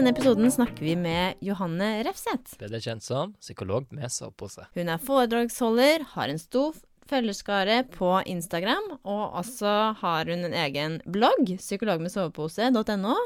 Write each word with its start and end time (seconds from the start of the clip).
Denne 0.00 0.14
episoden 0.14 0.48
snakker 0.48 0.80
vi 0.80 0.94
med 0.96 1.42
Johanne 1.44 1.98
Refseth. 2.06 2.54
Bedre 2.56 2.78
kjent 2.80 3.04
som 3.04 3.34
psykolog 3.36 3.90
med 3.92 4.08
sovepose. 4.08 4.64
Hun 4.72 4.88
er 4.88 5.02
foredragsholder, 5.02 6.06
har 6.14 6.32
en 6.32 6.40
stor 6.40 6.78
følgerskare 7.10 7.82
på 7.92 8.08
Instagram, 8.24 8.94
og 9.02 9.36
også 9.42 9.74
har 10.00 10.30
hun 10.30 10.46
en 10.48 10.56
egen 10.56 10.96
blogg, 11.04 11.52
psykologmedsovepose.no. 11.60 13.16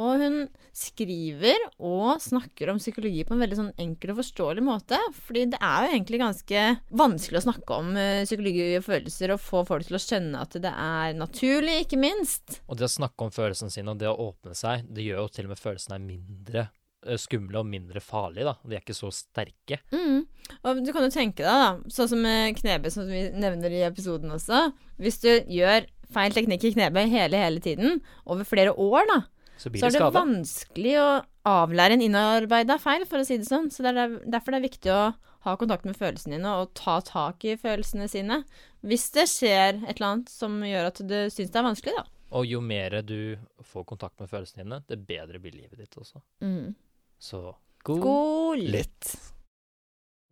Og 0.00 0.22
hun 0.22 0.36
skriver 0.72 1.58
og 1.76 2.20
snakker 2.22 2.72
om 2.72 2.80
psykologi 2.80 3.24
på 3.28 3.34
en 3.36 3.42
veldig 3.44 3.58
sånn 3.58 3.72
enkel 3.82 4.14
og 4.14 4.20
forståelig 4.22 4.64
måte. 4.64 4.98
Fordi 5.26 5.44
det 5.52 5.60
er 5.60 5.86
jo 5.86 5.92
egentlig 5.92 6.22
ganske 6.22 6.64
vanskelig 7.02 7.42
å 7.42 7.44
snakke 7.46 7.78
om 7.78 7.94
eh, 8.00 8.24
psykologi 8.26 8.68
og 8.78 8.86
følelser 8.86 9.34
og 9.34 9.42
få 9.44 9.64
folk 9.68 9.88
til 9.88 9.98
å 9.98 10.02
skjønne 10.02 10.44
at 10.46 10.56
det 10.64 10.72
er 10.72 11.16
naturlig, 11.18 11.82
ikke 11.84 12.00
minst. 12.00 12.62
Og 12.66 12.80
det 12.80 12.88
å 12.88 12.94
snakke 12.94 13.26
om 13.26 13.34
følelsene 13.34 13.74
sine 13.74 13.92
og 13.92 14.00
det 14.00 14.08
å 14.10 14.30
åpne 14.30 14.56
seg, 14.58 14.86
det 14.88 15.04
gjør 15.06 15.24
jo 15.26 15.32
til 15.34 15.48
og 15.48 15.54
med 15.54 15.62
følelsene 15.62 15.98
er 15.98 16.06
mindre 16.06 16.66
eh, 16.66 17.20
skumle 17.20 17.60
og 17.60 17.68
mindre 17.68 18.04
farlige, 18.04 18.48
da. 18.48 18.56
De 18.64 18.78
er 18.78 18.84
ikke 18.84 18.96
så 18.96 19.12
sterke. 19.12 19.82
Mm. 19.92 20.24
Og 20.62 20.84
du 20.84 20.92
kan 20.94 21.04
jo 21.04 21.12
tenke 21.12 21.44
deg, 21.44 21.66
da, 21.66 21.92
sånn 21.92 22.14
som 22.14 22.24
Knebe 22.24 22.56
knebøy, 22.62 22.94
som 22.94 23.10
vi 23.12 23.26
nevner 23.36 23.76
i 23.76 23.84
episoden 23.86 24.32
også. 24.32 24.70
Hvis 25.02 25.20
du 25.20 25.30
gjør 25.52 25.84
feil 26.12 26.34
teknikk 26.34 26.66
i 26.68 26.72
knebøy 26.74 27.06
hele, 27.10 27.40
hele 27.40 27.62
tiden, 27.64 28.00
over 28.28 28.46
flere 28.48 28.74
år, 28.76 29.06
da, 29.10 29.20
Så 29.60 29.70
blir 29.70 29.82
så 29.82 29.88
er 29.88 29.92
det 29.92 29.98
det 29.98 30.06
skade. 30.06 30.20
vanskelig 30.20 30.94
å 31.02 31.10
avlære 31.48 31.98
en 31.98 32.04
innarbeida 32.06 32.78
feil, 32.82 33.04
for 33.08 33.22
å 33.22 33.26
si 33.26 33.38
det 33.38 33.48
sånn. 33.48 33.70
Så 33.70 33.84
det 33.84 33.92
er 33.92 34.16
derfor 34.30 34.54
det 34.54 34.62
er 34.62 34.68
viktig 34.68 34.94
å 34.94 35.02
ha 35.42 35.56
kontakt 35.58 35.86
med 35.88 35.98
følelsene 35.98 36.38
dine 36.38 36.54
og 36.62 36.72
ta 36.78 37.00
tak 37.04 37.44
i 37.48 37.56
følelsene 37.58 38.08
sine. 38.10 38.42
Hvis 38.86 39.08
det 39.14 39.26
skjer 39.30 39.82
et 39.82 39.96
eller 39.96 40.08
annet 40.08 40.32
som 40.32 40.60
gjør 40.66 40.90
at 40.92 41.02
du 41.02 41.16
syns 41.34 41.50
det 41.50 41.60
er 41.60 41.66
vanskelig, 41.66 41.96
da. 41.98 42.06
Og 42.32 42.48
jo 42.48 42.62
mer 42.64 43.02
du 43.04 43.36
får 43.66 43.84
kontakt 43.90 44.22
med 44.22 44.30
følelsene 44.30 44.64
dine, 44.64 44.80
det 44.88 45.02
bedre 45.04 45.42
blir 45.42 45.54
livet 45.56 45.82
ditt 45.82 45.98
også. 46.00 46.22
Mm. 46.44 46.72
Så 47.20 47.44
god 47.84 48.06
God 48.06 48.62
litt. 48.62 49.14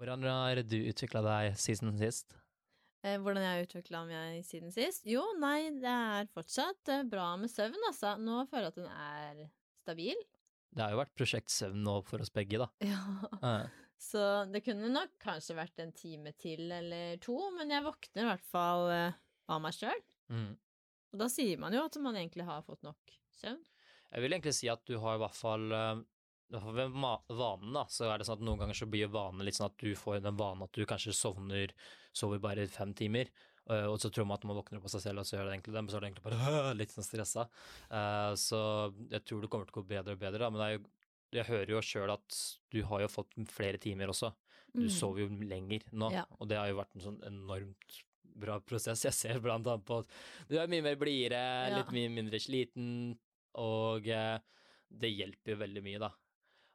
Hvordan 0.00 0.24
har 0.24 0.62
du 0.64 0.78
utvikla 0.80 1.20
deg 1.26 1.58
siden 1.60 1.98
sist? 2.00 2.39
Eh, 3.00 3.16
hvordan 3.22 3.44
jeg 3.46 3.54
har 3.56 3.64
utvikla 3.64 4.02
meg 4.08 4.42
siden 4.44 4.72
sist? 4.74 5.06
Jo, 5.08 5.22
nei, 5.40 5.70
det 5.80 5.88
er 5.88 6.28
fortsatt 6.34 6.90
eh, 6.92 7.04
bra 7.08 7.30
med 7.40 7.48
søvn, 7.52 7.78
altså. 7.88 8.16
Nå 8.20 8.42
føler 8.50 8.68
jeg 8.68 8.74
at 8.74 8.80
den 8.80 8.90
er 8.92 9.44
stabil. 9.80 10.20
Det 10.70 10.84
har 10.84 10.92
jo 10.92 11.00
vært 11.00 11.14
prosjekt 11.18 11.50
søvn 11.54 11.80
nå 11.86 11.94
for 12.06 12.22
oss 12.22 12.32
begge, 12.34 12.60
da. 12.60 12.68
Ja. 12.90 13.00
Eh, 13.40 13.78
Så 14.00 14.20
det 14.52 14.62
kunne 14.64 14.88
nok 14.92 15.16
kanskje 15.20 15.56
vært 15.58 15.80
en 15.82 15.90
time 15.96 16.30
til 16.40 16.70
eller 16.72 17.16
to, 17.24 17.36
men 17.56 17.72
jeg 17.72 17.84
våkner 17.84 18.24
i 18.24 18.28
hvert 18.30 18.46
fall 18.52 18.86
eh, 18.94 19.18
av 19.52 19.64
meg 19.64 19.76
sjøl. 19.76 20.04
mm. 20.32 20.52
Og 21.10 21.18
da 21.18 21.26
sier 21.26 21.58
man 21.58 21.74
jo 21.74 21.80
at 21.82 21.96
man 21.98 22.14
egentlig 22.14 22.44
har 22.46 22.60
fått 22.62 22.84
nok 22.86 23.16
søvn. 23.34 23.58
Jeg 24.12 24.22
vil 24.22 24.34
egentlig 24.36 24.52
si 24.54 24.68
at 24.70 24.84
du 24.86 24.94
har 25.02 25.16
i 25.16 25.22
hvert 25.24 25.34
fall 25.34 25.64
i 25.72 26.52
hvert 26.54 26.62
fall 26.62 26.76
ved 26.76 26.94
vanen, 26.94 27.72
da, 27.74 27.82
så 27.90 28.08
er 28.12 28.18
det 28.20 28.28
sånn 28.28 28.38
at 28.38 28.44
noen 28.46 28.60
ganger 28.62 28.78
så 28.78 28.86
blir 28.90 29.10
vanen 29.10 29.42
litt 29.46 29.58
sånn 29.58 29.68
at 29.72 29.78
du 29.82 29.90
får 29.98 30.20
den 30.22 30.38
vanen 30.38 30.62
at 30.68 30.74
du 30.78 30.84
kanskje 30.86 31.14
sovner, 31.14 31.74
sover 32.12 32.40
bare 32.42 32.66
fem 32.68 32.92
timer, 32.94 33.28
eh, 33.70 33.86
og 33.86 33.98
så 34.02 34.10
tror 34.10 34.26
man 34.26 34.38
at 34.38 34.44
man 34.44 34.56
våkner 34.58 34.78
opp 34.80 34.84
av 34.88 34.94
seg 34.94 35.02
selv, 35.06 35.18
og 35.22 35.26
så 35.28 35.36
gjør 35.38 35.46
det 35.50 35.54
egentlig 35.58 35.74
det, 35.74 35.82
men 35.84 35.88
så 35.92 35.96
er 35.96 36.00
det 36.00 36.10
egentlig 36.10 36.26
bare 36.28 36.74
litt 36.80 36.90
sånn 36.94 37.06
stressa. 37.06 37.48
Eh, 37.90 38.32
så 38.40 38.60
jeg 39.10 39.24
tror 39.24 39.40
det 39.44 39.50
kommer 39.50 39.66
til 39.70 39.76
å 39.76 39.80
gå 39.82 39.88
bedre 39.94 40.12
og 40.16 40.22
bedre, 40.24 40.38
da, 40.44 40.50
men 40.50 40.60
det 40.60 40.68
er 40.68 40.76
jo, 40.78 40.84
jeg 41.40 41.46
hører 41.46 41.70
jo 41.76 41.80
sjøl 41.86 42.10
at 42.16 42.38
du 42.74 42.80
har 42.90 43.00
jo 43.04 43.08
fått 43.12 43.36
flere 43.54 43.78
timer 43.78 44.10
også. 44.10 44.32
Du 44.74 44.84
Mm. 44.86 44.90
sover 44.94 45.20
jo 45.24 45.28
lenger 45.50 45.82
nå, 45.92 46.12
Ja. 46.12 46.24
og 46.38 46.48
det 46.48 46.56
har 46.58 46.68
jo 46.68 46.76
vært 46.78 46.94
en 46.94 47.00
sånn 47.02 47.20
enormt 47.26 48.02
bra 48.38 48.60
prosess. 48.60 49.02
Jeg 49.04 49.12
ser 49.12 49.40
blant 49.40 49.66
annet 49.66 49.84
på 49.84 49.98
at 50.00 50.06
du 50.48 50.56
er 50.58 50.68
mye 50.70 50.82
mer 50.82 50.94
blidere, 50.96 51.70
Ja. 51.70 51.76
litt 51.78 51.90
mye 51.90 52.08
mindre 52.08 52.38
sliten, 52.38 53.16
og 53.54 54.06
eh, 54.06 54.38
det 54.90 55.10
hjelper 55.16 55.52
jo 55.54 55.56
veldig 55.58 55.82
mye, 55.82 55.98
da. 55.98 56.10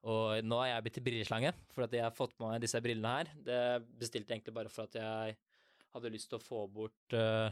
Og 0.05 0.43
nå 0.45 0.57
er 0.61 0.69
jeg 0.69 0.83
blitt 0.85 0.97
til 0.99 1.05
brilleslange, 1.07 1.51
for 1.73 1.87
at 1.87 1.93
jeg 1.97 2.03
har 2.05 2.13
fått 2.13 2.35
på 2.37 2.45
meg 2.45 2.61
disse 2.61 2.77
brillene 2.83 3.13
her. 3.17 3.31
Det 3.47 3.61
bestilte 3.97 4.29
jeg 4.29 4.37
egentlig 4.39 4.53
bare 4.53 4.69
for 4.69 4.85
at 4.85 4.97
jeg 4.99 5.37
hadde 5.95 6.11
lyst 6.13 6.29
til 6.29 6.37
å 6.37 6.43
få 6.45 6.59
bort 6.69 7.15
uh, 7.17 7.49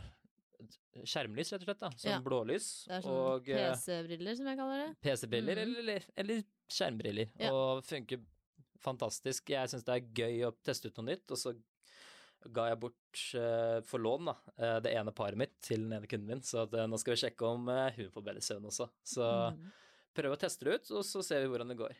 skjermlys, 1.02 1.50
rett 1.56 1.64
og 1.64 1.70
slett, 1.72 1.82
da, 1.82 1.90
som 1.98 2.12
Ja. 2.12 2.20
blålys. 2.22 2.68
Det 2.88 3.00
er 3.00 3.02
sånn 3.08 3.50
eh, 3.50 3.74
PC-briller, 3.74 4.38
som 4.38 4.50
jeg 4.52 4.60
kaller 4.60 4.84
det. 4.84 4.92
PC-briller 5.08 5.62
mm. 5.64 5.76
eller, 5.82 6.08
eller 6.24 6.44
skjermbriller, 6.70 7.34
Ja. 7.42 7.52
og 7.56 7.84
funker 7.90 8.22
fantastisk. 8.84 9.50
Jeg 9.50 9.72
syns 9.72 9.86
det 9.88 9.96
er 9.96 10.08
gøy 10.22 10.46
å 10.48 10.54
teste 10.64 10.92
ut 10.92 10.98
noe 11.00 11.10
nytt, 11.10 11.26
og 11.32 11.40
så 11.40 11.56
ga 12.54 12.68
jeg 12.70 12.80
bort 12.84 13.22
uh, 13.40 13.80
for 13.88 14.04
lån 14.04 14.26
da, 14.28 14.38
uh, 14.60 14.80
det 14.84 14.92
ene 14.94 15.14
paret 15.16 15.40
mitt 15.40 15.54
til 15.64 15.86
den 15.88 15.94
ene 15.96 16.10
kunden 16.12 16.28
min, 16.28 16.42
så 16.44 16.66
at, 16.68 16.74
uh, 16.76 16.86
nå 16.92 17.00
skal 17.00 17.16
vi 17.16 17.22
sjekke 17.24 17.48
om 17.48 17.70
hun 17.72 18.10
får 18.12 18.26
bedre 18.30 18.44
søvn 18.44 18.68
også. 18.70 18.90
Så 19.08 19.24
Mm. 19.54 19.72
prøv 20.14 20.36
å 20.36 20.40
teste 20.40 20.68
det 20.68 20.76
ut, 20.76 20.92
og 21.00 21.06
så 21.08 21.24
ser 21.24 21.42
vi 21.42 21.48
hvordan 21.50 21.72
det 21.72 21.78
går. 21.80 21.96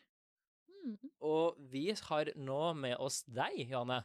Mm. 1.24 1.30
Og 1.30 1.56
vi 1.72 1.88
har 1.96 2.30
nå 2.36 2.60
med 2.76 2.98
oss 3.00 3.22
deg, 3.24 3.56
Johanne. 3.70 4.02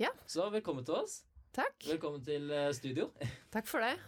Ja. 0.00 0.08
Så 0.26 0.46
velkommen 0.50 0.84
til 0.84 0.96
oss. 0.96 1.20
Takk. 1.54 1.76
Velkommen 1.86 2.24
til 2.24 2.48
eh, 2.50 2.70
studio. 2.74 3.10
Takk 3.54 3.68
for 3.68 3.84
det. 3.84 3.98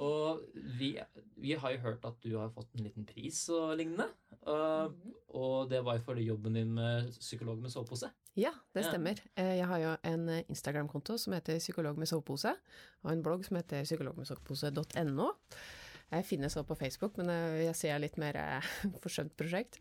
Og 0.00 0.40
vi, 0.78 0.94
vi 1.36 1.52
har 1.60 1.74
jo 1.74 1.82
hørt 1.84 2.04
at 2.08 2.16
du 2.24 2.38
har 2.38 2.48
fått 2.54 2.72
en 2.78 2.86
liten 2.86 3.04
pris 3.04 3.42
og 3.52 3.74
lignende. 3.76 4.08
Uh, 4.40 4.88
Mhm. 4.88 5.12
Og 5.36 5.68
det 5.70 5.84
var 5.84 5.98
jo 5.98 6.02
for 6.06 6.18
jobben 6.18 6.54
din 6.56 6.72
med 6.74 7.12
psykolog 7.20 7.58
med 7.60 7.70
sovepose. 7.70 8.08
Ja, 8.36 8.50
det 8.74 8.86
stemmer. 8.86 9.20
Ja. 9.36 9.44
Jeg 9.60 9.66
har 9.66 9.78
jo 9.78 9.96
en 10.08 10.28
eh, 10.28 10.42
Instagram-konto 10.48 11.18
som 11.18 11.34
heter 11.36 11.58
Psykolog 11.58 11.98
med 11.98 12.08
sovepose, 12.08 12.54
og 13.02 13.12
en 13.12 13.22
blogg 13.22 13.44
som 13.44 13.56
heter 13.60 13.84
psykologmedsovepose.no. 13.84 15.28
Jeg 16.10 16.26
finnes 16.26 16.56
også 16.56 16.66
på 16.66 16.78
Facebook, 16.80 17.18
men 17.20 17.30
eh, 17.30 17.64
jeg 17.68 17.78
ser 17.78 18.02
litt 18.02 18.18
mer 18.20 18.38
eh, 18.40 18.70
forsømt 19.04 19.36
prosjekt. 19.38 19.78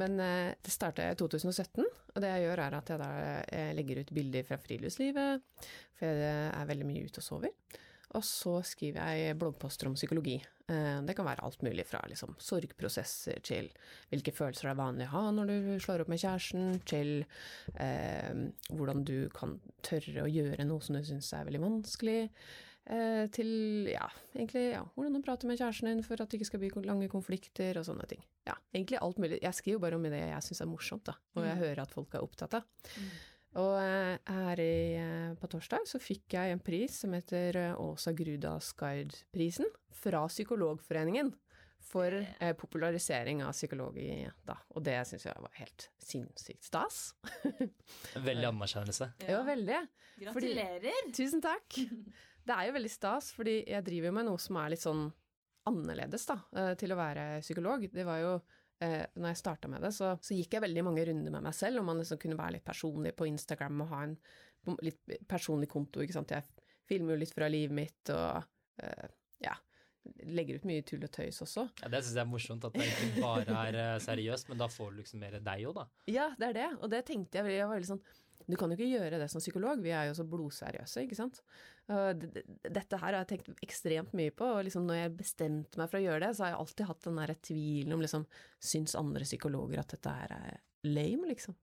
Men 0.00 0.18
eh, 0.20 0.52
det 0.60 0.74
startet 0.74 1.14
i 1.14 1.20
2017, 1.20 1.84
og 1.84 2.20
det 2.20 2.32
jeg 2.34 2.48
gjør 2.48 2.64
er 2.66 2.76
at 2.76 2.90
jeg 2.92 3.00
da 3.00 3.10
legger 3.76 4.02
ut 4.02 4.14
bilder 4.14 4.48
fra 4.48 4.58
friluftslivet, 4.60 5.44
for 5.98 6.24
jeg 6.24 6.48
er 6.50 6.68
veldig 6.68 6.88
mye 6.88 7.06
ute 7.06 7.22
og 7.22 7.26
sover. 7.26 7.78
Og 8.18 8.24
så 8.26 8.56
skriver 8.66 9.14
jeg 9.14 9.36
bloggposter 9.38 9.86
om 9.86 9.94
psykologi. 9.94 10.34
Det 11.06 11.14
kan 11.14 11.26
være 11.26 11.44
alt 11.46 11.62
mulig 11.62 11.84
fra 11.86 12.00
liksom 12.10 12.34
sorgprosesser 12.42 13.38
til 13.46 13.68
hvilke 14.10 14.34
følelser 14.34 14.66
det 14.66 14.72
er 14.72 14.80
vanlig 14.80 15.06
å 15.06 15.12
ha 15.12 15.22
når 15.34 15.50
du 15.50 15.68
slår 15.82 16.02
opp 16.02 16.10
med 16.10 16.18
kjæresten, 16.22 16.80
til 16.90 17.12
eh, 17.78 18.42
hvordan 18.74 19.04
du 19.06 19.30
kan 19.34 19.56
tørre 19.86 20.26
å 20.26 20.30
gjøre 20.30 20.66
noe 20.66 20.82
som 20.82 20.98
du 20.98 21.06
syns 21.06 21.30
er 21.38 21.46
veldig 21.46 21.62
vanskelig, 21.62 22.18
til 23.30 23.86
ja, 23.90 24.06
egentlig 24.34 24.62
ja, 24.72 24.80
hvordan 24.96 25.14
du 25.14 25.20
prater 25.22 25.46
med 25.46 25.58
kjæresten 25.60 25.86
din 25.92 26.02
for 26.02 26.18
at 26.20 26.28
det 26.32 26.40
ikke 26.40 26.48
skal 26.48 26.62
bli 26.62 26.70
lange 26.88 27.08
konflikter 27.12 27.78
og 27.78 27.84
sånne 27.86 28.06
ting. 28.10 28.22
Ja, 28.48 28.54
egentlig 28.74 28.98
alt 29.00 29.18
mulig. 29.22 29.38
Jeg 29.44 29.54
skriver 29.54 29.78
bare 29.84 29.94
om 30.00 30.02
det 30.02 30.12
jeg 30.18 30.42
syns 30.42 30.60
er 30.64 30.66
morsomt, 30.70 31.04
da, 31.06 31.14
og 31.36 31.44
jeg 31.44 31.54
Mm. 31.58 31.62
hører 31.62 31.82
at 31.82 31.90
folk 31.94 32.14
er 32.14 32.24
opptatt 32.24 32.54
av. 32.54 32.64
Mm. 32.96 33.10
Og 33.60 33.76
eh, 33.82 34.18
her 34.30 34.60
i, 34.62 34.94
eh, 34.96 35.34
på 35.34 35.48
torsdag 35.50 35.86
så 35.86 35.98
fikk 36.00 36.34
jeg 36.38 36.52
en 36.52 36.60
pris 36.62 37.00
som 37.02 37.12
heter 37.12 37.56
eh, 37.56 37.74
Åsa 37.82 38.12
Gruda 38.14 38.56
Skard-prisen 38.62 39.66
fra 39.92 40.24
Psykologforeningen 40.30 41.32
for 41.80 42.12
eh, 42.12 42.52
popularisering 42.54 43.42
av 43.42 43.52
psykologi, 43.56 44.26
da. 44.46 44.54
Og 44.76 44.84
det 44.86 44.98
syns 45.08 45.24
jeg 45.26 45.34
var 45.42 45.50
helt 45.58 45.88
sinnssykt 45.98 46.62
stas. 46.68 47.14
Veldig 48.28 48.46
anerkjennelse. 48.52 49.10
Ja, 49.26 49.42
veldig. 49.46 49.80
Gratulerer! 50.20 51.10
Tusen 51.16 51.40
takk. 51.42 51.80
Det 52.46 52.56
er 52.56 52.68
jo 52.68 52.76
veldig 52.76 52.92
stas, 52.92 53.32
fordi 53.36 53.60
jeg 53.68 53.86
driver 53.86 54.10
jo 54.10 54.16
med 54.16 54.28
noe 54.30 54.40
som 54.42 54.58
er 54.60 54.72
litt 54.72 54.84
sånn 54.84 55.04
annerledes, 55.68 56.24
da, 56.28 56.38
eh, 56.56 56.72
til 56.80 56.94
å 56.94 56.98
være 56.98 57.26
psykolog. 57.44 57.84
Det 57.92 58.06
var 58.08 58.20
jo 58.22 58.32
eh, 58.80 59.04
når 59.14 59.32
jeg 59.32 59.40
starta 59.42 59.70
med 59.70 59.84
det, 59.84 59.92
så, 59.96 60.14
så 60.24 60.36
gikk 60.36 60.56
jeg 60.56 60.64
veldig 60.64 60.84
mange 60.88 61.04
runder 61.08 61.34
med 61.36 61.46
meg 61.46 61.56
selv, 61.56 61.82
om 61.82 61.90
man 61.92 62.00
liksom 62.00 62.20
kunne 62.22 62.38
være 62.38 62.58
litt 62.58 62.66
personlig 62.66 63.14
på 63.18 63.28
Instagram 63.28 63.84
og 63.84 63.92
ha 63.94 64.04
en 64.06 64.16
litt 64.84 65.16
personlig 65.28 65.70
konto, 65.72 66.02
ikke 66.04 66.16
sant. 66.16 66.32
Jeg 66.36 66.68
filmer 66.88 67.14
jo 67.14 67.22
litt 67.22 67.34
fra 67.36 67.48
livet 67.50 67.76
mitt 67.76 68.12
og 68.14 68.40
eh, 68.82 69.12
ja, 69.44 69.54
legger 70.32 70.58
ut 70.58 70.66
mye 70.68 70.84
tull 70.86 71.04
og 71.06 71.12
tøys 71.12 71.42
også. 71.44 71.66
Ja, 71.82 71.92
det 71.92 72.02
syns 72.02 72.16
jeg 72.16 72.24
er 72.24 72.32
morsomt, 72.32 72.66
at 72.66 72.76
det 72.76 72.88
ikke 72.88 73.22
bare 73.22 73.60
er 73.68 74.02
seriøst, 74.04 74.50
men 74.50 74.60
da 74.60 74.68
får 74.72 74.92
du 74.92 75.02
liksom 75.02 75.22
mer 75.22 75.38
deg 75.38 75.68
òg, 75.68 75.76
da. 75.82 75.86
Ja, 76.10 76.32
det 76.40 76.50
er 76.50 76.58
det, 76.58 76.68
og 76.80 76.92
det 76.92 77.04
tenkte 77.08 77.40
jeg, 77.40 77.60
jeg 77.60 77.68
var 77.68 77.76
veldig 77.78 77.92
sånn 77.94 78.04
Du 78.50 78.56
kan 78.60 78.70
jo 78.72 78.76
ikke 78.78 78.90
gjøre 78.90 79.18
det 79.22 79.28
som 79.32 79.40
psykolog, 79.42 79.80
vi 79.84 79.92
er 79.94 80.08
jo 80.10 80.16
så 80.18 80.26
blodseriøse, 80.28 81.04
ikke 81.06 81.18
sant. 81.18 81.40
Dette 81.90 82.98
her 83.00 83.14
har 83.14 83.20
jeg 83.24 83.30
tenkt 83.32 83.64
ekstremt 83.64 84.12
mye 84.16 84.32
på, 84.34 84.46
og 84.58 84.64
liksom 84.66 84.86
når 84.88 85.00
jeg 85.02 85.16
bestemte 85.18 85.80
meg 85.80 85.90
for 85.90 85.98
å 86.00 86.04
gjøre 86.04 86.22
det, 86.26 86.34
så 86.36 86.44
har 86.46 86.52
jeg 86.54 86.60
alltid 86.64 86.88
hatt 86.90 87.06
den 87.08 87.18
derre 87.20 87.36
tvilen 87.48 87.96
om 87.96 88.04
liksom 88.04 88.26
Syns 88.62 88.94
andre 88.98 89.26
psykologer 89.26 89.82
at 89.82 89.94
dette 89.96 90.14
her 90.14 90.34
er 90.36 90.60
lame, 90.86 91.28
liksom? 91.32 91.56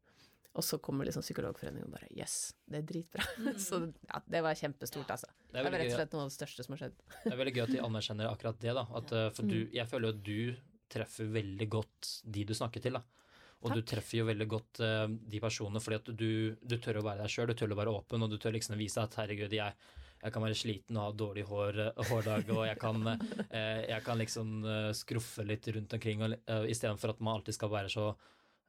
Og 0.57 0.65
så 0.65 0.79
kommer 0.81 1.05
liksom 1.05 1.21
Psykologforeningen 1.21 1.85
og 1.85 1.93
bare 1.93 2.07
yes, 2.17 2.53
det 2.65 2.79
er 2.81 2.85
dritbra. 2.89 3.25
så 3.67 3.83
ja, 4.09 4.21
det 4.25 4.41
var 4.41 4.57
kjempestort, 4.57 5.11
altså. 5.13 5.29
Det 5.29 5.51
Det 5.53 5.59
er 5.61 5.67
var 5.67 5.75
veldig 5.75 5.83
rett 5.85 5.93
og 5.93 5.99
slett 6.01 6.15
noe 6.17 6.23
av 6.25 6.31
det 6.31 6.37
største 6.39 6.65
som 6.65 6.73
har 6.73 6.81
skjedd. 6.81 6.95
det 7.27 7.33
er 7.35 7.41
veldig 7.43 7.53
gøy 7.57 7.63
at 7.67 7.75
de 7.75 7.83
anerkjenner 7.85 8.31
akkurat 8.31 8.59
det, 8.63 8.73
da. 8.79 8.87
At, 9.01 9.13
eh, 9.13 9.29
for 9.37 9.43
du, 9.51 9.57
Mm. 9.67 9.69
jeg 9.77 9.87
føler 9.91 10.09
jo 10.09 10.15
at 10.15 10.23
du 10.25 10.39
treffer 10.89 11.29
veldig 11.35 11.67
godt 11.69 12.09
de 12.25 12.43
du 12.49 12.53
snakker 12.57 12.81
til, 12.81 12.97
da. 12.97 13.03
Og 13.65 13.73
du 13.73 13.81
treffer 13.81 14.19
jo 14.19 14.27
veldig 14.27 14.47
godt 14.49 14.81
uh, 14.85 15.05
de 15.09 15.39
personene 15.41 15.81
fordi 15.81 15.97
at 15.97 16.11
du, 16.19 16.29
du 16.61 16.75
tør 16.81 16.99
å 17.01 17.07
være 17.07 17.23
deg 17.23 17.33
sjøl, 17.33 17.49
du 17.49 17.57
tør 17.57 17.73
å 17.73 17.79
være 17.79 17.95
åpen, 17.99 18.23
og 18.23 18.29
du 18.31 18.37
tør 18.41 18.53
liksom 18.53 18.77
vise 18.77 19.01
at 19.01 19.17
herregud, 19.17 19.55
jeg, 19.57 19.73
jeg 20.21 20.33
kan 20.33 20.45
være 20.45 20.57
sliten 20.57 20.99
og 20.99 21.07
ha 21.07 21.15
dårlig 21.17 21.45
hår, 21.49 21.79
eh, 21.87 22.01
hårdag, 22.11 22.51
og 22.53 22.63
jeg 22.69 22.79
kan, 22.81 23.01
uh, 23.09 23.81
jeg 23.81 24.01
kan 24.05 24.21
liksom 24.21 24.55
uh, 24.65 24.91
skruffe 24.97 25.45
litt 25.47 25.69
rundt 25.73 25.97
omkring, 25.97 26.21
uh, 26.37 26.65
istedenfor 26.69 27.15
at 27.15 27.23
man 27.23 27.39
alltid 27.39 27.57
skal 27.57 27.73
være 27.73 27.93
så 27.93 28.11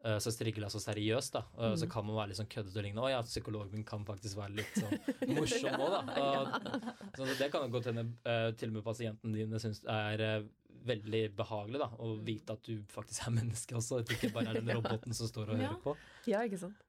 eh, 0.05 0.19
så 0.23 0.33
strigla 0.35 0.71
så 0.73 0.81
seriøst, 0.83 1.35
da. 1.35 1.45
Mm. 1.59 1.77
Så 1.81 1.89
kan 1.91 2.07
man 2.07 2.19
være 2.19 2.33
litt 2.33 2.41
sånn 2.41 2.51
køddete 2.53 2.79
og 2.79 2.87
lignende. 2.87 3.07
Å 3.07 3.13
ja, 3.13 3.23
psykologen 3.27 3.75
min 3.75 3.87
kan 3.89 4.07
faktisk 4.09 4.41
være 4.41 4.59
litt 4.61 4.79
sånn 4.79 4.97
morsom 5.39 5.85
òg, 5.87 5.97
da. 5.97 6.03
Og, 6.29 7.19
så 7.19 7.29
det 7.41 7.51
kan 7.53 7.67
jo 7.67 7.75
godt 7.75 7.91
hende 7.91 8.07
eh, 8.29 8.49
til 8.59 8.73
og 8.73 8.79
med 8.79 8.87
pasienten 8.87 9.37
dine 9.37 9.63
syns 9.63 9.83
er 9.89 10.25
eh, 10.25 10.49
veldig 10.89 11.23
behagelig, 11.39 11.81
da. 11.83 11.91
Å 11.99 12.13
vite 12.25 12.59
at 12.59 12.69
du 12.69 12.85
faktisk 12.93 13.27
er 13.27 13.37
menneske 13.41 13.79
også, 13.79 14.03
at 14.03 14.11
du 14.11 14.17
ikke 14.19 14.35
bare 14.37 14.53
er 14.53 14.61
den 14.61 14.75
roboten 14.77 15.17
som 15.17 15.31
står 15.31 15.55
og 15.55 15.63
hører 15.63 15.81
på. 15.85 15.97
Ja, 16.31 16.45
ikke 16.47 16.61
sant. 16.67 16.85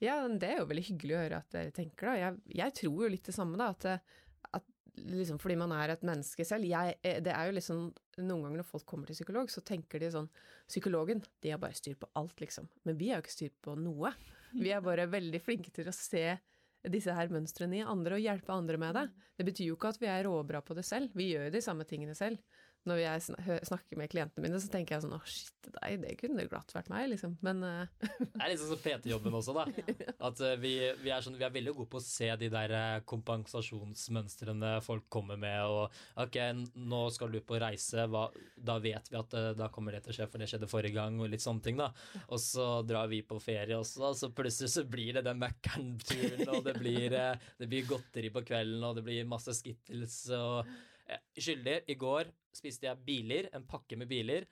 Ja, 0.00 0.16
men 0.24 0.38
det 0.40 0.48
er 0.48 0.62
jo 0.62 0.68
veldig 0.70 0.86
hyggelig 0.86 1.16
å 1.16 1.22
høre 1.26 1.38
at 1.42 1.52
dere 1.52 1.72
tenker 1.76 2.08
da. 2.08 2.16
Jeg, 2.16 2.42
jeg 2.56 2.76
tror 2.78 3.02
jo 3.04 3.12
litt 3.12 3.26
det 3.28 3.36
samme, 3.36 3.58
da. 3.60 3.72
At, 3.74 4.16
at 4.56 4.69
liksom 4.96 5.38
fordi 5.42 5.56
man 5.60 5.72
er 5.76 5.94
et 5.94 6.04
menneske 6.06 6.44
selv. 6.46 6.66
Jeg, 6.68 6.96
eh, 7.02 7.20
det 7.24 7.32
er 7.34 7.48
jo 7.48 7.56
liksom 7.58 7.90
Noen 8.20 8.42
ganger 8.44 8.60
når 8.60 8.68
folk 8.68 8.84
kommer 8.84 9.08
til 9.08 9.16
psykolog, 9.16 9.48
så 9.48 9.62
tenker 9.64 10.02
de 10.02 10.10
sånn 10.12 10.28
Psykologen, 10.68 11.22
de 11.40 11.50
har 11.54 11.60
bare 11.62 11.74
styr 11.74 11.96
på 11.98 12.08
alt, 12.20 12.36
liksom. 12.42 12.68
Men 12.86 12.98
vi 12.98 13.08
har 13.10 13.18
jo 13.18 13.24
ikke 13.24 13.32
styr 13.32 13.54
på 13.64 13.74
noe. 13.80 14.12
Vi 14.52 14.70
er 14.70 14.84
bare 14.84 15.08
veldig 15.10 15.40
flinke 15.42 15.72
til 15.74 15.88
å 15.90 15.94
se 15.94 16.36
disse 16.90 17.12
her 17.12 17.32
mønstrene 17.32 17.80
i 17.80 17.86
andre 17.86 18.16
og 18.16 18.22
hjelpe 18.22 18.54
andre 18.54 18.78
med 18.80 18.94
det. 18.96 19.06
Det 19.36 19.46
betyr 19.48 19.70
jo 19.70 19.76
ikke 19.76 19.90
at 19.92 20.00
vi 20.00 20.08
er 20.12 20.24
råbra 20.28 20.62
på 20.64 20.76
det 20.78 20.84
selv. 20.86 21.10
Vi 21.16 21.32
gjør 21.32 21.48
jo 21.48 21.54
de 21.56 21.64
samme 21.64 21.86
tingene 21.88 22.14
selv. 22.18 22.38
Når 22.88 23.00
jeg 23.02 23.24
snakker 23.68 23.98
med 24.00 24.08
klientene 24.08 24.46
mine, 24.46 24.58
så 24.60 24.70
tenker 24.72 24.96
jeg 24.96 25.04
sånn 25.04 25.12
å 25.12 25.20
shit, 25.28 25.68
nei, 25.74 25.90
det 26.00 26.14
kunne 26.16 26.46
glatt 26.48 26.72
vært 26.72 26.88
meg, 26.88 27.10
liksom. 27.12 27.34
Men 27.44 27.60
uh... 27.60 27.82
Det 28.00 28.40
er 28.40 28.52
liksom 28.54 28.70
som 28.72 28.80
PT-jobben 28.80 29.36
også, 29.36 29.52
da. 29.58 29.66
At 30.30 30.40
uh, 30.40 30.54
vi, 30.62 30.72
vi, 31.02 31.12
er 31.12 31.24
sånn, 31.24 31.36
vi 31.36 31.44
er 31.44 31.52
veldig 31.52 31.74
gode 31.76 31.90
på 31.92 32.00
å 32.00 32.04
se 32.04 32.30
de 32.40 32.48
der 32.52 32.72
eh, 32.76 33.02
kompensasjonsmønstrene 33.10 34.72
folk 34.86 35.10
kommer 35.12 35.36
med, 35.40 35.60
og 35.68 36.24
ok, 36.24 36.40
nå 36.80 37.02
skal 37.12 37.36
du 37.36 37.42
på 37.44 37.60
reise, 37.60 38.08
hva, 38.08 38.26
da 38.56 38.78
vet 38.80 39.12
vi 39.12 39.20
at 39.20 39.36
uh, 39.36 39.52
da 39.60 39.68
kommer 39.72 39.96
det 39.98 40.06
til 40.06 40.14
å 40.14 40.18
skje, 40.22 40.30
for 40.32 40.40
det 40.40 40.48
skjedde 40.48 40.72
forrige 40.72 40.96
gang, 40.96 41.20
og 41.20 41.28
litt 41.28 41.44
sånne 41.44 41.66
ting, 41.66 41.80
da. 41.80 41.92
Og 42.30 42.40
så 42.40 42.70
drar 42.88 43.12
vi 43.12 43.20
på 43.20 43.42
ferie 43.44 43.76
også, 43.76 44.06
og 44.08 44.16
så 44.16 44.32
plutselig 44.32 44.72
så 44.72 44.88
blir 44.88 45.18
det 45.18 45.26
den 45.28 45.40
Mækkern-turen, 45.44 46.48
og 46.48 46.64
det 46.64 46.78
blir, 46.80 47.20
det 47.60 47.68
blir 47.68 47.88
godteri 47.92 48.32
på 48.32 48.46
kvelden, 48.48 48.88
og 48.88 48.96
det 48.96 49.04
blir 49.04 49.28
masse 49.28 49.52
skittles, 49.60 50.22
og 50.32 50.64
Skyldig, 51.38 51.80
i 51.90 51.96
går 51.98 52.30
spiste 52.54 52.88
jeg 52.88 53.02
biler, 53.06 53.48
en 53.54 53.66
pakke 53.66 53.98
med 53.98 54.10
biler, 54.10 54.46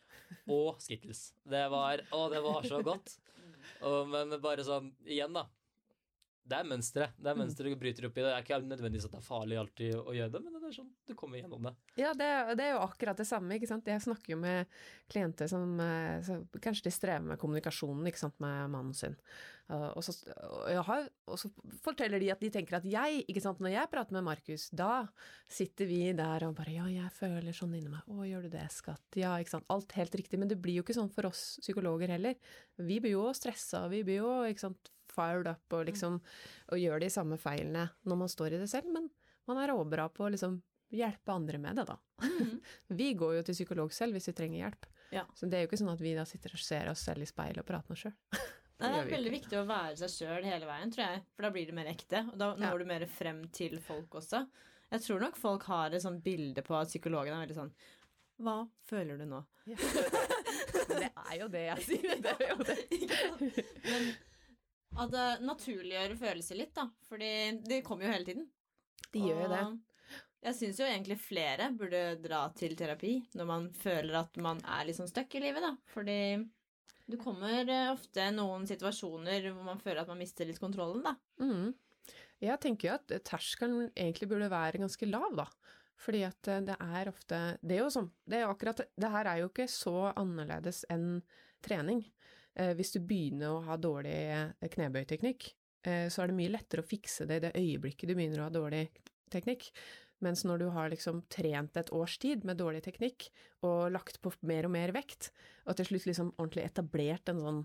og 0.50 0.78
skittles. 0.82 1.32
Det 1.42 1.64
var, 1.72 2.04
å, 2.14 2.26
det 2.32 2.42
var 2.44 2.66
så 2.66 2.80
godt. 2.84 3.16
Og, 3.82 4.08
men 4.10 4.36
bare 4.42 4.64
sånn, 4.66 4.92
igjen 5.06 5.34
da. 5.34 5.48
Det 6.48 6.56
er 6.56 6.68
mønstre. 6.68 7.10
Det 7.20 7.28
er 7.28 7.36
mønstre 7.36 7.68
du 7.68 7.76
bryter 7.76 8.06
opp 8.08 8.16
i. 8.16 8.22
Det 8.24 8.30
er 8.32 8.44
ikke 8.44 8.58
nødvendigvis 8.64 9.04
at 9.04 9.12
det 9.12 9.18
er 9.18 9.26
farlig 9.26 9.58
alltid 9.60 9.98
å 9.98 10.14
gjøre 10.16 10.32
det, 10.32 10.40
men 10.40 10.54
det 10.54 10.70
er 10.70 10.76
sånn, 10.78 10.88
du 11.04 11.12
kommer 11.18 11.42
gjennom 11.42 11.68
det. 11.68 11.74
Ja, 12.00 12.14
det, 12.16 12.28
det 12.56 12.64
er 12.64 12.72
jo 12.72 12.86
akkurat 12.86 13.20
det 13.20 13.26
samme, 13.28 13.58
ikke 13.58 13.68
sant. 13.68 13.90
Jeg 13.90 14.04
snakker 14.06 14.32
jo 14.32 14.38
med 14.40 14.78
klienter 15.12 15.50
som 15.50 15.74
eh, 15.84 16.16
så, 16.24 16.38
Kanskje 16.64 16.88
de 16.88 16.94
strever 16.94 17.26
med 17.34 17.40
kommunikasjonen, 17.42 18.08
ikke 18.08 18.22
sant, 18.22 18.38
med 18.40 18.72
mannen 18.72 18.96
sin. 18.96 19.18
Uh, 19.68 19.90
og, 19.92 20.00
så, 20.00 20.14
har, 20.86 21.08
og 21.28 21.36
så 21.36 21.50
forteller 21.84 22.22
de 22.22 22.30
at 22.32 22.40
de 22.40 22.48
tenker 22.52 22.78
at 22.78 22.86
jeg, 22.88 23.22
ikke 23.28 23.42
sant, 23.44 23.58
når 23.60 23.74
jeg 23.74 23.90
prater 23.92 24.16
med 24.16 24.24
Markus, 24.24 24.68
da 24.72 25.02
sitter 25.44 25.90
vi 25.90 26.00
der 26.16 26.46
og 26.46 26.54
bare 26.56 26.72
ja, 26.72 26.86
jeg 26.88 27.12
føler 27.12 27.52
sånn 27.56 27.74
inni 27.76 27.92
meg, 27.92 28.06
å, 28.08 28.22
gjør 28.24 28.46
du 28.46 28.54
det, 28.54 28.64
skatt, 28.72 29.18
ja, 29.20 29.34
ikke 29.36 29.58
sant, 29.58 29.68
alt 29.74 29.92
helt 29.98 30.16
riktig, 30.16 30.40
men 30.40 30.48
det 30.48 30.56
blir 30.62 30.80
jo 30.80 30.86
ikke 30.86 30.96
sånn 30.96 31.12
for 31.12 31.28
oss 31.28 31.58
psykologer 31.60 32.14
heller. 32.16 32.38
Vi 32.80 32.96
blir 33.04 33.18
jo 33.18 33.26
stressa, 33.36 33.84
vi 33.92 34.00
blir 34.08 34.22
jo, 34.22 34.32
ikke 34.48 34.70
sant, 34.70 34.92
fired 35.12 35.48
up 35.50 35.76
og 35.76 35.86
liksom, 35.88 36.18
og 36.72 36.80
gjør 36.80 37.04
de 37.04 37.12
samme 37.12 37.38
feilene 37.40 37.88
når 38.08 38.22
man 38.24 38.32
står 38.32 38.56
i 38.56 38.62
det 38.62 38.70
selv, 38.72 38.88
men 38.94 39.08
man 39.48 39.60
er 39.60 39.72
råbra 39.72 40.08
på 40.12 40.26
å 40.26 40.32
liksom 40.32 40.60
hjelpe 40.96 41.32
andre 41.32 41.60
med 41.60 41.76
det, 41.76 41.84
da. 41.88 41.98
vi 43.00 43.12
går 43.18 43.38
jo 43.38 43.44
til 43.48 43.56
psykolog 43.56 43.92
selv 43.92 44.16
hvis 44.16 44.30
vi 44.30 44.36
trenger 44.36 44.62
hjelp. 44.62 44.88
Ja. 45.12 45.24
Så 45.36 45.48
det 45.48 45.58
er 45.58 45.64
jo 45.64 45.70
ikke 45.70 45.80
sånn 45.80 45.92
at 45.92 46.02
vi 46.04 46.14
da 46.16 46.24
sitter 46.28 46.52
og 46.56 46.60
ser 46.60 46.90
oss 46.92 47.04
selv 47.08 47.24
i 47.24 47.28
speilet 47.28 47.62
og 47.62 47.68
prater 47.68 47.92
med 47.92 47.98
oss 47.98 48.06
sjøl. 48.06 48.16
Nei, 48.78 48.88
det 48.94 48.98
er 49.00 49.08
veldig 49.10 49.30
viktig 49.34 49.56
å 49.58 49.66
være 49.66 49.96
seg 49.98 50.10
sjøl 50.12 50.44
hele 50.46 50.66
veien, 50.68 50.90
tror 50.94 51.04
jeg. 51.08 51.22
For 51.34 51.42
da 51.42 51.50
blir 51.54 51.66
det 51.66 51.74
mer 51.74 51.88
ekte. 51.90 52.20
Og 52.30 52.36
da 52.38 52.52
når 52.54 52.62
Ja. 52.68 52.78
du 52.78 52.84
mer 52.92 53.06
frem 53.10 53.40
til 53.50 53.78
folk 53.82 54.14
også. 54.20 54.44
Jeg 54.92 55.00
tror 55.04 55.20
nok 55.20 55.36
folk 55.36 55.64
har 55.68 55.90
et 55.92 56.02
sånt 56.02 56.22
bilde 56.24 56.62
på 56.64 56.76
at 56.78 56.88
psykologen 56.88 57.34
er 57.34 57.42
veldig 57.46 57.56
sånn 57.58 57.72
Hva 58.40 58.68
føler 58.86 59.18
du 59.18 59.24
nå? 59.26 59.40
det 59.66 61.10
er 61.10 61.34
jo 61.40 61.48
det 61.52 61.64
jeg 61.66 61.82
sier. 61.88 62.20
Det 62.22 62.36
er 62.38 62.54
jo 62.54 62.62
det. 62.62 62.78
Men 63.90 64.08
at 64.98 65.10
det 65.12 65.26
naturliggjør 65.44 66.14
følelser 66.18 66.58
litt, 66.62 66.72
da. 66.78 66.86
Fordi 67.10 67.32
det 67.66 67.82
kommer 67.86 68.06
jo 68.06 68.12
hele 68.14 68.24
tiden. 68.30 68.46
De 69.12 69.18
gjør 69.26 69.42
jo 69.42 69.50
det. 69.52 69.62
Jeg 70.46 70.54
syns 70.54 70.78
jo 70.78 70.86
egentlig 70.86 71.16
flere 71.18 71.66
burde 71.74 72.00
dra 72.22 72.44
til 72.54 72.76
terapi 72.78 73.16
når 73.34 73.46
man 73.50 73.64
føler 73.74 74.20
at 74.20 74.36
man 74.38 74.60
er 74.62 74.86
litt 74.86 74.96
sånn 75.00 75.10
stuck 75.10 75.34
i 75.34 75.42
livet, 75.42 75.64
da. 75.66 75.72
Fordi 75.92 76.16
du 77.08 77.16
kommer 77.20 77.64
eh, 77.64 77.90
ofte 77.92 78.28
noen 78.34 78.66
situasjoner 78.68 79.50
hvor 79.50 79.64
man 79.66 79.80
føler 79.82 80.02
at 80.02 80.10
man 80.10 80.20
mister 80.20 80.48
litt 80.48 80.60
kontrollen, 80.60 81.02
da. 81.06 81.14
Mm. 81.40 81.72
Jeg 82.44 82.62
tenker 82.62 82.88
jo 82.88 82.96
at 82.98 83.14
terskelen 83.26 83.88
egentlig 83.88 84.28
burde 84.30 84.50
være 84.52 84.82
ganske 84.82 85.08
lav, 85.08 85.32
da. 85.40 85.48
Fordi 85.98 86.22
at 86.28 86.50
eh, 86.52 86.62
det 86.68 86.76
er 86.78 87.10
ofte 87.10 87.38
Det 87.58 87.74
er 87.74 87.80
jo 87.82 87.90
sånn 87.90 88.06
Det 88.22 88.44
akkurat 88.46 88.84
Det 88.94 89.08
her 89.10 89.26
er 89.26 89.40
jo 89.40 89.48
ikke 89.50 89.66
så 89.72 90.12
annerledes 90.12 90.84
enn 90.92 91.16
trening. 91.64 92.04
Eh, 92.58 92.74
hvis 92.78 92.92
du 92.94 93.00
begynner 93.02 93.54
å 93.54 93.64
ha 93.66 93.78
dårlig 93.80 94.14
eh, 94.14 94.68
knebøyteknikk, 94.74 95.48
eh, 95.86 96.06
så 96.10 96.22
er 96.22 96.30
det 96.30 96.38
mye 96.38 96.52
lettere 96.54 96.84
å 96.84 96.86
fikse 96.86 97.26
det 97.26 97.40
i 97.40 97.44
det 97.48 97.56
øyeblikket 97.58 98.10
du 98.10 98.14
begynner 98.14 98.44
å 98.44 98.48
ha 98.48 98.54
dårlig 98.54 98.84
teknikk. 99.32 99.68
Mens 100.24 100.42
når 100.46 100.58
du 100.64 100.68
har 100.74 100.90
liksom 100.90 101.20
trent 101.30 101.76
et 101.78 101.90
års 101.94 102.16
tid 102.18 102.42
med 102.48 102.58
dårlig 102.58 102.82
teknikk, 102.88 103.28
og 103.62 103.92
lagt 103.94 104.20
på 104.24 104.32
mer 104.50 104.66
og 104.66 104.72
mer 104.74 104.90
vekt, 104.96 105.30
og 105.68 105.76
til 105.78 105.86
slutt 105.92 106.08
liksom 106.10 106.32
ordentlig 106.36 106.64
etablert 106.66 107.30
en 107.30 107.42
sånn 107.44 107.60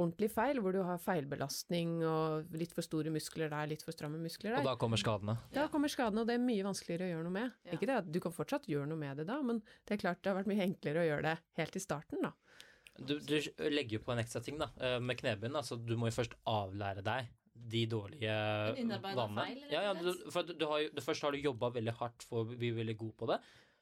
ordentlig 0.00 0.30
feil, 0.32 0.60
hvor 0.62 0.72
du 0.72 0.80
har 0.86 1.00
feilbelastning 1.02 1.98
og 2.06 2.52
litt 2.56 2.72
for 2.72 2.86
store 2.86 3.10
muskler 3.12 3.50
der, 3.52 3.66
litt 3.68 3.82
for 3.84 3.92
stramme 3.92 4.20
muskler 4.22 4.54
der. 4.54 4.62
Og 4.62 4.68
da 4.70 4.76
kommer 4.80 5.00
skadene. 5.00 5.34
Da 5.52 5.66
kommer 5.72 5.92
skadene, 5.92 6.22
og 6.22 6.30
det 6.30 6.38
er 6.38 6.44
mye 6.44 6.64
vanskeligere 6.64 7.08
å 7.08 7.10
gjøre 7.10 7.26
noe 7.26 7.34
med. 7.36 7.56
Ja. 7.66 7.74
Ikke 7.76 7.88
det 7.90 7.98
at 7.98 8.08
du 8.14 8.20
kan 8.22 8.32
fortsatt 8.34 8.68
gjøre 8.70 8.88
noe 8.88 9.00
med 9.00 9.20
det 9.20 9.26
da, 9.28 9.40
men 9.44 9.60
det 9.84 9.96
er 9.98 10.02
klart 10.04 10.22
det 10.22 10.32
har 10.32 10.38
vært 10.38 10.50
mye 10.50 10.64
enklere 10.64 11.02
å 11.02 11.08
gjøre 11.10 11.26
det 11.26 11.34
helt 11.60 11.76
i 11.76 11.82
starten, 11.84 12.22
da. 12.24 12.32
Du, 13.00 13.14
du 13.22 13.36
legger 13.70 13.98
jo 13.98 14.02
på 14.06 14.12
en 14.14 14.20
ekstra 14.22 14.42
ting, 14.44 14.58
da. 14.60 14.70
eh, 14.80 14.98
Med 15.00 15.20
knebøyen. 15.20 15.54
Altså, 15.56 15.76
du 15.78 15.94
må 16.00 16.08
jo 16.10 16.16
først 16.16 16.34
avlære 16.48 17.04
deg 17.06 17.28
de 17.72 17.82
dårlige 17.90 18.36
En 18.80 18.94
vanene. 19.02 19.44
feil, 19.44 19.64
Ja, 19.72 19.82
ja, 19.88 19.94
du, 19.94 20.10
for 20.32 20.46
du, 20.46 20.64
har 20.70 20.86
du, 20.94 21.02
først 21.04 21.26
har 21.26 21.34
du 21.34 21.42
jobba 21.42 21.70
veldig 21.74 21.96
hardt 21.98 22.24
for 22.26 22.44
å 22.44 22.56
bli 22.56 22.72
veldig 22.76 22.96
god 23.00 23.14
på 23.20 23.28
det, 23.32 23.38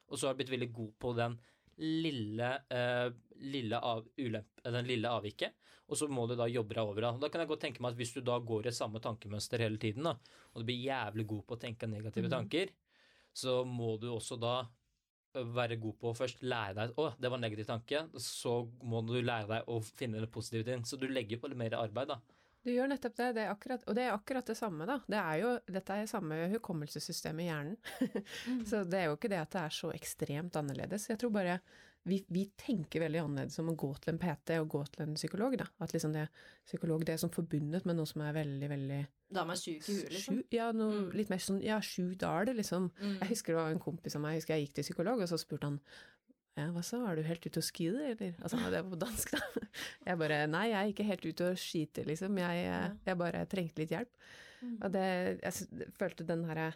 og 0.09 0.19
så 0.19 0.27
har 0.27 0.35
du 0.35 0.41
blitt 0.41 0.53
veldig 0.55 0.71
god 0.75 0.93
på 0.99 1.13
den 1.17 1.37
lille, 1.79 2.49
uh, 2.75 3.07
lille, 3.39 3.79
av, 3.79 4.03
ulemp, 4.19 4.63
den 4.65 4.87
lille 4.89 5.11
avviket, 5.15 5.55
og 5.89 5.97
så 5.97 6.09
må 6.11 6.25
du 6.27 6.35
da 6.37 6.49
jobbe 6.51 6.75
deg 6.75 6.83
over 6.83 7.05
det. 7.05 7.13
Da 7.23 7.29
kan 7.31 7.43
jeg 7.43 7.51
godt 7.53 7.63
tenke 7.63 7.83
meg 7.83 7.95
at 7.95 8.01
hvis 8.01 8.11
du 8.17 8.19
da 8.25 8.35
går 8.43 8.67
i 8.67 8.75
samme 8.75 8.99
tankemønster 9.03 9.63
hele 9.63 9.79
tiden, 9.81 10.09
da, 10.09 10.17
og 10.51 10.61
du 10.61 10.67
blir 10.67 10.83
jævlig 10.83 11.25
god 11.31 11.45
på 11.47 11.55
å 11.55 11.61
tenke 11.61 11.89
negative 11.89 12.27
mm. 12.27 12.35
tanker, 12.35 12.75
så 13.39 13.61
må 13.65 13.95
du 14.01 14.09
også 14.11 14.37
da 14.41 14.57
være 15.33 15.77
god 15.81 15.97
på 16.01 16.09
å 16.09 16.17
først 16.17 16.41
lære 16.41 16.75
deg 16.77 16.99
Å, 16.99 17.11
det 17.21 17.29
var 17.29 17.37
en 17.37 17.43
negativ 17.45 17.67
tanke. 17.69 18.01
Så 18.21 18.53
må 18.81 19.01
du 19.05 19.19
lære 19.21 19.47
deg 19.51 19.69
å 19.69 19.79
finne 19.85 20.21
det 20.23 20.31
positive 20.33 20.65
i 20.65 20.71
den. 20.71 20.85
Så 20.87 20.97
du 20.97 21.07
legger 21.09 21.41
på 21.41 21.51
litt 21.51 21.59
mer 21.59 21.77
arbeid, 21.77 22.09
da. 22.09 22.19
Du 22.65 22.71
gjør 22.73 22.89
nettopp 22.91 23.15
det, 23.15 23.27
det 23.37 23.43
er 23.45 23.51
akkurat, 23.53 23.83
og 23.87 23.95
det 23.95 24.03
er 24.03 24.11
akkurat 24.13 24.45
det 24.51 24.57
samme, 24.59 24.85
da. 24.85 24.97
Det 25.07 25.19
er 25.19 25.35
jo, 25.39 25.51
dette 25.71 25.95
er 25.95 26.09
samme 26.11 26.35
hukommelsessystem 26.51 27.39
i 27.39 27.45
hjernen. 27.47 27.77
Så 28.69 28.81
det 28.89 28.99
er 28.99 29.05
jo 29.09 29.15
ikke 29.15 29.29
det 29.31 29.39
at 29.39 29.53
det 29.55 29.61
er 29.61 29.75
så 29.77 29.91
ekstremt 29.95 30.57
annerledes. 30.59 31.07
Jeg 31.09 31.19
tror 31.21 31.31
bare 31.31 31.59
vi, 32.09 32.17
vi 32.31 32.45
tenker 32.57 33.03
veldig 33.03 33.21
annerledes 33.21 33.59
om 33.61 33.71
å 33.71 33.77
gå 33.79 33.89
til 34.01 34.13
en 34.13 34.19
PT 34.19 34.57
og 34.59 34.69
gå 34.75 34.81
til 34.91 35.05
en 35.05 35.15
psykolog, 35.19 35.55
da. 35.59 35.67
At 35.83 35.93
liksom 35.95 36.13
det 36.15 36.27
psykolog 36.67 37.03
det 37.07 37.15
er 37.15 37.23
sånn 37.23 37.33
forbundet 37.35 37.87
med 37.87 37.95
noe 37.99 38.07
som 38.09 38.23
er 38.27 38.35
veldig, 38.39 38.69
veldig 38.71 38.99
Da 39.35 39.43
er 39.43 39.49
man 39.51 39.59
sjuk 39.59 39.83
i 39.83 39.95
huet, 39.97 40.11
liksom. 40.15 40.39
sju- 40.39 40.55
Ja, 40.59 40.71
noe 40.75 40.93
Mm. 40.99 41.09
litt 41.15 41.29
mer 41.29 41.37
sånn 41.43 41.61
Ja, 41.63 41.79
sjukt 41.79 42.23
er 42.27 42.45
det, 42.49 42.55
liksom. 42.59 42.89
Mm. 42.99 43.19
Jeg 43.21 43.29
husker 43.35 43.53
det 43.55 43.61
var 43.61 43.71
en 43.71 43.79
kompis 43.83 44.15
av 44.15 44.21
meg, 44.23 44.35
jeg 44.35 44.41
husker 44.41 44.55
jeg 44.57 44.67
gikk 44.67 44.73
til 44.79 44.83
psykolog, 44.89 45.21
og 45.21 45.27
så 45.31 45.37
spurte 45.39 45.63
han 45.69 45.79
ja, 46.59 46.67
hva 46.75 46.83
så, 46.85 46.99
er 47.07 47.17
du 47.17 47.23
helt 47.27 47.45
ute 47.47 47.61
og 47.61 47.65
skide, 47.65 48.03
eller? 48.11 48.35
Altså, 48.43 48.59
det 48.65 48.83
var 48.83 48.91
på 48.91 48.99
dansk, 49.05 49.33
da. 49.35 49.63
Jeg 50.09 50.19
bare, 50.21 50.43
nei, 50.51 50.67
jeg 50.71 50.79
er 50.79 50.91
ikke 50.93 51.07
helt 51.07 51.25
ute 51.25 51.49
og 51.53 51.59
skiter, 51.61 52.07
liksom. 52.09 52.37
Jeg, 52.41 52.69
jeg 53.05 53.19
bare 53.19 53.41
trengte 53.51 53.83
litt 53.83 53.95
hjelp. 53.95 54.29
Mm. 54.59 54.75
Og 54.75 54.93
det, 54.93 55.07
jeg 55.39 55.89
følte 55.95 56.27
den 56.27 56.45
herre 56.49 56.71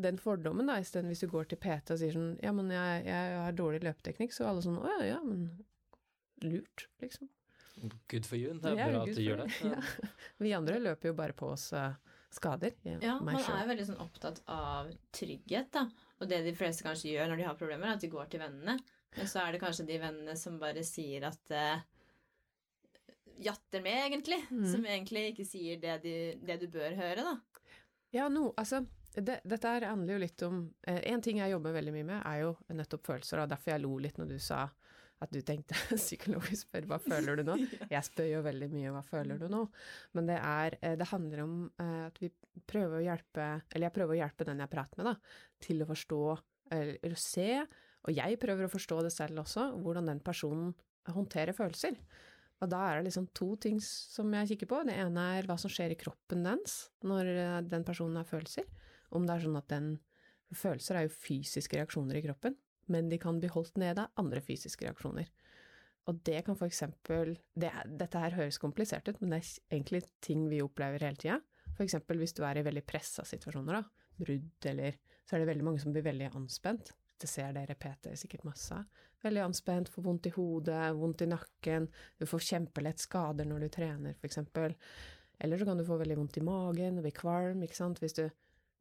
den 0.00 0.18
fordommen, 0.22 0.68
da, 0.70 0.78
isteden 0.80 1.10
hvis 1.10 1.24
du 1.24 1.28
går 1.28 1.48
til 1.50 1.58
PT 1.60 1.92
og 1.92 2.00
sier 2.00 2.14
sånn 2.14 2.34
Ja, 2.42 2.54
men 2.56 2.70
jeg, 2.72 3.04
jeg 3.08 3.38
har 3.42 3.56
dårlig 3.58 3.82
løpeteknikk, 3.84 4.32
så 4.32 4.46
alle 4.48 4.62
sånn 4.64 4.78
Å 4.80 4.92
ja, 4.94 5.00
ja, 5.14 5.18
men 5.24 5.48
lurt, 6.44 6.86
liksom. 7.02 7.28
Good 8.08 8.26
for 8.28 8.38
you. 8.38 8.54
Det 8.60 8.70
er 8.70 8.78
Ja, 8.78 8.88
bra 8.92 9.02
at 9.02 9.16
du 9.16 9.22
gjør 9.22 9.44
det. 9.44 9.48
Ja. 9.72 10.10
Vi 10.42 10.52
andre 10.56 10.80
løper 10.82 11.10
jo 11.10 11.16
bare 11.18 11.34
på 11.36 11.50
oss 11.54 11.66
eh, 11.76 11.96
skader. 12.34 12.74
Ja, 12.84 13.18
meg 13.18 13.38
man 13.38 13.42
selv. 13.42 13.58
er 13.58 13.70
veldig 13.72 13.86
sånn 13.90 14.02
opptatt 14.04 14.40
av 14.50 14.90
trygghet, 15.14 15.70
da. 15.74 15.86
Og 16.24 16.30
det 16.30 16.40
de 16.46 16.54
fleste 16.56 16.86
kanskje 16.86 17.12
gjør 17.12 17.30
når 17.30 17.40
de 17.40 17.48
har 17.48 17.58
problemer, 17.58 17.90
er 17.90 17.98
at 17.98 18.04
de 18.04 18.12
går 18.12 18.30
til 18.32 18.40
vennene. 18.40 18.78
Men 19.14 19.28
så 19.30 19.44
er 19.44 19.54
det 19.54 19.60
kanskje 19.62 19.86
de 19.86 19.98
vennene 20.00 20.36
som 20.40 20.56
bare 20.58 20.82
sier 20.86 21.28
at 21.28 21.52
uh, 21.52 21.84
Jatter 23.44 23.82
med, 23.82 23.98
egentlig. 24.06 24.40
Mm. 24.48 24.66
Som 24.70 24.86
egentlig 24.86 25.28
ikke 25.32 25.46
sier 25.46 25.80
det, 25.82 25.98
de, 26.04 26.16
det 26.40 26.58
du 26.62 26.68
bør 26.72 26.94
høre, 26.96 27.26
da. 27.26 27.64
Ja, 28.14 28.28
no, 28.30 28.52
altså 28.56 28.84
det, 29.14 29.40
Dette 29.42 29.70
her 29.70 29.88
handler 29.90 30.14
jo 30.16 30.22
litt 30.22 30.42
om 30.46 30.60
eh, 30.86 31.00
En 31.10 31.22
ting 31.22 31.40
jeg 31.40 31.50
jobber 31.50 31.74
veldig 31.74 31.94
mye 31.94 32.06
med, 32.06 32.20
er 32.22 32.44
jo 32.44 32.54
nettopp 32.74 33.10
følelser, 33.10 33.42
og 33.42 33.50
derfor 33.50 33.74
jeg 33.74 33.82
lo 33.82 33.92
litt 34.02 34.18
når 34.18 34.30
du 34.30 34.38
sa 34.42 34.64
at 35.24 35.32
du 35.34 35.40
tenkte 35.46 35.76
psykologer 35.98 36.58
spør 36.58 36.88
hva 36.90 36.98
føler 37.02 37.40
du 37.40 37.44
nå? 37.48 37.56
Jeg 37.94 38.08
spør 38.08 38.30
jo 38.30 38.42
veldig 38.46 38.70
mye 38.72 38.94
hva 38.94 39.04
føler 39.06 39.40
du 39.40 39.46
nå? 39.52 39.62
Men 40.16 40.30
det 40.30 40.38
er 40.40 40.78
eh, 40.80 40.96
Det 41.00 41.10
handler 41.10 41.44
om 41.44 41.56
eh, 41.82 42.02
at 42.08 42.20
vi 42.22 42.30
prøver 42.70 43.00
å 43.00 43.04
hjelpe 43.04 43.46
Eller 43.72 43.88
jeg 43.88 43.96
prøver 43.96 44.14
å 44.14 44.20
hjelpe 44.20 44.46
den 44.46 44.62
jeg 44.62 44.72
prater 44.72 45.00
med, 45.00 45.10
da, 45.10 45.40
til 45.64 45.82
å 45.82 45.88
forstå 45.88 46.20
eller 46.74 47.12
å 47.12 47.18
se, 47.20 47.48
og 48.08 48.16
jeg 48.16 48.38
prøver 48.40 48.66
å 48.66 48.72
forstå 48.72 49.02
det 49.04 49.10
selv 49.12 49.42
også, 49.42 49.66
hvordan 49.84 50.08
den 50.08 50.22
personen 50.24 50.70
håndterer 51.12 51.54
følelser. 51.54 51.98
Og 52.64 52.70
da 52.72 52.80
er 52.88 52.98
det 52.98 53.10
liksom 53.10 53.28
to 53.36 53.50
ting 53.60 53.76
som 53.84 54.32
jeg 54.32 54.54
kikker 54.54 54.70
på. 54.70 54.80
Det 54.88 54.96
ene 54.96 55.26
er 55.36 55.48
hva 55.48 55.58
som 55.60 55.70
skjer 55.70 55.92
i 55.92 55.98
kroppen 56.00 56.46
dens 56.46 56.78
når 57.04 57.30
eh, 57.34 57.60
den 57.68 57.84
personen 57.86 58.16
har 58.20 58.28
følelser. 58.28 58.66
Om 59.14 59.28
det 59.28 59.36
er 59.36 59.44
sånn 59.44 59.60
at 59.60 59.70
den 59.72 59.94
Følelser 60.54 60.98
er 60.98 61.06
jo 61.06 61.14
fysiske 61.16 61.78
reaksjoner 61.80 62.18
i 62.18 62.22
kroppen, 62.22 62.54
men 62.92 63.08
de 63.10 63.18
kan 63.20 63.40
bli 63.40 63.50
holdt 63.52 63.78
nede 63.80 64.06
av 64.06 64.24
andre 64.24 64.42
fysiske 64.44 64.86
reaksjoner. 64.86 65.30
Og 66.10 66.20
det 66.26 66.42
kan 66.44 66.56
for 66.58 66.68
det, 67.56 67.70
Dette 67.86 68.20
her 68.20 68.36
høres 68.36 68.60
komplisert 68.60 69.08
ut, 69.08 69.20
men 69.20 69.32
det 69.32 69.40
er 69.40 69.78
egentlig 69.78 70.02
ting 70.24 70.48
vi 70.50 70.60
opplever 70.64 71.00
hele 71.06 71.20
tida. 71.20 71.38
For 71.74 71.86
eksempel 71.86 72.20
hvis 72.20 72.36
du 72.36 72.42
er 72.44 72.60
i 72.60 72.66
veldig 72.66 72.84
pressa 72.86 73.24
situasjoner, 73.26 73.80
da, 73.80 74.04
brudd 74.20 74.68
eller 74.70 75.00
Så 75.24 75.36
er 75.36 75.40
det 75.40 75.48
veldig 75.48 75.64
mange 75.64 75.80
som 75.80 75.92
blir 75.94 76.04
veldig 76.04 76.26
anspent. 76.36 76.90
Det 77.16 77.28
ser 77.30 77.54
dere 77.56 77.74
PT 77.80 78.10
sikkert 78.20 78.42
masse. 78.44 78.76
Veldig 79.24 79.40
anspent, 79.40 79.88
får 79.88 80.02
vondt 80.04 80.26
i 80.28 80.32
hodet, 80.34 80.82
vondt 80.98 81.22
i 81.24 81.28
nakken, 81.30 81.86
du 82.20 82.26
får 82.28 82.42
kjempelett 82.44 83.00
skader 83.00 83.48
når 83.48 83.64
du 83.64 83.68
trener, 83.72 84.18
for 84.18 84.28
eksempel. 84.28 84.74
Eller 85.40 85.56
så 85.56 85.64
kan 85.64 85.80
du 85.80 85.84
få 85.88 85.96
veldig 85.96 86.18
vondt 86.18 86.36
i 86.36 86.44
magen 86.44 87.00
og 87.00 87.06
bli 87.06 87.14
kvalm, 87.16 87.62
ikke 87.64 87.78
sant. 87.78 88.02
Hvis, 88.04 88.18
du, 88.18 88.28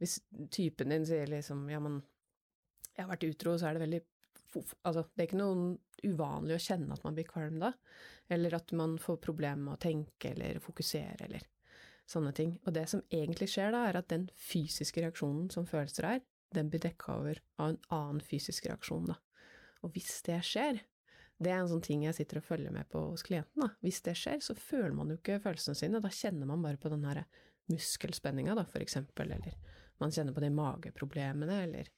hvis 0.04 0.18
typen 0.52 0.92
din 0.92 1.08
sier 1.08 1.32
liksom 1.32 1.64
ja, 1.72 1.80
men 1.80 2.02
jeg 2.94 3.04
har 3.04 3.12
vært 3.12 3.26
utro, 3.28 3.56
så 3.58 3.70
er 3.70 3.78
det 3.78 3.88
veldig 3.88 4.04
Altså, 4.54 5.02
det 5.16 5.24
er 5.24 5.26
ikke 5.26 5.38
noe 5.40 5.62
uvanlig 6.06 6.54
å 6.54 6.62
kjenne 6.62 6.94
at 6.94 7.02
man 7.02 7.16
blir 7.18 7.26
kvalm 7.26 7.56
da. 7.58 7.72
Eller 8.30 8.54
at 8.54 8.70
man 8.78 9.00
får 9.02 9.18
problemer 9.24 9.64
med 9.64 9.74
å 9.74 9.82
tenke 9.82 10.30
eller 10.30 10.60
fokusere 10.62 11.26
eller 11.26 11.48
sånne 12.06 12.34
ting. 12.38 12.52
Og 12.62 12.76
det 12.76 12.84
som 12.92 13.02
egentlig 13.10 13.48
skjer 13.50 13.74
da, 13.74 13.88
er 13.90 13.98
at 13.98 14.12
den 14.14 14.28
fysiske 14.38 15.02
reaksjonen 15.02 15.48
som 15.54 15.66
følelser 15.66 16.10
er, 16.10 16.22
den 16.54 16.70
blir 16.70 16.84
dekka 16.84 17.16
over 17.18 17.42
av 17.58 17.72
en 17.72 17.80
annen 17.98 18.22
fysisk 18.22 18.68
reaksjon, 18.70 19.10
da. 19.10 19.18
Og 19.84 19.96
hvis 19.96 20.20
det 20.28 20.38
skjer, 20.46 20.84
det 21.44 21.52
er 21.52 21.64
en 21.64 21.72
sånn 21.72 21.84
ting 21.84 22.06
jeg 22.06 22.16
sitter 22.20 22.40
og 22.40 22.46
følger 22.46 22.76
med 22.76 22.88
på 22.92 23.02
hos 23.10 23.26
klienten. 23.26 23.66
da. 23.66 23.72
Hvis 23.84 24.04
det 24.06 24.16
skjer, 24.20 24.38
så 24.44 24.56
føler 24.56 24.94
man 24.96 25.10
jo 25.12 25.18
ikke 25.18 25.42
følelsene 25.44 25.80
sine, 25.80 26.04
da 26.04 26.14
kjenner 26.14 26.50
man 26.50 26.64
bare 26.64 26.80
på 26.80 26.92
den 26.94 27.04
her 27.08 27.24
muskelspenninga, 27.72 28.56
da, 28.60 28.68
for 28.70 28.84
eksempel, 28.84 29.34
eller 29.34 29.58
man 30.02 30.14
kjenner 30.14 30.36
på 30.36 30.44
de 30.44 30.52
mageproblemene, 30.54 31.60
eller 31.66 31.90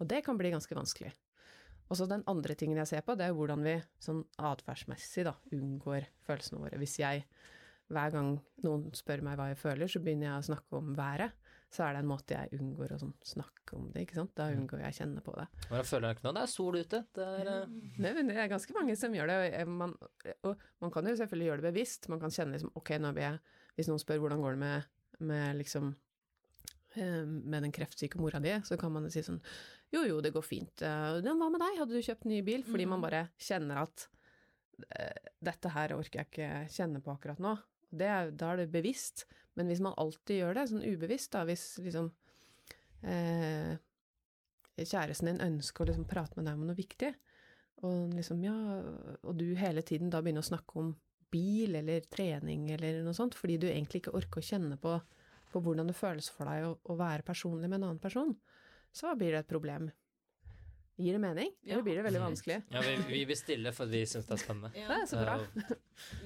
Og 0.00 0.08
det 0.08 0.22
kan 0.26 0.38
bli 0.40 0.52
ganske 0.52 0.76
vanskelig. 0.76 1.12
Og 1.90 1.98
så 1.98 2.06
den 2.06 2.22
andre 2.30 2.54
tingen 2.54 2.78
jeg 2.78 2.88
ser 2.88 3.06
på, 3.06 3.16
det 3.18 3.26
er 3.26 3.34
hvordan 3.34 3.64
vi 3.66 3.74
sånn 4.02 4.22
atferdsmessig 4.38 5.26
da, 5.26 5.34
unngår 5.56 6.06
følelsene 6.26 6.62
våre. 6.62 6.78
Hvis 6.78 7.00
jeg 7.02 7.24
hver 7.90 8.12
gang 8.14 8.36
noen 8.62 8.84
spør 8.94 9.24
meg 9.26 9.38
hva 9.38 9.48
jeg 9.50 9.58
føler, 9.58 9.90
så 9.90 10.02
begynner 10.02 10.28
jeg 10.28 10.42
å 10.42 10.48
snakke 10.52 10.78
om 10.78 10.92
været. 10.94 11.34
Så 11.70 11.84
er 11.86 11.94
det 11.94 12.00
en 12.02 12.10
måte 12.10 12.34
jeg 12.34 12.58
unngår 12.58 12.94
å 12.94 12.98
sånn 12.98 13.12
snakke 13.26 13.76
om 13.78 13.88
det, 13.94 14.04
ikke 14.04 14.18
sant. 14.18 14.32
Da 14.38 14.48
unngår 14.54 14.82
jeg 14.82 14.94
å 14.94 14.96
kjenne 14.96 15.22
på 15.22 15.34
det. 15.38 15.46
Jeg 15.70 15.86
føler 15.86 16.14
ikke 16.14 16.24
noe. 16.26 16.34
Det 16.34 16.42
er 16.42 16.50
sol 16.50 16.78
ute. 16.78 17.00
Det 17.14 17.26
er, 17.40 17.50
uh... 17.50 17.74
Nei, 18.02 18.12
men 18.16 18.30
det 18.30 18.38
er 18.38 18.50
ganske 18.50 18.74
mange 18.74 18.96
som 18.98 19.14
gjør 19.14 19.30
det, 19.30 19.38
og 19.62 19.74
man, 19.82 19.96
og 20.46 20.64
man 20.82 20.94
kan 20.94 21.10
jo 21.10 21.16
selvfølgelig 21.18 21.50
gjøre 21.50 21.62
det 21.62 21.68
bevisst. 21.68 22.08
Man 22.10 22.22
kan 22.22 22.34
kjenne 22.34 22.56
liksom, 22.56 22.72
ok, 22.78 22.94
nå 23.02 23.12
blir 23.14 23.26
jeg 23.28 23.58
Hvis 23.78 23.90
noen 23.90 24.02
spør 24.02 24.22
hvordan 24.22 24.42
går 24.42 24.56
det 24.56 24.62
med, 24.64 24.88
med 25.30 25.60
liksom 25.60 25.92
eh, 26.98 27.22
med 27.26 27.62
den 27.66 27.74
kreftsyke 27.74 28.18
mora 28.22 28.42
di, 28.42 28.56
så 28.66 28.78
kan 28.78 28.94
man 28.94 29.06
si 29.10 29.22
sånn 29.26 29.42
Jo, 29.90 30.04
jo, 30.06 30.20
det 30.22 30.30
går 30.34 30.46
fint. 30.46 30.82
Eh, 30.86 31.18
Men 31.24 31.40
hva 31.40 31.50
med 31.50 31.62
deg, 31.62 31.78
hadde 31.80 31.96
du 31.96 32.04
kjøpt 32.06 32.28
ny 32.30 32.40
bil? 32.46 32.62
Fordi 32.66 32.86
man 32.86 33.02
bare 33.02 33.24
kjenner 33.40 33.82
at 33.82 34.06
eh, 34.86 35.30
dette 35.42 35.72
her 35.74 35.96
orker 35.96 36.22
jeg 36.22 36.30
ikke 36.30 36.50
kjenne 36.76 37.02
på 37.02 37.14
akkurat 37.14 37.42
nå. 37.42 37.56
Det 37.90 38.10
da 38.38 38.52
er 38.52 38.62
det 38.62 38.70
bevisst. 38.70 39.26
Men 39.58 39.66
hvis 39.66 39.82
man 39.82 39.96
alltid 39.98 40.44
gjør 40.44 40.54
det, 40.60 40.68
sånn 40.70 40.86
ubevisst, 40.86 41.32
da, 41.34 41.42
hvis 41.48 41.64
liksom 41.82 42.12
eh, 43.02 43.74
kjæresten 44.78 45.32
din 45.32 45.42
ønsker 45.44 45.84
å 45.84 45.90
liksom 45.90 46.06
prate 46.08 46.38
med 46.38 46.46
deg 46.46 46.58
om 46.60 46.68
noe 46.68 46.78
viktig, 46.78 47.10
og 47.88 48.12
liksom, 48.14 48.42
ja, 48.44 48.54
og 49.24 49.38
du 49.40 49.46
hele 49.56 49.82
tiden 49.86 50.10
da 50.12 50.20
begynner 50.22 50.44
å 50.44 50.50
snakke 50.50 50.78
om 50.78 50.92
bil 51.32 51.78
eller 51.78 52.04
trening 52.12 52.68
eller 52.74 53.00
noe 53.06 53.16
sånt, 53.16 53.36
fordi 53.38 53.56
du 53.62 53.68
egentlig 53.70 54.02
ikke 54.02 54.14
orker 54.18 54.42
å 54.42 54.46
kjenne 54.46 54.76
på, 54.80 54.96
på 55.50 55.62
hvordan 55.64 55.88
det 55.90 55.96
føles 55.98 56.28
for 56.32 56.50
deg 56.50 56.66
å, 56.68 56.74
å 56.92 56.96
være 56.98 57.26
personlig 57.26 57.70
med 57.70 57.80
en 57.80 57.88
annen 57.90 58.02
person, 58.02 58.34
så 58.92 59.14
blir 59.16 59.32
det 59.34 59.44
et 59.44 59.48
problem. 59.50 59.90
Gir 61.00 61.14
det 61.16 61.20
mening? 61.22 61.48
Ja, 61.64 61.72
Eller 61.74 61.82
blir 61.86 61.96
det 61.96 62.02
veldig 62.04 62.20
vanskelig? 62.20 62.56
ja, 62.74 62.80
vi, 62.84 62.96
vi 63.08 63.20
vil 63.24 63.36
stille 63.38 63.70
fordi 63.72 64.02
vi 64.02 64.08
syns 64.10 64.26
det 64.28 64.34
er 64.36 64.42
spennende. 64.42 64.70
Det 64.74 64.96
er 64.98 65.06
så 65.08 65.20
bra. 65.22 65.36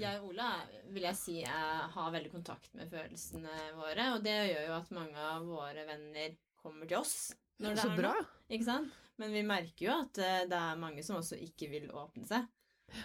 Jeg 0.02 0.18
og 0.20 0.32
Ola 0.32 0.48
vil 0.90 1.06
jeg 1.06 1.18
si 1.20 1.36
jeg 1.44 1.84
har 1.94 2.10
veldig 2.16 2.32
kontakt 2.32 2.74
med 2.74 2.90
følelsene 2.90 3.54
våre, 3.78 4.08
og 4.16 4.24
det 4.26 4.34
gjør 4.50 4.66
jo 4.66 4.74
at 4.80 4.90
mange 4.96 5.28
av 5.30 5.46
våre 5.46 5.86
venner 5.86 6.34
kommer 6.58 6.90
til 6.90 6.98
oss 6.98 7.14
når 7.62 7.76
det 7.76 7.84
Så 7.84 7.92
er 7.92 8.00
bra! 8.02 8.12
noe. 8.18 8.26
Ikke 8.50 8.66
sant? 8.66 9.00
Men 9.22 9.30
vi 9.36 9.44
merker 9.46 9.86
jo 9.86 9.92
at 9.94 10.18
eh, 10.18 10.40
det 10.50 10.58
er 10.58 10.80
mange 10.82 11.04
som 11.06 11.20
også 11.20 11.38
ikke 11.38 11.68
vil 11.70 11.86
åpne 11.94 12.26
seg. 12.26 12.48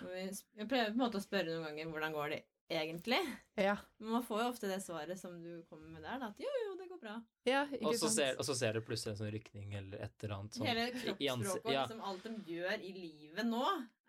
Og 0.01 0.09
vi 0.09 0.23
Jeg 0.25 0.65
prøver 0.69 0.89
på 0.89 0.95
en 0.97 1.03
måte 1.03 1.21
å 1.21 1.27
spørre 1.27 1.53
noen 1.53 1.67
ganger 1.69 1.91
hvordan 1.93 2.15
går 2.17 2.33
det 2.33 2.39
egentlig. 2.69 3.19
Ja, 3.59 3.75
Men 3.97 4.11
man 4.17 4.23
får 4.23 4.41
jo 4.43 4.47
ofte 4.53 4.69
det 4.69 4.79
svaret 4.83 5.19
som 5.19 5.35
du 5.43 5.63
kommer 5.69 5.89
med 5.89 6.03
der, 6.05 6.19
da, 6.21 6.29
at 6.31 6.39
jo, 6.41 6.49
jo, 6.65 6.73
det 6.79 6.89
går 6.91 6.99
bra. 7.01 7.15
ja 7.49 7.63
Og 7.81 7.93
så 7.95 8.05
sant? 8.07 8.15
ser, 8.19 8.39
og 8.39 8.45
så 8.47 8.55
ser 8.55 8.77
du 8.77 8.81
plutselig 8.85 9.15
en 9.15 9.21
sånn 9.23 9.31
rykning 9.33 9.73
eller 9.79 10.05
et 10.05 10.23
eller 10.23 10.35
annet 10.37 10.57
sånn. 10.57 10.67
Hele 10.69 10.87
kroppsspråket 10.93 11.65
og 11.65 11.73
ja. 11.73 11.85
liksom 11.85 12.03
alt 12.11 12.27
de 12.27 12.55
gjør 12.57 12.75
i 12.85 12.91
livet 12.97 13.49
nå, 13.49 13.63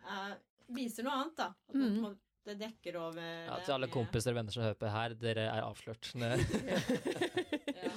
uh, 0.07 0.35
viser 0.76 1.07
noe 1.09 1.17
annet, 1.23 1.38
da. 1.40 1.49
At 1.71 1.75
Mm. 1.81 2.00
man, 2.02 2.19
måte 2.40 2.57
dekker 2.59 2.97
over 2.97 3.23
Ja, 3.23 3.57
til 3.64 3.75
alle 3.75 3.88
kompiser 3.93 4.33
og 4.33 4.37
venner 4.40 4.52
som 4.55 4.62
hører 4.64 4.79
på 4.81 4.88
her, 4.90 5.14
dere 5.14 5.49
er 5.50 5.62
avslørt. 5.67 6.12
Ja. 7.81 7.90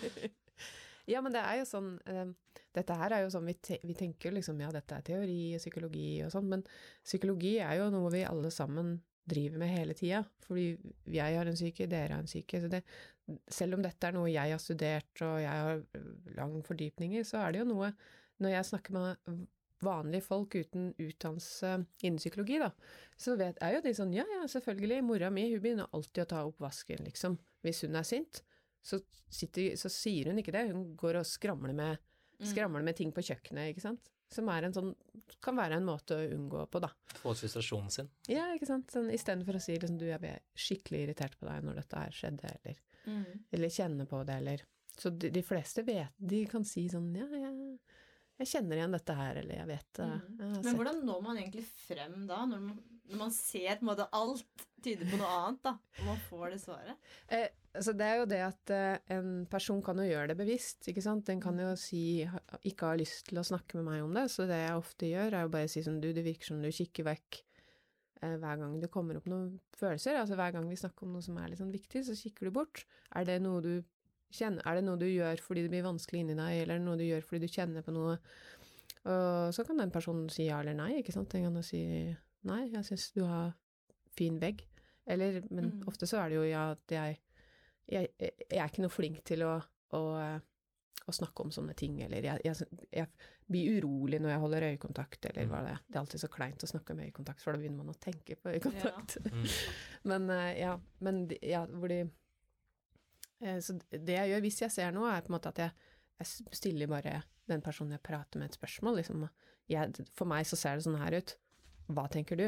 Ja, 1.05 1.19
men 1.21 1.33
det 1.35 1.41
er 1.43 1.57
jo 1.59 1.65
sånn 1.67 1.87
uh, 2.07 2.29
Dette 2.73 2.95
her 2.95 3.11
er 3.11 3.23
jo 3.25 3.31
sånn 3.33 3.47
vi, 3.49 3.55
te 3.59 3.75
vi 3.83 3.95
tenker 3.97 4.31
liksom 4.31 4.61
ja, 4.63 4.69
dette 4.71 4.95
er 4.95 5.03
teori 5.03 5.39
og 5.57 5.59
psykologi 5.61 6.23
og 6.23 6.31
sånn, 6.31 6.47
men 6.49 6.63
psykologi 7.03 7.57
er 7.59 7.81
jo 7.81 7.89
noe 7.93 8.09
vi 8.13 8.21
alle 8.25 8.49
sammen 8.55 8.95
driver 9.29 9.61
med 9.61 9.71
hele 9.71 9.95
tida. 9.97 10.23
Fordi 10.43 10.65
jeg 11.15 11.37
har 11.37 11.49
en 11.49 11.57
syke, 11.59 11.87
dere 11.89 12.17
har 12.17 12.23
en 12.23 12.29
syke. 12.29 12.59
Så 12.61 12.69
det, 12.71 12.83
selv 13.47 13.77
om 13.77 13.83
dette 13.85 14.07
er 14.07 14.15
noe 14.15 14.31
jeg 14.31 14.51
har 14.51 14.61
studert 14.61 15.23
og 15.25 15.37
jeg 15.41 15.65
har 15.65 15.83
øh, 15.99 16.13
lang 16.37 16.57
fordypning 16.67 17.17
i, 17.17 17.23
så 17.27 17.43
er 17.43 17.53
det 17.53 17.63
jo 17.63 17.69
noe 17.71 17.93
Når 18.43 18.49
jeg 18.49 18.65
snakker 18.65 18.93
med 18.93 19.45
vanlige 19.83 20.25
folk 20.25 20.55
uten 20.55 20.93
utdannelse 20.99 21.73
innen 22.03 22.17
psykologi, 22.17 22.57
da, 22.59 22.69
så 23.19 23.35
vet, 23.39 23.59
er 23.61 23.75
jo 23.75 23.81
de 23.83 23.93
sånn 23.95 24.13
ja, 24.15 24.23
ja, 24.27 24.47
selvfølgelig, 24.49 25.03
mora 25.05 25.29
mi 25.31 25.45
hun 25.51 25.61
begynner 25.61 25.91
alltid 25.93 26.23
å 26.23 26.29
ta 26.31 26.41
opp 26.47 26.59
vasken, 26.63 27.03
liksom, 27.05 27.37
hvis 27.63 27.83
hun 27.85 27.99
er 27.99 28.07
sint 28.07 28.41
så, 28.83 28.99
sitter, 29.31 29.75
så 29.79 29.91
sier 29.91 30.31
hun 30.31 30.39
ikke 30.41 30.55
det, 30.55 30.65
hun 30.71 30.95
går 30.99 31.21
og 31.21 31.29
skramler 31.29 31.75
med, 31.77 32.01
Mm. 32.39 32.47
skramler 32.49 32.83
med 32.83 32.95
ting 32.97 33.11
på 33.13 33.21
kjøkkenet, 33.23 33.69
ikke 33.71 33.83
sant? 33.83 34.09
Som 34.33 34.49
er 34.49 34.65
en 34.67 34.73
sånn, 34.75 34.91
kan 35.43 35.57
være 35.59 35.77
en 35.77 35.85
måte 35.87 36.15
å 36.17 36.27
unngå 36.35 36.65
på, 36.73 36.81
da. 36.83 36.89
Få 37.19 37.33
ut 37.35 37.41
frustrasjonen 37.43 37.91
sin. 37.93 38.09
Ja, 38.31 38.47
ikke 38.55 38.67
sant? 38.69 38.89
Sånn, 38.93 39.09
Istedenfor 39.13 39.59
å 39.59 39.61
si 39.63 39.75
liksom, 39.77 39.97
du, 40.01 40.07
jeg 40.09 40.21
ble 40.23 40.35
skikkelig 40.57 41.03
irritert 41.07 41.37
på 41.39 41.45
deg 41.49 41.65
når 41.67 41.81
dette 41.83 42.03
her 42.05 42.17
skjedde, 42.21 42.53
eller, 42.59 42.81
Mm. 43.03 43.25
eller 43.51 43.67
kjenne 43.67 44.05
på 44.07 44.21
det, 44.23 44.37
eller 44.39 44.61
Så 44.95 45.09
de, 45.09 45.29
de 45.33 45.41
fleste 45.43 45.83
vet, 45.83 46.13
de 46.17 46.45
kan 46.47 46.63
si 46.63 46.85
sånn 46.87 47.09
ja, 47.17 47.25
jeg, 47.25 47.79
jeg 48.39 48.47
kjenner 48.51 48.77
igjen 48.77 48.93
dette 48.95 49.15
her, 49.17 49.39
eller 49.41 49.55
jeg 49.57 49.67
vet 49.67 49.89
det. 49.97 50.05
Mm. 50.39 50.51
Men 50.63 50.77
hvordan 50.77 51.01
når 51.05 51.21
man 51.25 51.39
egentlig 51.41 51.65
frem 51.65 52.27
da, 52.29 52.43
når 52.45 52.61
man 52.61 52.77
når 53.09 53.19
man 53.19 53.33
ser 53.35 53.77
på 53.77 53.83
en 53.83 53.89
måte 53.91 54.07
alt 54.15 54.65
tyder 54.83 55.07
på 55.07 55.19
noe 55.19 55.31
annet, 55.31 55.59
da, 55.63 55.73
og 55.99 56.07
man 56.07 56.19
får 56.27 56.53
det 56.53 56.59
svaret. 56.63 57.07
Eh, 57.31 57.45
altså 57.75 57.93
det 57.97 58.07
er 58.07 58.19
jo 58.19 58.27
det 58.31 58.41
at 58.45 58.73
eh, 58.75 59.15
en 59.15 59.31
person 59.51 59.79
kan 59.85 59.99
jo 59.99 60.07
gjøre 60.07 60.31
det 60.31 60.37
bevisst, 60.39 60.89
ikke 60.91 61.03
sant. 61.03 61.25
Den 61.29 61.41
kan 61.43 61.59
jo 61.59 61.71
si 61.79 62.03
ikke 62.67 62.91
har 62.91 62.99
lyst 62.99 63.29
til 63.29 63.39
å 63.39 63.47
snakke 63.47 63.79
med 63.79 63.87
meg 63.89 64.03
om 64.05 64.13
det, 64.15 64.27
så 64.33 64.47
det 64.49 64.59
jeg 64.59 64.79
ofte 64.79 65.09
gjør, 65.11 65.37
er 65.37 65.47
jo 65.47 65.53
bare 65.55 65.69
å 65.69 65.73
si 65.73 65.83
sånn 65.85 66.01
du, 66.03 66.11
det 66.15 66.25
virker 66.25 66.51
som 66.51 66.63
du 66.63 66.69
kikker 66.73 67.07
vekk 67.07 67.39
eh, 67.39 68.35
hver 68.41 68.61
gang 68.63 68.75
det 68.81 68.91
kommer 68.93 69.19
opp 69.19 69.29
noen 69.31 69.53
følelser. 69.79 70.19
Altså 70.19 70.39
hver 70.39 70.55
gang 70.57 70.67
vi 70.71 70.79
snakker 70.79 71.07
om 71.07 71.15
noe 71.17 71.25
som 71.25 71.39
er 71.39 71.51
litt 71.51 71.63
sånn 71.63 71.73
viktig, 71.75 72.05
så 72.07 72.17
kikker 72.19 72.49
du 72.49 72.55
bort. 72.59 72.85
Er 73.15 73.27
det 73.29 73.39
noe 73.43 73.63
du 73.63 73.73
kjenner, 74.33 74.65
er 74.67 74.79
det 74.79 74.87
noe 74.87 74.99
du 74.99 75.07
gjør 75.07 75.43
fordi 75.43 75.63
det 75.63 75.71
blir 75.71 75.87
vanskelig 75.87 76.25
inni 76.25 76.39
deg, 76.39 76.63
eller 76.63 76.79
er 76.79 76.85
noe 76.87 76.99
du 76.99 77.07
gjør 77.07 77.27
fordi 77.27 77.47
du 77.47 77.55
kjenner 77.55 77.85
på 77.85 77.95
noe? 77.95 78.19
Og 79.03 79.49
så 79.51 79.65
kan 79.67 79.81
den 79.81 79.91
personen 79.91 80.29
si 80.31 80.45
ja 80.47 80.61
eller 80.63 80.77
nei, 80.77 80.93
ikke 81.01 81.11
sant. 81.11 81.27
Den 81.33 81.43
kan 81.49 81.57
jo 81.59 81.63
si 81.67 81.81
nei, 82.49 82.61
jeg 82.73 82.85
syns 82.87 83.11
du 83.15 83.23
har 83.27 83.53
fin 84.17 84.39
vegg. 84.41 84.65
Eller, 85.05 85.41
men 85.51 85.65
Mm. 85.71 85.83
ofte 85.87 86.07
så 86.07 86.21
er 86.21 86.29
det 86.31 86.35
jo 86.37 86.43
ja, 86.47 86.63
at 86.77 86.91
jeg, 86.95 87.17
jeg, 87.91 88.09
jeg 88.19 88.59
er 88.59 88.69
ikke 88.69 88.83
noe 88.85 88.93
flink 88.93 89.23
til 89.27 89.43
å, 89.43 89.57
å, 89.97 90.01
å 91.03 91.11
snakke 91.11 91.43
om 91.43 91.51
sånne 91.51 91.73
ting, 91.75 91.97
eller 92.05 92.23
jeg, 92.23 92.39
jeg, 92.45 92.67
jeg 92.93 93.07
blir 93.51 93.81
urolig 93.81 94.21
når 94.23 94.31
jeg 94.31 94.39
holder 94.45 94.65
øyekontakt, 94.69 95.25
eller 95.27 95.49
hva 95.51 95.59
det 95.65 95.73
er. 95.73 95.81
Det 95.89 95.97
er 95.97 96.01
alltid 96.05 96.23
så 96.23 96.29
kleint 96.31 96.63
å 96.63 96.69
snakke 96.71 96.95
med 96.95 97.09
øyekontakt, 97.09 97.43
for 97.43 97.51
da 97.51 97.59
begynner 97.59 97.81
man 97.83 97.91
å 97.91 97.99
tenke 97.99 98.37
på 98.39 98.53
øyekontakt. 98.55 99.17
Mm. 99.27 99.43
Men 100.13 100.29
eh, 100.31 100.51
ja, 100.61 100.77
men 101.03 101.19
ja, 101.41 101.65
hvor 101.67 101.91
de 101.91 101.99
eh, 103.41 103.59
Så 103.59 103.75
det 103.91 104.15
jeg 104.17 104.31
gjør 104.31 104.43
hvis 104.47 104.61
jeg 104.63 104.71
ser 104.71 104.95
noe, 104.95 105.11
er 105.11 105.21
på 105.25 105.31
en 105.33 105.37
måte 105.37 105.51
at 105.51 105.59
jeg, 105.65 105.75
jeg 106.23 106.55
stiller 106.63 106.87
bare 106.91 107.17
den 107.51 107.61
personen 107.65 107.91
jeg 107.97 108.03
prater 108.07 108.39
med 108.39 108.51
et 108.51 108.55
spørsmål, 108.57 109.01
liksom. 109.01 109.27
Jeg, 109.71 109.91
for 110.15 110.27
meg 110.31 110.47
så 110.47 110.55
ser 110.59 110.79
det 110.79 110.85
sånn 110.87 110.99
her 111.01 111.17
ut. 111.19 111.35
Hva 111.91 112.07
tenker 112.11 112.37
du? 112.39 112.45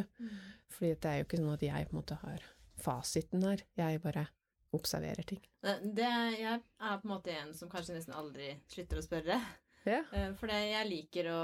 Fordi 0.75 0.94
det 0.96 1.06
er 1.12 1.18
jo 1.20 1.25
ikke 1.27 1.38
sånn 1.42 1.54
at 1.54 1.62
jeg 1.65 1.88
på 1.89 1.96
en 1.96 2.00
måte 2.01 2.18
har 2.22 2.44
fasiten 2.82 3.44
her. 3.44 3.62
Jeg 3.80 4.01
bare 4.04 4.27
observerer 4.75 5.24
ting. 5.27 5.42
Det, 5.63 6.08
jeg 6.39 6.60
er 6.60 6.98
på 7.00 7.08
en 7.08 7.13
måte 7.13 7.32
en 7.32 7.54
som 7.56 7.70
kanskje 7.72 7.96
nesten 7.96 8.15
aldri 8.15 8.54
slutter 8.68 9.00
å 9.00 9.06
spørre. 9.06 9.38
Ja. 9.86 10.01
Eh, 10.12 10.32
For 10.39 10.48
jeg 10.51 10.89
liker 10.89 11.30
å 11.32 11.44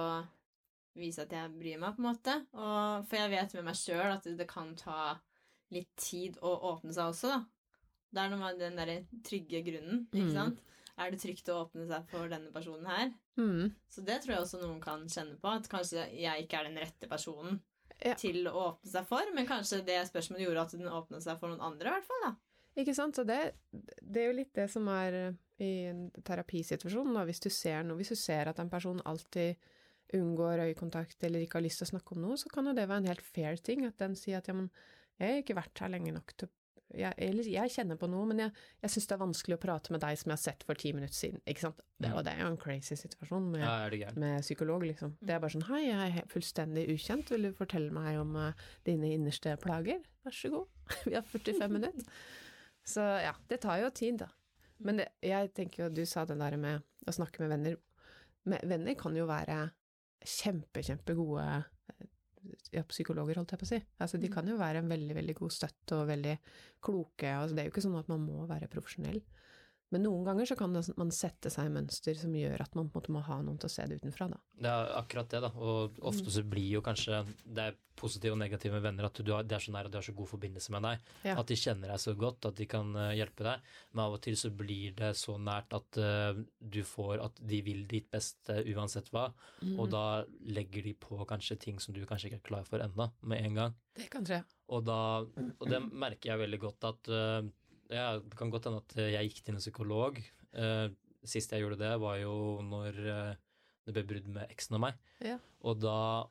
vise 0.98 1.24
at 1.24 1.32
jeg 1.32 1.54
bryr 1.56 1.78
meg, 1.80 1.96
på 1.96 2.02
en 2.04 2.10
måte. 2.10 2.34
Og, 2.52 3.06
for 3.08 3.16
jeg 3.22 3.32
vet 3.32 3.54
med 3.56 3.68
meg 3.70 3.78
sjøl 3.80 4.12
at 4.18 4.28
det 4.38 4.48
kan 4.52 4.74
ta 4.76 5.18
litt 5.72 5.92
tid 5.96 6.36
å 6.44 6.52
åpne 6.74 6.92
seg 6.92 7.14
også, 7.14 7.32
da. 7.32 7.42
Det 8.12 8.20
er 8.26 8.32
noe 8.34 8.42
med 8.42 8.58
den 8.60 8.76
derre 8.76 8.98
trygge 9.24 9.62
grunnen, 9.64 10.02
ikke 10.12 10.28
Mm. 10.28 10.34
sant. 10.36 10.58
Er 11.00 11.12
det 11.14 11.22
trygt 11.24 11.48
å 11.48 11.62
åpne 11.64 11.86
seg 11.88 12.10
for 12.12 12.28
denne 12.28 12.52
personen 12.52 12.86
her? 12.86 13.14
Mm. 13.40 13.72
Så 13.88 14.04
det 14.04 14.18
tror 14.22 14.34
jeg 14.36 14.42
også 14.44 14.60
noen 14.60 14.82
kan 14.84 15.06
kjenne 15.08 15.40
på, 15.40 15.48
at 15.48 15.70
kanskje 15.72 16.04
jeg 16.20 16.44
ikke 16.44 16.60
er 16.60 16.68
den 16.68 16.76
rette 16.84 17.08
personen 17.08 17.62
Ja. 18.01 18.15
til 18.17 18.48
å 18.50 18.53
åpne 18.67 18.89
seg 18.89 19.05
for, 19.10 19.34
men 19.36 19.46
kanskje 19.50 19.84
det 19.86 20.00
spørsmålet 20.10 20.48
gjorde 20.48 20.63
at 20.65 20.74
den 20.77 20.89
åpnet 20.89 21.25
seg 21.25 21.38
for 21.41 21.53
noen 21.53 21.62
andre, 21.72 21.91
i 21.91 21.98
hvert 21.98 22.08
fall, 22.08 22.24
da. 22.25 22.31
Ikke 22.81 22.96
sant? 22.96 23.17
Så 23.20 23.25
det, 23.27 23.39
det 23.72 24.24
er 24.24 24.29
jo 24.29 24.38
litt 24.38 24.53
det 24.55 24.67
som 24.72 24.88
er 24.93 25.17
eh, 25.20 25.38
i 25.62 25.72
en 25.89 26.05
terapisituasjon, 26.25 27.12
da. 27.17 27.25
Hvis 27.27 27.43
du 27.43 27.50
ser 27.53 27.84
noe, 27.86 28.00
hvis 28.00 28.13
du 28.13 28.20
ser 28.20 28.50
at 28.51 28.62
en 28.63 28.72
person 28.72 29.01
alltid 29.05 29.60
unngår 30.17 30.65
øyekontakt 30.67 31.24
eller 31.24 31.43
ikke 31.43 31.60
har 31.60 31.65
lyst 31.65 31.81
til 31.81 31.88
å 31.88 31.91
snakke 31.93 32.15
om 32.15 32.25
noe, 32.25 32.39
så 32.39 32.50
kan 32.51 32.67
jo 32.67 32.75
det 32.75 32.88
være 32.88 33.03
en 33.03 33.12
helt 33.12 33.24
fair 33.24 33.60
ting. 33.63 33.86
At 33.88 34.00
den 34.01 34.17
sier 34.20 34.41
at 34.41 34.50
ja, 34.50 34.55
men 34.58 34.72
jeg 35.20 35.36
har 35.36 35.43
ikke 35.43 35.60
vært 35.60 35.84
her 35.84 35.93
lenge 35.93 36.15
nok 36.15 36.34
til 36.36 36.50
å 36.50 36.55
jeg, 36.98 37.14
eller 37.18 37.48
jeg 37.48 37.72
kjenner 37.74 37.98
på 38.00 38.08
noe, 38.12 38.26
men 38.30 38.40
jeg, 38.44 38.52
jeg 38.84 38.92
syns 38.94 39.08
det 39.08 39.16
er 39.16 39.22
vanskelig 39.22 39.56
å 39.58 39.62
prate 39.62 39.94
med 39.96 40.02
deg 40.04 40.18
som 40.20 40.32
jeg 40.32 40.38
har 40.38 40.42
sett 40.44 40.66
for 40.68 40.76
ti 40.82 40.92
minutter 40.96 41.16
siden. 41.18 41.42
Ikke 41.48 41.64
sant? 41.66 41.80
Det, 42.02 42.10
Mm. 42.10 42.16
og 42.18 42.24
det 42.26 42.32
er 42.34 42.40
jo 42.42 42.48
en 42.52 42.58
crazy 42.58 42.96
situasjon 42.98 43.52
med, 43.52 43.62
Ja, 43.62 44.12
med 44.18 44.42
psykolog, 44.42 44.82
liksom. 44.84 45.16
Det 45.22 45.36
er 45.36 45.40
bare 45.40 45.54
sånn 45.54 45.68
Hei, 45.70 45.84
jeg 45.88 46.16
er 46.18 46.28
fullstendig 46.32 46.88
ukjent, 46.96 47.30
vil 47.30 47.44
du 47.50 47.54
fortelle 47.54 47.92
meg 47.94 48.18
om 48.20 48.36
uh, 48.36 48.52
dine 48.88 49.12
innerste 49.14 49.54
plager? 49.62 50.02
Vær 50.26 50.32
så 50.36 50.50
god. 50.50 50.68
Vi 51.06 51.14
har 51.14 51.22
45 51.24 51.70
minutter. 51.72 52.06
Så 52.84 53.02
ja, 53.22 53.36
det 53.48 53.62
tar 53.62 53.78
jo 53.84 53.90
tid, 53.94 54.18
da. 54.24 54.28
Men 54.82 54.98
det, 54.98 55.10
jeg 55.22 55.54
tenker 55.54 55.84
jo, 55.86 55.90
du 55.94 56.06
sa 56.10 56.26
det 56.26 56.40
der 56.40 56.58
med 56.58 56.82
å 57.08 57.14
snakke 57.14 57.44
med 57.44 57.52
venner. 57.54 57.78
Med, 58.50 58.64
venner 58.66 58.96
kan 58.98 59.14
jo 59.16 59.28
være 59.30 59.68
kjempe, 60.26 60.82
kjempegode 60.86 61.46
ja, 62.72 62.84
psykologer, 62.84 63.36
holdt 63.36 63.51
jeg 63.51 63.60
på 63.60 63.65
å 63.67 63.72
si. 63.72 63.79
Altså, 64.00 64.17
de 64.20 64.27
Mm. 64.29 64.34
kan 64.34 64.48
jo 64.48 64.58
være 64.58 64.77
en 64.79 64.89
veldig, 64.89 65.15
veldig 65.15 65.36
god 65.36 65.50
støtte 65.51 65.96
og 65.96 66.08
veldig 66.08 66.38
kloke. 66.81 67.27
Altså, 67.27 67.55
det 67.55 67.60
er 67.60 67.70
jo 67.70 67.72
ikke 67.74 67.86
sånn 67.88 68.00
at 68.00 68.10
man 68.10 68.25
må 68.25 68.48
være 68.48 68.67
profesjonell. 68.67 69.22
Men 69.92 70.06
noen 70.08 70.24
ganger 70.28 70.48
så 70.48 70.56
kan 70.60 70.74
det, 70.76 70.86
man 71.00 71.12
sette 71.16 71.52
seg 71.52 71.68
i 71.68 71.74
mønster 71.74 72.16
som 72.18 72.36
gjør 72.36 72.64
at 72.64 72.76
man 72.78 72.88
på 72.88 72.98
en 72.98 73.02
måte 73.02 73.16
må 73.16 73.24
ha 73.28 73.42
noen 73.44 73.60
til 73.60 73.68
å 73.68 73.74
se 73.74 73.86
det 73.90 74.00
utenfra, 74.00 74.30
da. 74.32 74.40
Det 74.62 74.72
er 74.72 74.92
akkurat 75.02 75.32
det, 75.34 75.42
da. 75.44 75.52
Og 75.60 75.98
ofte 76.12 76.32
så 76.32 76.44
blir 76.48 76.78
jo 76.78 76.84
kanskje 76.86 77.24
det 77.44 77.72
er 77.72 77.80
positive 78.02 78.34
og 78.34 78.40
negative 78.42 78.74
med 78.78 78.86
venner 78.86 79.08
at 79.08 79.20
du 79.20 79.32
har, 79.34 79.46
det 79.46 79.58
er 79.58 79.64
så 79.64 79.74
nær 79.74 79.88
og 79.88 79.94
de 79.94 80.00
har 80.00 80.06
så 80.06 80.16
god 80.16 80.30
forbindelse 80.32 80.74
med 80.74 80.86
deg. 80.88 81.10
Ja. 81.27 81.36
At 81.42 81.51
de 81.51 81.58
kjenner 81.60 81.92
deg 81.92 82.01
så 82.01 82.14
godt 82.18 82.48
at 82.50 82.58
de 82.58 82.68
kan 82.70 82.96
eh, 82.98 83.14
hjelpe 83.20 83.46
deg. 83.46 83.68
Men 83.92 84.04
av 84.06 84.16
og 84.18 84.24
til 84.25 84.38
så 84.40 84.51
blir 84.62 84.96
det 84.98 85.12
så 85.20 85.36
nært 85.42 85.75
at 85.77 86.00
eh, 86.01 86.42
du 86.60 86.82
får 86.88 87.25
at 87.27 87.44
de 87.51 87.62
vil 87.66 87.84
ditt 87.92 88.10
beste 88.14 88.62
uansett 88.74 89.12
hva. 89.14 89.27
Mm. 89.62 89.75
Og 89.75 89.92
da 89.94 90.06
legger 90.56 90.88
de 90.88 90.96
på 91.04 91.20
kanskje 91.30 91.60
ting 91.68 91.82
som 91.84 91.96
du 91.96 92.04
kanskje 92.10 92.32
ikke 92.32 92.42
er 92.42 92.50
klar 92.51 92.68
for 92.70 92.84
ennå, 92.84 93.12
med 93.27 93.46
en 93.46 93.62
gang. 93.62 93.80
Det 93.98 94.08
kan 94.12 94.25
skje. 94.27 94.42
Og, 94.72 94.86
da, 94.88 95.00
og 95.60 95.66
det 95.68 95.82
merker 96.06 96.34
jeg 96.34 96.46
veldig 96.46 96.62
godt 96.64 96.90
at 96.94 97.12
eh, 97.12 97.51
ja, 97.92 98.20
Det 98.20 98.38
kan 98.40 98.50
godt 98.54 98.66
hende 98.70 98.82
at 98.82 98.96
jeg 98.96 99.30
gikk 99.30 99.44
til 99.46 99.56
en 99.56 99.62
psykolog. 99.64 100.20
Uh, 100.56 100.90
sist 101.24 101.51
jeg 101.54 101.62
gjorde 101.62 101.77
det, 101.77 101.94
var 102.01 102.18
jo 102.18 102.34
når 102.66 102.96
eh, 103.06 103.36
det 103.86 103.94
ble 103.94 104.04
brudd 104.10 104.27
med 104.34 104.50
eksen 104.50 104.77
av 104.77 104.82
meg. 104.88 104.96
Ja. 105.22 105.36
Og 105.62 105.77
da, 105.84 106.25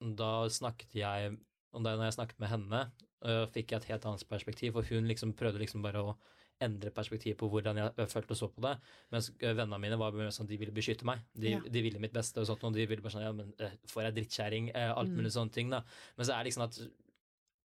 da 0.00 0.32
snakket 0.48 0.94
jeg 0.96 1.36
Og 1.70 1.84
da 1.84 1.92
jeg 1.94 2.16
snakket 2.16 2.40
med 2.42 2.50
henne, 2.50 2.78
uh, 3.22 3.44
fikk 3.54 3.70
jeg 3.70 3.78
et 3.84 3.90
helt 3.92 4.06
annet 4.08 4.24
perspektiv. 4.26 4.72
For 4.74 4.82
hun 4.90 5.06
liksom 5.06 5.34
prøvde 5.38 5.60
liksom 5.62 5.84
bare 5.84 6.00
å 6.02 6.14
endre 6.60 6.90
perspektivet 6.92 7.38
på 7.40 7.46
hvordan 7.48 7.78
jeg 7.78 7.92
eh, 7.96 8.08
følte 8.10 8.34
og 8.34 8.36
så 8.40 8.48
på 8.52 8.60
det. 8.64 8.72
Mens 9.14 9.30
eh, 9.38 9.54
vennene 9.54 9.78
mine 9.80 9.96
var 10.00 10.12
mer 10.12 10.32
sånn 10.34 10.48
de 10.50 10.58
ville 10.60 10.74
beskytte 10.76 11.06
meg. 11.08 11.22
De, 11.32 11.52
Ja. 11.54 11.60
de 11.62 11.82
ville 11.86 12.00
mitt 12.02 12.12
beste 12.12 12.42
og 12.42 12.48
sånt. 12.50 12.64
Og 12.68 12.74
de 12.74 12.84
ville 12.90 13.00
bare 13.00 13.14
sånn 13.14 13.22
ja, 13.24 13.30
men 13.32 13.54
får 13.88 14.02
jeg 14.08 14.16
drittkjerring. 14.18 14.72
Alt 14.74 15.08
mulig 15.14 15.30
Mm. 15.30 15.36
sånne 15.38 15.54
ting, 15.54 15.70
da. 15.70 15.80
Men 16.18 16.26
så 16.26 16.34
er 16.34 16.42
det 16.42 16.50
liksom 16.50 16.66
at 16.66 16.80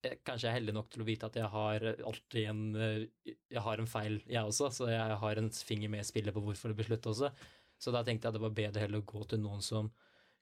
eh, 0.06 0.18
Kanskje 0.26 0.48
jeg 0.48 0.52
er 0.52 0.58
heldig 0.58 0.76
nok 0.76 0.90
til 0.92 1.04
å 1.04 1.08
vite 1.08 1.30
at 1.30 1.38
jeg 1.40 1.50
har 1.52 1.86
alltid 1.94 2.50
en 2.50 2.62
eh, 2.76 3.34
Jeg 3.52 3.64
har 3.64 3.82
en 3.82 3.90
feil, 3.90 4.20
jeg 4.26 4.52
også, 4.52 4.70
så 4.74 4.90
jeg 4.92 5.18
har 5.24 5.42
en 5.42 5.50
finger 5.50 5.92
med 5.92 6.04
i 6.04 6.10
spillet 6.10 6.36
på 6.36 6.44
hvorfor 6.44 6.72
det 6.72 6.78
ble 6.80 6.88
slutt 6.90 7.10
også. 7.12 7.32
Så 7.80 7.92
da 7.94 8.04
tenkte 8.04 8.28
jeg 8.28 8.34
at 8.34 8.38
det 8.38 8.44
var 8.44 8.56
bedre 8.56 8.84
heller 8.84 9.02
å 9.02 9.08
gå 9.08 9.24
til 9.28 9.40
noen 9.42 9.64
som 9.64 9.90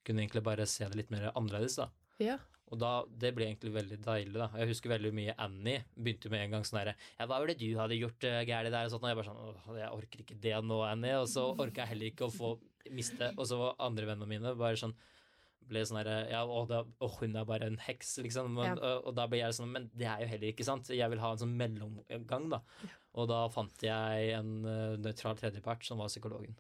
kunne 0.07 0.25
egentlig 0.25 0.44
bare 0.47 0.66
se 0.66 0.87
det 0.88 0.99
litt 0.99 1.11
mer 1.12 1.31
annerledes, 1.35 1.77
da. 1.79 1.90
Ja. 2.23 2.38
Og 2.68 2.81
da, 2.81 2.90
det 3.09 3.31
ble 3.37 3.47
egentlig 3.47 3.73
veldig 3.73 3.99
deilig, 4.05 4.35
da. 4.37 4.49
Jeg 4.61 4.71
husker 4.73 4.92
veldig 4.92 5.12
mye 5.16 5.35
Annie 5.40 5.85
begynte 5.97 6.31
med 6.33 6.44
en 6.44 6.57
gang 6.57 6.66
sånn 6.68 6.83
herre 6.83 6.97
Ja, 7.16 7.25
hva 7.25 7.38
var 7.38 7.49
det 7.49 7.59
du 7.62 7.68
hadde 7.79 7.97
gjort 7.97 8.27
uh, 8.29 8.40
gærent 8.44 8.75
der, 8.75 8.88
og 8.88 8.92
sånt, 8.92 9.07
og 9.07 9.12
jeg 9.12 9.18
bare 9.21 9.29
sånn 9.31 9.44
Åh, 9.44 9.79
jeg 9.79 9.92
orker 10.01 10.25
ikke 10.25 10.40
det 10.42 10.57
nå, 10.66 10.81
Annie. 10.85 11.14
Og 11.23 11.31
så 11.33 11.47
orka 11.55 11.85
jeg 11.85 11.94
heller 11.94 12.12
ikke 12.12 12.29
å 12.29 12.35
få 12.35 12.53
miste 12.94 13.31
Og 13.37 13.49
så 13.49 13.61
var 13.61 13.79
andre 13.88 14.11
vennene 14.11 14.29
mine 14.29 14.53
bare 14.59 14.81
sånn 14.81 14.97
ble 15.69 15.83
sånn 15.87 15.99
herre 16.01 16.17
Ja, 16.31 16.43
å, 16.47 16.63
da, 16.69 16.83
å, 16.85 17.09
hun 17.21 17.37
er 17.37 17.45
bare 17.49 17.67
en 17.71 17.79
heks, 17.85 18.17
liksom. 18.25 18.53
Men, 18.57 18.73
Ja. 18.73 18.77
og, 18.97 19.09
og 19.11 19.15
da 19.19 19.27
ble 19.31 19.39
jeg 19.43 19.55
sånn 19.57 19.71
Men 19.73 19.91
det 19.95 20.07
er 20.11 20.23
jo 20.25 20.29
heller 20.33 20.49
ikke 20.53 20.67
sant. 20.67 20.89
Jeg 20.95 21.11
vil 21.13 21.21
ha 21.23 21.33
en 21.35 21.39
sånn 21.45 21.57
mellomgang, 21.61 22.49
da. 22.51 22.63
Og 23.19 23.29
da 23.31 23.43
fant 23.53 23.83
jeg 23.83 24.33
en 24.37 24.51
uh, 24.65 24.97
nøytral 25.01 25.37
tredjepart, 25.41 25.85
som 25.85 25.99
var 26.03 26.09
psykologen. 26.13 26.57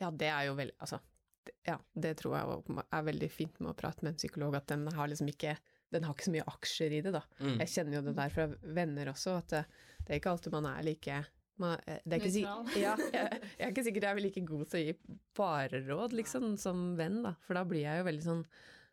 Ja, 0.00 0.10
det 0.10 0.28
er 0.32 0.46
jo 0.48 0.54
veldig 0.58 0.74
Altså, 0.82 0.98
det- 1.46 1.54
ja, 1.66 1.76
det 1.94 2.16
tror 2.18 2.36
jeg 2.38 2.84
er 2.92 3.02
veldig 3.10 3.30
fint 3.30 3.60
med 3.60 3.72
å 3.72 3.76
prate 3.78 4.02
med 4.02 4.12
en 4.14 4.20
psykolog, 4.22 4.54
at 4.56 4.66
den 4.66 4.86
har 4.94 5.08
liksom 5.08 5.28
ikke 5.28 5.56
Den 5.92 6.04
har 6.04 6.14
ikke 6.14 6.24
så 6.24 6.32
mye 6.32 6.48
aksjer 6.48 6.92
i 6.96 7.00
det, 7.04 7.10
da. 7.12 7.20
Mm. 7.38 7.58
Jeg 7.60 7.68
kjenner 7.68 7.94
jo 7.98 8.00
det 8.06 8.14
der 8.16 8.30
fra 8.32 8.46
venner 8.62 9.10
også, 9.12 9.34
at 9.42 9.48
det, 9.52 9.64
det 10.06 10.14
er 10.14 10.20
ikke 10.22 10.30
alltid 10.32 10.52
man 10.54 10.64
er 10.70 10.82
like 10.86 11.18
eh, 11.64 12.00
det 12.04 12.16
er 12.16 12.20
ikke 12.22 12.32
si- 12.34 12.44
Ja, 12.84 12.94
jeg, 12.98 13.40
jeg 13.58 13.66
er 13.66 13.70
ikke 13.72 13.84
sikker 13.86 14.06
jeg 14.08 14.16
er 14.18 14.22
like 14.24 14.44
god 14.48 14.66
til 14.72 14.80
å 14.80 14.84
gi 14.86 15.18
bare 15.38 15.80
råd, 15.86 16.12
liksom, 16.18 16.52
som 16.60 16.82
venn, 16.98 17.20
da. 17.24 17.34
For 17.46 17.54
da 17.58 17.64
blir 17.68 17.84
jeg 17.86 18.02
jo 18.02 18.08
veldig 18.10 18.26
sånn 18.26 18.44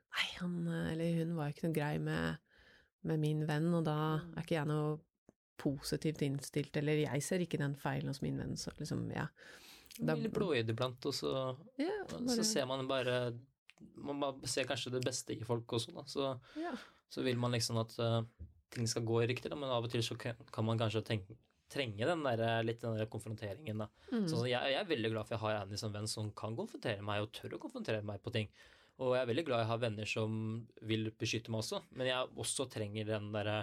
Nei, 0.09 0.25
han 0.39 0.53
eller 0.89 1.19
hun 1.19 1.35
var 1.37 1.49
jo 1.51 1.53
ikke 1.53 1.67
noe 1.67 1.75
grei 1.75 1.97
med, 2.01 2.39
med 3.05 3.19
min 3.21 3.43
venn, 3.45 3.67
og 3.77 3.83
da 3.85 3.97
er 4.33 4.41
ikke 4.41 4.55
jeg 4.57 4.69
noe 4.71 4.95
positivt 5.61 6.23
innstilt, 6.25 6.77
eller 6.79 7.01
jeg 7.03 7.21
ser 7.25 7.43
ikke 7.43 7.59
den 7.61 7.75
feilen 7.77 8.09
hos 8.09 8.21
min 8.23 8.39
venn, 8.41 8.55
så 8.57 8.71
liksom, 8.79 9.03
ja. 9.13 9.27
Da- 9.99 10.15
Litt 10.17 10.31
blåøyd 10.33 10.69
iblant, 10.71 11.05
og 11.09 11.13
så 11.13 11.33
Ja, 11.77 11.91
Så 12.29 12.43
ser 12.47 12.65
man 12.69 12.87
bare 12.87 13.33
Man 13.99 14.19
bare 14.21 14.47
ser 14.47 14.65
kanskje 14.69 14.91
det 14.95 15.01
beste 15.05 15.33
i 15.35 15.43
folk 15.45 15.67
også, 15.77 15.93
da. 15.95 16.03
Så, 16.07 16.29
ja. 16.59 16.71
så 17.11 17.23
vil 17.25 17.37
man 17.39 17.51
liksom 17.55 17.77
at 17.81 17.93
eh, 17.99 18.21
ting 18.71 18.87
skal 18.87 19.03
gå 19.07 19.21
riktig, 19.27 19.49
da, 19.51 19.55
men 19.59 19.69
av 19.71 19.83
og 19.87 19.91
til 19.91 20.01
så 20.05 20.17
kan, 20.19 20.35
kan 20.51 20.65
man 20.65 20.77
kanskje 20.79 21.01
tenke, 21.05 21.35
trenge 21.69 22.09
den 22.09 22.25
der, 22.25 22.43
eh, 22.45 22.63
litt 22.65 22.81
den 22.81 22.97
der 22.97 23.09
konfronteringen, 23.11 23.85
da. 23.85 23.87
Mm. 24.11 24.27
Så 24.31 24.43
jeg, 24.49 24.73
jeg 24.73 24.81
er 24.81 24.89
veldig 24.89 25.13
glad 25.13 25.27
for 25.27 25.37
jeg 25.37 25.43
har 25.45 25.61
Annie 25.61 25.79
som 25.81 25.93
venn 25.93 26.09
som 26.09 26.31
kan 26.37 26.57
konfrontere 26.57 27.05
meg, 27.05 27.23
og 27.23 27.33
tør 27.35 27.57
å 27.57 27.63
konfrontere 27.63 28.05
meg 28.05 28.21
på 28.25 28.33
ting. 28.35 28.51
Og 28.99 29.15
jeg 29.15 29.23
er 29.23 29.29
veldig 29.29 29.45
glad 29.47 29.63
jeg 29.63 29.71
har 29.71 29.81
venner 29.85 30.09
som 30.11 30.31
vil 30.89 31.11
beskytte 31.15 31.53
meg 31.53 31.63
også, 31.63 31.81
men 31.95 32.09
jeg 32.09 32.39
også 32.43 32.67
trenger 32.71 33.07
den 33.07 33.29
derre 33.35 33.61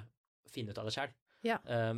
finne 0.52 0.72
ut 0.72 0.80
av 0.80 0.88
det 0.88 0.94
sjæl. 0.96 1.14
Ja. 1.44 1.58
eh. 1.68 1.92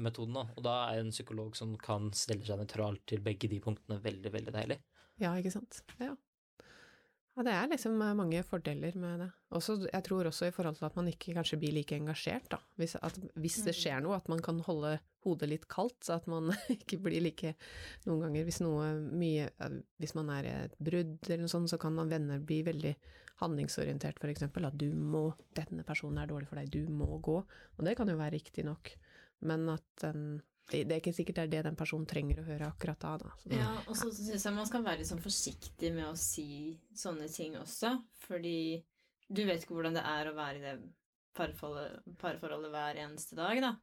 Og 0.59 0.63
da 0.65 0.75
er 0.91 1.03
en 1.03 1.13
psykolog 1.15 1.57
som 1.57 1.77
kan 1.81 2.11
stelle 2.17 2.45
seg 2.45 2.59
nøytral 2.61 2.99
til 3.09 3.23
begge 3.25 3.51
de 3.51 3.61
punktene, 3.65 4.01
veldig, 4.03 4.33
veldig 4.35 4.55
deilig. 4.57 4.81
Ja, 5.23 5.37
ikke 5.39 5.55
sant. 5.55 5.83
Ja. 6.03 6.17
Ja, 7.39 7.45
det 7.47 7.53
er 7.55 7.69
liksom 7.71 8.01
eh, 8.03 8.17
mange 8.19 8.41
fordeler 8.43 8.97
med 8.99 9.21
det. 9.23 9.29
Også, 9.55 9.77
jeg 9.87 10.03
tror 10.09 10.27
også 10.27 10.49
i 10.49 10.55
forhold 10.55 10.75
til 10.75 10.89
at 10.89 10.97
man 10.99 11.07
ikke 11.07 11.37
kanskje 11.37 11.59
blir 11.63 11.77
like 11.77 11.95
engasjert, 11.95 12.49
da. 12.51 12.59
Hvis, 12.81 12.97
at, 12.99 13.15
hvis 13.39 13.61
det 13.63 13.77
skjer 13.79 14.03
noe, 14.03 14.17
at 14.19 14.27
man 14.33 14.43
kan 14.43 14.59
holde 14.67 14.97
hodet 15.23 15.51
litt 15.53 15.69
kaldt, 15.71 16.01
så 16.03 16.17
at 16.17 16.27
man 16.27 16.51
ikke 16.75 16.99
blir 17.05 17.23
like 17.23 17.55
Noen 18.09 18.25
ganger 18.27 18.49
hvis 18.49 18.59
noe 18.65 18.91
mye 18.99 19.47
Hvis 20.03 20.17
man 20.19 20.33
er 20.35 20.49
i 20.49 20.57
et 20.65 20.77
brudd 20.83 21.15
eller 21.29 21.45
noe 21.45 21.53
sånt, 21.55 21.71
så 21.71 21.79
kan 21.79 21.95
man 21.95 22.11
venner 22.11 22.43
bli 22.43 22.59
veldig 22.67 22.97
handlingsorientert, 23.45 24.19
eksempel. 24.35 24.67
At 24.67 24.75
du 24.75 24.91
må 24.99 25.29
Denne 25.55 25.87
personen 25.87 26.19
er 26.19 26.35
dårlig 26.35 26.51
for 26.51 26.59
deg, 26.59 26.75
du 26.75 26.91
må 26.91 27.21
gå. 27.23 27.39
Og 27.39 27.87
det 27.87 27.95
kan 27.95 28.11
jo 28.11 28.19
være 28.19 28.35
riktig 28.35 28.67
nok, 28.67 28.97
men 29.47 29.71
at 29.79 29.87
den 30.03 30.41
det 30.69 30.85
er 30.85 31.01
ikke 31.01 31.15
sikkert 31.17 31.39
det 31.39 31.45
er 31.47 31.53
det 31.53 31.65
den 31.71 31.79
personen 31.79 32.07
trenger 32.09 32.43
å 32.43 32.47
høre 32.49 32.69
akkurat 32.69 33.01
da. 33.01 33.15
da. 33.23 33.33
Så, 33.41 33.51
Ja, 33.55 33.71
og 33.87 33.97
så 33.97 34.11
syns 34.13 34.45
jeg 34.45 34.55
man 34.57 34.69
skal 34.69 34.85
være 34.85 35.01
litt 35.01 35.11
sånn 35.11 35.25
forsiktig 35.25 35.93
med 35.97 36.11
å 36.11 36.15
si 36.19 36.77
sånne 36.97 37.29
ting 37.33 37.57
også, 37.61 37.95
fordi 38.27 38.59
du 39.29 39.45
vet 39.49 39.65
ikke 39.65 39.77
hvordan 39.77 39.97
det 39.97 40.05
er 40.09 40.29
å 40.29 40.37
være 40.37 40.61
i 40.61 40.65
det 40.65 40.75
parforholdet, 41.39 42.03
parforholdet 42.21 42.73
hver 42.73 43.01
eneste 43.05 43.39
dag, 43.39 43.63
da. 43.65 43.75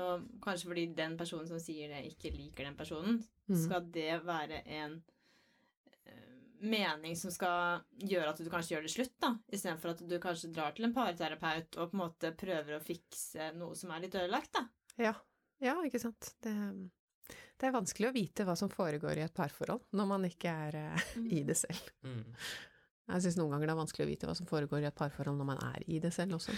Og 0.00 0.26
kanskje 0.44 0.70
fordi 0.70 0.84
den 0.96 1.16
personen 1.18 1.48
som 1.48 1.60
sier 1.62 1.90
det, 1.92 2.04
ikke 2.12 2.32
liker 2.34 2.68
den 2.68 2.76
personen, 2.78 3.18
mm. 3.50 3.56
skal 3.64 3.88
det 3.92 4.20
være 4.24 4.62
en 4.78 4.98
eh, 6.06 6.36
mening 6.62 7.16
som 7.18 7.32
skal 7.34 7.82
gjøre 7.96 8.34
at 8.34 8.40
du 8.40 8.50
kanskje 8.52 8.76
gjør 8.76 8.86
det 8.86 8.92
slutt, 8.94 9.16
da, 9.22 9.34
istedenfor 9.50 9.94
at 9.94 10.04
du 10.04 10.16
kanskje 10.22 10.52
drar 10.54 10.76
til 10.76 10.88
en 10.88 10.96
parterapeut 10.96 11.80
og 11.80 11.90
på 11.90 11.98
en 11.98 12.04
måte 12.04 12.32
prøver 12.38 12.76
å 12.76 12.84
fikse 12.84 13.50
noe 13.58 13.76
som 13.78 13.92
er 13.94 14.06
litt 14.06 14.20
ødelagt, 14.20 14.54
da. 14.56 14.66
Ja, 15.00 15.14
ja 15.64 15.76
ikke 15.86 16.00
sant. 16.02 16.32
Det, 16.42 16.54
det 17.60 17.68
er 17.68 17.76
vanskelig 17.76 18.10
å 18.10 18.16
vite 18.16 18.46
hva 18.48 18.56
som 18.58 18.72
foregår 18.72 19.20
i 19.20 19.24
et 19.26 19.36
parforhold 19.36 19.86
når 19.96 20.10
man 20.10 20.26
ikke 20.28 20.56
er 20.66 20.80
eh, 20.80 21.06
i 21.40 21.44
det 21.46 21.58
selv. 21.60 21.94
Mm. 22.06 22.26
Jeg 23.10 23.24
syns 23.24 23.40
noen 23.40 23.54
ganger 23.54 23.70
det 23.70 23.74
er 23.74 23.80
vanskelig 23.80 24.04
å 24.06 24.10
vite 24.10 24.28
hva 24.28 24.34
som 24.38 24.46
foregår 24.46 24.84
i 24.84 24.88
et 24.88 24.96
parforhold 24.96 25.38
når 25.40 25.48
man 25.48 25.62
er 25.66 25.84
i 25.90 25.98
det 26.02 26.12
selv 26.14 26.36
også. 26.38 26.54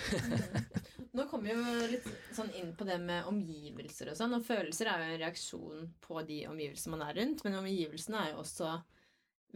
Nå 1.16 1.24
kommer 1.30 1.48
vi 1.48 1.56
jo 1.56 1.88
litt 1.94 2.08
sånn 2.36 2.52
inn 2.60 2.74
på 2.76 2.86
det 2.88 2.98
med 3.00 3.28
omgivelser 3.28 4.12
og 4.12 4.18
sånn. 4.18 4.36
Og 4.36 4.44
følelser 4.44 4.90
er 4.90 5.00
jo 5.00 5.08
en 5.08 5.22
reaksjon 5.22 5.88
på 6.04 6.20
de 6.28 6.42
omgivelsene 6.50 6.92
man 6.96 7.06
er 7.08 7.18
rundt. 7.20 7.44
Men 7.46 7.58
omgivelsene 7.62 8.20
er 8.20 8.30
jo 8.34 8.42
også 8.44 8.70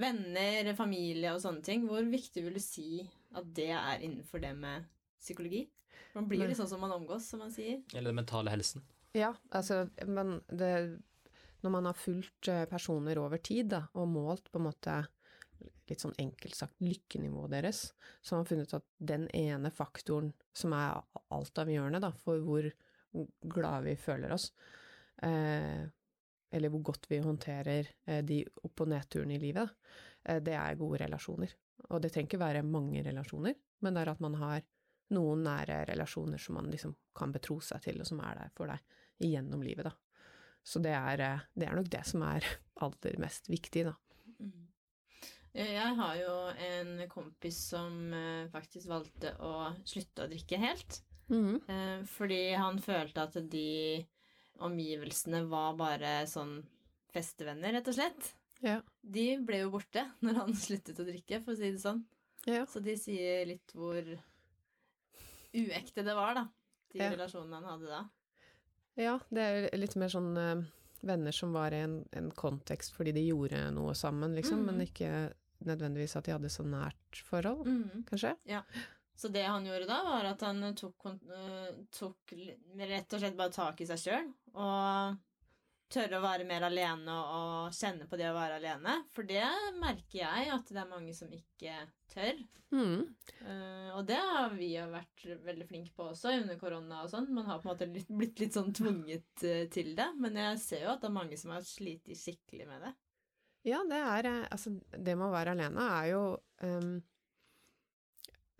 venner, 0.00 0.72
familie 0.76 1.32
og 1.36 1.40
sånne 1.44 1.64
ting. 1.64 1.86
Hvor 1.88 2.04
viktig 2.12 2.44
vil 2.44 2.56
du 2.56 2.64
si 2.64 3.04
at 3.36 3.48
det 3.56 3.70
er 3.76 4.04
innenfor 4.04 4.44
det 4.44 4.52
med 4.56 4.88
psykologi? 5.20 5.66
Man 6.16 6.28
blir 6.28 6.48
litt 6.48 6.56
sånn 6.56 6.70
som 6.70 6.80
man 6.80 6.96
omgås, 6.96 7.28
som 7.28 7.44
man 7.44 7.52
sier. 7.52 7.82
Eller 7.92 8.08
den 8.08 8.20
mentale 8.22 8.52
helsen. 8.52 8.84
Ja, 9.16 9.32
altså, 9.48 9.86
men 10.06 10.40
det 10.48 10.98
Når 11.64 11.70
man 11.72 11.86
har 11.88 11.96
fulgt 11.96 12.48
eh, 12.52 12.66
personer 12.68 13.18
over 13.18 13.40
tid, 13.42 13.70
da, 13.72 13.86
og 13.96 14.10
målt 14.12 14.50
på 14.52 14.60
en 14.60 14.66
måte 14.68 14.96
litt 15.88 16.02
sånn 16.02 16.14
enkelt 16.20 16.54
sagt 16.54 16.82
lykkenivået 16.84 17.54
deres, 17.56 17.80
så 18.20 18.34
har 18.34 18.42
man 18.42 18.48
funnet 18.50 18.74
at 18.76 18.84
den 18.98 19.24
ene 19.34 19.72
faktoren 19.74 20.28
som 20.54 20.74
er 20.76 21.00
altavgjørende 21.34 22.02
da, 22.04 22.12
for 22.22 22.44
hvor 22.44 22.68
glade 23.56 23.86
vi 23.88 23.96
føler 23.98 24.34
oss, 24.36 24.50
eh, 25.24 25.88
eller 26.52 26.72
hvor 26.72 26.84
godt 26.92 27.08
vi 27.10 27.22
håndterer 27.24 27.88
eh, 28.04 28.22
de 28.22 28.42
opp- 28.62 28.84
og 28.84 28.92
nedturene 28.92 29.38
i 29.38 29.42
livet, 29.42 29.72
eh, 30.28 30.42
det 30.44 30.54
er 30.60 30.78
gode 30.78 31.00
relasjoner. 31.06 31.56
Og 31.88 32.02
det 32.02 32.12
trenger 32.12 32.30
ikke 32.30 32.44
være 32.44 32.66
mange 32.68 33.02
relasjoner, 33.06 33.56
men 33.80 33.96
det 33.96 34.04
er 34.04 34.12
at 34.12 34.22
man 34.22 34.38
har 34.42 34.60
noen 35.16 35.42
nære 35.46 35.84
relasjoner 35.88 36.40
som 36.42 36.58
man 36.58 36.70
liksom 36.70 36.94
kan 37.16 37.32
betro 37.34 37.58
seg 37.62 37.82
til, 37.82 38.00
og 38.02 38.08
som 38.08 38.20
er 38.26 38.42
der 38.42 38.54
for 38.54 38.70
deg 38.70 38.96
igjennom 39.22 39.62
livet, 39.64 39.88
da. 39.88 39.92
Så 40.66 40.80
det 40.82 40.92
er, 40.96 41.20
eh, 41.22 41.44
det 41.54 41.68
er 41.68 41.76
nok 41.78 41.90
det 41.92 42.02
som 42.08 42.22
er 42.26 42.44
aller 42.84 43.18
mest 43.22 43.48
viktig, 43.52 43.84
da. 43.88 43.94
Mm. 44.40 44.62
Jeg 45.56 45.92
har 45.96 46.16
jo 46.20 46.32
en 46.68 46.90
kompis 47.08 47.56
som 47.70 48.12
eh, 48.12 48.48
faktisk 48.52 48.90
valgte 48.90 49.32
å 49.40 49.70
slutte 49.88 50.26
å 50.26 50.30
drikke 50.32 50.58
helt. 50.60 51.00
Mm. 51.26 51.56
Fordi 52.06 52.42
han 52.54 52.76
følte 52.78 53.24
at 53.24 53.34
de 53.50 54.04
omgivelsene 54.62 55.40
var 55.50 55.72
bare 55.74 56.20
sånn 56.30 56.60
festevenner, 57.10 57.72
rett 57.74 57.88
og 57.90 57.96
slett. 57.96 58.28
Ja. 58.62 58.76
De 59.02 59.24
ble 59.42 59.64
jo 59.64 59.72
borte 59.74 60.04
når 60.24 60.38
han 60.42 60.54
sluttet 60.54 61.00
å 61.02 61.06
drikke, 61.08 61.40
for 61.42 61.56
å 61.56 61.58
si 61.58 61.72
det 61.72 61.82
sånn. 61.82 62.04
Ja. 62.46 62.62
Så 62.70 62.78
de 62.84 62.94
sier 63.00 63.42
litt 63.48 63.72
hvor 63.74 64.06
uekte 65.56 66.04
det 66.06 66.14
var, 66.14 66.34
da. 66.38 66.44
De 66.92 66.98
Ja. 67.02 67.10
relasjonene 67.10 67.58
han 67.58 67.70
hadde 67.72 67.90
da. 67.90 68.02
Ja, 68.96 69.18
det 69.28 69.46
er 69.46 69.78
litt 69.78 69.96
mer 70.00 70.12
sånn 70.12 70.32
eh, 70.40 70.64
venner 71.06 71.34
som 71.36 71.52
var 71.56 71.74
i 71.76 71.82
en, 71.84 72.00
en 72.16 72.30
kontekst 72.34 72.94
fordi 72.96 73.14
de 73.16 73.26
gjorde 73.28 73.68
noe 73.76 73.94
sammen, 73.98 74.34
liksom, 74.36 74.62
mm. 74.62 74.70
men 74.70 74.86
ikke 74.86 75.10
nødvendigvis 75.66 76.16
at 76.18 76.26
de 76.26 76.34
hadde 76.34 76.52
så 76.52 76.66
nært 76.66 77.22
forhold, 77.28 77.64
kanskje. 78.10 78.34
Ja. 78.48 78.62
Så 79.16 79.30
det 79.32 79.46
han 79.48 79.64
gjorde 79.64 79.86
da, 79.88 80.02
var 80.04 80.26
at 80.28 80.42
han 80.44 80.60
tok, 80.76 80.98
kon- 81.00 81.30
øh, 81.32 81.70
tok 81.96 82.34
rett 82.76 83.14
og 83.16 83.22
slett 83.22 83.38
bare 83.38 83.54
tak 83.54 83.80
i 83.80 83.86
seg 83.88 84.02
sjøl. 84.02 84.26
Og 84.52 85.16
tørre 85.92 86.18
å 86.18 86.24
være 86.24 86.46
mer 86.48 86.66
alene 86.66 87.14
og 87.14 87.74
kjenne 87.76 88.08
på 88.10 88.18
det 88.18 88.28
å 88.30 88.36
være 88.36 88.58
alene. 88.58 88.98
For 89.14 89.26
det 89.28 89.44
merker 89.78 90.20
jeg 90.22 90.52
at 90.54 90.70
det 90.72 90.82
er 90.82 90.90
mange 90.90 91.14
som 91.16 91.32
ikke 91.32 91.78
tør. 92.12 92.40
Mm. 92.74 93.06
Uh, 93.40 93.90
og 93.94 94.02
det 94.08 94.18
har 94.18 94.54
vi 94.56 94.72
vært 94.90 95.26
veldig 95.46 95.66
flinke 95.68 95.94
på 95.96 96.08
også 96.10 96.34
under 96.40 96.58
korona 96.60 97.04
og 97.04 97.12
sånn. 97.12 97.30
Man 97.34 97.48
har 97.48 97.62
på 97.62 97.68
en 97.68 97.74
måte 97.74 97.90
litt, 97.90 98.10
blitt 98.10 98.42
litt 98.42 98.56
sånn 98.56 98.74
tvunget 98.76 99.46
uh, 99.46 99.64
til 99.72 99.94
det. 99.98 100.10
Men 100.22 100.38
jeg 100.42 100.62
ser 100.64 100.86
jo 100.86 100.94
at 100.94 101.02
det 101.04 101.10
er 101.10 101.18
mange 101.18 101.38
som 101.40 101.54
har 101.54 101.66
slitt 101.66 102.10
skikkelig 102.10 102.70
med 102.70 102.88
det. 102.88 102.94
Ja, 103.66 103.82
det 103.86 103.98
er 103.98 104.30
eh, 104.30 104.46
Altså, 104.54 104.76
det 104.94 105.16
med 105.18 105.26
å 105.26 105.34
være 105.34 105.56
alene 105.56 105.86
er 105.96 106.10
jo 106.12 106.22
um, 106.62 106.96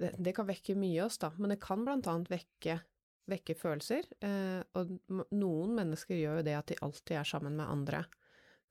det, 0.00 0.12
det 0.18 0.34
kan 0.36 0.48
vekke 0.48 0.74
mye 0.78 0.98
i 0.98 1.04
oss, 1.04 1.18
da, 1.22 1.30
men 1.38 1.54
det 1.54 1.62
kan 1.62 1.84
blant 1.86 2.08
annet 2.10 2.30
vekke, 2.32 2.80
vekke 3.28 3.56
følelser. 3.58 4.04
eh, 4.22 4.62
og 4.74 4.92
noen 5.32 5.74
mennesker 5.74 6.16
gjør 6.16 6.38
jo 6.40 6.46
det 6.46 6.54
at 6.58 6.66
de 6.70 6.76
alltid 6.82 7.16
er 7.18 7.24
sammen 7.24 7.56
med 7.56 7.66
andre, 7.66 8.04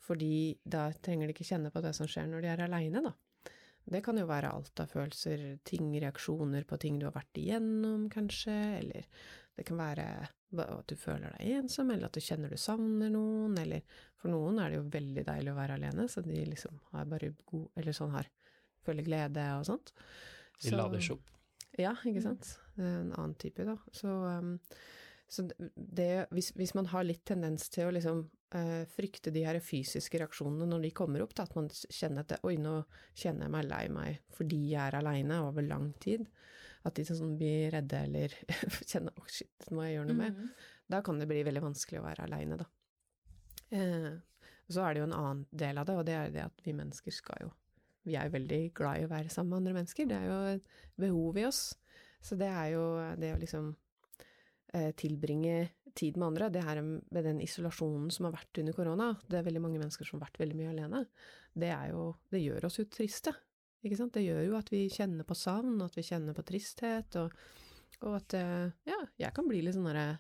fordi 0.06 0.58
da 0.64 0.92
trenger 0.92 1.28
de 1.28 1.34
ikke 1.34 1.48
kjenne 1.48 1.72
på 1.74 1.82
det 1.82 1.96
som 1.98 2.08
skjer 2.08 2.28
når 2.30 2.42
de 2.42 2.48
er 2.54 2.66
aleine, 2.68 3.02
da. 3.04 3.14
Det 3.86 4.02
kan 4.04 4.18
jo 4.18 4.26
være 4.26 4.50
alt 4.50 4.80
av 4.82 4.88
følelser, 4.90 5.60
ting, 5.64 5.92
reaksjoner 6.02 6.64
på 6.66 6.78
ting 6.82 6.98
du 6.98 7.06
har 7.06 7.14
vært 7.14 7.38
igjennom, 7.38 8.08
kanskje, 8.10 8.56
eller 8.80 9.06
det 9.56 9.66
kan 9.68 9.78
være 9.78 10.08
at 10.58 10.88
du 10.88 10.96
føler 10.96 11.36
deg 11.38 11.52
ensom, 11.60 11.92
eller 11.92 12.08
at 12.08 12.14
du 12.18 12.20
kjenner 12.24 12.50
du 12.50 12.58
savner 12.58 13.12
noen, 13.14 13.58
eller 13.62 13.84
for 14.18 14.32
noen 14.34 14.58
er 14.64 14.72
det 14.74 14.80
jo 14.80 14.90
veldig 14.90 15.26
deilig 15.28 15.52
å 15.54 15.58
være 15.60 15.78
alene, 15.78 16.08
så 16.10 16.24
de 16.26 16.46
liksom 16.50 16.80
har 16.94 17.06
bare 17.12 17.34
god 17.46 17.68
Eller 17.78 17.94
sånn 17.94 18.12
har 18.16 18.26
føler 18.86 19.04
glede 19.06 19.46
og 19.60 19.66
sånt. 19.66 19.92
De 20.62 20.70
Så- 20.70 20.76
lader 20.78 21.00
seg 21.02 21.18
opp. 21.18 21.30
Ja, 21.78 21.94
ikke 22.06 22.22
sant. 22.24 22.58
En 22.78 23.14
annen 23.14 23.36
type, 23.40 23.66
da. 23.68 23.78
Så, 23.96 24.08
um, 24.10 24.56
så 25.28 25.48
det 25.76 26.28
hvis, 26.36 26.52
hvis 26.58 26.76
man 26.78 26.90
har 26.92 27.06
litt 27.08 27.24
tendens 27.26 27.70
til 27.74 27.88
å 27.88 27.94
liksom 27.96 28.26
eh, 28.56 28.84
frykte 28.92 29.34
de 29.34 29.46
her 29.46 29.58
fysiske 29.64 30.20
reaksjonene 30.22 30.68
når 30.70 30.86
de 30.86 30.92
kommer 30.98 31.24
opp, 31.26 31.34
da, 31.38 31.48
at 31.48 31.56
man 31.58 31.70
kjenner 31.72 32.26
at 32.26 32.34
det, 32.34 32.42
Oi, 32.46 32.58
nå 32.62 32.78
kjenner 33.18 33.48
jeg 33.48 33.56
meg 33.56 33.68
lei 33.70 33.82
meg 33.96 34.38
fordi 34.38 34.62
jeg 34.74 34.82
er 34.84 35.00
aleine 35.00 35.42
over 35.48 35.66
lang 35.66 35.92
tid. 36.04 36.28
At 36.86 37.00
de 37.00 37.08
sånn 37.08 37.34
blir 37.40 37.72
redde 37.74 38.04
eller 38.06 38.38
kjenner 38.92 39.16
Å, 39.18 39.26
shit, 39.32 39.54
det 39.66 39.74
må 39.74 39.88
jeg 39.88 39.98
gjøre 39.98 40.12
noe 40.12 40.22
med. 40.22 40.40
Mhm. 40.40 40.72
Da 40.94 41.02
kan 41.02 41.18
det 41.18 41.26
bli 41.26 41.42
veldig 41.42 41.64
vanskelig 41.64 41.98
å 41.98 42.06
være 42.06 42.28
aleine, 42.28 42.60
da. 42.62 42.68
Eh, 43.74 44.12
så 44.70 44.84
er 44.86 44.94
det 44.94 45.02
jo 45.02 45.08
en 45.08 45.16
annen 45.18 45.46
del 45.50 45.80
av 45.82 45.88
det, 45.90 45.96
og 45.98 46.06
det 46.06 46.18
er 46.18 46.34
det 46.34 46.44
at 46.46 46.62
vi 46.66 46.74
mennesker 46.78 47.14
skal 47.14 47.48
jo 47.48 47.54
Vi 48.06 48.14
er 48.14 48.28
jo 48.28 48.36
veldig 48.36 48.60
glad 48.78 49.02
i 49.02 49.06
å 49.08 49.10
være 49.10 49.32
sammen 49.34 49.50
med 49.50 49.58
andre 49.64 49.80
mennesker. 49.80 50.06
Det 50.06 50.14
er 50.14 50.28
jo 50.30 50.36
et 50.52 50.74
behov 51.02 51.40
i 51.42 51.46
oss. 51.48 51.62
Så 52.26 52.38
det 52.40 52.50
er 52.50 52.72
jo 52.74 52.84
det 53.22 53.32
å 53.36 53.40
liksom 53.42 53.72
eh, 54.74 54.92
tilbringe 54.98 55.58
tid 55.96 56.18
med 56.20 56.32
andre, 56.32 56.50
det 56.52 56.64
her 56.66 56.82
med 56.84 57.24
den 57.24 57.38
isolasjonen 57.46 58.10
som 58.12 58.26
har 58.28 58.34
vært 58.36 58.60
under 58.60 58.76
korona, 58.76 59.12
det 59.30 59.38
er 59.40 59.46
veldig 59.46 59.62
mange 59.64 59.80
mennesker 59.80 60.08
som 60.08 60.18
har 60.20 60.26
vært 60.28 60.42
veldig 60.42 60.58
mye 60.60 60.72
alene, 60.74 61.04
det 61.56 61.70
er 61.72 61.94
jo 61.94 62.10
Det 62.34 62.42
gjør 62.42 62.66
oss 62.68 62.80
jo 62.82 62.88
triste. 62.92 63.32
Ikke 63.86 64.00
sant? 64.00 64.16
Det 64.18 64.26
gjør 64.26 64.42
jo 64.48 64.58
at 64.58 64.72
vi 64.74 64.82
kjenner 64.90 65.24
på 65.24 65.38
savn, 65.38 65.78
at 65.86 65.96
vi 65.96 66.04
kjenner 66.04 66.36
på 66.36 66.44
tristhet, 66.44 67.16
og, 67.22 67.32
og 68.02 68.18
at 68.18 68.36
eh, 68.42 68.68
Ja, 68.90 69.00
jeg 69.22 69.34
kan 69.38 69.48
bli 69.48 69.62
litt 69.64 69.78
sånn 69.78 69.88
derre 69.88 70.20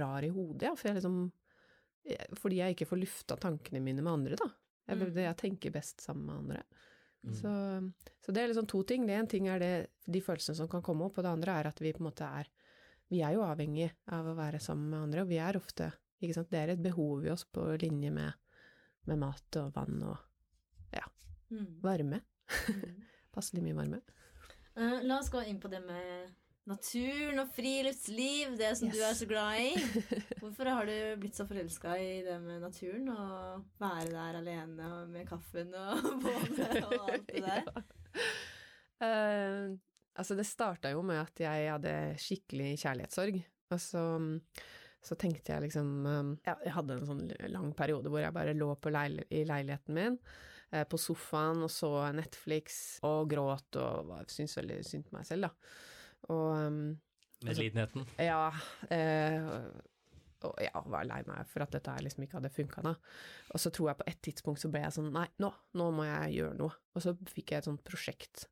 rar 0.00 0.24
i 0.24 0.32
hodet, 0.32 0.70
ja, 0.70 0.74
for 0.74 0.88
jeg 0.88 1.02
liksom 1.02 1.18
Fordi 2.40 2.58
jeg 2.62 2.74
ikke 2.74 2.88
får 2.88 3.00
lufta 3.00 3.36
tankene 3.40 3.80
mine 3.84 4.02
med 4.02 4.12
andre, 4.12 4.40
da. 4.40 4.50
Jeg, 4.88 4.98
Mm. 5.00 5.14
jeg 5.16 5.36
tenker 5.40 5.72
best 5.72 6.02
sammen 6.04 6.26
med 6.26 6.34
andre. 6.36 6.62
Mm. 7.24 7.34
Så, 7.38 7.52
så 8.26 8.32
det 8.36 8.42
er 8.42 8.50
liksom 8.52 8.66
to 8.68 8.82
ting. 8.84 9.06
Det 9.08 9.14
ene 9.16 9.30
ting 9.30 9.48
er 9.48 9.62
det, 9.62 9.72
de 10.06 10.20
følelsene 10.20 10.58
som 10.58 10.68
kan 10.68 10.82
komme 10.84 11.06
opp, 11.06 11.16
og 11.18 11.24
det 11.24 11.32
andre 11.32 11.58
er 11.60 11.70
at 11.70 11.80
vi 11.80 11.92
på 11.96 12.02
en 12.04 12.10
måte 12.10 12.28
er 12.28 12.50
Vi 13.12 13.20
er 13.20 13.34
jo 13.36 13.42
avhengig 13.44 13.90
av 14.12 14.26
å 14.26 14.36
være 14.36 14.58
sammen 14.60 14.88
med 14.90 15.02
andre, 15.06 15.22
og 15.22 15.28
vi 15.28 15.36
er 15.38 15.56
ofte 15.56 15.90
ikke 16.20 16.34
sant, 16.34 16.50
Det 16.50 16.58
er 16.60 16.72
et 16.72 16.82
behov 16.82 17.24
i 17.26 17.30
oss 17.30 17.44
på 17.44 17.64
linje 17.80 18.10
med, 18.10 18.32
med 19.06 19.18
mat 19.20 19.56
og 19.60 19.74
vann 19.74 20.02
og 20.02 20.16
Mm. 21.50 21.80
varme. 21.82 22.20
Mm. 22.68 22.94
Passelig 23.34 23.62
mye 23.62 23.76
varme. 23.76 24.00
Uh, 24.74 25.02
la 25.06 25.18
oss 25.20 25.30
gå 25.30 25.42
inn 25.46 25.60
på 25.62 25.68
det 25.70 25.80
med 25.84 26.32
naturen 26.70 27.40
og 27.42 27.50
friluftsliv, 27.52 28.54
det 28.56 28.70
som 28.78 28.88
Yes. 28.88 28.94
du 28.96 29.02
er 29.04 29.16
så 29.18 29.26
glad 29.28 29.60
i. 29.60 29.72
Hvorfor 30.42 30.70
har 30.72 30.86
du 30.88 30.94
blitt 31.20 31.36
så 31.36 31.44
forelska 31.48 31.96
i 32.00 32.22
det 32.24 32.38
med 32.42 32.62
naturen 32.64 33.08
og 33.12 33.64
være 33.82 34.06
der 34.14 34.38
alene 34.40 34.86
og 35.00 35.08
med 35.12 35.26
kaffen 35.28 35.74
og 35.76 36.06
bålet 36.24 36.78
og 36.84 36.94
alt 37.12 37.26
det 37.28 37.42
der? 37.44 37.84
Eh, 39.04 39.74
altså, 40.16 40.36
det 40.38 40.46
starta 40.48 40.92
jo 40.94 41.02
med 41.06 41.20
at 41.24 41.44
jeg 41.44 41.68
hadde 41.74 41.94
skikkelig 42.22 42.74
kjærlighetssorg. 42.84 43.40
Og 43.74 43.80
så, 43.80 44.02
så 45.04 45.16
tenkte 45.18 45.54
jeg 45.54 45.64
liksom 45.64 45.88
ja, 46.44 46.52
Jeg 46.66 46.74
hadde 46.76 46.98
en 47.00 47.06
sånn 47.08 47.22
lang 47.50 47.70
periode 47.76 48.10
hvor 48.12 48.20
jeg 48.22 48.34
bare 48.36 48.52
lå 48.56 48.68
på 48.80 48.92
leil 48.92 49.22
i 49.32 49.40
leiligheten 49.48 49.96
min, 49.96 50.18
uh, 50.72 50.84
på 50.88 51.00
sofaen, 51.00 51.64
og 51.64 51.72
så 51.72 51.90
Netflix, 52.14 52.98
og 53.08 53.28
gråt 53.32 53.80
og 53.80 54.06
var- 54.12 54.28
syntes 54.32 54.56
veldig 54.60 54.80
synd 54.86 55.08
på 55.08 55.16
meg 55.18 55.26
selv, 55.28 55.48
da. 55.48 55.82
Og 56.32 56.54
um, 56.66 56.78
Medlidenheten. 57.44 58.06
ja, 58.18 58.52
eh, 58.90 59.48
og 60.44 60.58
ja, 60.60 60.80
var 60.92 61.04
lei 61.08 61.22
meg 61.26 61.46
for 61.48 61.64
at 61.64 61.72
dette 61.72 61.88
her 61.92 62.02
liksom 62.04 62.24
ikke 62.26 62.36
hadde 62.38 62.50
funka 62.52 62.82
da. 62.84 62.94
Og 63.54 63.60
så 63.60 63.70
tror 63.72 63.90
jeg 63.90 63.98
på 64.02 64.06
et 64.10 64.18
tidspunkt 64.26 64.60
så 64.60 64.68
ble 64.72 64.82
jeg 64.84 64.92
sånn, 64.96 65.10
nei, 65.12 65.26
nå, 65.40 65.50
nå 65.80 65.86
må 65.96 66.04
jeg 66.04 66.34
gjøre 66.38 66.58
noe. 66.58 66.74
Og 66.94 67.04
så 67.04 67.14
fikk 67.32 67.52
jeg 67.54 67.62
et 67.62 67.68
sånt 67.68 67.84
prosjekt 67.86 68.46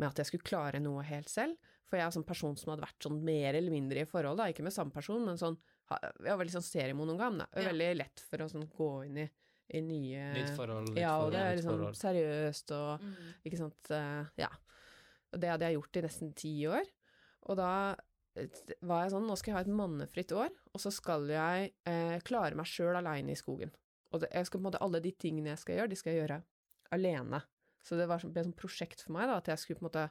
med 0.00 0.08
at 0.08 0.18
jeg 0.22 0.26
skulle 0.30 0.46
klare 0.48 0.80
noe 0.82 1.04
helt 1.06 1.30
selv. 1.30 1.54
For 1.90 1.98
jeg 1.98 2.06
er 2.06 2.14
sånn 2.14 2.26
person 2.26 2.54
som 2.58 2.70
hadde 2.72 2.82
vært 2.86 3.02
sånn 3.06 3.18
mer 3.26 3.54
eller 3.58 3.70
mindre 3.74 4.02
i 4.02 4.08
forhold, 4.10 4.38
da, 4.38 4.46
ikke 4.50 4.62
med 4.66 4.74
samme 4.74 4.94
person, 4.94 5.24
men 5.26 5.38
sånn, 5.38 5.56
jeg 5.90 6.28
var 6.30 6.38
veldig 6.38 6.54
sånn 6.54 6.66
seriemonogam, 6.66 7.38
da. 7.42 7.46
Ja. 7.54 7.64
Veldig 7.72 7.88
lett 7.98 8.22
for 8.30 8.44
å 8.44 8.50
sånn 8.50 8.68
gå 8.70 8.90
inn 9.08 9.18
i, 9.24 9.26
i 9.74 9.80
nye 9.82 10.28
Nytt 10.36 10.52
forhold, 10.58 10.92
nytt 10.92 11.02
Ja, 11.02 11.16
og 11.24 11.32
det 11.34 11.40
er 11.42 11.56
liksom 11.58 11.74
forhold. 11.74 11.98
seriøst 11.98 12.74
og 12.78 13.02
Mm. 13.02 13.34
ikke 13.50 13.58
sant, 13.58 13.90
eh, 13.90 14.24
ja. 14.38 14.50
Og 15.34 15.40
det 15.42 15.50
hadde 15.50 15.66
jeg 15.66 15.78
gjort 15.78 15.96
i 15.98 16.02
nesten 16.06 16.32
ti 16.34 16.54
år. 16.66 16.86
Og 17.50 17.58
da 17.58 17.72
eh, 18.38 18.48
var 18.86 19.04
jeg 19.04 19.14
sånn, 19.14 19.26
nå 19.28 19.36
skal 19.38 19.52
jeg 19.52 19.58
ha 19.58 19.64
et 19.66 19.78
mannefritt 19.80 20.34
år, 20.36 20.52
og 20.70 20.82
så 20.82 20.92
skal 20.94 21.26
jeg 21.30 21.72
eh, 21.90 22.18
klare 22.26 22.58
meg 22.58 22.68
sjøl 22.70 22.98
aleine 23.00 23.34
i 23.34 23.38
skogen. 23.38 23.72
Og 24.10 24.22
det, 24.22 24.30
jeg 24.34 24.48
skal 24.48 24.58
på 24.58 24.64
en 24.64 24.68
måte, 24.70 24.82
alle 24.82 25.02
de 25.02 25.12
tingene 25.14 25.52
jeg 25.52 25.62
skal 25.62 25.78
gjøre, 25.78 25.92
de 25.92 25.98
skal 25.98 26.14
jeg 26.14 26.22
gjøre 26.24 26.40
alene. 26.94 27.42
Så 27.86 27.96
det 27.96 28.08
var 28.10 28.24
ble 28.26 28.44
et 28.44 28.58
prosjekt 28.58 29.04
for 29.04 29.16
meg, 29.16 29.30
da, 29.30 29.38
at 29.40 29.50
jeg 29.52 29.62
skulle 29.62 29.80
på 29.80 29.84
en 29.84 29.88
måte 29.88 30.06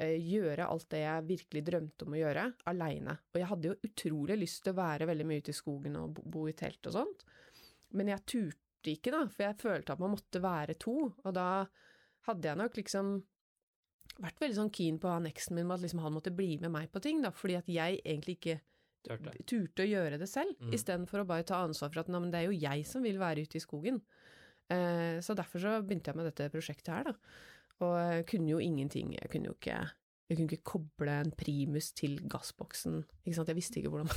eh, 0.00 0.16
gjøre 0.18 0.68
alt 0.70 0.88
det 0.94 1.02
jeg 1.02 1.28
virkelig 1.30 1.64
drømte 1.68 2.06
om 2.06 2.16
å 2.16 2.20
gjøre, 2.20 2.44
aleine. 2.70 3.16
Og 3.32 3.40
jeg 3.40 3.50
hadde 3.52 3.70
jo 3.70 3.78
utrolig 3.90 4.38
lyst 4.40 4.64
til 4.64 4.74
å 4.74 4.80
være 4.80 5.08
veldig 5.10 5.28
mye 5.30 5.44
ute 5.44 5.54
i 5.54 5.58
skogen 5.60 5.98
og 6.00 6.22
bo 6.22 6.46
i 6.50 6.56
telt 6.58 6.90
og 6.90 6.96
sånt, 6.98 7.26
men 7.94 8.10
jeg 8.10 8.26
turte 8.26 8.94
ikke, 8.94 9.12
da, 9.14 9.22
for 9.30 9.46
jeg 9.46 9.60
følte 9.60 9.94
at 9.94 10.00
man 10.02 10.12
måtte 10.12 10.42
være 10.44 10.74
to, 10.80 10.96
og 11.08 11.36
da 11.36 11.48
hadde 12.26 12.50
jeg 12.50 12.60
nok 12.60 12.76
liksom 12.80 13.14
vært 14.22 14.38
veldig 14.40 14.56
sånn 14.56 14.72
keen 14.72 14.98
på 15.02 15.08
han 15.10 15.26
eksen 15.26 15.56
min 15.56 15.66
med 15.66 15.78
at 15.78 15.84
liksom 15.86 16.00
han 16.04 16.12
måtte 16.14 16.30
bli 16.34 16.58
med 16.62 16.70
meg 16.70 16.90
på 16.92 17.00
ting, 17.02 17.22
da, 17.22 17.30
fordi 17.34 17.56
at 17.58 17.66
jeg 17.66 18.00
egentlig 18.04 18.38
ikke 18.38 18.60
turte 19.44 19.84
å 19.84 19.88
gjøre 19.90 20.18
det 20.18 20.28
selv, 20.30 20.54
Mm. 20.60 20.72
istedenfor 20.72 21.20
å 21.20 21.26
bare 21.26 21.44
ta 21.44 21.64
ansvar 21.66 21.90
for 21.92 22.00
at 22.00 22.08
men 22.08 22.30
det 22.30 22.40
er 22.40 22.46
jo 22.48 22.58
jeg 22.58 22.86
som 22.86 23.02
vil 23.02 23.18
være 23.18 23.42
ute 23.44 23.56
i 23.56 23.60
skogen. 23.60 24.00
Eh, 24.70 25.20
så 25.20 25.34
derfor 25.36 25.60
så 25.60 25.82
begynte 25.84 26.08
jeg 26.08 26.16
med 26.16 26.24
dette 26.32 26.50
prosjektet 26.50 26.88
her, 26.88 27.04
da. 27.04 27.12
Og 27.80 27.92
jeg 27.98 28.26
kunne 28.26 28.48
jo 28.48 28.58
ingenting, 28.58 29.12
jeg 29.12 29.30
kunne 29.30 29.50
jo 29.50 29.54
ikke 29.58 29.90
jeg 30.30 30.38
kunne 30.38 30.48
ikke 30.48 30.64
koble 30.64 31.10
en 31.20 31.30
primus 31.36 31.92
til 31.92 32.16
gassboksen, 32.20 33.04
ikke 33.26 33.34
sant, 33.36 33.48
jeg 33.48 33.56
visste 33.56 33.76
ikke 33.76 33.90
hvordan 33.92 34.08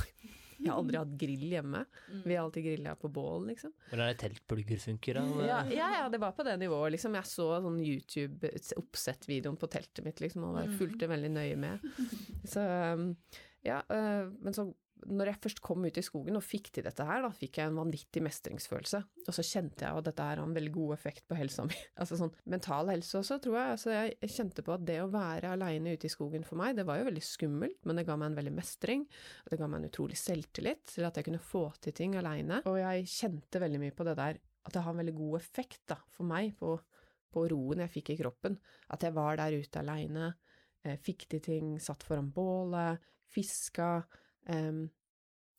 Jeg 0.58 0.72
har 0.72 0.78
aldri 0.82 0.98
hatt 0.98 1.12
grill 1.18 1.44
hjemme, 1.52 1.84
Mm. 2.10 2.22
vi 2.24 2.34
har 2.34 2.44
alltid 2.44 2.64
grilla 2.64 2.94
på 2.96 3.08
bål, 3.12 3.46
liksom. 3.46 3.72
Hvordan 3.90 4.08
er 4.08 4.14
det 4.14 4.18
teltplugger 4.24 4.78
funker, 4.82 5.14
da? 5.14 5.22
Ja, 5.46 5.58
ja, 5.70 5.90
ja, 6.00 6.08
det 6.08 6.18
var 6.20 6.32
på 6.32 6.44
det 6.44 6.56
nivået, 6.58 6.92
liksom. 6.92 7.14
Jeg 7.14 7.24
så 7.24 7.46
sånn 7.62 7.78
YouTube-oppsett-videoen 7.84 9.56
på 9.58 9.68
teltet 9.70 10.04
mitt, 10.04 10.20
liksom, 10.20 10.44
og 10.44 10.66
Mhm. 10.66 10.78
fulgte 10.78 11.08
veldig 11.08 11.30
nøye 11.30 11.56
med. 11.56 11.80
Så 12.44 12.60
um, 12.94 13.16
ja, 13.64 13.82
øh, 13.90 14.32
men 14.42 14.52
så 14.54 14.74
når 15.06 15.30
jeg 15.30 15.40
først 15.44 15.60
kom 15.64 15.84
ut 15.86 15.98
i 16.00 16.04
skogen 16.04 16.38
og 16.38 16.44
fikk 16.44 16.70
til 16.74 16.86
dette 16.86 17.04
her, 17.06 17.22
da 17.24 17.30
fikk 17.34 17.60
jeg 17.60 17.70
en 17.70 17.78
vanvittig 17.78 18.22
mestringsfølelse. 18.24 19.00
Og 19.26 19.36
så 19.36 19.44
kjente 19.46 19.86
jeg 19.86 20.00
at 20.00 20.08
dette 20.08 20.26
her 20.26 20.40
har 20.40 20.48
en 20.48 20.56
veldig 20.56 20.72
god 20.74 20.94
effekt 20.96 21.26
på 21.28 21.38
helsa 21.38 21.66
mi. 21.68 21.76
Altså 22.00 22.18
sånn 22.20 22.32
mental 22.48 22.90
helse 22.92 23.18
også, 23.20 23.38
tror 23.42 23.56
jeg. 23.58 23.76
Altså 23.76 23.94
jeg 23.94 24.32
kjente 24.34 24.64
på 24.66 24.74
at 24.74 24.84
det 24.88 24.98
å 25.02 25.10
være 25.12 25.52
aleine 25.54 25.94
ute 25.94 26.08
i 26.08 26.12
skogen 26.12 26.46
for 26.46 26.60
meg, 26.60 26.76
det 26.78 26.86
var 26.88 27.00
jo 27.00 27.08
veldig 27.08 27.24
skummelt, 27.24 27.80
men 27.86 27.98
det 27.98 28.06
ga 28.08 28.18
meg 28.18 28.32
en 28.32 28.38
veldig 28.38 28.54
mestring. 28.58 29.06
Og 29.44 29.52
det 29.52 29.60
ga 29.60 29.70
meg 29.70 29.82
en 29.82 29.90
utrolig 29.90 30.18
selvtillit 30.20 30.84
til 30.94 31.08
at 31.08 31.18
jeg 31.18 31.28
kunne 31.28 31.42
få 31.42 31.64
til 31.82 31.96
ting 31.96 32.18
aleine. 32.18 32.62
Og 32.70 32.78
jeg 32.80 33.08
kjente 33.12 33.62
veldig 33.62 33.82
mye 33.82 33.96
på 33.96 34.06
det 34.08 34.18
der 34.18 34.38
at 34.68 34.74
det 34.74 34.84
har 34.84 34.92
en 34.92 35.00
veldig 35.00 35.16
god 35.16 35.38
effekt 35.38 35.82
da, 35.88 35.96
for 36.12 36.28
meg 36.28 36.52
på, 36.60 36.74
på 37.32 37.44
roen 37.52 37.84
jeg 37.84 37.94
fikk 37.94 38.12
i 38.12 38.18
kroppen. 38.20 38.58
At 38.92 39.04
jeg 39.06 39.16
var 39.16 39.38
der 39.40 39.56
ute 39.56 39.80
aleine, 39.80 40.32
eh, 40.84 40.98
fikk 41.00 41.28
til 41.32 41.44
ting, 41.44 41.76
satt 41.82 42.04
foran 42.04 42.28
bålet, 42.34 43.00
fiska. 43.32 43.92
Em, 44.52 44.82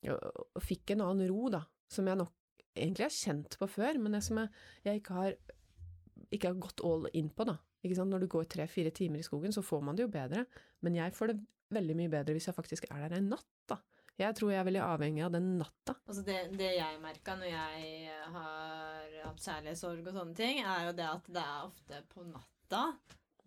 og, 0.10 0.60
fikk 0.63 0.95
en 0.95 1.06
annen 1.06 1.30
ro, 1.32 1.49
da, 1.54 1.63
som 1.91 2.08
jeg 2.08 2.19
nok 2.19 2.36
egentlig 2.75 3.08
har 3.08 3.15
kjent 3.15 3.58
på 3.60 3.67
før, 3.69 3.99
men 3.99 4.15
det 4.15 4.23
som 4.25 4.39
jeg, 4.41 4.52
jeg 4.86 5.02
ikke 5.02 5.17
har 5.17 5.39
ikke 6.30 6.52
har 6.52 6.62
gått 6.62 6.84
all 6.86 7.08
in 7.17 7.30
på, 7.34 7.45
da. 7.47 7.58
Når 7.80 8.25
du 8.25 8.28
går 8.32 8.49
tre-fire 8.52 8.91
timer 8.95 9.21
i 9.21 9.25
skogen, 9.25 9.54
så 9.56 9.63
får 9.63 9.82
man 9.86 9.97
det 9.97 10.04
jo 10.04 10.12
bedre, 10.12 10.43
men 10.84 10.97
jeg 10.97 11.15
får 11.15 11.32
det 11.32 11.38
veldig 11.73 11.95
mye 11.95 12.12
bedre 12.12 12.36
hvis 12.36 12.49
jeg 12.49 12.58
faktisk 12.58 12.89
er 12.89 13.08
der 13.08 13.19
en 13.19 13.32
natt, 13.34 13.47
da. 13.71 13.80
Jeg 14.19 14.36
tror 14.36 14.52
jeg 14.52 14.60
er 14.60 14.67
veldig 14.67 14.82
avhengig 14.84 15.21
av 15.23 15.32
den 15.32 15.45
natta. 15.62 15.93
Altså 16.04 16.25
det, 16.28 16.39
det 16.60 16.73
jeg 16.75 16.97
merka 16.99 17.38
når 17.39 17.54
jeg 17.54 18.17
har 18.34 19.13
hatt 19.23 19.45
kjærlighetssorg 19.45 20.10
og 20.10 20.17
sånne 20.17 20.36
ting, 20.36 20.60
er 20.60 20.89
jo 20.89 20.95
det 20.97 21.06
at 21.08 21.30
det 21.38 21.43
er 21.45 21.69
ofte 21.69 22.02
på 22.12 22.25
natta 22.28 22.82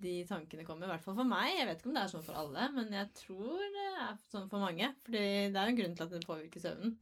de 0.03 0.15
tankene 0.29 0.65
kommer. 0.67 0.89
I 0.89 0.95
hvert 0.95 1.05
fall 1.05 1.19
for 1.19 1.29
meg. 1.29 1.53
Jeg 1.57 1.69
vet 1.69 1.81
ikke 1.81 1.91
om 1.91 1.97
det 1.97 2.03
er 2.05 2.13
sånn 2.13 2.25
for 2.27 2.39
alle, 2.43 2.69
men 2.75 2.95
jeg 2.97 3.11
tror 3.19 3.63
det 3.77 3.89
er 3.91 4.17
sånn 4.33 4.49
for 4.51 4.65
mange. 4.65 4.89
Fordi 5.07 5.23
det 5.55 5.61
er 5.61 5.71
en 5.71 5.79
grunn 5.79 5.95
til 5.99 6.07
at 6.07 6.15
det 6.17 6.25
påvirker 6.27 6.65
søvnen. 6.65 6.97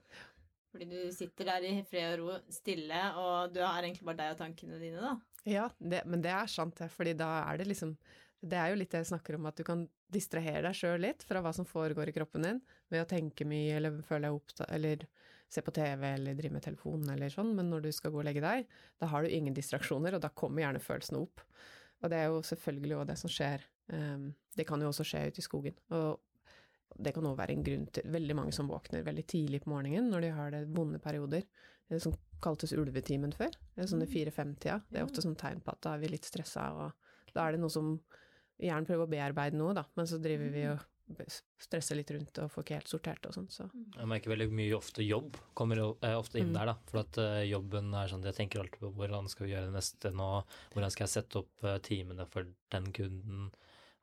Fordi 0.70 0.86
du 0.86 0.98
sitter 1.14 1.48
der 1.48 1.66
i 1.66 1.72
fred 1.88 2.14
og 2.14 2.20
ro, 2.20 2.38
stille, 2.54 3.00
og 3.18 3.54
du 3.54 3.58
har 3.64 3.82
egentlig 3.82 4.06
bare 4.06 4.20
deg 4.20 4.34
og 4.36 4.42
tankene 4.44 4.78
dine, 4.78 5.02
da. 5.02 5.14
Ja, 5.48 5.66
det, 5.78 6.04
men 6.06 6.22
det 6.22 6.30
er 6.36 6.50
sant, 6.52 6.78
fordi 6.94 7.16
da 7.16 7.30
er 7.46 7.56
det 7.56 7.70
liksom 7.70 7.94
Det 8.44 8.56
er 8.56 8.70
jo 8.72 8.76
litt 8.80 8.92
det 8.92 9.02
jeg 9.02 9.10
snakker 9.10 9.36
om, 9.36 9.48
at 9.50 9.58
du 9.58 9.64
kan 9.66 9.82
distrahere 10.08 10.62
deg 10.64 10.76
sjøl 10.76 11.02
litt 11.04 11.24
fra 11.28 11.42
hva 11.44 11.50
som 11.52 11.66
foregår 11.68 12.08
i 12.08 12.14
kroppen 12.16 12.46
din, 12.46 12.60
ved 12.88 13.02
å 13.02 13.08
tenke 13.08 13.44
mye 13.44 13.74
eller 13.76 13.98
føle 14.06 14.30
deg 14.30 14.38
opptatt, 14.38 14.70
eller 14.72 15.04
se 15.50 15.60
på 15.66 15.74
TV 15.76 16.06
eller 16.06 16.38
drive 16.38 16.54
med 16.54 16.64
telefonen 16.64 17.10
eller 17.12 17.32
sånn, 17.32 17.50
men 17.58 17.68
når 17.68 17.84
du 17.84 17.90
skal 17.92 18.14
gå 18.14 18.22
og 18.22 18.26
legge 18.28 18.40
deg, 18.40 18.64
da 19.02 19.10
har 19.12 19.26
du 19.26 19.34
ingen 19.34 19.56
distraksjoner, 19.56 20.16
og 20.16 20.24
da 20.24 20.30
kommer 20.32 20.64
gjerne 20.64 20.80
følelsene 20.80 21.20
opp. 21.20 21.44
Og 22.00 22.10
det 22.12 22.18
er 22.18 22.30
jo 22.32 22.40
selvfølgelig 22.46 22.96
òg 22.96 23.06
det 23.10 23.18
som 23.20 23.32
skjer. 23.32 23.64
Um, 23.92 24.30
det 24.56 24.66
kan 24.68 24.80
jo 24.80 24.90
også 24.90 25.06
skje 25.06 25.26
ute 25.28 25.42
i 25.42 25.44
skogen. 25.44 25.76
Og 25.96 26.20
det 27.00 27.12
kan 27.14 27.26
òg 27.28 27.36
være 27.38 27.54
en 27.56 27.66
grunn 27.66 27.86
til 27.94 28.08
veldig 28.10 28.36
mange 28.38 28.54
som 28.56 28.70
våkner 28.70 29.04
veldig 29.06 29.26
tidlig 29.30 29.62
på 29.64 29.72
morgenen 29.72 30.10
når 30.10 30.24
de 30.24 30.32
har 30.34 30.54
det 30.54 30.64
vonde 30.74 31.00
perioder. 31.02 31.44
Det 31.90 32.00
som 32.02 32.14
kaltes 32.42 32.72
ulvetimen 32.76 33.32
før. 33.36 33.52
Det 33.74 33.84
er 33.84 33.90
sånn 33.90 34.04
i 34.04 34.10
fire-fem-tida. 34.10 34.80
Det 34.88 35.00
er 35.00 35.06
ofte 35.06 35.24
sånn 35.24 35.38
tegn 35.38 35.62
på 35.64 35.74
at 35.74 35.82
da 35.84 35.94
er 35.94 36.02
vi 36.04 36.12
litt 36.12 36.28
stressa, 36.28 36.70
og 36.72 37.34
da 37.34 37.44
er 37.44 37.56
det 37.56 37.62
noe 37.62 37.72
som 37.72 37.96
gjerne 38.60 38.86
prøver 38.88 39.06
å 39.06 39.10
bearbeide 39.10 39.58
noe, 39.58 39.74
da, 39.76 39.84
men 39.98 40.08
så 40.08 40.20
driver 40.22 40.52
vi 40.54 40.64
og 40.70 40.84
stresser 41.60 41.96
litt 41.98 42.10
rundt 42.14 42.38
og 42.42 42.50
får 42.50 42.64
ikke 42.64 42.76
helt 42.78 42.88
sortert 42.88 43.26
og 43.26 43.34
sånn, 43.34 43.48
så 43.50 43.66
Jeg 43.96 44.06
merker 44.10 44.30
veldig 44.32 44.48
mye 44.52 44.76
ofte 44.76 45.02
jobb 45.04 45.36
kommer 45.54 45.80
eh, 46.02 46.14
ofte 46.18 46.38
inn 46.40 46.50
Mm. 46.52 46.58
der, 46.58 46.66
da. 46.66 46.76
For 46.90 47.00
at 47.00 47.18
eh, 47.18 47.44
jobben 47.50 47.92
er 47.94 48.08
sånn 48.08 48.22
Jeg 48.24 48.34
tenker 48.38 48.60
alltid 48.60 48.80
på 48.80 48.92
hvordan 48.96 49.28
skal 49.28 49.46
vi 49.46 49.52
gjøre 49.52 49.66
det 49.70 49.76
neste 49.76 50.12
nå, 50.12 50.30
hvordan 50.74 50.90
skal 50.90 51.06
jeg 51.06 51.14
sette 51.16 51.38
opp 51.42 51.64
eh, 51.64 51.78
timene 51.78 52.26
for 52.30 52.46
den 52.70 52.90
kunden, 52.92 53.50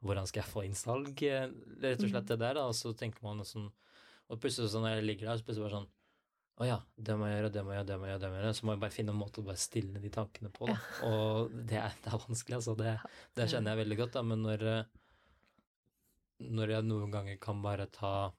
hvordan 0.03 0.27
skal 0.27 0.43
jeg 0.43 0.51
få 0.53 0.65
inn 0.65 0.75
salg, 0.75 1.13
rett 1.21 1.99
og 2.01 2.07
Mm. 2.07 2.11
slett 2.13 2.27
det 2.27 2.39
der, 2.39 2.53
da. 2.53 2.67
Og 2.67 2.75
så 2.75 2.93
tenker 2.95 3.23
man 3.23 3.39
sånn 3.45 3.71
Og 4.29 4.39
plutselig 4.41 4.69
sånn 4.73 4.83
når 4.83 4.97
jeg 4.99 5.05
ligger 5.07 5.27
der, 5.31 5.37
så 5.37 5.45
plutselig 5.47 5.69
bare 5.69 5.79
sånn 5.81 5.89
å 6.57 6.65
ja, 6.65 6.79
det 6.97 7.13
må 7.15 7.27
jeg 7.29 7.37
gjøre, 7.37 7.51
det 7.53 7.61
må 7.63 7.69
jeg 7.69 7.77
gjøre, 7.77 7.85
det 7.87 7.97
må 7.99 8.05
jeg 8.07 8.11
gjøre, 8.11 8.19
det 8.23 8.29
må 8.29 8.35
jeg 8.35 8.43
gjøre. 8.43 8.53
Så 8.57 8.65
må 8.65 8.71
jeg 8.73 8.79
bare 8.81 8.93
finne 8.95 9.11
en 9.13 9.19
måte 9.21 9.41
å 9.41 9.45
bare 9.45 9.59
stille 9.61 9.99
de 10.01 10.09
tankene 10.09 10.49
på, 10.49 10.65
da. 10.65 10.77
Og 11.05 11.51
det 11.69 11.77
er, 11.77 11.93
det 12.01 12.09
er 12.15 12.23
vanskelig, 12.23 12.55
altså. 12.57 12.73
Det, 12.79 12.93
det 13.37 13.45
kjenner 13.51 13.75
jeg 13.75 13.81
veldig 13.85 13.97
godt, 13.99 14.13
da. 14.17 14.23
Men 14.25 14.41
når, 14.41 14.63
når 16.39 16.69
jeg 16.75 16.83
noen 16.87 17.11
ganger 17.11 17.39
kan 17.41 17.61
bare 17.61 17.87
ta 17.91 18.31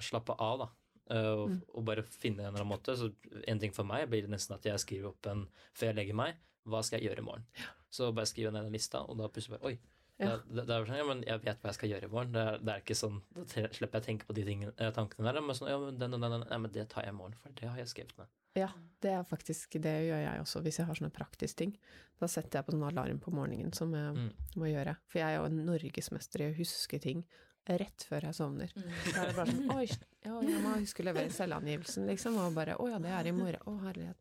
Slappe 0.00 0.32
av, 0.40 0.58
da. 0.58 0.66
Og, 1.10 1.50
Mm. 1.50 1.62
og 1.74 1.84
bare 1.84 2.02
finne 2.02 2.40
en 2.40 2.46
eller 2.54 2.62
annen 2.62 2.70
måte. 2.72 2.94
Så 2.96 3.10
en 3.46 3.58
ting 3.58 3.72
for 3.74 3.84
meg 3.84 4.08
blir 4.08 4.22
det 4.22 4.30
nesten 4.30 4.54
at 4.54 4.62
jeg 4.64 4.78
skriver 4.80 5.08
opp 5.10 5.26
en 5.26 5.42
før 5.74 5.90
jeg 5.90 5.96
legger 5.96 6.14
meg. 6.16 6.36
Hva 6.66 6.80
skal 6.82 7.00
jeg 7.00 7.10
gjøre 7.10 7.18
i 7.18 7.26
morgen? 7.26 7.44
Så 7.90 8.08
bare 8.14 8.24
skriver 8.30 8.48
jeg 8.48 8.52
ned 8.54 8.66
en 8.66 8.72
lista, 8.72 9.02
og 9.02 9.18
da 9.18 9.28
plutselig 9.28 9.58
bare 9.60 9.72
Oi. 9.72 9.78
Ja. 10.20 10.36
Det, 10.44 10.66
det 10.68 10.74
er 10.76 10.84
sånn, 10.84 10.98
ja, 11.00 11.04
men 11.08 11.22
jeg 11.26 11.40
vet 11.44 11.60
hva 11.62 11.70
jeg 11.72 11.78
skal 11.78 11.90
gjøre 11.94 12.08
i 12.08 12.12
morgen. 12.12 12.32
Det 12.34 12.42
er, 12.44 12.58
det 12.60 12.74
er 12.74 12.82
ikke 12.84 12.96
sånn, 12.98 13.20
Da 13.34 13.44
slipper 13.72 13.96
jeg 13.98 14.02
å 14.04 14.06
tenke 14.06 14.26
på 14.28 14.36
de 14.36 14.44
tingene, 14.44 14.72
eh, 14.76 14.90
tankene 14.96 15.24
der. 15.32 15.40
Men 15.40 15.56
sånn, 15.56 15.70
ja, 15.72 15.78
men 15.80 15.98
den 15.98 16.14
og 16.18 16.20
den, 16.26 16.36
den, 16.44 16.62
men 16.66 16.70
det 16.76 16.84
tar 16.92 17.06
jeg 17.08 17.14
i 17.14 17.16
morgen, 17.16 17.34
for 17.40 17.56
det 17.60 17.68
har 17.70 17.78
jeg 17.80 17.88
skrevet 17.94 18.18
ned. 18.20 18.28
Ja, 18.58 18.66
det 19.00 19.10
er 19.14 19.22
faktisk 19.30 19.76
Det 19.78 19.92
gjør 20.08 20.24
jeg 20.24 20.40
også 20.42 20.60
hvis 20.64 20.80
jeg 20.80 20.86
har 20.88 20.96
sånne 20.98 21.12
praktiske 21.14 21.56
ting. 21.62 21.76
Da 22.18 22.26
setter 22.26 22.58
jeg 22.58 22.66
på 22.66 22.72
sånn 22.74 22.82
alarm 22.88 23.20
på 23.22 23.30
morgenen 23.32 23.72
som 23.72 23.92
jeg 23.94 24.14
Mm. 24.16 24.32
må 24.56 24.66
gjøre. 24.72 24.96
For 25.06 25.18
jeg 25.22 25.28
er 25.28 25.38
jo 25.38 25.44
en 25.46 25.64
norgesmester 25.66 26.40
i 26.42 26.50
å 26.50 26.56
huske 26.58 27.00
ting 27.00 27.24
rett 27.70 28.02
før 28.08 28.24
jeg 28.26 28.34
sovner. 28.34 28.72
Mm. 28.74 28.90
Da 29.14 29.22
er 29.22 29.26
det 29.30 29.36
bare 29.36 29.52
sånn 29.54 29.70
Oi, 29.76 29.86
ja, 30.26 30.40
jeg 30.42 30.62
må 30.64 30.74
huske 30.80 31.02
å 31.04 31.06
levere 31.06 31.30
selvangivelsen, 31.30 32.06
liksom. 32.10 32.36
Og 32.42 32.54
bare 32.56 32.74
Å 32.74 32.88
ja, 32.90 32.98
det 32.98 33.10
er 33.14 33.28
i 33.30 33.32
morgen. 33.36 33.62
Å, 33.70 33.76
herlighet. 33.86 34.16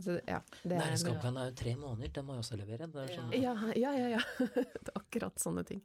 Så, 0.00 0.16
ja, 0.28 0.40
Næringskampen 0.64 1.38
er 1.40 1.50
jo 1.50 1.56
tre 1.60 1.74
måneder, 1.78 2.12
den 2.16 2.26
må 2.26 2.36
jeg 2.36 2.44
også 2.44 2.58
levere. 2.60 2.88
Er 2.88 3.14
sånn, 3.14 3.32
Ja, 3.36 3.54
ja, 3.84 3.94
ja. 3.96 4.08
ja. 4.16 4.22
det 4.48 4.88
er 4.88 5.00
akkurat 5.00 5.42
sånne 5.42 5.64
ting. 5.68 5.82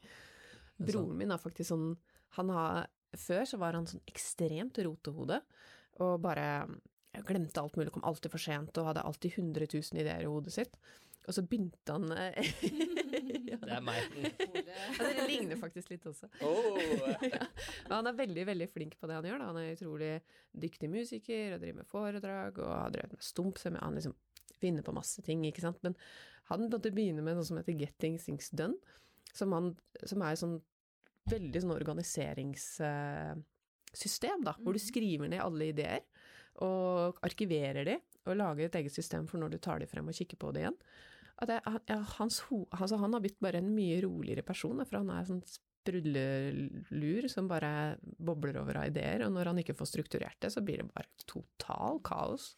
Broren 0.79 1.15
min 1.19 1.31
er 1.31 1.41
faktisk 1.41 1.71
sånn 1.71 1.93
han 2.35 2.51
har, 2.51 2.89
Før 3.15 3.45
så 3.47 3.59
var 3.61 3.77
han 3.77 3.85
sånn 3.87 4.03
ekstremt 4.11 4.75
rotehode, 4.83 5.39
og 6.03 6.17
bare 6.23 6.67
glemte 7.23 7.61
alt 7.61 7.77
mulig, 7.79 7.93
kom 7.95 8.03
alltid 8.03 8.33
for 8.33 8.43
sent 8.43 8.75
og 8.81 8.89
hadde 8.89 9.05
alltid 9.07 9.37
100 9.39 9.69
000 9.71 10.01
ideer 10.01 10.25
i 10.25 10.27
hodet 10.27 10.51
sitt. 10.51 10.73
Og 11.25 11.37
så 11.37 11.45
begynte 11.47 11.95
han 11.95 12.11
eh, 13.53 13.61
Det 13.61 13.75
er 13.75 13.83
meg. 13.85 14.15
Ja, 14.17 14.25
dere 14.99 15.27
ligner 15.29 15.59
faktisk 15.61 15.93
litt 15.93 16.05
også. 16.09 16.29
Oh. 16.45 16.77
Men 17.87 17.93
han 17.93 18.09
er 18.09 18.17
veldig, 18.17 18.43
veldig 18.49 18.67
flink 18.73 18.93
på 18.99 19.05
det 19.09 19.17
han 19.17 19.27
gjør. 19.29 19.39
Da. 19.41 19.49
Han 19.51 19.59
er 19.61 19.75
utrolig 19.75 20.11
dyktig 20.65 20.89
musiker 20.91 21.55
og 21.55 21.61
driver 21.63 21.79
med 21.81 21.89
foredrag 21.89 22.51
og 22.61 22.71
har 22.71 22.89
drevet 22.95 23.15
med 23.17 23.25
stumpsemi. 23.25 23.81
Han 23.81 23.97
liksom 23.97 24.15
finner 24.59 24.83
på 24.85 24.95
masse 24.95 25.19
ting, 25.25 25.39
ikke 25.47 25.65
sant. 25.65 25.79
Men 25.85 25.93
han 26.51 26.67
måtte 26.69 26.93
begynne 26.93 27.23
med 27.25 27.33
noe 27.37 27.47
som 27.47 27.57
heter 27.59 27.77
Getting 27.79 28.15
Things 28.21 28.47
Done, 28.55 28.77
som, 29.35 29.49
han, 29.55 29.65
som 30.05 30.19
er 30.23 30.39
sånn 30.39 30.57
veldig 31.31 31.61
sånn 31.63 31.75
organiseringssystem, 31.75 34.43
da, 34.45 34.53
hvor 34.61 34.73
du 34.75 34.81
skriver 34.81 35.27
ned 35.31 35.41
alle 35.43 35.63
ideer 35.71 36.01
og 36.63 37.17
arkiverer 37.25 37.83
de, 37.87 37.95
og 38.25 38.37
lager 38.39 38.63
et 38.67 38.77
eget 38.79 38.95
system 38.95 39.23
for 39.29 39.37
når 39.41 39.49
du 39.55 39.59
tar 39.61 39.77
de 39.81 39.87
frem 39.89 40.07
og 40.09 40.17
kikker 40.17 40.37
på 40.41 40.47
det 40.55 40.61
igjen. 40.63 40.79
At 41.43 41.49
jeg, 41.51 41.61
ja, 41.91 41.97
hans, 42.17 42.39
ho- 42.47 42.67
altså, 42.71 42.95
han 43.01 43.11
har 43.13 43.19
blitt 43.25 43.39
bare 43.43 43.59
en 43.59 43.73
mye 43.75 43.97
roligere 44.05 44.43
person, 44.47 44.79
for 44.87 45.01
han 45.01 45.09
er 45.11 45.25
sånn 45.27 45.41
sprudlelur 46.15 47.27
som 47.29 47.47
bare 47.49 47.97
bobler 48.01 48.57
over 48.61 48.79
av 48.81 48.87
ideer, 48.89 49.25
og 49.27 49.33
når 49.35 49.51
han 49.51 49.59
ikke 49.63 49.75
får 49.77 49.89
strukturert 49.91 50.39
det, 50.41 50.51
så 50.53 50.63
blir 50.65 50.81
det 50.83 50.87
bare 50.93 51.09
total 51.29 51.99
kaos. 52.07 52.53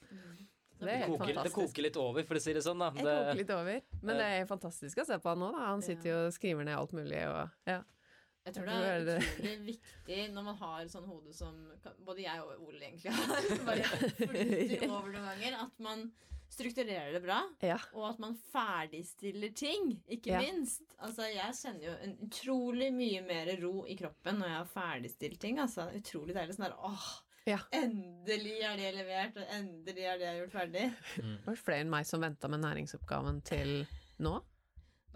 Det 0.78 0.86
er 0.86 0.88
Det 0.88 0.98
helt 1.02 1.12
koker, 1.18 1.34
det 1.44 1.52
koker 1.56 1.86
litt 1.88 1.98
over, 1.98 2.24
for 2.30 2.38
å 2.38 2.42
si 2.44 2.54
det 2.54 2.62
sånn. 2.62 2.78
Da. 2.84 2.92
Det 2.94 3.02
koker 3.04 3.40
litt 3.42 3.54
over, 3.56 3.82
men 4.04 4.20
det 4.22 4.28
er 4.38 4.46
fantastisk 4.50 5.02
å 5.02 5.08
se 5.10 5.18
på 5.24 5.32
han 5.34 5.42
nå, 5.42 5.52
da. 5.56 5.63
Han 5.72 5.82
sitter 5.82 6.12
jo 6.12 6.18
og 6.28 6.34
skriver 6.38 6.68
ned 6.68 6.78
alt 6.78 6.94
mulig, 6.94 7.24
og 7.28 7.72
ja. 7.74 7.80
Jeg 8.48 8.54
tror 8.56 8.70
det 8.70 8.76
er 8.78 9.02
utrolig 9.18 9.56
viktig 9.74 10.20
når 10.32 10.44
man 10.46 10.56
har 10.62 10.86
sånn 10.88 11.04
hode 11.10 11.34
som 11.36 11.58
både 12.08 12.22
jeg 12.24 12.40
og 12.46 12.62
Ole 12.70 12.80
egentlig 12.80 13.12
har, 13.12 13.42
som 13.50 13.66
bare 13.74 13.84
flyter 14.22 14.86
over 14.88 15.10
noen 15.12 15.26
ganger, 15.34 15.58
at 15.66 15.82
man 15.84 16.06
strukturerer 16.49 17.13
det 17.13 17.21
bra, 17.23 17.41
Ja. 17.62 17.77
og 17.93 18.10
at 18.10 18.19
man 18.19 18.36
ferdigstiller 18.53 19.53
ting, 19.55 20.01
ikke 20.10 20.27
Ja. 20.31 20.39
minst. 20.41 20.81
Altså, 20.99 21.27
jeg 21.33 21.53
kjenner 21.53 21.86
jo 21.86 21.95
en 22.03 22.17
utrolig 22.27 22.91
mye 22.93 23.21
mer 23.27 23.51
ro 23.62 23.86
i 23.88 23.95
kroppen 23.95 24.39
når 24.39 24.47
jeg 24.47 24.57
har 24.57 24.65
ferdigstilt 24.73 25.39
ting. 25.39 25.60
Altså, 25.60 25.89
utrolig 25.95 26.33
deilig. 26.36 26.55
Sånn 26.55 26.67
der, 26.69 26.77
åh, 26.79 27.21
Ja. 27.47 27.60
endelig 27.71 28.60
er 28.62 28.75
det 28.75 28.93
levert, 28.95 29.38
og 29.38 29.45
endelig 29.55 30.03
er 30.03 30.17
det 30.17 30.33
gjort 30.49 30.51
ferdig. 30.51 30.93
mm. 31.23 31.38
Det 31.38 31.45
var 31.45 31.55
flere 31.55 31.79
enn 31.81 31.89
meg 31.89 32.05
som 32.05 32.19
venta 32.21 32.47
med 32.49 32.60
næringsoppgaven 32.62 33.43
til 33.43 33.88
nå. 34.19 34.41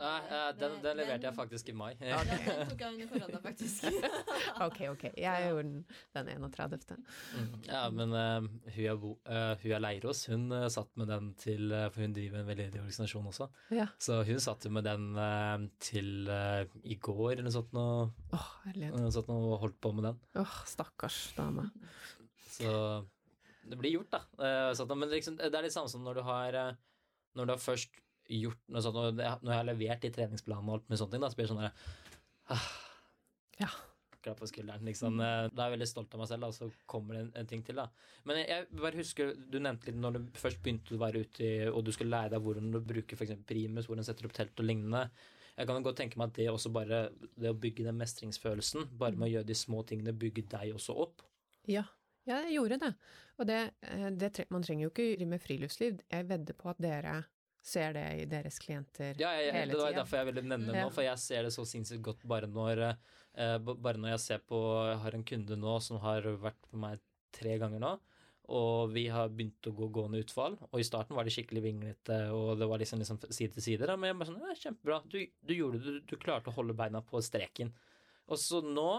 Nei, 0.01 0.19
eh, 0.33 0.47
den, 0.57 0.77
den 0.81 0.97
leverte 0.97 1.27
jeg 1.27 1.35
faktisk 1.37 1.67
i 1.69 1.73
mai. 1.77 1.91
Ja, 2.01 2.17
den 2.25 2.39
tok 2.71 2.79
jeg 2.81 2.95
under 2.95 3.09
korona, 3.11 3.41
faktisk. 3.43 3.85
Ok, 4.65 4.79
ok. 4.89 5.03
Jeg 5.17 5.45
gjorde 5.47 5.63
den 5.67 5.83
den 6.15 6.45
31. 6.47 6.95
Mm. 7.37 7.51
Ja, 7.67 7.81
men 7.93 8.15
uh, 8.15 8.47
hun, 8.47 8.81
er 8.81 8.97
bo, 9.01 9.11
uh, 9.29 9.53
hun 9.61 9.75
er 9.77 9.83
Leirås, 9.83 10.23
hun 10.31 10.47
uh, 10.53 10.65
satt 10.73 10.91
med 10.99 11.09
den 11.11 11.31
til 11.41 11.71
For 11.93 12.03
hun 12.03 12.15
driver 12.17 12.41
en 12.41 12.49
veldedig 12.49 12.81
organisasjon 12.81 13.29
også. 13.31 13.47
Ja. 13.77 13.87
Så 14.01 14.21
hun 14.27 14.41
satt 14.43 14.65
jo 14.65 14.73
med 14.73 14.85
den 14.89 15.07
til 15.81 16.29
i 16.29 16.97
går 16.97 17.35
eller 17.35 17.47
noe 17.47 17.55
sånt, 17.55 17.73
og, 17.77 18.13
Oh, 18.35 18.51
herlighet. 18.65 18.97
noe 18.97 19.13
sånt 19.13 19.29
og 19.33 19.57
holdt 19.63 19.79
på 19.83 19.93
med 19.97 20.09
den. 20.09 20.21
Åh, 20.41 20.59
stakkars 20.69 21.23
dame. 21.37 21.67
Så 22.51 22.71
det 23.69 23.77
blir 23.79 23.99
gjort, 23.99 24.17
da. 24.17 24.73
Sånn, 24.77 24.93
men 24.97 25.11
liksom, 25.13 25.37
det 25.37 25.53
er 25.53 25.65
litt 25.67 25.75
samme 25.75 25.91
som 25.91 26.03
når 26.05 26.19
du 26.19 26.23
har 26.27 26.57
Når 27.37 27.47
du 27.47 27.53
har 27.53 27.61
først 27.61 28.01
gjort 28.31 28.61
noe 28.71 28.83
sånt, 28.85 28.97
og 28.97 29.15
når 29.19 29.51
jeg 29.51 29.57
har 29.59 29.67
levert 29.67 30.03
de 30.05 30.11
treningsplanene 30.15 30.71
og 30.71 30.79
alt 30.79 30.91
med 30.91 31.01
sånne 31.01 31.15
ting, 31.15 31.23
da, 31.23 31.29
så 31.31 31.39
blir 31.39 31.47
det 31.47 31.53
sånn 31.53 31.63
der 31.63 31.87
ah, 32.55 32.67
Ja. 33.61 33.71
Klapp 34.21 34.37
på 34.37 34.45
skulderen, 34.51 34.85
liksom. 34.85 35.15
Eh, 35.17 35.47
Da 35.49 35.63
er 35.63 35.71
jeg 35.71 35.75
veldig 35.79 35.89
stolt 35.89 36.13
av 36.13 36.21
meg 36.21 36.27
selv, 36.29 36.45
da, 36.45 36.51
så 36.53 36.67
kommer 36.85 37.17
det 37.17 37.21
en, 37.23 37.31
en 37.41 37.47
ting 37.49 37.63
til, 37.65 37.79
da. 37.81 37.87
Men 38.29 38.37
jeg, 38.37 38.49
jeg 38.53 38.81
bare 38.83 38.99
husker, 38.99 39.31
du 39.49 39.57
nevnte 39.57 39.89
litt 39.89 39.97
når 39.97 40.17
du 40.19 40.27
først 40.37 40.61
begynte 40.61 40.93
å 40.93 41.01
være 41.01 41.23
ute 41.25 41.41
i, 41.47 41.53
og 41.71 41.81
du 41.87 41.89
skulle 41.95 42.13
lære 42.13 42.35
deg 42.35 42.45
hvordan 42.45 42.69
du 42.75 42.77
bruker 42.85 43.17
f.eks. 43.17 43.33
primus, 43.49 43.89
hvordan 43.89 44.05
setter 44.05 44.29
opp 44.29 44.35
telt 44.37 44.61
og 44.61 44.69
lignende. 44.69 45.07
Jeg 45.57 45.67
kan 45.67 45.83
godt 45.83 45.97
tenke 45.99 46.21
meg 46.21 46.29
at 46.29 46.37
det 46.37 46.47
også 46.51 46.69
bare, 46.73 47.01
det 47.35 47.49
å 47.49 47.57
bygge 47.57 47.87
den 47.89 47.97
mestringsfølelsen, 47.99 48.91
bare 49.01 49.17
med 49.17 49.27
å 49.27 49.31
gjøre 49.33 49.49
de 49.49 49.57
små 49.57 49.81
tingene, 49.89 50.13
bygge 50.13 50.45
deg 50.53 50.77
også 50.77 50.95
opp. 51.01 51.25
Ja, 51.69 51.83
ja, 52.29 52.43
jeg 52.45 52.59
gjorde 52.59 52.77
det. 52.81 52.93
Og 53.41 53.47
det, 53.49 53.59
eh, 53.89 54.07
det 54.21 54.45
man 54.53 54.61
trenger 54.61 54.85
jo 54.85 54.93
ikke 54.93 55.09
drive 55.15 55.33
med 55.33 55.41
friluftsliv. 55.41 56.01
Jeg 56.13 56.29
vedder 56.29 56.57
på 56.57 56.69
at 56.69 56.81
dere 56.81 57.15
ser 57.62 57.93
det 57.93 58.06
i 58.24 58.28
deres 58.30 58.58
klienter 58.62 59.17
Ja, 59.21 59.32
jeg, 59.38 59.54
hele 59.54 59.76
det 59.76 59.82
var 59.82 59.93
derfor 59.95 60.21
jeg 60.21 60.30
ville 60.32 60.43
nevne 60.45 60.74
det 60.74 60.82
nå, 60.82 60.91
for 60.93 61.06
jeg 61.06 61.21
ser 61.21 61.45
det 61.45 61.54
så 61.54 61.65
sinnssykt 61.69 62.04
godt 62.06 62.24
bare 62.30 62.50
når, 62.50 62.82
eh, 63.38 63.58
bare 63.62 64.02
når 64.02 64.15
jeg 64.15 64.24
ser 64.24 64.41
på 64.50 64.62
Jeg 64.89 65.02
har 65.04 65.17
en 65.17 65.28
kunde 65.34 65.60
nå 65.62 65.76
som 65.86 66.02
har 66.02 66.26
vært 66.41 66.58
på 66.69 66.82
meg 66.82 67.04
tre 67.32 67.56
ganger 67.62 67.80
nå, 67.80 67.91
og 68.52 68.91
vi 68.91 69.06
har 69.13 69.30
begynt 69.32 69.69
å 69.69 69.71
gå 69.78 69.88
gående 69.95 70.19
utfall. 70.19 70.58
Og 70.67 70.82
i 70.82 70.84
starten 70.84 71.15
var 71.15 71.24
det 71.24 71.32
skikkelig 71.32 71.62
vinglete, 71.63 72.17
og 72.36 72.60
det 72.60 72.67
var 72.67 72.82
liksom, 72.82 73.00
liksom 73.00 73.21
side 73.30 73.56
til 73.56 73.63
side, 73.63 73.88
da, 73.88 73.95
men 73.95 74.12
jeg 74.12 74.17
bare 74.19 74.32
sånn 74.34 74.41
Ja, 74.43 74.58
kjempebra. 74.65 74.97
Du, 75.08 75.15
du 75.47 75.54
gjorde 75.56 75.80
det, 75.80 75.93
du, 76.02 76.12
du 76.12 76.19
klarte 76.19 76.52
å 76.52 76.58
holde 76.58 76.76
beina 76.76 77.00
på 77.08 77.21
streken. 77.24 77.71
Og 78.28 78.41
så 78.41 78.60
nå 78.65 78.89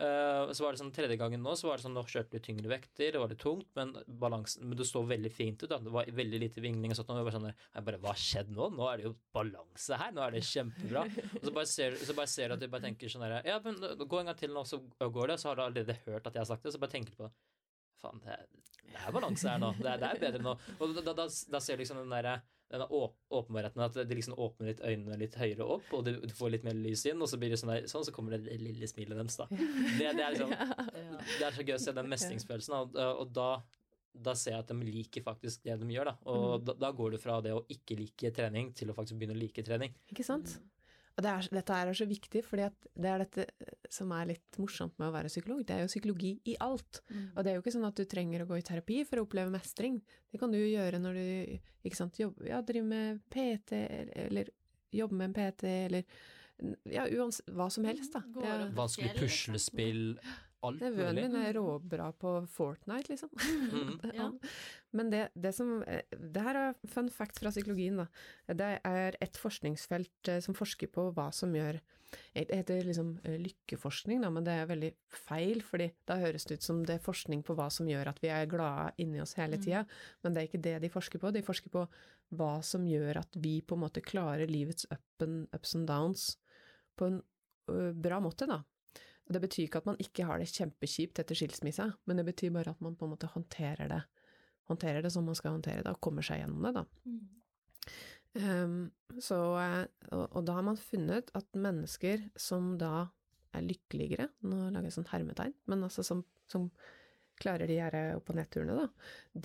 eh, 0.00 0.52
så 0.52 0.64
var 0.64 0.74
det 0.74 0.80
sånn 0.80 0.92
tredje 0.94 1.16
gangen 1.20 1.42
nå, 1.44 1.54
så 1.58 1.68
var 1.68 1.78
det 1.78 1.86
sånn, 1.86 1.94
nå 1.96 2.04
kjørte 2.06 2.36
du 2.36 2.44
tyngre 2.44 2.70
vekter, 2.70 3.14
det 3.14 3.22
var 3.22 3.32
litt 3.32 3.42
tungt, 3.42 3.68
men 3.78 3.94
balansen, 4.22 4.66
men 4.68 4.78
det 4.78 4.86
så 4.88 5.02
veldig 5.06 5.32
fint 5.32 5.62
ut, 5.64 5.68
da. 5.72 5.80
Det 5.82 5.94
var 5.94 6.10
veldig 6.20 6.42
lite 6.42 6.64
vingling 6.64 6.94
og 6.94 7.00
sånt, 7.00 7.12
og 7.14 7.20
jeg 7.20 7.28
bare 7.28 7.38
sånn, 7.38 7.50
jeg 7.50 7.88
bare, 7.88 8.02
hva 8.04 8.12
har 8.12 8.22
skjedd 8.22 8.52
nå? 8.54 8.70
Nå 8.76 8.90
er 8.90 9.00
det 9.00 9.08
jo 9.08 9.14
balanse 9.36 10.00
her, 10.02 10.14
nå 10.16 10.24
er 10.26 10.36
det 10.36 10.44
kjempebra. 10.50 11.06
Og 11.40 11.48
så 11.48 11.56
bare 11.60 11.72
ser, 11.72 11.98
så 12.06 12.16
bare 12.18 12.32
ser 12.32 12.52
du 12.52 12.58
at 12.58 12.64
du 12.64 12.68
bare 12.72 12.86
tenker 12.88 13.12
sånn 13.12 13.26
der, 13.26 13.38
ja, 13.48 13.58
men 13.64 13.80
gå 13.80 14.22
en 14.22 14.32
gang 14.32 14.40
til 14.40 14.54
nå, 14.54 14.64
så 14.68 14.82
går 15.00 15.34
det, 15.34 15.40
så 15.42 15.52
har 15.52 15.60
du 15.60 15.66
allerede 15.66 16.00
hørt 16.06 16.26
at 16.26 16.32
jeg 16.34 16.44
har 16.44 16.50
sagt 16.52 16.66
det, 16.68 16.74
så 16.76 16.82
bare 16.82 16.96
tenker 16.96 17.16
du 17.16 17.24
på, 17.24 17.32
faen, 18.02 18.22
det 18.24 18.40
det 18.86 19.00
er 19.02 19.12
balanse 19.12 19.50
her 19.50 19.58
nå, 19.60 19.72
det 19.76 19.96
det 20.00 20.08
er 20.08 20.20
bedre 20.22 20.42
nå. 20.44 20.52
Og 20.78 20.92
da, 20.96 21.02
da, 21.08 21.14
da, 21.18 21.26
da 21.26 21.60
ser 21.60 21.76
du 21.76 21.82
liksom 21.82 21.98
den 22.00 22.14
der, 22.14 22.40
denne 22.72 22.86
åp 22.90 23.14
åpenbarheten, 23.30 23.82
at 23.84 23.96
det 24.08 24.18
liksom 24.18 24.34
åpner 24.42 24.72
litt 24.72 24.82
øynene 24.82 25.18
litt 25.20 25.36
høyere 25.38 25.66
opp, 25.76 25.86
og 25.94 26.04
du, 26.06 26.12
du 26.26 26.34
får 26.34 26.54
litt 26.56 26.66
mer 26.66 26.74
lys 26.78 27.04
inn, 27.06 27.22
og 27.22 27.30
så 27.30 27.38
blir 27.38 27.52
det 27.54 27.60
sånn, 27.60 27.72
der, 27.74 27.88
sånn 27.90 28.06
så 28.06 28.14
kommer 28.14 28.34
det 28.34 28.48
det 28.48 28.58
lille 28.62 28.88
smilet 28.90 29.18
deres, 29.20 29.38
da. 29.38 29.46
Det, 29.50 30.12
det 30.18 30.24
er 30.24 30.34
liksom, 30.34 30.54
det 31.38 31.46
er 31.46 31.58
så 31.58 31.66
gøy 31.66 31.76
å 31.76 31.82
se 31.84 31.94
den 31.96 32.10
mestringsfølelsen, 32.10 32.78
og, 32.80 32.98
og 33.22 33.34
da, 33.36 33.50
da 34.26 34.34
ser 34.38 34.56
jeg 34.56 34.64
at 34.64 34.72
de 34.72 34.88
liker 34.88 35.26
faktisk 35.26 35.66
det 35.66 35.78
de 35.82 35.90
gjør, 35.94 36.10
da. 36.10 36.16
Og 36.32 36.66
da, 36.66 36.76
da 36.86 36.92
går 36.98 37.14
du 37.14 37.20
fra 37.22 37.38
det 37.44 37.54
å 37.54 37.62
ikke 37.72 37.98
like 38.00 38.32
trening 38.34 38.72
til 38.76 38.90
å 38.90 38.96
faktisk 38.98 39.20
begynne 39.20 39.38
å 39.38 39.42
like 39.44 39.66
trening. 39.66 39.94
Ikke 40.10 40.26
sant? 40.26 40.58
Og 40.58 40.75
det 41.24 41.30
er, 41.32 41.46
dette 41.56 41.76
er 41.80 41.90
så 41.96 42.06
viktig, 42.08 42.42
for 42.44 42.60
det 42.60 43.08
er 43.08 43.22
dette 43.22 43.46
eh, 43.48 43.76
som 43.92 44.10
er 44.12 44.28
litt 44.34 44.58
morsomt 44.60 44.96
med 45.00 45.08
å 45.08 45.14
være 45.14 45.30
psykolog. 45.32 45.62
Det 45.64 45.76
er 45.76 45.84
jo 45.84 45.90
psykologi 45.92 46.34
i 46.52 46.56
alt. 46.60 47.00
Og 47.34 47.40
det 47.40 47.50
er 47.50 47.56
jo 47.56 47.64
ikke 47.64 47.72
sånn 47.72 47.88
at 47.88 47.96
du 47.96 48.04
trenger 48.04 48.44
å 48.44 48.48
gå 48.50 48.58
i 48.60 48.64
terapi 48.66 49.00
for 49.08 49.22
å 49.22 49.24
oppleve 49.24 49.52
mestring. 49.54 50.02
Det 50.28 50.40
kan 50.42 50.52
du 50.52 50.58
jo 50.60 50.68
gjøre 50.68 51.00
når 51.00 51.16
du 51.16 51.58
ikke 51.88 51.96
sant, 51.96 52.20
jobber, 52.20 52.50
ja, 52.50 52.60
driver 52.60 52.90
med 52.90 53.22
PT, 53.32 53.72
eller, 53.80 54.12
eller 54.26 54.52
jobber 54.92 55.20
med 55.22 55.30
en 55.30 55.36
PT, 55.38 55.64
eller 55.86 56.04
ja, 56.88 57.04
uansett 57.12 57.48
hva 57.52 57.68
som 57.72 57.84
helst, 57.88 58.12
da. 58.12 58.22
Går 58.34 58.46
Ja. 58.46 58.68
Vanskelig 58.76 59.12
puslespill, 59.16 60.04
alt 60.66 60.80
Nevøen 60.82 61.14
mulig. 61.14 61.24
min 61.30 61.36
er 61.40 61.52
råbra 61.56 62.08
på 62.18 62.32
Fortnite, 62.52 63.12
liksom. 63.12 63.30
Mhm. 63.36 63.98
Ja. 64.16 64.30
Men 64.96 65.10
det, 65.12 65.24
det 65.34 65.52
som 65.54 65.82
eh, 65.86 66.02
Det 66.10 66.42
her 66.42 66.56
er 66.56 66.74
fun 66.88 67.08
fact 67.12 67.38
fra 67.42 67.50
psykologien, 67.52 67.96
da. 68.00 68.06
Det 68.52 68.70
er 68.84 69.16
et 69.20 69.36
forskningsfelt 69.40 70.30
eh, 70.32 70.40
som 70.44 70.56
forsker 70.56 70.88
på 70.92 71.10
hva 71.16 71.28
som 71.34 71.52
gjør 71.54 71.80
Det 72.34 72.46
heter 72.54 72.84
liksom 72.86 73.16
eh, 73.26 73.36
lykkeforskning, 73.42 74.20
da, 74.22 74.30
men 74.30 74.44
det 74.46 74.54
er 74.54 74.68
veldig 74.70 74.92
feil, 75.26 75.60
fordi 75.66 75.90
da 76.06 76.16
høres 76.22 76.46
det 76.46 76.60
ut 76.60 76.62
som 76.68 76.84
det 76.86 76.94
er 77.00 77.02
forskning 77.04 77.42
på 77.44 77.56
hva 77.58 77.66
som 77.74 77.88
gjør 77.90 78.08
at 78.12 78.20
vi 78.22 78.30
er 78.30 78.46
glade 78.46 78.92
inni 79.02 79.20
oss 79.20 79.34
hele 79.36 79.58
tida, 79.58 79.82
men 80.22 80.32
det 80.32 80.42
er 80.44 80.48
ikke 80.48 80.62
det 80.62 80.76
de 80.86 80.92
forsker 80.92 81.18
på. 81.18 81.32
De 81.34 81.42
forsker 81.42 81.72
på 81.74 81.82
hva 82.38 82.52
som 82.62 82.86
gjør 82.86 83.18
at 83.24 83.36
vi 83.42 83.58
på 83.60 83.74
en 83.74 83.82
måte 83.84 84.00
klarer 84.06 84.46
livets 84.50 84.86
up 84.90 85.22
and, 85.26 85.48
ups 85.54 85.74
and 85.74 85.86
downs 85.90 86.36
på 86.96 87.10
en 87.10 87.20
bra 87.66 88.20
måte, 88.22 88.46
da. 88.46 88.60
Det 89.26 89.42
betyr 89.42 89.66
ikke 89.66 89.82
at 89.82 89.88
man 89.88 89.98
ikke 90.02 90.26
har 90.28 90.38
det 90.38 90.50
kjempekjipt 90.52 91.18
etter 91.18 91.38
skilsmissa, 91.38 91.88
men 92.06 92.20
det 92.20 92.26
betyr 92.28 92.52
bare 92.54 92.74
at 92.76 92.82
man 92.84 92.94
på 92.98 93.06
en 93.06 93.14
måte 93.14 93.30
håndterer 93.32 93.90
det, 93.90 94.02
håndterer 94.70 95.02
det 95.02 95.10
som 95.14 95.26
man 95.26 95.38
skal 95.38 95.56
håndtere 95.56 95.82
det, 95.82 95.94
og 95.94 96.02
kommer 96.04 96.26
seg 96.26 96.42
gjennom 96.42 96.62
det, 96.68 96.74
da. 96.76 96.84
Ehm, 98.36 98.78
så, 99.22 99.38
eh, 99.62 99.82
og, 100.12 100.24
og 100.28 100.46
da 100.46 100.58
har 100.58 100.66
man 100.66 100.78
funnet 100.78 101.32
at 101.38 101.58
mennesker 101.58 102.28
som 102.38 102.74
da 102.80 103.08
er 103.56 103.64
lykkeligere, 103.64 104.28
nå 104.44 104.68
lager 104.68 104.90
jeg 104.90 104.98
sånn 104.98 105.10
hermetegn, 105.10 105.56
men 105.70 105.86
altså 105.86 106.04
som, 106.06 106.22
som 106.50 106.68
klarer 107.40 107.68
de 107.68 107.78
her 107.80 107.96
opp- 108.16 108.30
og 108.32 108.38
nedturene, 108.38 108.76
da, 108.78 108.86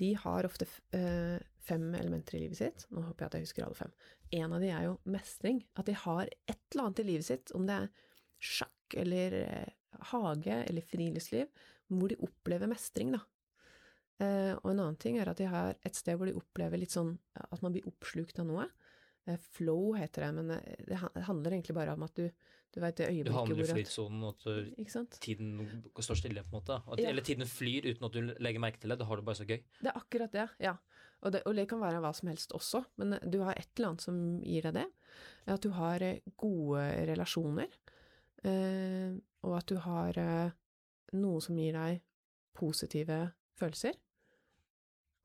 de 0.02 0.12
har 0.20 0.48
ofte 0.48 0.68
eh, 0.98 1.40
fem 1.66 1.90
elementer 1.98 2.38
i 2.38 2.44
livet 2.46 2.60
sitt. 2.60 2.86
Nå 2.92 3.04
håper 3.06 3.26
jeg 3.26 3.32
at 3.32 3.38
jeg 3.38 3.48
husker 3.48 3.66
alle 3.66 3.80
fem. 3.80 3.96
En 4.42 4.56
av 4.56 4.64
de 4.64 4.70
er 4.74 4.86
jo 4.88 4.94
mestring. 5.12 5.62
At 5.78 5.90
de 5.90 5.96
har 6.06 6.30
et 6.32 6.62
eller 6.72 6.88
annet 6.88 7.04
i 7.04 7.08
livet 7.10 7.28
sitt, 7.28 7.52
om 7.58 7.68
det 7.68 7.78
er 7.78 7.90
sjakk 8.42 8.74
eller 9.00 9.38
eh, 9.42 9.74
hage 10.12 10.62
eller 10.68 10.86
friluftsliv, 10.88 11.50
hvor 11.92 12.12
de 12.12 12.20
opplever 12.24 12.70
mestring, 12.72 13.14
da. 13.18 13.22
Eh, 14.22 14.54
og 14.60 14.72
en 14.72 14.84
annen 14.84 15.00
ting 15.02 15.18
er 15.20 15.32
at 15.32 15.40
de 15.42 15.50
har 15.50 15.76
et 15.82 15.98
sted 15.98 16.18
hvor 16.18 16.30
de 16.30 16.38
opplever 16.38 16.80
litt 16.82 16.94
sånn 16.94 17.16
at 17.42 17.62
man 17.64 17.74
blir 17.74 17.88
oppslukt 17.90 18.40
av 18.42 18.48
noe. 18.50 18.68
Eh, 19.30 19.38
flow 19.58 19.96
heter 19.98 20.28
det, 20.28 20.32
men 20.38 20.56
det 20.88 21.26
handler 21.28 21.56
egentlig 21.56 21.78
bare 21.78 21.96
om 21.98 22.06
at 22.06 22.16
du, 22.18 22.28
du 22.72 22.80
vet 22.82 23.02
det 23.02 23.10
Du 23.10 23.12
øyeblikket 23.12 23.38
havner 23.40 23.56
i 23.56 23.60
hvor 23.62 23.72
at 23.72 23.80
flytsonen, 23.80 24.24
og 24.24 24.36
at 24.36 24.46
du, 24.46 24.72
Ikke 24.82 24.94
sant? 24.94 25.18
tiden 25.22 25.84
står 25.98 26.22
stille, 26.22 26.46
på 26.46 26.54
en 26.56 26.60
måte. 26.60 26.80
At, 26.86 27.02
Ja. 27.02 27.10
Eller 27.10 27.26
tiden 27.26 27.50
flyr 27.50 27.90
uten 27.92 28.08
at 28.08 28.16
du 28.16 28.34
legger 28.40 28.64
merke 28.64 28.82
til 28.82 28.94
det. 28.94 29.00
Da 29.02 29.10
har 29.10 29.18
du 29.20 29.26
bare 29.28 29.42
så 29.42 29.48
gøy. 29.50 29.60
Det 29.82 29.92
er 29.92 30.00
akkurat 30.00 30.32
det, 30.38 30.48
ja. 30.64 30.78
Og 31.22 31.34
det, 31.36 31.44
og 31.46 31.54
det 31.54 31.68
kan 31.70 31.82
være 31.82 32.00
hva 32.02 32.10
som 32.18 32.32
helst 32.32 32.54
også, 32.58 32.80
men 32.98 33.14
du 33.30 33.44
har 33.46 33.54
et 33.54 33.70
eller 33.78 33.92
annet 33.92 34.02
som 34.02 34.16
gir 34.42 34.66
deg 34.66 34.80
det. 34.80 34.88
At 35.54 35.62
du 35.62 35.70
har 35.78 36.02
gode 36.42 36.86
relasjoner, 37.12 37.70
og 38.50 39.58
at 39.58 39.70
du 39.70 39.78
har 39.84 40.18
eh, 40.18 40.54
noe 41.18 41.42
som 41.44 41.58
gir 41.60 41.76
deg 41.76 42.02
positive 42.58 43.20
følelser. 43.60 43.98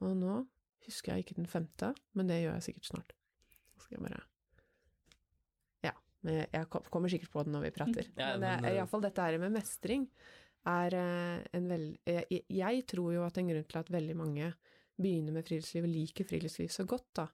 Og 0.04 0.16
nå 0.18 0.38
husker 0.86 1.14
jeg 1.14 1.24
ikke 1.24 1.38
den 1.38 1.50
femte, 1.50 1.92
men 2.14 2.30
det 2.30 2.42
gjør 2.42 2.58
jeg 2.58 2.66
sikkert 2.68 2.90
snart. 2.90 3.14
Så 3.74 3.86
skal 3.86 3.98
jeg 3.98 4.08
bare 4.08 4.24
Ja. 5.86 5.94
Jeg 6.26 6.66
kommer 6.90 7.08
sikkert 7.12 7.30
på 7.30 7.44
den 7.46 7.54
når 7.56 7.68
vi 7.68 7.76
prater. 7.76 8.10
Ja, 8.18 8.34
men 8.36 8.40
men, 8.40 8.64
eh, 8.64 8.76
iallfall 8.76 9.04
dette 9.04 9.22
her 9.22 9.38
med 9.38 9.54
mestring 9.54 10.08
er 10.66 10.94
eh, 10.98 11.46
en 11.54 11.68
veldig 11.70 11.98
Jeg, 12.06 12.44
jeg 12.50 12.86
tror 12.86 13.12
jo 13.14 13.24
at 13.26 13.38
en 13.38 13.48
grunn 13.52 13.64
til 13.64 13.78
at 13.78 13.92
veldig 13.92 14.16
mange 14.16 14.52
begynner 14.96 15.32
med 15.32 15.44
friluftsliv 15.44 15.84
og 15.84 15.92
liker 15.92 16.24
friluftsliv 16.24 16.68
så 16.72 16.86
godt, 16.88 17.08
da, 17.20 17.26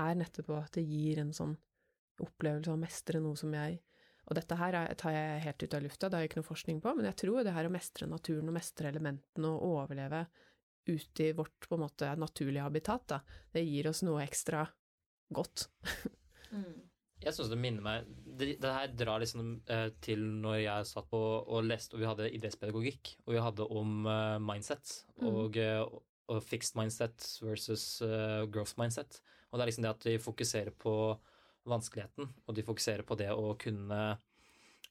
er 0.00 0.16
nettopp 0.16 0.50
at 0.56 0.78
det 0.78 0.84
gir 0.88 1.20
en 1.20 1.32
sånn 1.36 1.54
opplevelse 2.24 2.72
av 2.72 2.78
å 2.78 2.80
mestre 2.80 3.20
noe 3.20 3.36
som 3.36 3.52
jeg 3.52 3.78
Og 4.26 4.34
dette 4.38 4.58
her 4.58 4.74
er, 4.74 4.94
tar 4.98 5.14
jeg 5.14 5.44
helt 5.44 5.62
ut 5.62 5.76
av 5.78 5.84
lufta, 5.84 6.08
det 6.08 6.18
har 6.18 6.24
jeg 6.24 6.32
ikke 6.32 6.40
noe 6.40 6.48
forskning 6.48 6.82
på, 6.82 6.94
men 6.98 7.06
jeg 7.06 7.18
tror 7.22 7.44
det 7.46 7.54
her 7.54 7.68
å 7.68 7.72
mestre 7.72 8.08
naturen 8.10 8.50
og 8.50 8.56
mestre 8.56 8.90
elementene 8.90 9.52
og 9.52 9.66
overleve 9.68 10.24
ute 10.86 11.28
i 11.28 11.32
vårt 11.34 11.68
på 11.68 11.76
en 11.76 11.84
måte 11.84 12.10
naturlige 12.18 12.66
habitat, 12.66 13.06
da, 13.10 13.20
det 13.54 13.64
gir 13.66 13.88
oss 13.90 14.02
noe 14.06 14.24
ekstra 14.26 14.66
godt. 15.34 15.68
Mm. 16.54 16.86
Jeg 17.24 17.34
syns 17.34 17.48
det 17.50 17.56
minner 17.58 17.82
meg 17.82 18.10
Det, 18.38 18.52
det 18.62 18.70
her 18.70 18.92
drar 18.94 19.18
liksom 19.18 19.48
eh, 19.72 19.88
til 20.04 20.20
når 20.44 20.60
jeg 20.60 20.88
satt 20.92 21.08
på 21.10 21.18
og 21.18 21.64
leste, 21.66 21.96
og 21.96 22.02
vi 22.04 22.06
hadde 22.06 22.28
idrettspedagogikk, 22.36 23.10
og 23.24 23.34
vi 23.34 23.40
hadde 23.42 23.66
om 23.66 24.06
uh, 24.06 24.36
mindset 24.38 24.92
Mm. 25.16 25.26
og, 25.32 25.56
eh, 25.58 25.82
og 26.30 26.38
fixed 26.44 26.76
mindset 26.78 27.26
versus 27.42 28.02
uh, 28.04 28.46
growth 28.46 28.78
mindset. 28.78 29.18
Og 29.50 29.58
det 29.58 29.64
er 29.64 29.70
liksom 29.72 29.86
det 29.88 29.94
at 29.96 30.06
vi 30.06 30.16
fokuserer 30.22 30.70
på 30.70 30.94
vanskeligheten, 31.70 32.28
og 32.46 32.56
de 32.56 32.64
fokuserer 32.66 33.06
på 33.06 33.16
det 33.18 33.30
å 33.34 33.54
kunne 33.60 34.00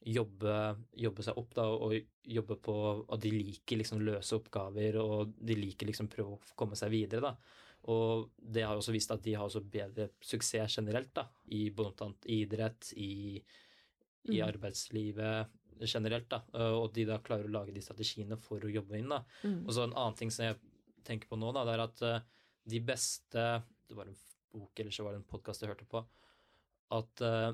jobbe, 0.06 0.54
jobbe 1.00 1.24
seg 1.24 1.38
opp, 1.40 1.54
da, 1.56 1.64
og 1.72 1.94
jobbe 2.30 2.56
på 2.62 2.74
at 3.14 3.22
de 3.22 3.32
liker 3.32 3.80
liksom 3.80 4.02
løse 4.04 4.36
oppgaver, 4.36 4.98
og 5.00 5.32
de 5.40 5.56
liker 5.58 5.88
liksom 5.88 6.10
prøve 6.12 6.36
å 6.36 6.56
komme 6.58 6.76
seg 6.78 6.92
videre, 6.92 7.32
da. 7.32 7.62
Og 7.92 8.32
det 8.36 8.64
har 8.66 8.76
også 8.78 8.92
vist 8.94 9.12
at 9.14 9.22
de 9.22 9.34
har 9.38 9.46
også 9.46 9.62
bedre 9.62 10.08
suksess 10.24 10.78
generelt, 10.78 11.12
da, 11.16 11.26
i 11.54 11.68
bl.a. 11.70 12.10
idrett, 12.36 12.92
i, 12.96 13.36
i 14.26 14.40
Mm. 14.40 14.48
arbeidslivet 14.48 15.52
generelt, 15.86 16.28
da, 16.32 16.40
og 16.74 16.88
de 16.96 17.04
da 17.06 17.18
klarer 17.22 17.46
å 17.46 17.52
lage 17.52 17.72
de 17.74 17.82
strategiene 17.84 18.38
for 18.40 18.58
å 18.64 18.70
jobbe 18.72 18.98
inn, 18.98 19.10
da. 19.12 19.20
Mm. 19.44 19.60
Og 19.66 19.72
så 19.76 19.84
en 19.84 19.92
annen 19.94 20.16
ting 20.18 20.32
som 20.34 20.48
jeg 20.48 20.56
tenker 21.06 21.28
på 21.30 21.38
nå, 21.38 21.52
da, 21.54 21.62
det 21.68 21.74
er 21.76 21.82
at 21.84 22.02
eh, 22.02 22.24
de 22.66 22.80
beste 22.82 23.42
Det 23.86 23.94
var 23.94 24.08
en 24.10 24.16
bok, 24.50 24.72
eller 24.80 24.90
så 24.90 25.04
var 25.06 25.14
det 25.14 25.20
en 25.20 25.28
podkast 25.30 25.62
jeg 25.62 25.70
hørte 25.70 25.86
på, 25.86 26.00
at 26.94 27.22
eh, 27.24 27.52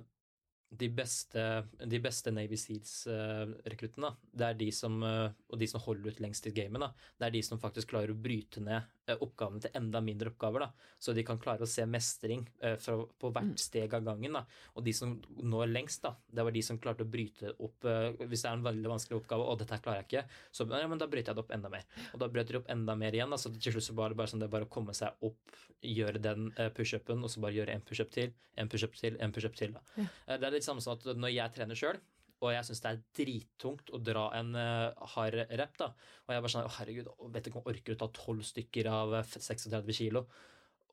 de 0.73 0.89
beste, 0.89 1.43
de 1.85 2.01
beste 2.01 2.33
Navy 2.33 2.57
Seals-rekruttene, 2.57 4.13
det 4.33 4.47
er 4.47 4.59
de 4.59 4.69
som, 4.73 4.95
eh, 5.05 5.29
og 5.53 5.61
de 5.61 5.69
som 5.69 5.83
holder 5.85 6.13
ut 6.13 6.23
lengst 6.25 6.49
i 6.49 6.55
gamet, 6.57 7.05
det 7.19 7.29
er 7.29 7.35
de 7.35 7.43
som 7.45 7.61
faktisk 7.61 7.93
klarer 7.93 8.15
å 8.15 8.19
bryte 8.19 8.63
ned 8.65 8.81
eh, 8.81 9.02
oppgavene 9.21 9.61
til 9.65 9.71
enda 9.75 10.01
mindre 10.01 10.31
oppgaver, 10.33 10.61
da, 10.67 10.89
så 11.03 11.13
de 11.15 11.23
kan 11.27 11.39
klare 11.39 11.63
å 11.67 11.69
se 11.69 11.85
mestring 11.87 12.47
eh, 12.61 12.77
fra, 12.77 12.97
på 13.19 13.31
Mm. 13.31 13.35
hvert 13.35 13.59
steg 13.59 13.95
av 13.95 14.05
gangen. 14.05 14.33
Da. 14.33 14.45
Og 14.77 14.85
de 14.85 14.93
som 14.93 15.15
når 15.43 15.67
lengst, 15.73 16.03
da, 16.03 16.15
det 16.33 16.45
var 16.45 16.53
de 16.53 16.63
som 16.63 16.79
klarte 16.79 17.03
å 17.05 17.11
bryte 17.11 17.53
opp 17.59 17.85
eh, 17.85 18.13
Hvis 18.27 18.43
det 18.43 18.51
er 18.51 18.57
en 18.59 18.63
veldig 18.65 18.89
vanskelig 18.93 19.21
oppgave, 19.21 19.43
og 19.49 19.59
dette 19.59 19.79
klarer 19.83 20.03
jeg 20.03 20.09
ikke, 20.11 20.25
så 20.53 20.67
ja, 20.71 20.87
men 20.89 20.99
da 20.99 21.07
bryter 21.07 21.33
jeg 21.33 21.37
det 21.37 21.45
opp 21.45 21.51
enda 21.57 21.69
mer. 21.69 21.85
Og 22.15 22.19
da 22.21 22.29
brøt 22.29 22.49
de 22.49 22.57
opp 22.61 22.71
enda 22.71 22.95
mer 22.97 23.13
igjen. 23.13 23.31
Da, 23.31 23.37
så 23.37 23.51
til 23.53 23.73
slutt 23.77 23.89
så 23.91 23.95
var 23.99 24.09
det 24.13 24.17
bare 24.23 24.29
sånn 24.33 24.41
det 24.41 24.51
bare 24.53 24.65
å 24.69 24.73
komme 24.73 24.95
seg 24.95 25.13
opp, 25.23 25.57
gjøre 25.83 26.21
den 26.23 26.53
eh, 26.57 26.71
pushupen, 26.71 27.23
og 27.25 27.31
så 27.31 27.41
bare 27.43 27.57
gjøre 27.59 27.75
en 27.75 27.83
pushup 27.83 28.11
til, 28.15 28.33
en 28.57 28.69
pushup 28.69 28.95
til, 28.95 29.17
en 29.21 29.33
pushup 29.35 29.55
til. 29.59 29.73
Da. 29.75 29.81
Ja. 29.99 30.05
Eh, 30.29 30.39
Det 30.39 30.47
er 30.47 30.57
litt 30.59 30.65
samme 30.69 30.81
som 30.85 30.95
at 30.95 31.05
når 31.17 31.33
jeg 31.35 31.53
trener 31.57 31.75
sjøl, 31.79 31.99
og 32.43 32.51
jeg 32.51 32.67
syns 32.67 32.81
det 32.83 32.91
er 32.91 33.03
drittungt 33.15 33.93
å 33.95 34.01
dra 34.03 34.25
en 34.35 34.57
uh, 34.59 35.11
hard 35.15 35.37
rep, 35.47 35.77
da. 35.79 35.93
Og 36.27 36.33
jeg 36.35 36.45
bare 36.45 36.55
sånn 36.55 36.73
herregud, 36.77 37.11
vet 37.35 37.49
ikke 37.49 37.61
om 37.61 37.63
jeg 37.63 37.77
orker 37.77 37.95
å 37.95 38.01
ta 38.01 38.09
tolv 38.17 38.47
stykker 38.47 38.89
av 38.91 39.15
eh, 39.21 39.37
36 39.37 39.93
kilo. 39.95 40.25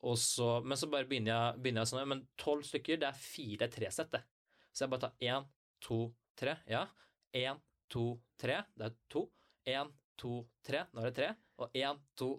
Og 0.06 0.16
så, 0.22 0.52
men 0.64 0.80
så 0.80 0.88
bare 0.92 1.10
begynner 1.10 1.34
jeg, 1.34 1.64
begynner 1.64 1.84
jeg 1.84 1.92
sånn 1.92 2.08
Men 2.08 2.22
tolv 2.40 2.64
stykker, 2.68 3.02
det 3.02 3.10
er 3.10 3.18
fire 3.20 3.68
tresett, 3.74 4.14
det. 4.14 4.22
Så 4.72 4.86
jeg 4.86 4.94
bare 4.94 5.08
tar 5.08 5.26
én, 5.26 5.48
to, 5.84 6.00
tre. 6.40 6.54
Ja. 6.70 6.86
Én, 7.36 7.58
to, 7.92 8.06
tre. 8.40 8.62
Det 8.78 8.92
er 8.92 8.96
to. 9.12 9.26
Én, 9.74 9.90
to, 10.22 10.36
tre. 10.66 10.86
Nå 10.94 11.02
er 11.02 11.10
det 11.10 11.18
tre. 11.18 11.32
Og 11.60 11.82
én, 11.82 12.00
to, 12.20 12.30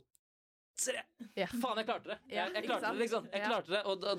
tre. 0.81 1.03
Yeah. 1.37 1.53
Faen, 1.63 1.79
jeg 1.81 1.89
klarte 1.89 2.13
det! 2.13 2.19
Jeg, 2.33 2.53
jeg 2.57 2.67
klarte 2.67 2.91
det, 2.91 3.03
liksom. 3.05 3.29
Jeg 3.33 3.45
klarte 3.45 3.75
det, 3.75 3.81
Og 3.91 4.03
da, 4.03 4.15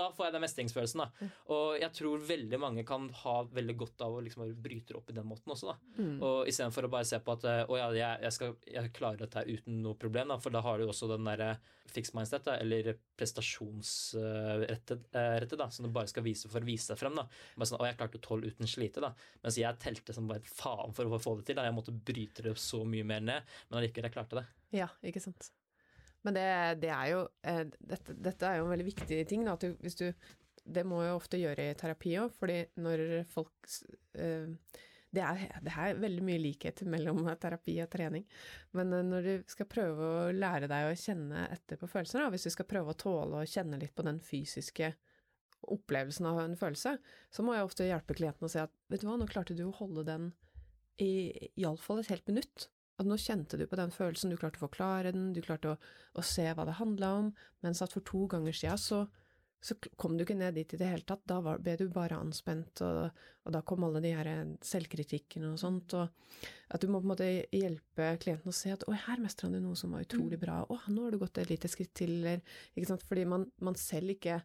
da 0.00 0.06
får 0.16 0.26
jeg 0.28 0.36
den 0.36 0.44
mestringsfølelsen, 0.44 1.02
da. 1.04 1.30
Og 1.54 1.76
jeg 1.80 1.94
tror 1.96 2.24
veldig 2.30 2.60
mange 2.62 2.84
kan 2.88 3.08
ha 3.22 3.36
veldig 3.50 3.76
godt 3.80 4.06
av 4.06 4.18
å 4.18 4.22
liksom 4.24 4.46
bryte 4.62 4.96
opp 4.98 5.10
i 5.12 5.16
den 5.16 5.28
måten 5.28 5.54
også, 5.54 5.72
da. 5.72 5.76
Mm. 6.00 6.16
Og 6.18 6.50
istedenfor 6.50 6.88
å 6.88 6.92
bare 6.92 7.08
se 7.08 7.20
på 7.24 7.36
at 7.36 7.46
eh, 7.50 7.62
å 7.66 7.78
ja, 7.78 7.90
jeg, 7.96 8.24
jeg, 8.26 8.36
skal, 8.36 8.56
jeg 8.76 8.94
klarer 8.96 9.24
dette 9.24 9.44
uten 9.48 9.82
noe 9.84 9.98
problem, 10.00 10.32
da, 10.34 10.40
for 10.42 10.54
da 10.54 10.64
har 10.66 10.80
du 10.80 10.88
også 10.88 11.10
den 11.10 11.28
derre 11.28 11.54
fixed 11.90 12.14
mindset, 12.14 12.44
da, 12.46 12.56
eller 12.62 12.92
prestasjonsrettet, 13.18 15.08
eh, 15.14 15.36
rettet, 15.44 15.58
da, 15.58 15.70
som 15.70 15.86
du 15.86 15.92
bare 15.94 16.10
skal 16.10 16.24
vise 16.26 16.50
for 16.50 16.62
å 16.62 16.68
vise 16.68 16.92
deg 16.92 17.00
frem. 17.00 17.16
da. 17.18 17.26
Bare 17.56 17.70
sånn, 17.70 17.80
å, 17.80 17.88
jeg 17.88 17.98
klarte 18.00 18.22
tolv 18.24 18.46
uten 18.46 18.70
slite, 18.70 19.02
da. 19.04 19.12
Mens 19.44 19.58
jeg 19.60 19.82
telte 19.82 20.16
som 20.16 20.28
bare 20.30 20.44
faen 20.46 20.94
for 20.96 21.10
å 21.10 21.22
få 21.22 21.36
det 21.40 21.48
til. 21.50 21.58
da. 21.58 21.66
Jeg 21.68 21.76
måtte 21.76 21.94
bryte 21.94 22.46
det 22.46 22.56
så 22.60 22.84
mye 22.84 23.06
mer 23.06 23.24
ned, 23.24 23.56
men 23.68 23.80
allikevel, 23.80 24.10
jeg 24.10 24.16
klarte 24.16 24.40
det. 24.40 24.46
Ja, 24.76 24.90
ikke 25.06 25.22
sant. 25.22 25.50
Men 26.26 26.36
det, 26.36 26.46
det 26.82 26.92
er 26.92 27.08
jo 27.14 27.24
eh, 27.48 27.64
dette, 27.92 28.16
dette 28.20 28.46
er 28.46 28.60
jo 28.60 28.66
en 28.66 28.74
veldig 28.74 28.88
viktig 28.90 29.22
ting, 29.28 29.46
da. 29.46 29.56
At 29.56 29.64
du, 29.64 29.74
hvis 29.80 29.98
du 30.00 30.10
Det 30.70 30.84
må 30.86 31.00
jeg 31.02 31.16
ofte 31.16 31.40
gjøre 31.40 31.70
i 31.70 31.74
terapi 31.74 32.18
òg, 32.20 32.34
fordi 32.36 32.58
når 32.84 33.24
folk 33.32 33.70
eh, 34.20 34.52
det 35.10 35.22
er, 35.26 35.40
det 35.64 35.72
er 35.74 35.98
veldig 35.98 36.22
mye 36.22 36.38
likhet 36.38 36.82
mellom 36.86 37.24
terapi 37.42 37.78
og 37.82 37.90
trening. 37.90 38.26
Men 38.78 38.92
eh, 38.94 39.06
når 39.06 39.26
du 39.26 39.50
skal 39.50 39.70
prøve 39.70 40.10
å 40.10 40.32
lære 40.34 40.70
deg 40.70 40.90
å 40.90 40.98
kjenne 40.98 41.46
etter 41.50 41.80
på 41.80 41.90
følelser, 41.90 42.22
da, 42.22 42.32
hvis 42.34 42.46
du 42.46 42.54
skal 42.54 42.68
prøve 42.70 42.94
å 42.94 43.00
tåle 43.00 43.40
å 43.40 43.48
kjenne 43.48 43.80
litt 43.80 43.96
på 43.96 44.06
den 44.06 44.20
fysiske 44.22 44.92
opplevelsen 45.70 46.28
av 46.30 46.38
en 46.44 46.56
følelse, 46.56 46.94
så 47.32 47.44
må 47.44 47.56
jeg 47.56 47.66
ofte 47.66 47.88
hjelpe 47.88 48.16
klienten 48.16 48.46
å 48.46 48.52
si 48.52 48.60
at 48.62 48.72
vet 48.88 49.02
du 49.02 49.08
hva, 49.10 49.18
nå 49.20 49.26
klarte 49.28 49.56
du 49.56 49.66
å 49.66 49.76
holde 49.76 50.06
den 50.08 50.30
i 51.00 51.12
iallfall 51.60 52.00
et 52.00 52.12
helt 52.12 52.26
minutt. 52.30 52.70
At 53.00 53.08
nå 53.08 53.16
kjente 53.16 53.56
du 53.56 53.64
på 53.68 53.78
den 53.80 53.92
følelsen, 53.94 54.32
du 54.32 54.36
klarte 54.36 54.60
å 54.60 54.66
forklare 54.66 55.14
den, 55.16 55.30
du 55.32 55.40
klarte 55.44 55.72
å, 55.72 55.78
å 56.20 56.24
se 56.26 56.44
hva 56.52 56.66
det 56.68 56.76
handla 56.76 57.14
om, 57.22 57.32
mens 57.64 57.80
at 57.84 57.96
for 57.96 58.04
to 58.04 58.26
ganger 58.28 58.56
siden 58.56 58.80
så, 58.80 58.98
så 59.64 59.76
kom 60.00 60.18
du 60.18 60.26
ikke 60.26 60.36
ned 60.36 60.58
dit 60.58 60.74
i 60.76 60.80
det 60.80 60.90
hele 60.90 61.06
tatt. 61.08 61.22
Da 61.28 61.38
var, 61.44 61.62
ble 61.64 61.78
du 61.80 61.86
bare 61.92 62.18
anspent, 62.20 62.82
og, 62.84 63.24
og 63.46 63.56
da 63.56 63.64
kom 63.64 63.88
alle 63.88 64.04
de 64.04 64.12
her 64.16 64.30
selvkritikkene 64.64 65.54
og 65.54 65.62
sånt. 65.62 65.96
Og 65.96 66.44
at 66.68 66.84
du 66.84 66.92
må 66.92 67.00
på 67.00 67.08
en 67.08 67.14
måte 67.14 67.30
hjelpe 67.56 68.12
klienten 68.20 68.52
å 68.52 68.56
se 68.56 68.76
at 68.76 68.84
'oi, 68.84 68.98
her 69.06 69.24
mestra 69.24 69.48
du 69.48 69.60
noe 69.60 69.78
som 69.80 69.96
var 69.96 70.04
utrolig 70.04 70.40
bra', 70.40 70.62
'å, 70.68 70.80
nå 70.92 71.08
har 71.08 71.16
du 71.16 71.22
gått 71.24 71.40
et 71.40 71.52
lite 71.52 71.72
skritt 71.72 71.94
til', 71.96 72.18
eller 72.20 72.44
ikke 72.74 72.92
sant, 72.92 73.06
fordi 73.08 73.24
man, 73.28 73.48
man 73.64 73.80
selv 73.80 74.16
ikke 74.16 74.42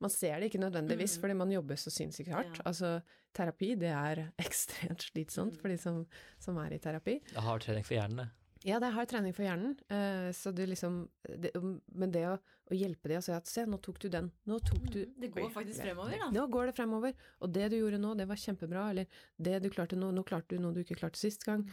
man 0.00 0.10
ser 0.10 0.40
det 0.40 0.50
ikke 0.50 0.62
nødvendigvis, 0.62 1.16
Mm. 1.16 1.20
fordi 1.20 1.34
man 1.36 1.50
jobber 1.52 1.76
så 1.76 1.90
sinnssykt 1.92 2.32
hardt. 2.32 2.56
Ja. 2.56 2.62
Altså, 2.70 3.02
terapi, 3.36 3.74
det 3.78 3.90
er 3.92 4.32
ekstremt 4.38 5.02
slitsomt 5.12 5.56
for 5.60 5.68
de 5.68 5.76
som, 5.78 6.06
som 6.38 6.56
er 6.58 6.72
i 6.72 6.78
terapi. 6.78 7.20
Det 7.34 7.42
har 7.42 7.58
trening 7.58 7.84
for 7.84 7.94
hjernen, 7.94 8.16
det. 8.24 8.28
Ja, 8.62 8.78
det 8.78 8.90
har 8.92 9.06
trening 9.08 9.32
for 9.32 9.42
hjernen, 9.42 9.76
eh, 9.88 10.32
så 10.36 10.52
du 10.52 10.66
liksom 10.66 11.08
det, 11.24 11.50
Men 11.96 12.10
det 12.12 12.26
å, 12.28 12.34
å 12.70 12.74
hjelpe 12.76 13.08
de 13.08 13.16
og 13.16 13.22
si 13.24 13.32
at 13.32 13.46
se, 13.48 13.64
nå 13.64 13.78
tok 13.80 13.98
du 14.02 14.08
den, 14.12 14.30
nå 14.46 14.58
tok 14.60 14.82
du 14.92 14.98
Mm, 15.06 15.14
Det 15.20 15.30
går 15.32 15.46
Oi, 15.46 15.52
faktisk 15.54 15.80
fremover, 15.80 16.18
da. 16.18 16.28
Nå 16.30 16.44
går 16.52 16.66
det 16.66 16.74
fremover, 16.76 17.14
og 17.40 17.52
det 17.54 17.70
du 17.70 17.78
gjorde 17.78 17.98
nå, 18.02 18.14
det 18.18 18.28
var 18.28 18.36
kjempebra, 18.36 18.90
eller 18.90 19.06
det 19.40 19.62
du 19.62 19.70
klarte 19.70 19.96
nå, 19.96 20.10
nå 20.12 20.22
klarte 20.28 20.48
du 20.56 20.58
noe 20.60 20.74
du 20.76 20.82
ikke 20.84 20.98
klarte 21.00 21.16
sist 21.16 21.44
gang, 21.48 21.64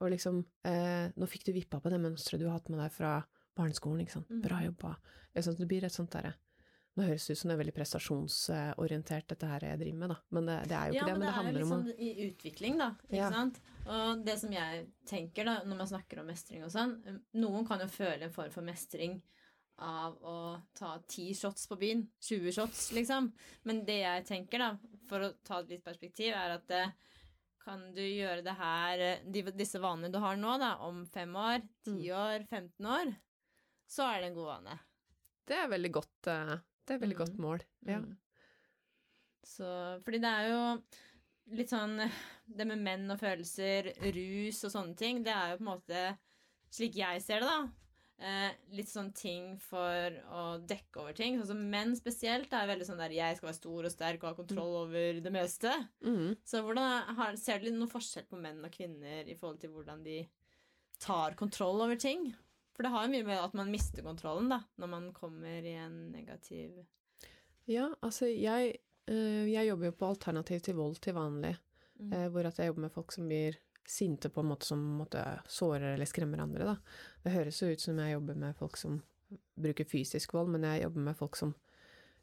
og 0.00 0.10
liksom 0.12 0.44
eh, 0.64 1.10
Nå 1.16 1.26
fikk 1.26 1.44
du 1.46 1.52
vippa 1.52 1.80
på 1.80 1.90
det 1.90 1.98
mønsteret 2.00 2.38
du 2.38 2.46
har 2.46 2.60
hatt 2.60 2.68
med 2.70 2.78
deg 2.78 2.92
fra 2.92 3.24
barneskolen, 3.56 4.02
ikke 4.06 4.12
sant, 4.20 4.30
Mm. 4.30 4.42
bra 4.42 4.60
jobba. 4.62 4.96
Sånn, 5.36 5.56
det 5.58 5.66
blir 5.68 5.82
et 5.84 5.92
sånt 5.92 6.10
derre 6.14 6.34
Nå 6.96 7.04
høres 7.04 7.26
det 7.28 7.34
ut 7.36 7.38
som 7.42 7.50
det 7.50 7.54
er 7.56 7.60
veldig 7.60 7.74
prestasjonsorientert, 7.76 9.26
dette 9.28 9.48
her 9.50 9.64
jeg 9.68 9.78
driver 9.82 9.98
med, 10.00 10.08
da, 10.14 10.16
men 10.32 10.46
det, 10.48 10.54
det 10.70 10.76
er 10.78 10.86
jo 10.88 10.94
ikke 10.94 11.00
Ja, 11.02 11.06
det. 11.06 11.12
men 11.12 11.20
det 11.20 11.26
det 11.26 11.26
det 11.26 11.32
er 11.32 11.38
handler 11.42 11.60
liksom 11.60 11.72
om 11.72 11.80
er 11.80 11.90
liksom 11.90 12.06
i 12.06 12.28
utvikling, 12.30 12.78
da. 12.80 12.88
Ikke 13.04 13.16
Ja. 13.20 13.30
sant? 13.30 13.60
Og 13.86 14.22
det 14.26 14.36
som 14.40 14.52
jeg 14.56 14.86
tenker, 15.06 15.44
da, 15.44 15.56
når 15.64 15.76
man 15.82 15.86
snakker 15.86 16.20
om 16.22 16.26
mestring 16.26 16.64
og 16.64 16.70
sånn 16.72 16.94
Noen 17.34 17.66
kan 17.68 17.80
jo 17.84 17.86
føle 17.86 18.22
en 18.26 18.32
form 18.32 18.50
for 18.50 18.62
mestring 18.66 19.18
av 19.78 20.16
å 20.24 20.62
ta 20.74 20.94
ti 21.06 21.34
shots 21.36 21.66
på 21.68 21.76
byen. 21.76 22.06
20 22.24 22.50
shots, 22.56 22.92
liksom. 22.96 23.28
Men 23.68 23.84
det 23.84 23.98
jeg 24.00 24.24
tenker, 24.26 24.58
da, 24.58 24.70
for 25.06 25.20
å 25.20 25.34
ta 25.44 25.60
et 25.60 25.68
litt 25.68 25.84
perspektiv, 25.84 26.32
er 26.32 26.54
at 26.56 26.70
eh, 26.72 26.94
kan 27.62 27.92
du 27.92 28.00
gjøre 28.00 28.42
det 28.42 28.54
her, 28.56 28.98
eh, 28.98 29.50
disse 29.52 29.78
vanene 29.78 30.08
du 30.10 30.16
har 30.18 30.34
nå, 30.40 30.56
da, 30.58 30.78
om 30.86 31.04
fem 31.04 31.36
år, 31.36 31.60
ti 31.84 32.08
år, 32.10 32.46
15 32.48 32.86
år, 32.88 33.12
så 33.86 34.08
er 34.14 34.22
det 34.24 34.30
en 34.30 34.38
god 34.40 34.48
vane. 34.54 34.78
Det 35.46 35.58
er 35.60 35.68
veldig 35.68 35.92
godt, 35.92 36.26
eh, 36.32 36.56
det 36.86 36.94
er 36.94 36.98
et 36.98 37.02
veldig 37.02 37.16
Mm. 37.18 37.24
godt 37.24 37.38
mål. 37.42 37.60
Ja. 37.86 37.98
Mm. 37.98 38.16
Så, 39.46 39.66
fordi 40.04 40.18
det 40.22 40.30
er 40.30 40.48
jo 40.50 40.62
litt 41.56 41.70
sånn 41.70 41.96
Det 42.56 42.66
med 42.66 42.78
menn 42.82 43.10
og 43.10 43.18
følelser, 43.20 43.92
rus 44.14 44.64
og 44.66 44.70
sånne 44.72 44.96
ting, 44.98 45.22
det 45.26 45.32
er 45.34 45.52
jo 45.52 45.58
på 45.58 45.66
en 45.66 45.72
måte 45.74 46.04
Slik 46.70 46.96
jeg 46.98 47.22
ser 47.22 47.40
det, 47.40 47.48
da. 47.48 47.68
eh, 48.18 48.52
litt 48.74 48.88
sånn 48.90 49.12
ting 49.14 49.56
for 49.62 50.10
å 50.34 50.58
dekke 50.66 51.00
over 51.00 51.12
ting. 51.16 51.38
Sånn 51.38 51.46
som 51.52 51.70
menn 51.70 51.94
spesielt 51.96 52.52
er 52.52 52.66
veldig 52.66 52.84
sånn 52.88 52.98
der 52.98 53.10
'jeg 53.14 53.36
skal 53.36 53.46
være 53.48 53.60
stor 53.60 53.84
og 53.84 53.90
sterk 53.92 54.24
og 54.24 54.28
ha 54.30 54.34
kontroll 54.34 54.74
over 54.86 55.20
det 55.20 55.32
meste'. 55.32 55.88
Mhm. 56.02 56.36
Så 56.44 56.62
hvordan 56.64 57.14
har, 57.14 57.36
ser 57.36 57.58
du 57.60 57.70
noen 57.70 57.88
forskjell 57.88 58.26
på 58.26 58.40
menn 58.40 58.64
og 58.64 58.70
kvinner 58.72 59.28
i 59.28 59.34
forhold 59.34 59.60
til 59.60 59.70
hvordan 59.70 60.02
de 60.02 60.28
tar 60.98 61.34
kontroll 61.34 61.80
over 61.82 61.96
ting? 61.96 62.34
For 62.76 62.84
det 62.84 62.92
har 62.92 63.06
jo 63.06 63.12
mye 63.14 63.24
med 63.24 63.40
at 63.40 63.54
man 63.56 63.70
mister 63.72 64.02
kontrollen 64.04 64.50
da, 64.52 64.60
når 64.76 64.88
man 64.92 65.12
kommer 65.16 65.64
i 65.64 65.72
en 65.80 66.10
negativ 66.12 66.82
Ja, 67.66 67.88
altså 68.04 68.28
jeg, 68.28 68.76
eh, 69.08 69.46
jeg 69.50 69.66
jobber 69.70 69.88
jo 69.88 69.92
på 69.96 70.10
Alternativ 70.12 70.60
til 70.62 70.76
vold 70.78 71.00
til 71.02 71.14
vanlig, 71.16 71.56
Mm. 71.98 72.12
eh, 72.12 72.28
hvor 72.28 72.44
at 72.46 72.58
jeg 72.58 72.66
jobber 72.68 72.82
med 72.82 72.92
folk 72.92 73.12
som 73.12 73.24
blir 73.26 73.56
sinte 73.88 74.28
på 74.28 74.40
en 74.42 74.50
måte 74.50 74.66
som 74.68 74.78
måtte, 74.98 75.22
sårer 75.48 75.94
eller 75.94 76.04
skremmer 76.04 76.42
andre. 76.42 76.64
Da. 76.64 76.76
Det 77.24 77.32
høres 77.32 77.62
jo 77.62 77.70
ut 77.72 77.80
som 77.80 77.96
jeg 77.98 78.12
jobber 78.12 78.34
med 78.36 78.54
folk 78.58 78.76
som 78.76 78.98
bruker 79.58 79.84
fysisk 79.88 80.34
vold, 80.34 80.50
men 80.52 80.62
jeg 80.68 80.82
jobber 80.82 81.00
med 81.00 81.16
folk 81.16 81.36
som 81.36 81.54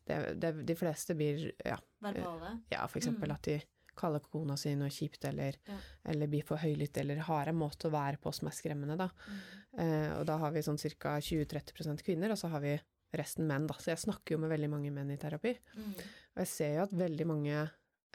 det, 0.05 0.39
det, 0.39 0.65
De 0.67 0.75
fleste 0.75 1.15
blir 1.15 1.51
ja, 1.65 1.77
verbale. 2.03 2.61
ja 2.69 2.85
for 2.87 2.99
eksempel 2.99 3.29
Mm. 3.29 3.35
at 3.35 3.41
de 3.43 3.61
kaller 3.95 4.23
kona 4.25 4.57
si 4.59 4.73
noe 4.75 4.89
kjipt, 4.93 5.25
eller, 5.29 5.57
Ja. 5.67 5.77
eller 6.05 6.27
blir 6.27 6.45
for 6.45 6.57
høylytt, 6.57 6.97
eller 6.97 7.21
har 7.27 7.47
en 7.47 7.59
måte 7.59 7.89
å 7.89 7.93
være 7.93 8.19
på 8.21 8.33
som 8.33 8.47
er 8.47 8.57
skremmende, 8.57 8.97
da. 8.97 9.09
Mm. 9.27 9.39
Eh, 9.79 10.19
og 10.19 10.25
da 10.29 10.37
har 10.37 10.51
vi 10.51 10.65
sånn 10.65 10.79
ca. 10.99 11.17
20-30% 11.19 12.03
kvinner, 12.03 12.31
og 12.31 12.37
så 12.37 12.49
har 12.49 12.61
vi 12.61 12.79
resten 13.13 13.47
menn, 13.47 13.67
da. 13.67 13.75
Så 13.75 13.93
jeg 13.93 14.03
snakker 14.05 14.35
jo 14.35 14.39
med 14.39 14.49
veldig 14.49 14.69
mange 14.69 14.91
menn 14.91 15.11
i 15.11 15.17
terapi. 15.17 15.55
Mm. 15.77 15.93
Og 15.93 16.37
jeg 16.43 16.47
ser 16.47 16.75
jo 16.75 16.83
at 16.87 16.91
veldig 16.91 17.27
mange 17.29 17.57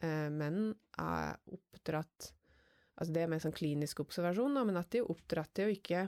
eh, 0.03 0.29
menn 0.31 0.75
er 0.99 1.37
oppdratt 1.53 2.33
Altså 2.99 3.13
det 3.15 3.23
er 3.23 3.29
mer 3.31 3.39
sånn 3.39 3.55
klinisk 3.55 4.01
observasjon, 4.03 4.57
da, 4.59 4.65
men 4.67 4.77
at 4.77 4.89
de 4.91 4.99
er 4.99 5.11
oppdratt 5.13 5.53
til 5.55 5.69
å 5.69 5.71
ikke 5.71 6.01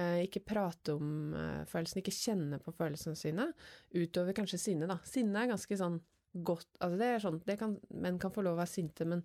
eh, 0.00 0.22
ikke 0.24 0.40
prate 0.48 0.94
om 0.96 1.34
eh, 1.36 1.66
følelsene, 1.68 2.00
ikke 2.00 2.14
kjenne 2.16 2.60
på 2.64 2.72
følelsene 2.72 3.18
sine, 3.18 3.50
utover 3.92 4.32
kanskje 4.32 4.60
sinne, 4.62 4.88
da. 4.88 4.96
Sinne 5.04 5.42
er 5.42 5.50
ganske 5.52 5.76
sånn 5.76 5.98
godt 6.32 6.78
Altså 6.80 6.98
det 7.00 7.08
er 7.08 7.22
sånn 7.22 7.40
det 7.46 7.58
kan, 7.60 7.76
Menn 7.94 8.18
kan 8.20 8.32
få 8.34 8.44
lov 8.44 8.56
å 8.56 8.62
være 8.62 8.72
sinte, 8.72 9.06
men 9.08 9.24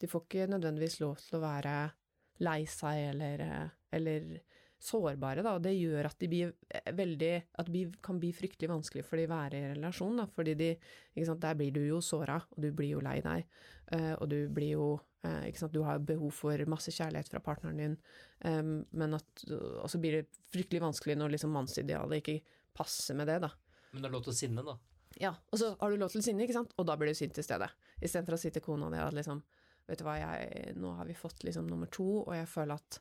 de 0.00 0.10
får 0.10 0.26
ikke 0.26 0.50
nødvendigvis 0.52 1.00
lov 1.02 1.18
til 1.22 1.38
å 1.38 1.44
være 1.44 1.76
lei 2.44 2.60
seg 2.66 3.10
eller, 3.12 3.42
eh, 3.44 3.72
eller 3.94 4.28
sårbare, 4.84 5.42
da, 5.44 5.54
det 5.62 5.72
gjør 5.76 6.08
at 6.10 6.18
de 6.20 6.28
blir 6.28 6.52
eh, 6.68 6.92
veldig 6.96 7.32
At 7.62 7.70
det 7.72 7.84
kan 8.04 8.18
bli 8.20 8.32
fryktelig 8.36 8.70
vanskelig 8.70 9.04
for 9.06 9.20
de 9.20 9.26
å 9.28 9.32
være 9.32 9.60
i 9.60 9.72
relasjon, 9.72 10.18
da, 10.20 10.26
fordi 10.30 10.56
de 10.58 10.70
ikke 10.74 11.28
sant, 11.30 11.42
Der 11.44 11.58
blir 11.58 11.74
du 11.74 11.82
jo 11.86 12.00
såra, 12.04 12.40
og 12.50 12.60
du 12.60 12.70
blir 12.72 12.94
jo 12.96 13.02
lei 13.04 13.20
deg, 13.24 13.46
eh, 13.96 14.12
og 14.18 14.28
du 14.32 14.38
blir 14.52 14.74
jo 14.76 14.88
ikke 15.24 15.56
sant, 15.56 15.72
Du 15.72 15.80
har 15.86 16.02
behov 16.04 16.34
for 16.36 16.60
masse 16.68 16.92
kjærlighet 16.92 17.30
fra 17.32 17.40
partneren 17.40 17.78
din, 17.80 17.94
eh, 18.44 18.60
men 18.60 19.16
at 19.16 19.44
Og 19.48 19.88
så 19.88 20.00
blir 20.00 20.18
det 20.18 20.42
fryktelig 20.52 20.82
vanskelig 20.84 21.16
når 21.16 21.36
liksom 21.36 21.54
mannsidealet 21.56 22.20
ikke 22.20 22.58
passer 22.76 23.16
med 23.16 23.30
det, 23.30 23.38
da. 23.46 23.54
Men 23.94 24.02
det 24.02 24.10
er 24.10 24.16
lov 24.18 24.26
til 24.26 24.34
å 24.34 24.36
sinne, 24.36 24.66
da. 24.66 24.76
Ja, 25.20 25.34
og 25.52 25.58
så 25.60 25.76
har 25.80 25.90
du 25.90 25.96
lov 26.00 26.10
til 26.10 26.20
å 26.20 26.24
sinne, 26.24 26.42
ikke 26.46 26.56
sant, 26.56 26.72
og 26.78 26.86
da 26.86 26.96
blir 26.96 27.08
du 27.12 27.14
sint 27.14 27.38
i 27.38 27.42
stedet. 27.46 27.68
Istedenfor 28.02 28.34
å 28.34 28.38
si 28.40 28.50
til 28.50 28.62
kona 28.62 28.90
di 28.90 28.98
at 28.98 29.14
liksom 29.14 29.42
Vet 29.86 29.98
du 30.00 30.04
hva, 30.06 30.14
jeg, 30.16 30.72
nå 30.80 30.94
har 30.96 31.04
vi 31.04 31.12
fått 31.12 31.42
liksom 31.44 31.66
nummer 31.68 31.86
to, 31.92 32.22
og 32.24 32.30
jeg 32.32 32.46
føler 32.48 32.74
at 32.80 32.96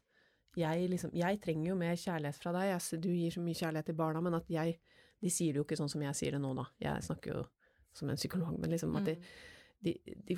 jeg 0.60 0.90
liksom 0.92 1.14
Jeg 1.16 1.40
trenger 1.42 1.70
jo 1.70 1.76
mer 1.80 1.96
kjærlighet 1.96 2.36
fra 2.36 2.52
deg, 2.52 2.66
jeg, 2.74 3.00
du 3.02 3.08
gir 3.10 3.32
så 3.32 3.40
mye 3.42 3.56
kjærlighet 3.56 3.86
til 3.88 3.96
barna, 3.96 4.20
men 4.22 4.36
at 4.36 4.50
jeg 4.52 4.76
De 5.24 5.30
sier 5.32 5.54
det 5.56 5.62
jo 5.62 5.64
ikke 5.64 5.78
sånn 5.80 5.90
som 5.90 6.02
jeg 6.04 6.14
sier 6.20 6.36
det 6.36 6.42
nå, 6.44 6.52
da. 6.60 6.66
Jeg 6.84 7.06
snakker 7.08 7.32
jo 7.38 7.46
som 7.96 8.10
en 8.12 8.20
psykolog, 8.20 8.58
men 8.60 8.70
liksom 8.76 8.96
at 9.00 9.06
de, 9.06 9.16
Mm. 9.16 9.24
de, 9.84 9.94
de, 10.28 10.38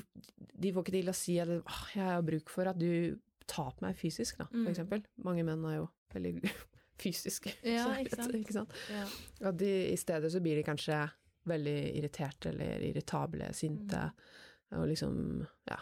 de 0.61 0.71
får 0.73 0.84
ikke 0.86 0.93
til 0.99 1.09
å 1.09 1.15
si 1.17 1.39
at 1.41 1.49
jeg 1.95 2.03
har 2.05 2.21
bruk 2.26 2.49
for 2.49 2.67
at 2.69 2.78
du 2.78 3.17
tar 3.47 3.71
på 3.78 3.82
meg 3.86 3.97
fysisk, 3.97 4.38
da, 4.38 4.45
for 4.45 4.57
Mm. 4.61 4.69
eksempel. 4.71 5.03
Mange 5.26 5.43
menn 5.43 5.65
er 5.65 5.76
jo 5.80 5.89
veldig 6.13 6.41
fysiske. 7.01 7.53
Ja, 7.65 7.89
ikke 8.01 8.15
sant. 8.21 8.34
ikke 8.38 8.53
sant? 8.53 8.69
Ja. 8.93 9.05
At 9.49 9.57
de, 9.57 9.71
i 9.91 9.97
stedet 9.97 10.32
så 10.32 10.41
blir 10.41 10.55
de 10.61 10.63
kanskje 10.69 11.01
veldig 11.45 11.77
irriterte 11.99 12.49
eller 12.53 12.81
irritable, 12.91 13.51
sinte, 13.53 14.11
Mm. 14.71 14.79
og 14.81 14.87
liksom, 14.89 15.17
ja, 15.69 15.75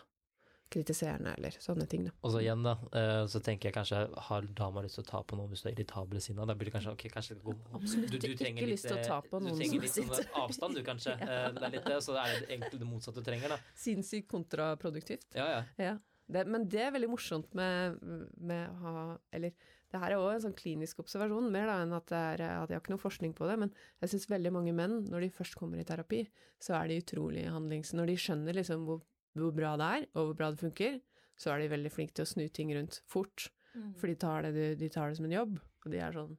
kritiserende 0.73 1.31
eller 1.37 1.53
sånne 1.61 1.85
ting, 1.87 2.03
da. 2.07 2.11
Og 2.25 2.31
så 2.33 2.39
igjen, 2.41 2.63
da, 2.65 2.73
eh, 2.97 3.23
så 3.29 3.39
tenker 3.45 3.69
jeg 3.69 3.75
kanskje 3.77 3.99
har 4.27 4.47
dama 4.57 4.81
lyst 4.83 4.97
til 4.97 5.03
å 5.05 5.07
ta 5.07 5.21
på 5.23 5.37
noen 5.37 5.49
hvis 5.53 5.61
du 5.63 5.69
er 5.69 5.75
irritabel 5.75 6.17
i 6.17 6.21
sinna? 6.25 6.45
Da 6.49 6.55
blir 6.57 6.67
det 6.69 6.73
kanskje 6.73 6.91
ok, 6.95 7.05
kanskje 7.13 7.37
gå 7.43 7.53
Absolutt 7.77 8.09
du, 8.11 8.17
du 8.17 8.27
ikke 8.33 8.67
lyst 8.67 8.87
til 8.89 8.97
å 8.97 9.03
ta 9.05 9.17
eh, 9.21 9.29
på 9.29 9.39
noen 9.39 9.53
Du 9.53 9.61
trenger 9.61 9.85
litt 9.85 9.93
sånn 9.93 10.33
avstand, 10.43 10.75
du, 10.75 10.81
kanskje. 10.83 11.15
ja. 11.21 11.51
Det 11.55 11.63
er 11.67 11.75
litt 11.77 11.85
det, 11.85 11.99
så 12.03 12.17
er 12.19 12.33
det 12.33 12.49
egentlig 12.57 12.79
det 12.81 12.89
motsatte 12.89 13.21
du 13.23 13.29
trenger, 13.29 13.53
da. 13.55 13.59
Sinnssykt 13.75 14.27
kontraproduktivt. 14.33 15.29
Ja, 15.37 15.47
ja. 15.47 15.61
Ja. 15.77 15.93
Det, 16.27 16.43
men 16.47 16.67
det 16.71 16.81
er 16.81 16.91
veldig 16.95 17.09
morsomt 17.11 17.53
med, 17.53 17.99
med 18.39 18.69
å 18.71 18.75
ha 18.83 19.17
Eller 19.31 19.51
det 19.93 20.01
her 20.01 20.15
er 20.15 20.19
òg 20.21 20.31
en 20.33 20.43
sånn 20.47 20.55
klinisk 20.57 21.03
observasjon, 21.03 21.51
mer 21.53 21.67
da 21.69 21.77
enn 21.83 21.93
at, 21.93 22.07
det 22.09 22.19
er, 22.19 22.41
at 22.63 22.71
jeg 22.71 22.79
har 22.79 22.81
ikke 22.81 22.95
noe 22.95 23.01
forskning 23.01 23.35
på 23.37 23.45
det, 23.45 23.57
men 23.61 23.73
jeg 24.01 24.13
syns 24.13 24.29
veldig 24.31 24.51
mange 24.55 24.73
menn, 24.73 24.95
når 25.11 25.27
de 25.27 25.33
først 25.35 25.57
kommer 25.59 25.77
i 25.77 25.85
terapi, 25.85 26.23
så 26.57 26.79
er 26.79 26.89
de 26.89 27.01
utrolig 27.03 27.43
handlings... 27.45 27.93
Når 27.93 28.09
de 28.09 28.15
skjønner 28.23 28.57
liksom 28.57 28.87
hvor, 28.87 29.03
hvor 29.37 29.53
bra 29.53 29.75
det 29.77 29.89
er, 29.99 30.07
og 30.15 30.31
hvor 30.31 30.39
bra 30.39 30.49
det 30.53 30.63
funker, 30.63 30.97
så 31.37 31.53
er 31.53 31.61
de 31.61 31.69
veldig 31.75 31.91
flinke 31.93 32.17
til 32.17 32.25
å 32.25 32.31
snu 32.31 32.47
ting 32.49 32.73
rundt 32.73 33.03
fort. 33.09 33.51
Mm. 33.77 33.93
For 34.01 34.09
de 34.09 34.17
tar, 34.25 34.49
det, 34.55 34.71
de 34.81 34.89
tar 34.93 35.13
det 35.13 35.19
som 35.21 35.29
en 35.29 35.37
jobb, 35.37 35.61
og 35.61 35.93
de 35.93 36.01
er 36.01 36.17
sånn 36.17 36.33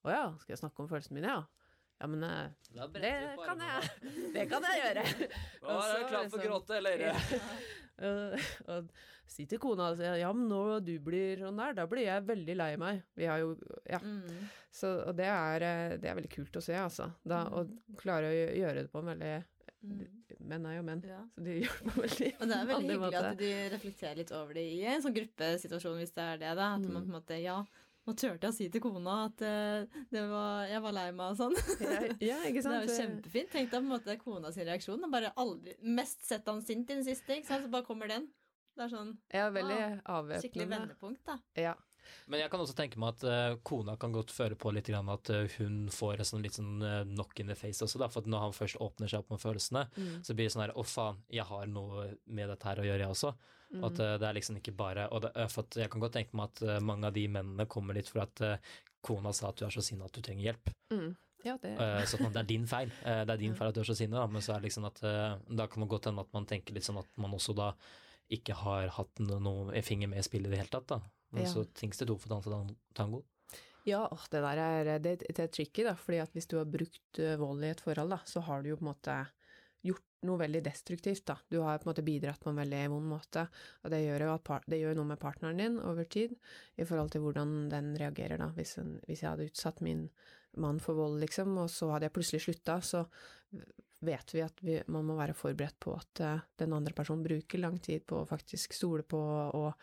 Å 0.00 0.12
ja, 0.12 0.22
skal 0.40 0.54
jeg 0.54 0.60
snakke 0.62 0.84
om 0.84 0.92
følelsene 0.92 1.18
mine, 1.18 1.32
ja? 1.32 1.42
Ja, 2.00 2.06
men 2.08 2.22
eh, 2.24 2.46
det 2.96 3.10
kan 3.44 3.60
jeg. 3.60 3.88
Det 4.36 4.46
kan 4.48 4.64
jeg 4.64 4.78
gjøre. 4.80 5.02
Nå 5.66 5.74
er 5.76 5.98
du 5.98 6.06
klar 6.08 6.30
for 6.32 6.40
å 6.40 6.46
gråte, 6.46 6.78
eller? 6.78 7.02
og 8.74 8.90
si 9.30 9.44
til 9.46 9.58
kona 9.62 9.90
at 9.92 10.00
ja, 10.18 10.32
men 10.32 10.48
når 10.50 10.80
du 10.84 10.94
blir 11.04 11.38
sånn 11.38 11.56
der, 11.60 11.74
da 11.78 11.86
blir 11.86 12.06
jeg 12.08 12.24
veldig 12.26 12.56
lei 12.56 12.72
meg. 12.80 13.02
Vi 13.16 13.28
har 13.30 13.38
jo 13.42 13.52
Ja. 13.88 13.98
Mm. 14.02 14.48
Så, 14.72 14.90
og 15.06 15.16
det 15.18 15.26
er, 15.26 15.62
eh, 15.66 15.96
det 15.98 16.10
er 16.10 16.14
veldig 16.18 16.30
kult 16.34 16.56
å 16.58 16.62
se, 16.62 16.74
altså. 16.78 17.10
Da, 17.26 17.44
å 17.50 17.64
klare 17.98 18.30
å 18.30 18.34
gjøre 18.58 18.82
det 18.84 18.90
på 18.92 18.98
en 19.04 19.10
veldig 19.14 19.32
Mm. 19.80 20.00
Menn 20.44 20.66
er 20.68 20.74
jo 20.76 20.82
menn, 20.84 21.00
Ja. 21.08 21.22
så 21.32 21.40
de 21.42 21.54
gjør 21.62 21.78
det 21.80 21.92
på 21.94 22.02
veldig 22.02 22.26
Og 22.42 22.48
det 22.50 22.56
er 22.58 22.66
veldig 22.68 22.84
hyggelig 22.84 22.98
måte. 23.00 23.20
at 23.30 23.38
de 23.38 23.52
reflekterer 23.72 24.16
litt 24.18 24.32
over 24.36 24.52
det 24.58 24.64
i 24.74 24.82
en 24.84 25.00
sånn 25.00 25.14
gruppesituasjon, 25.16 25.96
hvis 26.02 26.12
det 26.12 26.20
er 26.26 26.36
det, 26.42 26.50
da. 26.58 26.66
At 26.74 26.80
man 26.84 26.90
Mm. 26.90 26.98
på 27.00 27.08
en 27.08 27.14
måte 27.16 27.38
Ja, 27.42 27.64
nå 28.06 28.14
turte 28.16 28.46
jeg 28.46 28.50
å 28.50 28.56
si 28.56 28.68
til 28.72 28.80
kona 28.82 29.16
at 29.28 29.42
eh, 29.46 30.00
det 30.10 30.22
var, 30.30 30.64
jeg 30.70 30.80
var 30.82 30.94
lei 30.96 31.06
meg 31.12 31.34
og 31.34 31.36
sånn. 31.38 31.54
Ja, 31.84 32.00
ja, 32.18 32.38
ikke 32.48 32.62
Det 32.66 32.72
er 32.74 32.86
jo 32.88 32.96
kjempefint. 32.96 33.52
Tenk 33.52 33.68
deg 33.70 33.76
på 33.76 33.84
en 33.84 33.90
måte 33.92 34.16
kona 34.22 34.50
sin 34.54 34.66
reaksjon. 34.66 35.04
og 35.04 35.12
Bare 35.12 35.32
aldri 35.36 35.76
Mest 35.82 36.24
sett 36.26 36.48
han 36.50 36.62
sint 36.64 36.88
i 36.90 36.96
den 36.96 37.04
siste, 37.06 37.36
ikke 37.36 37.46
sant. 37.52 37.66
Så 37.68 37.72
bare 37.72 37.86
kommer 37.86 38.08
den. 38.10 38.26
Det 38.76 38.86
er 38.86 38.92
sånn 38.94 39.14
Ja, 39.34 39.50
veldig 39.52 39.78
Ah, 40.08 40.22
skikkelig 40.40 40.68
vendepunkt, 40.70 41.22
da. 41.26 41.38
Ja. 41.58 41.74
Men 42.26 42.40
jeg 42.40 42.50
kan 42.50 42.62
også 42.64 42.74
tenke 42.74 42.98
meg 42.98 43.12
at 43.20 43.24
eh, 43.28 43.56
kona 43.68 43.94
kan 44.00 44.10
godt 44.14 44.32
føre 44.34 44.56
på 44.58 44.72
litt 44.74 44.88
grann 44.88 45.10
at 45.12 45.28
eh, 45.30 45.44
hun 45.60 45.84
får 45.94 46.22
en 46.24 46.28
sånn 46.32 46.42
litt 46.42 46.56
sånn 46.56 46.80
knock 47.12 47.38
in 47.44 47.52
the 47.52 47.54
face 47.58 47.84
også, 47.84 48.00
da. 48.00 48.08
For 48.10 48.24
at 48.24 48.30
når 48.32 48.46
han 48.48 48.56
først 48.56 48.80
åpner 48.82 49.10
seg 49.12 49.20
opp 49.22 49.30
med 49.36 49.42
følelsene, 49.44 49.84
Mm. 50.00 50.16
så 50.26 50.34
blir 50.34 50.48
det 50.48 50.54
sånn 50.56 50.64
her 50.64 50.72
å 50.74 50.82
faen, 50.86 51.20
jeg 51.30 51.44
har 51.46 51.66
noe 51.70 52.08
med 52.26 52.48
dette 52.50 52.66
her 52.66 52.80
å 52.82 52.86
gjøre, 52.88 53.04
jeg 53.04 53.14
også. 53.14 53.34
Mm. 53.72 53.84
At 53.86 54.00
eh, 54.02 54.16
det 54.18 54.26
er 54.26 54.34
liksom 54.34 54.56
ikke 54.58 54.72
bare 54.74 55.04
og 55.14 55.20
det, 55.22 55.30
eh, 55.38 55.46
For 55.46 55.62
at 55.62 55.76
jeg 55.78 55.90
kan 55.92 56.00
godt 56.02 56.16
tenke 56.16 56.34
meg 56.34 56.48
at 56.50 56.62
eh, 56.66 56.80
mange 56.82 57.06
av 57.06 57.12
de 57.14 57.22
mennene 57.30 57.66
kommer 57.70 57.94
litt 57.94 58.08
for 58.10 58.24
at 58.24 58.42
kona 59.00 59.30
sa 59.32 59.48
at 59.52 59.60
du 59.60 59.64
er 59.64 59.70
så 59.70 59.82
sinna 59.84 60.04
at 60.08 60.12
du 60.16 60.20
trenger 60.20 60.48
hjelp. 60.50 60.72
Mm. 60.92 61.12
Ja, 61.46 61.54
det 61.62 61.70
så 62.10 62.18
det 62.20 62.36
er 62.36 62.48
din 62.50 62.66
feil. 62.68 62.90
Det 63.04 63.32
er 63.32 63.38
din 63.40 63.54
feil 63.56 63.70
at 63.70 63.74
du 63.78 63.80
er 63.80 63.88
så 63.88 63.94
sinna, 63.96 64.26
men 64.28 64.42
så 64.44 64.52
er 64.52 64.60
det 64.60 64.68
liksom 64.68 64.84
at 64.90 64.98
da 65.00 65.66
kan 65.70 65.80
det 65.80 65.88
godt 65.88 66.10
hende 66.10 66.20
at 66.26 66.34
man 66.36 66.44
tenker 66.50 66.74
litt 66.76 66.84
sånn 66.84 66.98
at 67.00 67.08
man 67.16 67.32
også 67.32 67.54
da 67.56 67.70
ikke 68.30 68.52
har 68.60 68.90
hatt 68.98 69.22
no- 69.24 69.38
noe 69.40 69.80
finger 69.82 70.10
med 70.12 70.20
i 70.20 70.26
spillet 70.26 70.50
i 70.50 70.52
det 70.52 70.60
hele 70.60 70.74
tatt, 70.74 70.86
da. 70.92 70.98
Men 71.32 71.46
Ja. 71.46 71.48
så 71.54 71.64
tings 71.72 71.96
det 71.98 72.10
to 72.10 72.18
for 72.18 72.28
å 72.28 72.34
danse 72.42 72.74
tango. 72.94 73.22
Ja, 73.88 74.02
det 74.30 74.42
der 74.44 74.58
er, 74.60 74.98
det, 75.00 75.14
det 75.30 75.38
er 75.46 75.48
tricky, 75.48 75.86
da. 75.86 75.94
fordi 75.96 76.18
at 76.20 76.34
hvis 76.36 76.46
du 76.50 76.58
har 76.58 76.68
brukt 76.68 77.18
vold 77.40 77.64
i 77.64 77.70
et 77.72 77.80
forhold, 77.80 78.10
da, 78.12 78.18
så 78.28 78.42
har 78.44 78.60
du 78.62 78.68
jo 78.74 78.76
på 78.76 78.84
en 78.84 78.90
måte 78.92 79.16
gjort 79.86 80.04
noe 80.28 80.36
veldig 80.42 80.60
destruktivt, 80.66 81.24
da. 81.30 81.38
Du 81.48 81.60
har 81.64 81.78
på 81.80 81.86
en 81.88 81.92
måte 81.94 82.04
bidratt 82.04 82.40
på 82.42 82.50
en 82.52 82.58
veldig 82.60 82.80
vond 82.92 83.06
måte, 83.08 83.46
og 83.84 83.90
det 83.94 84.02
gjør 84.04 84.26
jo 84.26 84.32
at 84.34 84.44
par, 84.44 84.66
det 84.68 84.80
gjør 84.82 84.98
noe 84.98 85.08
med 85.14 85.18
partneren 85.22 85.56
din 85.62 85.78
over 85.80 86.04
tid, 86.04 86.34
i 86.76 86.84
forhold 86.84 87.10
til 87.14 87.22
hvordan 87.24 87.54
den 87.72 87.94
reagerer, 87.96 88.36
da. 88.42 88.50
Hvis, 88.56 88.74
en, 88.82 88.98
hvis 89.08 89.22
jeg 89.24 89.30
hadde 89.30 89.48
utsatt 89.48 89.80
min 89.86 90.08
mann 90.60 90.80
for 90.82 90.98
vold, 90.98 91.20
liksom, 91.22 91.56
og 91.62 91.70
så 91.72 91.88
hadde 91.94 92.08
jeg 92.10 92.12
plutselig 92.18 92.42
slutta, 92.44 92.80
så 92.84 93.06
vet 94.04 94.32
vi 94.34 94.40
at 94.44 94.60
vi, 94.64 94.78
man 94.88 95.04
må 95.08 95.16
være 95.18 95.34
forberedt 95.36 95.76
på 95.82 95.92
at 95.96 96.20
eh, 96.24 96.38
den 96.62 96.72
andre 96.72 96.94
personen 96.96 97.24
bruker 97.24 97.60
lang 97.60 97.76
tid 97.84 98.04
på 98.08 98.22
å 98.22 98.28
faktisk 98.28 98.72
stole 98.76 99.02
på 99.04 99.18
og, 99.20 99.74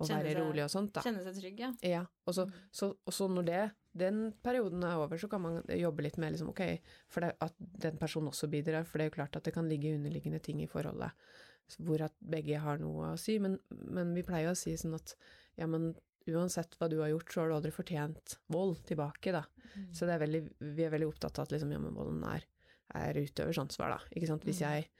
og 0.00 0.08
være 0.10 0.32
seg- 0.32 0.40
rolig 0.40 0.64
og 0.64 0.72
sånt, 0.72 0.92
da. 0.96 1.04
Kjenne 1.06 1.22
seg 1.26 1.38
trygg, 1.38 1.60
ja. 1.66 1.72
Ja, 1.86 2.02
og 2.26 2.34
så, 2.34 2.46
Mm. 2.50 2.56
så, 2.74 2.88
og 3.06 3.14
så 3.14 3.28
når 3.30 3.46
det, 3.46 3.60
den 3.96 4.32
perioden 4.44 4.84
er 4.86 5.00
over, 5.02 5.18
så 5.18 5.28
kan 5.28 5.42
man 5.42 5.62
jobbe 5.66 6.04
litt 6.06 6.18
med 6.22 6.32
liksom, 6.34 6.50
ok, 6.52 6.62
for 7.10 7.24
det, 7.24 7.32
at 7.42 7.54
den 7.58 7.96
personen 7.98 8.30
også 8.30 8.46
bidrar, 8.52 8.84
for 8.86 8.98
det 8.98 9.06
er 9.06 9.10
jo 9.10 9.16
klart 9.18 9.36
at 9.36 9.44
det 9.48 9.54
kan 9.56 9.68
ligge 9.68 9.94
underliggende 9.96 10.38
ting 10.44 10.60
i 10.62 10.68
forholdet, 10.70 11.10
hvor 11.82 12.02
at 12.06 12.14
begge 12.22 12.58
har 12.62 12.78
noe 12.82 13.12
å 13.12 13.18
si, 13.18 13.38
men, 13.42 13.58
men 13.70 14.14
vi 14.14 14.22
pleier 14.26 14.52
å 14.52 14.58
si 14.58 14.76
sånn 14.78 14.94
at, 14.98 15.16
ja, 15.58 15.66
men 15.70 15.92
uansett 16.30 16.76
hva 16.78 16.86
du 16.90 17.00
har 17.00 17.10
gjort, 17.10 17.32
så 17.32 17.40
har 17.42 17.50
du 17.50 17.56
aldri 17.56 17.72
fortjent 17.74 18.36
vold 18.54 18.80
tilbake, 18.86 19.32
da. 19.34 19.44
Mm. 19.74 19.90
Så 19.94 20.06
det 20.06 20.14
er 20.14 20.22
veldig, 20.22 20.40
vi 20.78 20.86
er 20.86 20.92
veldig 20.94 21.08
opptatt 21.10 21.38
av 21.40 21.48
at 21.48 21.54
liksom, 21.56 21.72
ja, 21.74 21.82
men 21.82 21.94
volden 21.96 22.22
er, 22.30 22.46
er 22.94 23.18
utøvers 23.18 23.58
ansvar, 23.62 23.96
da. 23.96 24.10
Ikke 24.14 24.30
sant? 24.30 24.46
Hvis 24.46 24.62
Mm. 24.62 24.66
jeg, 24.68 24.90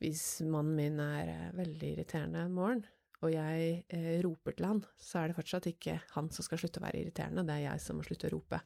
hvis 0.00 0.24
mannen 0.44 0.76
min 0.76 1.00
er 1.00 1.28
eh, 1.32 1.50
veldig 1.56 1.92
irriterende 1.96 2.44
en 2.44 2.56
morgen, 2.56 2.84
og 3.26 3.32
jeg 3.34 3.84
eh, 3.90 4.20
roper 4.24 4.54
til 4.56 4.66
han, 4.70 4.84
så 4.98 5.18
er 5.24 5.28
det 5.32 5.36
fortsatt 5.38 5.66
ikke 5.70 5.98
han 6.14 6.30
som 6.34 6.46
skal 6.46 6.58
slutte 6.62 6.80
å 6.80 6.86
være 6.86 7.00
irriterende, 7.02 7.44
det 7.46 7.56
er 7.58 7.64
jeg 7.70 7.80
som 7.84 7.98
må 7.98 8.06
slutte 8.06 8.30
å 8.30 8.34
rope. 8.36 8.60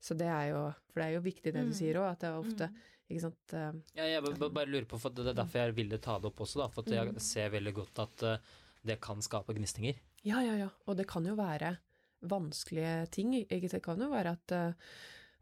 Så 0.00 0.16
det 0.16 0.26
er 0.32 0.46
jo 0.54 0.62
For 0.90 1.00
det 1.02 1.06
er 1.10 1.14
jo 1.18 1.20
viktig 1.28 1.52
det 1.52 1.60
du 1.60 1.68
Mm. 1.70 1.76
sier 1.76 1.94
òg, 2.00 2.06
at 2.12 2.20
det 2.24 2.28
er 2.30 2.40
ofte 2.40 2.68
Mm. 2.70 2.80
Ikke 3.10 3.20
sant 3.24 3.52
eh, 3.58 3.72
Ja, 3.96 4.04
jeg 4.06 4.22
ba- 4.22 4.36
ba- 4.38 4.48
bare 4.54 4.66
lurer 4.70 4.84
på, 4.86 4.98
for 5.00 5.10
Det 5.10 5.26
er 5.26 5.34
derfor 5.34 5.58
jeg 5.66 5.74
ville 5.74 5.98
ta 5.98 6.18
det 6.18 6.26
opp 6.30 6.40
også, 6.40 6.60
da, 6.62 6.68
for 6.68 6.82
at 6.86 6.92
jeg 6.94 7.08
Mm. 7.12 7.18
ser 7.20 7.50
veldig 7.50 7.74
godt 7.74 7.98
at 7.98 8.22
eh, 8.22 8.38
det 8.86 9.00
kan 9.00 9.18
skape 9.20 9.52
gnistinger. 9.54 9.96
Ja, 10.22 10.40
ja, 10.40 10.54
ja. 10.56 10.68
Og 10.86 10.96
det 10.96 11.06
kan 11.08 11.24
jo 11.26 11.34
være 11.34 11.76
vanskelige 12.22 13.10
ting. 13.10 13.34
Ikke? 13.34 13.68
Det 13.68 13.82
kan 13.82 13.98
jo 13.98 14.08
være 14.10 14.32
at, 14.36 14.52
eh, 14.52 14.72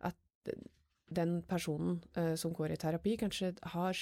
at 0.00 0.16
den 1.14 1.38
personen 1.48 2.00
uh, 2.18 2.34
som 2.38 2.52
går 2.56 2.74
i 2.74 2.80
terapi, 2.80 3.16
kanskje 3.20 3.52
har, 3.74 4.00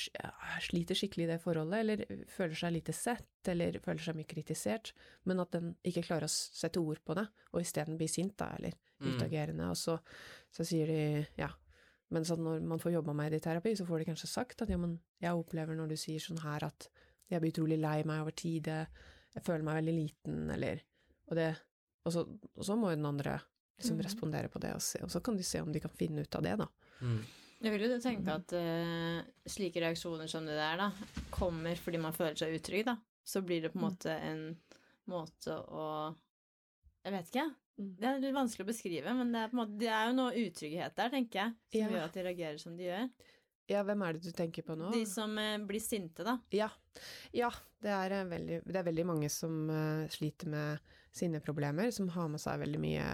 sliter 0.65 0.99
skikkelig 0.99 1.27
i 1.27 1.31
det 1.33 1.39
forholdet, 1.43 1.83
eller 1.83 2.25
føler 2.33 2.59
seg 2.59 2.75
lite 2.75 2.95
sett, 2.97 3.29
eller 3.53 3.79
føler 3.85 4.03
seg 4.03 4.19
mye 4.19 4.31
kritisert, 4.31 4.93
men 5.25 5.43
at 5.43 5.55
den 5.55 5.75
ikke 5.87 6.07
klarer 6.09 6.27
å 6.27 6.33
sette 6.33 6.83
ord 6.83 7.03
på 7.07 7.17
det, 7.19 7.29
og 7.53 7.63
isteden 7.63 7.99
blir 8.01 8.11
sint, 8.11 8.37
da, 8.41 8.53
eller 8.59 8.77
Mm. 8.97 9.11
utagerende. 9.13 9.65
Og 9.69 9.77
så, 9.77 9.99
så 10.49 10.65
sier 10.65 10.89
de 10.89 11.01
ja. 11.37 11.51
Men 12.09 12.25
sånn 12.25 12.41
når 12.41 12.63
man 12.65 12.81
får 12.81 12.95
jobba 12.95 13.13
med 13.13 13.35
det 13.35 13.43
i 13.43 13.45
terapi, 13.45 13.75
så 13.77 13.85
får 13.85 14.01
de 14.01 14.07
kanskje 14.09 14.31
sagt 14.31 14.63
at 14.65 14.71
ja, 14.73 14.79
men 14.81 14.95
jeg 15.21 15.37
opplever 15.37 15.77
når 15.77 15.91
du 15.91 15.97
sier 16.01 16.23
sånn 16.23 16.41
her 16.41 16.65
at 16.65 16.87
jeg 17.29 17.43
blir 17.43 17.53
utrolig 17.53 17.77
lei 17.77 17.99
meg 18.09 18.23
over 18.23 18.33
tid, 18.33 18.71
jeg 18.71 18.87
jeg 19.37 19.45
føler 19.45 19.67
meg 19.67 19.81
veldig 19.83 19.97
liten, 19.97 20.51
eller 20.53 20.83
Og, 21.27 21.35
det, 21.35 21.49
og, 22.07 22.13
så, 22.15 22.23
og 22.55 22.65
så 22.65 22.77
må 22.79 22.93
jo 22.93 22.97
den 23.01 23.09
andre 23.09 23.41
liksom 23.77 23.97
mm. 23.99 24.03
respondere 24.07 24.49
på 24.49 24.61
det, 24.63 24.71
og, 24.77 24.83
se, 24.83 25.01
og 25.03 25.11
så 25.11 25.21
kan 25.21 25.37
de 25.37 25.43
se 25.43 25.61
om 25.61 25.73
de 25.75 25.81
kan 25.83 25.91
finne 25.91 26.23
ut 26.23 26.39
av 26.39 26.45
det, 26.47 26.53
da. 26.61 26.69
Mm. 27.01 27.21
Jeg 27.65 27.73
vil 27.73 27.85
jo 27.87 27.99
tenke 28.05 28.35
at 28.37 28.53
uh, 28.53 29.21
slike 29.49 29.81
reaksjoner 29.81 30.29
som 30.31 30.45
det 30.47 30.57
der, 30.59 30.77
da, 30.77 30.91
kommer 31.33 31.79
fordi 31.81 32.01
man 32.03 32.17
føler 32.17 32.37
seg 32.39 32.57
utrygg, 32.59 32.85
da. 32.89 32.97
Så 33.27 33.41
blir 33.43 33.65
det 33.65 33.73
på 33.73 33.81
en 33.81 33.83
Mm. 33.83 33.91
måte 33.91 34.17
en 34.23 34.43
måte 35.11 35.55
å 35.57 35.87
Jeg 37.07 37.13
vet 37.15 37.29
ikke. 37.31 37.47
Mm. 37.79 37.91
Det 38.01 38.07
er 38.09 38.21
litt 38.21 38.35
vanskelig 38.35 38.65
å 38.65 38.69
beskrive, 38.73 39.13
men 39.15 39.33
det 39.33 39.41
er, 39.45 39.53
måte, 39.55 39.79
det 39.79 39.89
er 39.95 40.09
jo 40.09 40.15
noe 40.19 40.33
utrygghet 40.35 40.97
der, 40.97 41.11
tenker 41.13 41.39
jeg, 41.39 41.53
som 41.71 41.81
Ja. 41.81 41.89
gjør 41.95 42.05
at 42.05 42.15
de 42.17 42.23
reagerer 42.27 42.59
som 42.59 42.77
de 42.77 42.85
gjør. 42.89 43.09
Ja, 43.69 43.83
hvem 43.83 44.03
er 44.07 44.13
det 44.15 44.23
du 44.23 44.33
tenker 44.33 44.63
på 44.63 44.77
nå? 44.79 44.93
De 44.95 45.05
som 45.07 45.39
eh, 45.39 45.59
blir 45.59 45.81
sinte, 45.83 46.23
da. 46.27 46.39
Ja, 46.55 46.69
ja 47.35 47.51
det, 47.83 47.91
er 47.91 48.11
eh, 48.21 48.25
veldig, 48.31 48.61
det 48.65 48.77
er 48.79 48.87
veldig 48.87 49.07
mange 49.07 49.31
som 49.31 49.69
uh, 49.71 50.07
sliter 50.09 50.51
med 50.51 50.79
sine 51.15 51.41
problemer, 51.41 51.91
som 51.91 52.09
har 52.15 52.29
med 52.29 52.41
seg 52.43 52.61
veldig 52.63 52.81
mye 52.83 53.07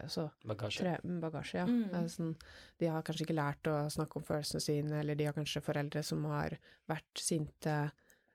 altså, 0.00 0.30
Bagasje. 0.44 0.80
tre, 0.82 0.94
bagasje. 1.20 1.58
Ja. 1.60 1.66
Mm. 1.66 1.94
Er 1.94 2.08
Sånn, 2.08 2.34
de 2.80 2.86
har 2.90 3.02
kanskje 3.06 3.26
ikke 3.26 3.36
lært 3.38 3.70
å 3.70 3.76
snakke 3.90 4.16
om 4.16 4.26
følelsene 4.26 4.60
sine, 4.62 5.00
eller 5.00 5.14
de 5.18 5.24
har 5.28 5.36
kanskje 5.36 5.62
foreldre 5.64 6.02
som 6.04 6.24
har 6.30 6.56
vært 6.90 7.22
sinte 7.22 7.76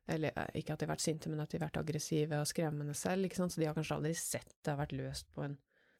eller 0.09 0.31
eh, 0.35 0.47
ikke 0.57 0.73
at 0.73 0.79
de 0.81 0.87
har 0.87 0.95
vært 0.95 1.03
sinte, 1.05 1.29
men 1.29 1.39
at 1.43 1.49
de 1.51 1.59
har 1.59 1.67
vært 1.67 1.77
aggressive 1.83 2.39
og 2.41 2.47
skremmende 2.49 2.95
selv, 2.97 3.25
ikke 3.27 3.35
sant? 3.37 3.53
så 3.53 3.61
de 3.61 3.67
har 3.69 3.75
kanskje 3.77 3.95
aldri 3.99 4.13
sett 4.17 4.55
det 4.65 4.71
har 4.73 4.79
vært 4.79 4.95
løst 4.97 5.27
på 5.35 5.43
en 5.45 5.57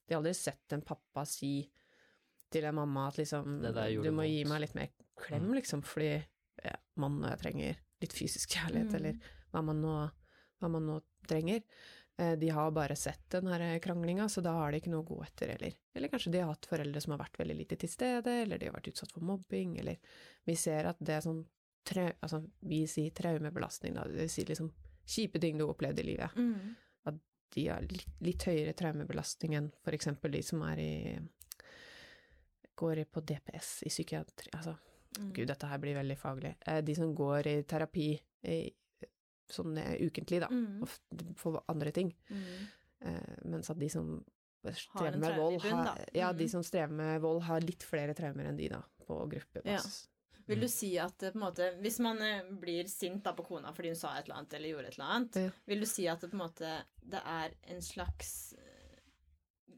De 0.08 0.16
har 0.16 0.22
aldri 0.24 0.34
sett 0.34 0.74
en 0.74 0.82
pappa 0.82 1.26
si 1.30 1.70
til 2.50 2.66
en 2.66 2.74
mamma 2.80 3.08
at 3.12 3.20
liksom 3.22 3.60
Det 3.62 3.76
der 3.76 3.92
Du 4.02 4.10
må 4.12 4.26
gi 4.26 4.44
meg 4.50 4.62
litt 4.62 4.74
mer 4.76 4.90
klem, 5.20 5.46
Mm. 5.52 5.54
liksom, 5.60 5.84
fordi 5.84 6.26
ja, 6.64 6.74
og 6.98 7.22
jeg 7.30 7.40
trenger 7.44 7.76
litt 8.02 8.14
fysisk 8.14 8.50
kjærlighet, 8.50 8.90
Mm. 8.90 8.96
eller 8.96 9.14
hva 9.54 9.62
man 9.64 9.82
nå, 9.82 10.12
hva 10.60 10.70
man 10.72 10.86
nå 10.88 11.02
trenger. 11.28 11.62
Eh, 12.20 12.34
De 12.42 12.50
har 12.52 12.72
bare 12.76 12.96
sett 13.00 13.30
den 13.32 13.48
her 13.48 13.80
kranglinga, 13.80 14.26
så 14.30 14.44
da 14.44 14.52
har 14.58 14.72
de 14.74 14.82
ikke 14.82 14.92
noe 14.92 15.06
å 15.06 15.08
gå 15.08 15.22
etter, 15.24 15.54
eller 15.56 15.74
Eller 15.96 16.12
kanskje 16.12 16.32
de 16.34 16.42
har 16.44 16.52
hatt 16.52 16.68
foreldre 16.70 17.02
som 17.02 17.14
har 17.16 17.22
vært 17.24 17.40
veldig 17.40 17.56
lite 17.58 17.78
til 17.80 17.90
stede, 17.90 18.34
eller 18.44 18.60
de 18.60 18.68
har 18.70 18.76
vært 18.76 18.92
utsatt 18.92 19.12
for 19.16 19.24
mobbing, 19.24 19.78
eller 19.80 19.98
Vi 20.46 20.56
ser 20.56 20.86
at 20.92 21.00
det 21.00 21.16
er 21.16 21.22
sånn 21.26 21.46
trau, 21.90 22.12
altså, 22.22 22.44
vi 22.62 22.84
sier 22.88 23.10
traumebelastning, 23.16 23.94
da, 23.96 24.04
det 24.04 24.20
vil 24.20 24.30
si 24.30 24.44
liksom 24.46 24.68
kjipe 25.10 25.40
ting 25.42 25.58
du 25.58 25.64
har 25.66 25.74
opplevd 25.74 26.00
i 26.00 26.04
livet. 26.12 26.36
Mm. 26.36 26.76
De 27.56 27.64
har 27.66 27.82
litt, 27.82 28.06
litt 28.22 28.44
høyere 28.46 28.76
traumebelastning 28.78 29.56
enn 29.58 29.72
for 29.82 29.96
eksempel 29.98 30.30
de 30.32 30.42
som 30.46 30.62
er 30.70 30.78
i 30.84 30.92
går 32.78 33.04
på 33.10 33.22
DPS 33.26 33.72
i 33.88 33.90
psykiatri, 33.90 34.52
altså 34.54 34.76
Mm. 35.18 35.32
Gud, 35.34 35.48
dette 35.48 35.66
her 35.68 35.80
blir 35.82 35.96
veldig 35.96 36.16
faglig. 36.18 36.56
Eh, 36.68 36.82
De 36.82 36.94
som 36.96 37.16
går 37.16 37.48
i 37.48 37.64
terapi 37.64 38.20
i, 38.44 38.70
sånn 39.50 39.78
eh, 39.78 39.96
ukentlig, 40.06 40.40
da, 40.44 40.48
Mm. 40.52 40.82
og 40.84 40.90
for 41.38 41.64
andre 41.70 41.92
ting. 41.92 42.14
Mm. 42.30 42.68
Eh, 43.02 43.36
mens 43.46 43.70
at 43.70 43.80
de 43.80 43.90
som 43.90 44.24
strever 44.76 45.18
med 45.18 45.38
vold, 45.38 45.62
bunn, 45.64 45.72
har, 45.86 46.06
ja, 46.14 46.32
mm. 46.34 46.38
de 46.38 46.44
Mm. 46.46 46.50
som 46.50 46.64
strever 46.64 46.92
med 46.94 47.22
vold, 47.22 47.42
har 47.44 47.62
litt 47.62 47.84
flere 47.84 48.14
traumer 48.14 48.46
enn 48.50 48.58
de, 48.58 48.68
da, 48.70 48.82
på 49.08 49.22
gruppebasis. 49.30 50.08
Vil 50.50 50.60
du 50.62 50.68
si 50.68 50.98
at 50.98 51.22
eh, 51.24 51.32
måte, 51.38 51.76
hvis 51.80 52.00
man 52.00 52.18
eh, 52.26 52.42
blir 52.60 52.88
sint 52.90 53.24
da 53.24 53.34
på 53.34 53.46
kona 53.46 53.72
fordi 53.72 53.90
hun 53.94 53.96
sa 53.96 54.16
et 54.18 54.26
eller 54.26 54.40
annet 54.40 54.54
eller 54.58 54.70
gjorde 54.74 54.88
et 54.88 54.98
eller 54.98 55.14
annet, 55.16 55.36
Ja. 55.36 55.50
vil 55.68 55.80
du 55.80 55.86
si 55.86 56.08
at 56.08 56.22
det 56.22 56.34
måte 56.34 56.72
det 57.06 57.22
er 57.24 57.52
en 57.70 57.82
slags 57.82 58.56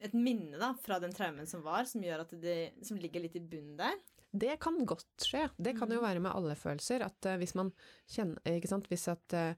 et 0.01 0.13
minne 0.17 0.57
da, 0.57 0.73
fra 0.81 0.97
den 0.99 1.11
traumen 1.13 1.45
som 1.45 1.61
var, 1.61 1.83
som 1.85 2.01
gjør 2.01 2.21
at 2.21 2.31
det 2.41 2.55
som 2.87 2.97
ligger 2.97 3.21
litt 3.21 3.35
i 3.35 3.39
bunnen 3.39 3.75
der? 3.77 3.99
Det 4.33 4.59
kan 4.63 4.77
godt 4.85 5.05
skje. 5.27 5.49
Det 5.59 5.73
kan 5.77 5.89
jo 5.91 5.99
Mm. 5.99 6.03
være 6.07 6.19
med 6.21 6.31
alle 6.31 6.55
følelser. 6.55 7.01
At 7.05 7.25
eh, 7.25 7.37
hvis 7.37 7.53
man 7.55 7.71
kjenner 8.07 8.39
Ikke 8.45 8.67
sant, 8.69 8.87
hvis 8.87 9.07
at 9.11 9.33
eh, 9.33 9.55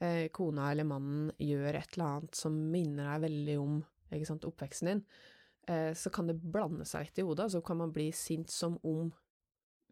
eh, 0.00 0.28
kona 0.28 0.70
eller 0.70 0.84
mannen 0.84 1.32
gjør 1.38 1.74
et 1.76 1.92
eller 1.96 2.06
annet 2.06 2.34
som 2.34 2.52
minner 2.72 3.04
deg 3.20 3.30
veldig 3.30 3.58
om 3.60 3.84
ikke 4.12 4.26
sant, 4.26 4.44
oppveksten 4.44 4.86
din, 4.86 5.04
så 5.66 6.12
kan 6.14 6.28
det 6.28 6.36
blande 6.40 6.84
seg 6.86 7.08
litt 7.08 7.18
i 7.18 7.22
hodet, 7.26 7.44
og 7.48 7.50
så 7.50 7.60
kan 7.66 7.76
man 7.76 7.90
bli 7.92 8.12
sint 8.12 8.48
som 8.50 8.78
om 8.84 9.12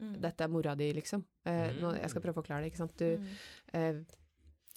Mm. 0.00 0.20
dette 0.20 0.40
er 0.44 0.48
mora 0.48 0.74
di, 0.76 0.92
liksom. 0.92 1.24
Nå, 1.44 1.94
jeg 2.00 2.10
skal 2.10 2.20
Mm. 2.22 2.24
prøve 2.24 2.34
å 2.34 2.42
forklare 2.44 2.62
det, 2.62 2.72
ikke 2.72 2.78
sant. 2.78 2.96
Du, 2.96 3.16
Mm. 3.18 3.28
eh, 3.74 4.04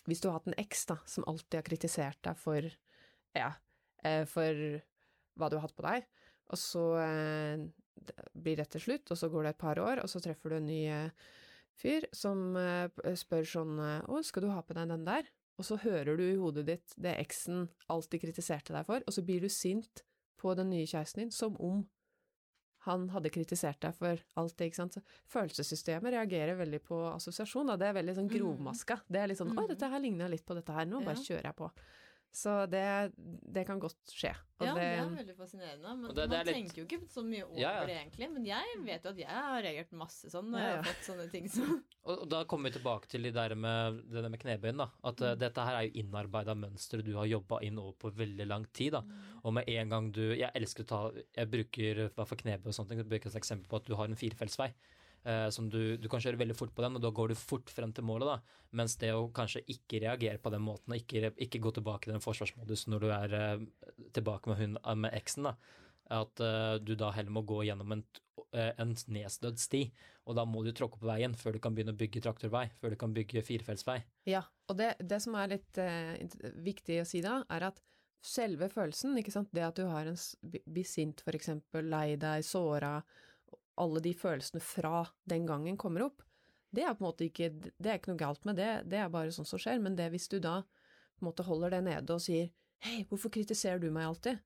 hvis 0.08 0.22
du 0.22 0.28
har 0.30 0.40
hatt 0.40 0.48
en 0.48 0.54
eks 0.58 0.86
da, 0.86 0.98
som 1.06 1.24
alltid 1.28 1.54
har 1.54 1.62
kritisert 1.64 2.22
deg 2.24 2.36
for, 2.38 2.62
ja, 3.36 3.52
for 4.26 4.82
hva 5.38 5.50
du 5.50 5.56
har 5.58 5.62
hatt 5.68 5.76
på 5.76 5.84
deg, 5.84 6.06
og 6.50 6.58
så 6.58 6.98
eh, 6.98 7.68
blir 8.34 8.58
dette 8.58 8.80
slutt, 8.80 9.10
og 9.12 9.18
så 9.18 9.30
går 9.30 9.44
det 9.44 9.50
et 9.56 9.58
par 9.64 9.80
år, 9.80 10.02
og 10.04 10.10
så 10.10 10.22
treffer 10.24 10.50
du 10.50 10.56
en 10.58 10.66
ny 10.70 10.86
eh, 10.88 11.10
fyr 11.78 12.06
som 12.14 12.56
eh, 12.58 12.88
spør 13.16 13.44
sånn 13.46 13.80
eh, 13.80 14.02
'Å, 14.08 14.24
skal 14.26 14.44
du 14.44 14.50
ha 14.50 14.62
på 14.62 14.74
deg 14.74 14.88
den 14.90 15.06
der?' 15.06 15.30
Og 15.60 15.66
så 15.66 15.78
hører 15.82 16.16
du 16.18 16.22
i 16.24 16.36
hodet 16.38 16.66
ditt 16.68 16.94
det 17.02 17.16
eksen 17.18 17.68
alltid 17.90 18.22
kritiserte 18.22 18.74
deg 18.74 18.86
for, 18.86 19.02
og 19.08 19.14
så 19.14 19.24
blir 19.26 19.42
du 19.42 19.50
sint 19.50 20.04
på 20.38 20.54
den 20.56 20.70
nye 20.70 20.86
kjæresten 20.86 21.24
din, 21.24 21.32
som 21.32 21.56
om 21.60 21.88
han 22.86 23.10
hadde 23.10 23.32
kritisert 23.34 23.80
deg 23.82 23.96
for 23.98 24.22
alt 24.38 24.56
det, 24.56 24.68
ikke 24.70 24.76
sant. 24.76 24.94
Så 24.94 25.02
følelsessystemet 25.34 26.14
reagerer 26.14 26.56
veldig 26.60 26.80
på 26.86 27.00
assosiasjon, 27.16 27.68
da. 27.68 27.76
Det 27.76 27.88
er 27.90 27.94
veldig 27.98 28.16
sånn 28.16 28.30
Mm. 28.30 28.36
grovmaska. 28.38 29.02
Det 29.10 29.18
er 29.20 29.28
litt 29.28 29.38
sånn 29.40 29.50
'Oi, 29.58 29.66
Mm. 29.66 29.68
dette 29.68 29.90
her 29.90 30.00
ligner 30.00 30.30
litt 30.30 30.46
på 30.46 30.54
dette 30.56 30.72
her, 30.72 30.86
nå 30.86 31.04
bare 31.04 31.16
Ja. 31.18 31.22
kjører 31.24 31.44
jeg 31.44 31.56
på'. 31.56 31.72
Så 32.34 32.70
det, 32.70 33.12
det 33.18 33.64
kan 33.66 33.80
godt 33.82 34.12
skje. 34.14 34.30
Og 34.60 34.66
Ja, 34.68 34.74
det 34.76 34.84
er 34.84 35.10
veldig 35.10 35.36
fascinerende. 35.38 35.94
Men 35.98 36.14
det- 36.14 36.16
det 36.16 36.30
man 36.30 36.46
litt- 36.46 36.56
tenker 36.56 36.78
jo 36.78 36.86
ikke 36.86 37.10
så 37.10 37.24
mye 37.26 37.44
over 37.46 37.60
Ja, 37.60 37.72
ja. 37.80 37.86
det, 37.86 37.96
egentlig. 37.98 38.30
Men 38.34 38.46
jeg 38.46 38.66
vet 38.86 39.04
jo 39.04 39.10
at 39.10 39.18
jeg 39.18 39.28
har 39.28 39.62
reagert 39.64 39.92
masse 39.92 40.30
sånn 40.30 40.50
når 40.52 40.60
Ja, 40.60 40.68
jeg 40.68 40.76
har 40.78 40.84
fått 40.84 41.08
sånne 41.08 41.32
ting 41.32 41.48
som 41.50 41.84
Og 42.08 42.22
og 42.22 42.30
da 42.30 42.44
kommer 42.46 42.70
vi 42.72 42.80
tilbake 42.80 43.08
til 43.08 43.22
det 43.24 43.34
der 43.34 43.56
med, 43.56 44.04
det 44.12 44.22
der 44.24 44.30
med 44.30 44.40
knebøyen. 44.40 44.78
da, 44.78 44.90
At 45.04 45.22
eh, 45.22 45.34
Mm. 45.36 45.40
dette 45.40 45.58
her 45.66 45.76
er 45.76 45.88
jo 45.90 46.04
innarbeida 46.04 46.56
mønstre 46.56 47.04
du 47.04 47.14
har 47.16 47.26
jobba 47.26 47.60
inn 47.64 47.78
over 47.80 47.94
på 47.94 48.12
veldig 48.16 48.48
lang 48.48 48.66
tid. 48.72 48.92
da, 48.92 49.02
Og 49.44 49.54
med 49.54 49.68
en 49.68 49.90
gang 49.90 50.12
du 50.12 50.36
Jeg 50.36 50.52
elsker 50.54 50.84
å 50.84 50.88
ta 50.88 51.12
Jeg 51.36 51.50
bruker 51.50 52.06
i 52.06 52.10
hvert 52.10 52.28
fall 52.28 52.38
knebøy 52.38 52.68
og 52.68 52.74
sånne 52.74 52.90
ting. 52.90 52.98
Jeg 53.00 53.10
bruker 53.10 53.28
et 53.28 53.42
eksempel 53.42 53.68
på 53.68 53.76
at 53.78 53.86
du 53.86 53.96
har 53.96 54.06
en 54.06 54.16
firefeltsvei. 54.16 54.74
Eh, 55.24 55.48
som 55.54 55.70
du, 55.72 55.98
du 55.98 56.08
kan 56.12 56.22
kjøre 56.24 56.40
veldig 56.42 56.58
fort 56.58 56.76
på 56.76 56.86
den, 56.86 57.00
og 57.00 57.04
da 57.04 57.12
går 57.14 57.34
du 57.34 57.40
fort 57.40 57.72
frem 57.74 57.94
til 57.96 58.06
målet. 58.08 58.30
da, 58.30 58.62
Mens 58.78 58.98
det 59.02 59.14
å 59.16 59.30
kanskje 59.34 59.64
ikke 59.74 60.04
reagere 60.04 60.42
på 60.44 60.52
den 60.54 60.66
måten, 60.66 60.94
og 60.94 61.02
ikke, 61.02 61.34
ikke 61.48 61.64
gå 61.64 61.74
tilbake 61.78 62.10
i 62.10 62.14
den 62.16 62.24
forsvarsmodus 62.24 62.88
når 62.92 63.06
du 63.06 63.10
er 63.16 63.36
eh, 63.40 63.68
tilbake 64.18 64.52
med, 64.52 64.62
hun, 64.62 64.80
eh, 64.84 65.02
med 65.06 65.18
eksen, 65.18 65.50
da, 65.50 65.58
at 66.14 66.40
uh, 66.44 66.76
du 66.80 66.96
da 66.96 67.12
heller 67.16 67.34
må 67.36 67.44
gå 67.48 67.64
gjennom 67.68 67.98
en, 67.98 68.04
eh, 68.56 68.72
en 68.80 68.94
nedsnødd 68.96 69.60
sti. 69.60 69.82
Og 70.28 70.38
da 70.38 70.46
må 70.48 70.64
du 70.64 70.72
tråkke 70.76 71.00
på 71.02 71.10
veien 71.10 71.36
før 71.36 71.56
du 71.56 71.62
kan 71.64 71.76
begynne 71.76 71.96
å 71.96 72.00
bygge 72.00 72.22
traktorvei, 72.24 72.66
før 72.80 72.94
du 72.94 73.00
kan 73.00 73.14
bygge 73.16 73.44
firefeltsvei. 73.48 74.00
ja, 74.28 74.44
og 74.68 74.80
det, 74.80 74.94
det 75.00 75.22
som 75.24 75.36
er 75.40 75.54
litt 75.56 75.80
uh, 75.80 76.16
viktig 76.64 77.02
å 77.04 77.08
si 77.08 77.24
da, 77.24 77.42
er 77.52 77.70
at 77.72 77.82
selve 78.28 78.68
følelsen, 78.72 79.16
ikke 79.20 79.32
sant, 79.32 79.52
det 79.56 79.64
at 79.64 79.78
du 79.78 79.86
har 79.88 80.10
en 80.10 80.18
blir 80.44 80.88
sint 80.88 81.22
eksempel, 81.32 81.88
lei 81.88 82.18
deg, 82.20 82.44
såra, 82.44 82.98
alle 83.82 84.02
de 84.04 84.14
følelsene 84.18 84.62
fra 84.64 85.06
den 85.30 85.46
gangen 85.50 85.78
kommer 85.80 86.08
opp, 86.08 86.24
det 86.76 86.84
er 86.84 86.96
på 86.98 87.04
en 87.04 87.08
måte 87.08 87.28
ikke, 87.28 87.50
det 87.56 87.90
er 87.90 88.00
ikke 88.00 88.12
noe 88.12 88.22
galt 88.22 88.44
med 88.48 88.60
det, 88.60 88.72
det 88.92 89.00
er 89.00 89.12
bare 89.14 89.34
sånn 89.34 89.48
som 89.48 89.62
skjer, 89.62 89.80
men 89.84 89.96
det 89.98 90.10
hvis 90.14 90.28
du 90.32 90.38
da 90.44 90.60
på 90.68 91.24
en 91.24 91.30
måte 91.30 91.46
holder 91.48 91.78
det 91.78 91.84
nede 91.88 92.18
og 92.18 92.22
sier 92.22 92.52
hei, 92.86 93.00
hvorfor 93.10 93.34
kritiserer 93.34 93.82
du 93.82 93.90
meg 93.94 94.10
alltid? 94.10 94.42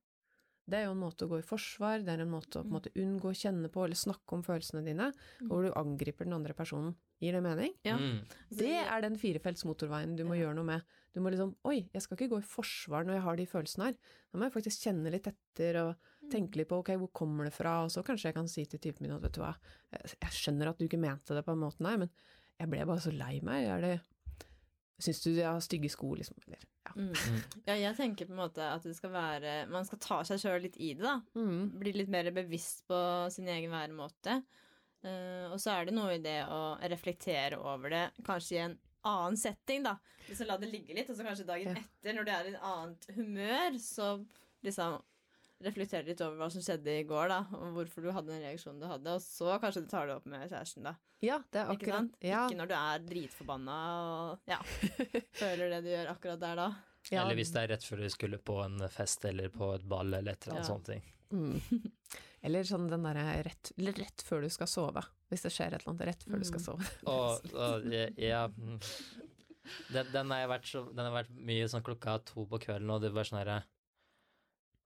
Det 0.71 0.77
er 0.77 0.85
jo 0.85 0.93
en 0.93 1.01
måte 1.01 1.25
å 1.25 1.31
gå 1.31 1.41
i 1.41 1.45
forsvar, 1.45 2.03
det 2.05 2.13
er 2.13 2.23
en 2.23 2.31
måte 2.31 2.61
å 2.61 2.63
på 2.63 2.69
en 2.69 2.77
måte 2.77 2.93
unngå 2.95 3.31
å 3.31 3.37
kjenne 3.37 3.71
på 3.73 3.83
eller 3.83 3.99
snakke 3.99 4.37
om 4.37 4.43
følelsene 4.45 4.85
dine, 4.85 5.09
hvor 5.49 5.65
du 5.65 5.73
angriper 5.75 6.29
den 6.29 6.37
andre 6.37 6.55
personen. 6.55 6.93
Gir 7.21 7.35
det 7.37 7.43
mening? 7.45 7.73
Ja. 7.85 7.97
Mm. 8.01 8.23
Det 8.49 8.71
er 8.81 9.01
den 9.05 9.15
firefelts 9.21 9.63
motorveien 9.69 10.15
du 10.17 10.23
må 10.25 10.33
Ja. 10.35 10.47
gjøre 10.47 10.55
noe 10.57 10.65
med. 10.65 10.81
Du 11.13 11.19
må 11.21 11.29
liksom 11.29 11.53
Oi, 11.67 11.87
jeg 11.93 12.01
skal 12.01 12.17
ikke 12.17 12.29
gå 12.31 12.39
i 12.39 12.47
forsvar 12.47 13.05
når 13.05 13.13
jeg 13.19 13.21
har 13.27 13.35
de 13.37 13.45
følelsene 13.45 13.85
her. 13.89 13.95
Da 14.31 14.39
må 14.39 14.47
jeg 14.47 14.53
faktisk 14.55 14.85
kjenne 14.87 15.11
litt 15.11 15.27
etter 15.29 15.77
og 15.83 15.95
Mm. 16.23 16.29
tenke 16.31 16.55
litt 16.57 16.69
på 16.69 16.79
ok, 16.79 16.89
hvor 16.97 17.11
kommer 17.13 17.43
det 17.45 17.53
fra, 17.53 17.83
og 17.83 17.89
så 17.91 18.03
kanskje 18.03 18.29
jeg 18.29 18.33
kan 18.35 18.47
si 18.47 18.65
til 18.65 18.79
typen 18.79 19.01
min 19.01 19.11
at 19.11 19.21
vet 19.21 19.33
du 19.33 19.41
hva, 19.41 19.55
jeg 19.91 20.31
skjønner 20.31 20.67
at 20.69 20.77
du 20.77 20.85
ikke 20.87 20.99
mente 20.99 21.33
det 21.35 21.43
på 21.45 21.51
den 21.53 21.59
måten 21.61 21.85
her, 21.89 21.97
men 21.97 22.09
jeg 22.59 22.69
ble 22.69 22.85
bare 22.85 22.99
så 23.01 23.11
lei 23.15 23.39
meg. 23.41 23.65
Er 23.67 23.81
det 23.81 24.01
Syns 25.01 25.23
du 25.23 25.31
jeg 25.33 25.45
har 25.49 25.57
stygge 25.59 25.89
sko, 25.89 26.13
liksom? 26.13 26.37
Eller 26.45 26.59
ja, 26.85 26.91
Mm. 26.95 27.09
Mm. 27.13 27.43
Ja, 27.65 27.73
jeg 27.73 27.95
tenker 27.97 28.25
på 28.27 28.31
en 28.31 28.37
måte 28.37 28.59
at 28.61 28.83
det 28.83 28.95
skal 28.95 29.09
være 29.11 29.67
Man 29.69 29.83
skal 29.85 29.97
ta 29.97 30.21
seg 30.23 30.37
sjøl 30.39 30.61
litt 30.61 30.77
i 30.77 30.93
det, 30.93 31.01
da. 31.01 31.21
Mm. 31.35 31.79
Bli 31.79 31.91
litt 31.93 32.09
mer 32.09 32.29
bevisst 32.31 32.83
på 32.87 33.31
sin 33.31 33.47
egen 33.47 33.71
væremåte. 33.71 34.43
Eh, 35.03 35.47
og 35.51 35.57
så 35.59 35.71
er 35.79 35.85
det 35.89 35.93
noe 35.97 36.13
i 36.15 36.21
det 36.21 36.39
å 36.45 36.77
reflektere 36.91 37.57
over 37.57 37.89
det, 37.89 38.03
kanskje 38.27 38.55
i 38.57 38.63
en 38.67 38.75
annen 39.09 39.37
setting, 39.37 39.83
da. 39.87 39.95
Liksom 40.27 40.47
la 40.47 40.57
det 40.61 40.69
ligge 40.71 40.93
litt, 40.93 41.09
og 41.09 41.15
så 41.17 41.25
kanskje 41.25 41.45
dagen 41.47 41.73
Ja. 41.75 41.81
etter, 41.81 42.13
når 42.13 42.25
du 42.27 42.31
er 42.31 42.45
i 42.45 42.51
et 42.53 42.61
annet 42.61 43.07
humør, 43.15 43.79
så 43.81 44.11
liksom 44.63 44.99
reflektere 45.61 46.05
litt 46.05 46.21
over 46.21 46.37
hva 46.37 46.51
som 46.51 46.61
skjedde 46.61 46.99
i 46.99 47.03
går, 47.09 47.27
da, 47.29 47.39
og 47.53 47.73
hvorfor 47.75 48.01
du 48.05 48.11
hadde 48.13 48.27
den 48.33 48.41
reaksjonen 48.45 48.79
du 48.81 48.87
hadde, 48.89 49.15
og 49.17 49.21
så 49.21 49.57
kanskje 49.61 49.83
du 49.85 49.89
tar 49.89 50.07
det 50.09 50.15
opp 50.15 50.25
med 50.29 50.47
kjæresten, 50.49 50.83
da. 50.85 50.95
Ja, 51.21 51.37
det 51.53 51.59
er 51.61 51.67
akkurat 51.69 52.07
Ikke, 52.09 52.27
Ja, 52.31 52.47
Ikke 52.49 52.57
når 52.57 52.67
du 52.71 52.73
er 52.73 53.03
dritforbanna 53.05 53.75
og 54.05 54.39
ja, 54.49 54.57
føler 55.41 55.69
det 55.69 55.83
du 55.85 55.89
gjør 55.91 56.09
akkurat 56.15 56.39
der 56.41 56.55
da. 56.55 56.69
ja. 57.11 57.21
Eller 57.25 57.35
hvis 57.37 57.51
det 57.53 57.61
er 57.61 57.67
rett 57.75 57.83
før 57.85 58.01
du 58.01 58.09
skulle 58.09 58.37
på 58.41 58.57
en 58.65 58.79
fest 58.89 59.25
eller 59.25 59.49
på 59.53 59.73
et 59.75 59.85
ball 59.87 60.13
eller 60.13 60.31
et 60.33 60.47
eller 60.47 60.57
annet 60.57 60.69
Ja. 60.69 60.73
sånt. 60.73 60.89
Mm. 61.31 61.91
Eller 62.41 62.65
sånn 62.65 62.87
den 62.89 63.03
derre 63.05 63.43
rett, 63.45 63.71
rett 63.77 64.23
før 64.25 64.41
du 64.41 64.49
skal 64.49 64.69
sove. 64.69 65.03
Hvis 65.29 65.43
det 65.45 65.51
skjer 65.53 65.75
et 65.75 65.81
eller 65.81 65.91
annet 65.93 66.07
rett 66.09 66.23
før 66.25 66.41
du 66.41 66.47
skal 66.47 66.61
Mm. 66.61 66.65
sove. 66.65 66.87
Og, 67.05 67.51
og 67.53 67.85
ja 68.17 68.47
mm. 68.49 68.79
den, 69.93 70.09
den, 70.11 70.31
har 70.33 70.47
vært 70.49 70.65
så, 70.71 70.81
den 70.89 71.05
har 71.05 71.13
vært 71.13 71.29
mye 71.37 71.67
sånn 71.69 71.85
klokka 71.85 72.17
to 72.25 72.47
på 72.49 72.59
kvelden, 72.65 72.89
og 72.89 73.01
det 73.05 73.13
var 73.13 73.29
sånn 73.29 73.41
herre 73.43 73.61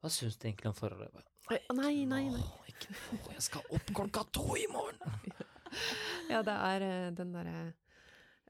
Hva 0.04 0.12
syns 0.12 0.36
du 0.38 0.48
egentlig 0.50 0.70
om 0.70 0.78
forholdet? 0.78 1.24
Nei, 1.50 1.60
Nei, 1.78 1.96
nei, 2.10 2.24
nei. 2.34 2.42
Nå, 2.42 2.62
ikke 2.70 2.92
nå, 2.92 3.20
jeg 3.38 3.46
skal 3.48 3.72
opp 3.78 3.92
klokka 4.02 4.26
to 4.36 4.46
i 4.60 4.68
morgen! 4.72 5.02
Ja, 6.30 6.40
det 6.46 6.54
er 6.54 6.84
eh, 6.86 7.10
den 7.14 7.34
derre 7.36 7.74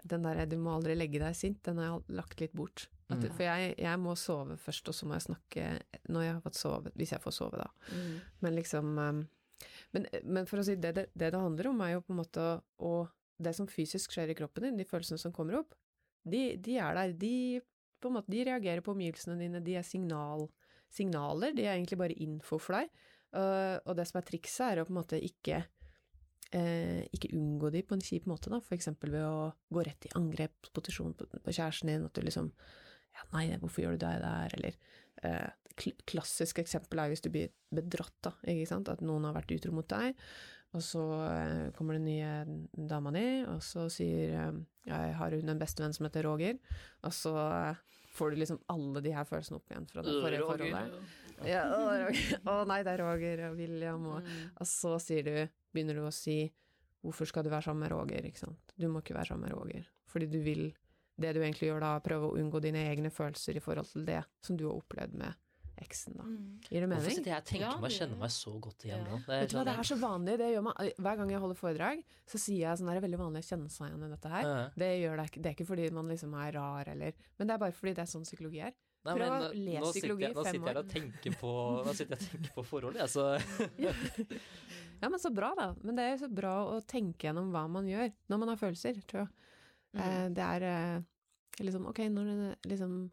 den 0.06 0.22
der 0.22 0.46
'du 0.46 0.58
må 0.62 0.76
aldri 0.76 0.94
legge 0.96 1.18
deg 1.18 1.34
sint', 1.34 1.64
den 1.66 1.80
har 1.82 1.88
jeg 1.96 2.16
lagt 2.20 2.42
litt 2.44 2.54
bort. 2.54 2.88
At, 3.06 3.22
Mm. 3.22 3.32
For 3.38 3.44
jeg, 3.46 3.76
jeg 3.78 4.02
må 4.02 4.16
sove 4.18 4.58
først, 4.58 4.90
og 4.90 4.96
så 4.98 5.06
må 5.06 5.14
jeg 5.14 5.28
snakke 5.28 5.66
når 6.10 6.24
jeg 6.24 6.34
har 6.34 6.42
fått 6.42 6.58
sove, 6.58 6.92
hvis 6.98 7.12
jeg 7.14 7.22
får 7.22 7.36
sove, 7.38 7.60
da. 7.62 7.68
Men 8.42 8.56
liksom 8.56 8.98
um, 8.98 9.20
men, 9.94 10.08
men 10.24 10.48
for 10.50 10.60
å 10.60 10.66
si 10.66 10.76
det, 10.76 10.92
det 10.98 11.08
det 11.14 11.32
handler 11.34 11.70
om, 11.70 11.84
er 11.86 11.96
jo 11.96 12.04
på 12.04 12.16
en 12.16 12.20
måte 12.24 12.48
å 12.84 12.96
Det 13.38 13.52
som 13.52 13.68
fysisk 13.68 14.14
skjer 14.16 14.30
i 14.32 14.36
kroppen 14.36 14.64
din, 14.64 14.78
de 14.80 14.86
følelsene 14.88 15.20
som 15.20 15.34
kommer 15.36 15.58
opp, 15.60 15.74
de, 16.24 16.56
de 16.56 16.78
er 16.80 16.96
der. 16.96 17.14
De, 17.20 17.60
på 18.00 18.08
en 18.08 18.16
måte, 18.16 18.32
de 18.32 18.46
reagerer 18.48 18.80
på 18.80 18.94
omgivelsene 18.94 19.36
dine, 19.36 19.60
de 19.60 19.76
er 19.76 19.84
signal, 19.84 20.46
signaler, 20.88 21.52
de 21.52 21.66
er 21.66 21.74
egentlig 21.74 22.00
bare 22.00 22.16
info 22.24 22.56
for 22.64 22.78
deg. 22.78 22.94
Uh, 23.36 23.76
og 23.84 23.98
det 24.00 24.06
som 24.08 24.22
er 24.22 24.28
trikset, 24.30 24.64
er 24.70 24.80
å 24.80 24.88
på 24.88 24.96
en 24.96 25.02
måte 25.02 25.20
ikke 25.20 25.66
eh, 26.56 27.04
ikke 27.12 27.34
unngå 27.36 27.72
de 27.74 27.84
på 27.84 27.98
en 27.98 28.04
kjip 28.08 28.28
måte, 28.30 28.52
da, 28.54 28.62
eksempel 28.76 29.14
ved 29.16 29.26
å 29.28 29.52
gå 29.76 29.84
rett 29.84 30.08
i 30.08 30.14
angrepsposisjon 30.16 31.16
på, 31.18 31.28
på 31.28 31.56
kjæresten 31.58 31.92
din, 31.92 32.06
at 32.08 32.16
du 32.16 32.24
liksom 32.24 32.52
ja, 33.16 33.24
nei, 33.34 33.46
hvorfor 33.62 33.86
gjør 33.86 33.96
du 33.96 34.04
det 34.06 34.16
der, 34.24 34.58
eller 34.58 34.76
eh, 35.24 35.48
kl 35.80 35.92
Klassisk 36.08 36.60
eksempel 36.64 37.02
er 37.04 37.10
hvis 37.12 37.24
du 37.26 37.30
blir 37.34 37.50
bedratt, 37.76 38.16
da, 38.24 38.32
ikke 38.48 38.68
sant, 38.70 38.92
at 38.92 39.02
noen 39.04 39.26
har 39.28 39.36
vært 39.36 39.52
utro 39.58 39.74
mot 39.76 39.88
deg, 39.92 40.16
og 40.76 40.84
så 40.84 41.02
eh, 41.30 41.66
kommer 41.78 41.96
den 41.98 42.08
nye 42.08 42.88
dama 42.92 43.12
di, 43.16 43.26
og 43.48 43.62
så 43.64 43.88
sier 43.92 44.36
eh, 44.40 44.62
jeg 44.86 45.14
har 45.20 45.36
hun 45.36 45.50
en 45.56 45.60
bestevenn 45.62 45.96
som 45.96 46.06
heter 46.08 46.28
Roger, 46.28 46.60
og 47.04 47.14
så 47.16 47.34
får 48.16 48.32
du 48.32 48.40
liksom 48.44 48.60
alle 48.72 49.02
de 49.04 49.12
her 49.16 49.26
følelsene 49.28 49.58
opp 49.60 49.72
igjen 49.72 49.88
fra 49.92 50.04
det 50.06 50.14
forrige 50.24 50.46
forholdet. 50.48 51.08
Ja, 51.50 51.64
å, 51.76 51.80
Roger. 52.06 52.38
å 52.48 52.54
nei, 52.70 52.78
det 52.88 52.94
er 52.94 53.02
Roger 53.04 53.42
og 53.50 53.58
William, 53.60 54.06
og, 54.14 54.22
Mm. 54.24 54.46
og 54.56 54.68
så 54.72 54.94
sier 55.04 55.26
du, 55.28 55.34
begynner 55.76 55.98
du 56.00 56.06
å 56.08 56.14
si 56.16 56.38
hvorfor 57.04 57.28
skal 57.28 57.44
du 57.44 57.50
være 57.52 57.68
sammen 57.68 57.84
med 57.84 57.92
Roger, 57.92 58.24
ikke 58.30 58.40
sant? 58.46 58.72
Du 58.80 58.88
må 58.88 59.02
ikke 59.04 59.18
være 59.18 59.34
sammen 59.34 59.50
med 59.50 59.58
Roger, 59.58 59.84
fordi 60.08 60.30
du 60.32 60.40
vil 60.46 60.64
det 61.18 61.34
du 61.36 61.42
egentlig 61.42 61.70
gjør 61.72 61.80
da, 61.80 62.00
prøve 62.04 62.30
å 62.32 62.38
unngå 62.38 62.62
dine 62.62 62.82
egne 62.92 63.10
følelser 63.14 63.56
i 63.56 63.64
forhold 63.64 63.88
til 63.92 64.06
det 64.06 64.24
som 64.44 64.58
du 64.58 64.66
har 64.70 64.76
opplevd 64.80 65.14
med 65.16 65.34
eksen, 65.78 66.14
da. 66.16 66.24
Mm. 66.24 66.60
Gir 66.72 66.82
det 66.82 66.88
Hvorfor 66.88 67.04
mening? 67.04 67.16
sitter 67.18 67.32
jeg 67.34 67.44
tenker 67.50 67.66
Ja, 67.68 67.78
meg 67.84 67.92
kjenner 67.92 68.18
meg 68.18 68.30
så 68.32 68.52
godt 68.64 68.86
igjen 68.88 69.02
Ja. 69.02 69.12
nå? 69.12 69.18
Det 69.26 69.28
Vet 69.28 69.50
du 69.52 69.56
hva, 69.58 69.64
det 69.66 69.74
sånn- 69.74 69.80
er 69.80 69.90
så 69.90 69.98
vanlig, 70.00 70.38
det 70.40 70.48
gjør 70.56 70.64
meg, 70.64 70.94
Hver 70.98 71.18
gang 71.18 71.30
jeg 71.30 71.40
holder 71.44 71.56
foredrag, 71.60 72.04
så 72.26 72.38
sier 72.40 72.60
jeg 72.64 72.78
sånn, 72.80 72.88
det 72.88 72.96
er 73.04 73.08
veldig 73.08 73.20
vanlig 73.20 73.42
å 73.44 73.50
kjenne 73.50 73.70
seg 73.72 73.88
igjen 73.92 74.06
i 74.06 74.10
dette 74.16 74.30
her. 74.32 74.42
Ja. 74.44 74.70
Det 74.76 74.90
gjør 75.04 75.16
det 75.20 75.42
det 75.42 75.46
er 75.52 75.56
ikke 75.56 75.68
fordi 75.68 75.92
man 75.92 76.08
liksom 76.08 76.34
er 76.34 76.52
rar, 76.54 76.88
eller 76.88 77.14
Men 77.38 77.48
det 77.48 77.54
er 77.54 77.58
bare 77.60 77.72
fordi 77.76 77.94
det 77.96 78.00
er 78.08 78.12
sånn 78.12 78.24
psykologi 78.24 78.62
er. 78.64 78.74
Nei, 79.06 79.14
Prøv 79.14 79.20
men 79.20 79.30
å 79.30 79.44
nå- 79.44 79.54
lese 79.54 79.82
nå 79.84 79.86
sitter 79.94 80.00
psykologi 80.08 80.22
jeg- 80.26 80.34
Nå 80.36 80.44
fem 80.44 80.54
sitter 80.56 80.66
jeg 80.66 80.76
år. 80.76 80.80
og 80.80 80.90
tenker 80.90 81.32
på, 81.44 81.52
nå 81.86 81.94
sitter 81.94 82.16
jeg 82.16 82.24
og 82.24 82.32
tenker 82.32 82.52
på 82.56 82.66
forholdet, 82.66 83.00
jeg, 83.04 83.10
så 83.12 83.26
Ja, 85.02 85.10
men 85.10 85.20
så 85.20 85.30
bra, 85.34 85.54
da. 85.56 85.76
Men 85.84 85.96
det 85.98 86.04
er 86.06 86.18
jo 86.18 86.26
så 86.26 86.34
bra 86.34 86.54
å 86.72 86.80
tenke 86.88 87.28
gjennom 87.28 87.52
hva 87.52 87.66
man 87.70 87.86
gjør 87.86 88.14
når 88.32 88.40
man 88.40 88.48
har 88.54 88.56
følelser, 88.58 88.96
tror 89.06 89.26
jeg. 89.26 89.30
Mm. 89.96 90.02
Eh, 90.04 90.30
det 90.36 90.44
er 90.44 90.64
eh, 90.64 91.02
liksom 91.64 91.86
Ok, 91.88 92.00
når 92.12 92.26
det 92.26 92.58
liksom 92.72 93.12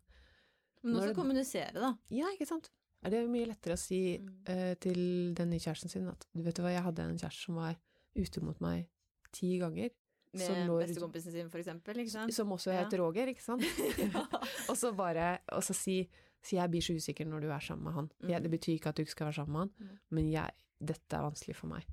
Men 0.83 0.93
Når 0.95 0.99
også 1.01 1.09
det- 1.09 1.17
kommunisere, 1.17 1.73
da. 1.75 1.93
Ja, 2.11 2.27
ikke 2.35 2.47
sant? 2.49 2.71
Det 3.05 3.15
Er 3.15 3.27
mye 3.29 3.47
lettere 3.47 3.75
å 3.75 3.79
si 3.79 4.19
Mm. 4.19 4.49
eh, 4.49 4.75
til 4.75 5.35
den 5.35 5.51
nye 5.51 5.59
kjæresten 5.61 5.89
sin 5.91 6.09
at 6.09 6.27
du 6.35 6.43
vet 6.43 6.55
du 6.55 6.63
hva, 6.63 6.71
jeg 6.75 6.83
hadde 6.83 6.99
en 7.03 7.19
kjæreste 7.19 7.45
som 7.47 7.55
var 7.55 7.77
utro 8.17 8.43
mot 8.45 8.61
meg 8.61 8.89
ti 9.33 9.59
ganger, 9.59 9.91
Med 10.35 10.69
lå- 10.69 10.81
bestekompisen 10.87 11.31
sin, 11.33 11.49
for 11.51 11.59
eksempel. 11.59 11.95
Ikke 11.97 12.11
sant? 12.11 12.33
som 12.35 12.49
også 12.51 12.73
Ja. 12.73 12.85
heter 12.85 12.99
Roger, 12.99 13.27
ikke 13.27 13.43
sant? 13.43 13.63
og 14.71 14.77
så 14.77 14.95
bare 14.97 15.39
Og 15.53 15.63
så 15.63 15.75
si, 15.75 16.09
si 16.43 16.57
jeg 16.57 16.71
blir 16.71 16.81
så 16.83 16.95
usikker 16.97 17.27
når 17.27 17.41
du 17.43 17.49
er 17.51 17.59
sammen 17.61 17.85
med 17.85 17.93
han. 17.93 18.11
Jeg, 18.21 18.41
Mm. 18.41 18.43
det 18.43 18.51
betyr 18.61 18.79
ikke 18.81 18.89
at 18.89 18.97
du 18.97 19.03
ikke 19.03 19.11
skal 19.11 19.27
være 19.27 19.35
sammen 19.35 19.53
med 19.53 19.61
han, 19.61 19.71
Mm. 19.79 19.99
men 20.11 20.31
jeg, 20.33 20.51
dette 20.85 21.13
er 21.17 21.23
vanskelig 21.31 21.55
for 21.57 21.67
meg. 21.69 21.85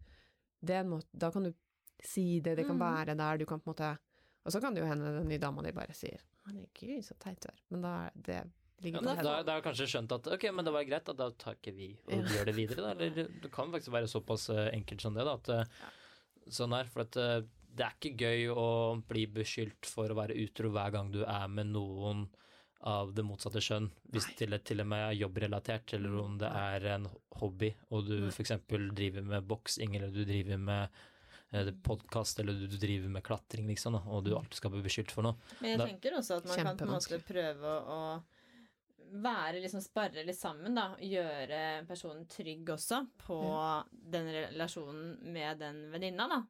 Det 0.66 0.72
er 0.76 0.80
en 0.82 0.90
måte, 0.90 1.06
da 1.18 1.30
kan 1.32 1.44
du 1.44 1.54
si 2.02 2.40
det, 2.40 2.56
det 2.58 2.66
kan 2.66 2.76
Mm. 2.78 2.80
være 2.80 3.16
der, 3.18 3.38
du 3.38 3.46
kan 3.46 3.60
på 3.60 3.68
en 3.70 3.74
måte 3.76 3.98
Og 4.50 4.56
så 4.56 4.62
kan 4.64 4.74
det 4.74 4.82
jo 4.82 4.90
hende 4.90 5.12
den 5.14 5.28
nye 5.30 5.42
dama 5.42 5.62
di 5.62 5.76
bare 5.76 5.94
sier 5.94 6.24
'herregud, 6.48 7.04
så 7.06 7.14
teit 7.22 7.44
du 7.44 7.52
er', 7.52 7.62
men 7.70 7.86
da 7.86 7.92
er 8.08 8.16
det 8.16 8.40
ja, 8.82 9.02
da, 9.04 9.14
da, 9.14 9.44
da 9.44 9.52
har 9.52 9.58
jeg 9.60 9.64
kanskje 9.66 9.88
skjønt 9.92 10.14
at 10.16 10.28
ok, 10.34 10.44
men 10.56 10.66
det 10.66 10.72
var 10.72 10.86
greit, 10.88 11.06
da, 11.06 11.14
da 11.14 11.26
tar 11.36 11.58
ikke 11.58 11.74
vi 11.76 11.90
og 12.08 12.30
gjør 12.32 12.46
det 12.48 12.56
videre, 12.56 12.82
da. 12.82 12.92
Eller 12.96 13.28
det 13.44 13.52
kan 13.52 13.74
faktisk 13.74 13.92
være 13.92 14.08
såpass 14.08 14.48
eh, 14.54 14.70
enkelt 14.72 15.04
som 15.04 15.18
det, 15.18 15.26
da. 15.28 15.36
At, 15.36 15.50
eh, 15.50 15.88
Sånn 16.50 16.74
er, 16.74 16.88
for 16.90 17.04
at 17.04 17.18
eh, 17.20 17.42
det 17.76 17.86
er 17.86 17.98
ikke 17.98 18.24
gøy 18.24 18.46
å 18.56 18.70
bli 19.06 19.26
beskyldt 19.36 19.86
for 19.86 20.10
å 20.10 20.18
være 20.18 20.38
utro 20.42 20.72
hver 20.74 20.96
gang 20.96 21.12
du 21.14 21.20
er 21.26 21.52
med 21.52 21.70
noen 21.76 22.24
av 22.90 23.12
det 23.14 23.26
motsatte 23.28 23.62
skjønn, 23.62 23.90
hvis 24.14 24.30
Nei. 24.30 24.36
til, 24.40 24.58
til 24.64 24.82
og 24.82 24.88
med 24.88 25.04
er 25.10 25.20
jobbrelatert, 25.20 25.94
eller 25.98 26.16
om 26.22 26.40
det 26.40 26.50
er 26.50 26.88
en 26.96 27.10
hobby, 27.42 27.74
og 27.92 28.08
du 28.08 28.16
f.eks. 28.32 28.56
driver 28.96 29.28
med 29.28 29.48
boksing, 29.52 30.00
eller 30.00 30.16
du 30.16 30.24
driver 30.24 30.62
med 30.64 31.02
podkast, 31.84 32.40
eller 32.40 32.54
du, 32.54 32.68
du 32.68 32.78
driver 32.78 33.10
med 33.10 33.24
klatring, 33.24 33.68
liksom, 33.68 33.94
da, 33.94 34.00
og 34.08 34.24
du 34.26 34.36
alltid 34.36 34.54
skal 34.60 34.72
bli 34.72 34.82
beskyldt 34.86 35.12
for 35.12 35.24
noe. 35.24 35.36
Men 35.62 35.72
jeg 35.72 35.78
Da- 35.80 35.88
tenker 35.88 36.18
også 36.20 36.38
at 36.38 36.46
man 36.46 36.58
kan 36.58 36.78
på 36.78 36.82
en 36.88 36.94
måte 36.94 37.20
prøve 37.26 37.74
å, 37.90 38.24
være 39.12 39.60
liksom 39.64 39.82
sparre 39.82 40.24
litt 40.24 40.38
sammen, 40.38 40.76
da. 40.76 40.96
Gjøre 41.02 41.88
personen 41.88 42.28
trygg 42.30 42.64
også 42.70 43.08
på 43.26 43.40
den 44.12 44.28
relasjonen 44.36 45.16
med 45.34 45.58
den 45.60 45.80
venninna, 45.92 46.28
da. 46.30 46.44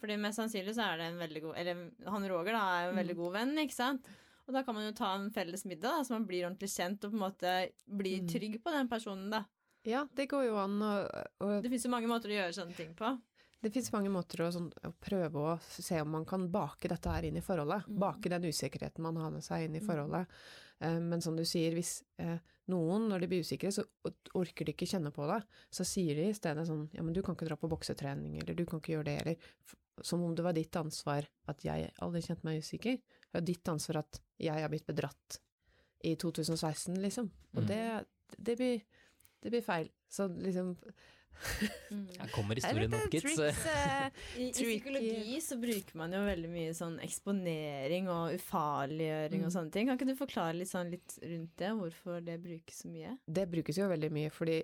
Fordi 0.00 0.16
mest 0.20 0.38
sannsynlig 0.40 0.74
så 0.76 0.86
er 0.92 0.96
det 1.00 1.06
en 1.10 1.18
veldig 1.20 1.40
god 1.42 1.56
Eller 1.56 1.90
han 2.06 2.26
Roger 2.28 2.52
da 2.52 2.62
er 2.78 2.84
jo 2.86 2.90
en 2.90 3.00
veldig 3.02 3.14
Mm. 3.16 3.20
god 3.22 3.32
venn, 3.32 3.56
ikke 3.58 3.72
sant. 3.72 4.06
Og 4.48 4.54
da 4.54 4.62
kan 4.62 4.74
man 4.74 4.84
jo 4.86 4.92
ta 4.92 5.14
en 5.14 5.30
felles 5.30 5.64
middag, 5.66 5.82
da, 5.82 6.00
så 6.04 6.10
man 6.10 6.26
blir 6.26 6.44
ordentlig 6.48 6.70
kjent 6.72 7.04
og 7.04 7.10
på 7.12 7.16
en 7.16 7.20
måte 7.20 7.70
blir 7.88 8.20
Mm. 8.22 8.28
trygg 8.28 8.62
på 8.62 8.70
den 8.72 8.88
personen, 8.88 9.30
da. 9.30 9.44
Ja, 9.84 10.06
det 10.14 10.28
går 10.28 10.46
jo 10.46 10.56
an 10.56 10.78
å, 10.80 11.26
å 11.40 11.62
Det 11.62 11.70
fins 11.70 11.84
jo 11.84 11.90
mange 11.90 12.06
måter 12.08 12.28
å 12.28 12.36
gjøre 12.40 12.54
sånne 12.54 12.74
ting 12.76 12.94
på. 12.94 13.20
Det 13.66 13.72
fins 13.74 13.88
mange 13.94 14.10
måter 14.14 14.44
å, 14.46 14.50
sånn, 14.54 14.68
å 14.86 14.92
prøve 15.02 15.40
å 15.42 15.54
se 15.66 15.98
om 16.00 16.12
man 16.14 16.24
kan 16.28 16.44
bake 16.54 16.86
dette 16.92 17.10
her 17.10 17.26
inn 17.26 17.38
i 17.40 17.42
forholdet. 17.42 17.88
Mm. 17.90 17.96
Bake 18.04 18.30
den 18.30 18.44
usikkerheten 18.46 19.02
man 19.02 19.16
har 19.18 19.32
med 19.34 19.42
seg 19.46 19.64
inn 19.66 19.74
i 19.74 19.80
Mm. 19.82 19.86
forholdet. 19.88 20.36
Eh, 20.86 20.98
men 21.00 21.22
som 21.24 21.34
du 21.36 21.42
sier, 21.44 21.72
hvis 21.74 22.02
eh, 22.22 22.38
noen, 22.68 23.08
når 23.10 23.20
de 23.24 23.26
blir 23.32 23.42
usikre, 23.42 23.72
så 23.74 23.82
orker 24.38 24.64
de 24.68 24.72
ikke 24.74 24.86
kjenne 24.86 25.10
på 25.14 25.26
det. 25.26 25.40
Så 25.74 25.84
sier 25.88 26.14
de 26.14 26.28
i 26.30 26.36
stedet 26.36 26.66
sånn 26.68 26.86
ja, 26.94 27.02
men 27.02 27.12
du 27.16 27.22
kan 27.26 27.34
ikke 27.34 27.48
dra 27.48 27.56
på 27.58 27.68
boksetrening, 27.72 28.38
eller 28.42 28.54
du 28.54 28.64
kan 28.66 28.78
ikke 28.80 28.94
gjøre 28.98 29.04
det, 29.10 29.18
eller 29.22 29.36
Som 30.04 30.22
om 30.22 30.34
det 30.36 30.44
var 30.44 30.52
ditt 30.52 30.76
ansvar 30.76 31.24
at 31.48 31.62
jeg 31.64 31.90
aldri 32.04 32.20
kjente 32.20 32.44
meg 32.44 32.60
usikker. 32.60 32.98
Det 33.32 33.38
er 33.40 33.46
ditt 33.48 33.64
ansvar 33.72 34.02
at 34.04 34.20
jeg 34.38 34.60
har 34.60 34.68
blitt 34.68 34.84
bedratt 34.86 35.38
i 36.04 36.14
2016, 36.14 37.00
liksom. 37.00 37.30
Og 37.56 37.62
Mm. 37.62 37.66
det, 37.66 38.06
det, 38.36 38.56
blir, 38.58 38.82
det 39.40 39.50
blir 39.50 39.62
feil. 39.62 39.88
Så 40.06 40.28
liksom 40.28 40.76
Her 42.18 42.30
kommer 42.34 42.56
Er 42.56 42.60
historien 42.62 42.94
opp, 42.96 43.10
gitt. 43.12 43.26
så- 43.36 43.48
eh, 43.50 44.10
I, 44.38 44.48
I 44.48 44.52
psykologi 44.52 45.36
så 45.44 45.58
bruker 45.60 45.96
man 46.00 46.12
jo 46.12 46.20
veldig 46.26 46.50
mye 46.52 46.72
sånn 46.76 46.96
eksponering 47.04 48.08
og 48.12 48.34
ufarliggjøring 48.38 49.44
og 49.44 49.50
Mm. 49.50 49.54
sånne 49.56 49.72
ting. 49.72 49.86
Kan 49.90 49.98
ikke 49.98 50.08
du 50.10 50.16
forklare 50.18 50.56
litt 50.58 50.68
sånn 50.72 50.90
litt 50.90 51.18
rundt 51.22 51.56
det, 51.56 51.70
hvorfor 51.78 52.24
det 52.24 52.38
brukes 52.42 52.82
så 52.82 52.88
mye? 52.92 53.18
Det 53.28 53.46
brukes 53.50 53.76
jo 53.78 53.88
veldig 53.88 54.10
mye, 54.12 54.30
fordi 54.32 54.62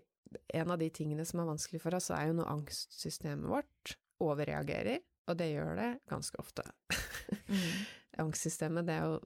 en 0.54 0.70
av 0.70 0.78
de 0.78 0.88
tingene 0.90 1.26
som 1.28 1.40
er 1.40 1.50
vanskelig 1.52 1.80
for 1.80 1.94
oss, 1.94 2.10
er 2.10 2.26
jo 2.30 2.32
når 2.40 2.48
angstsystemet 2.56 3.46
vårt 3.52 3.96
overreagerer, 4.22 5.00
og 5.28 5.36
det 5.36 5.50
gjør 5.54 5.76
det 5.76 5.90
ganske 6.08 6.38
ofte. 6.40 6.62
Angstsystemet, 8.22 8.86
det 8.86 8.94
er 8.98 9.04
jo 9.08 9.20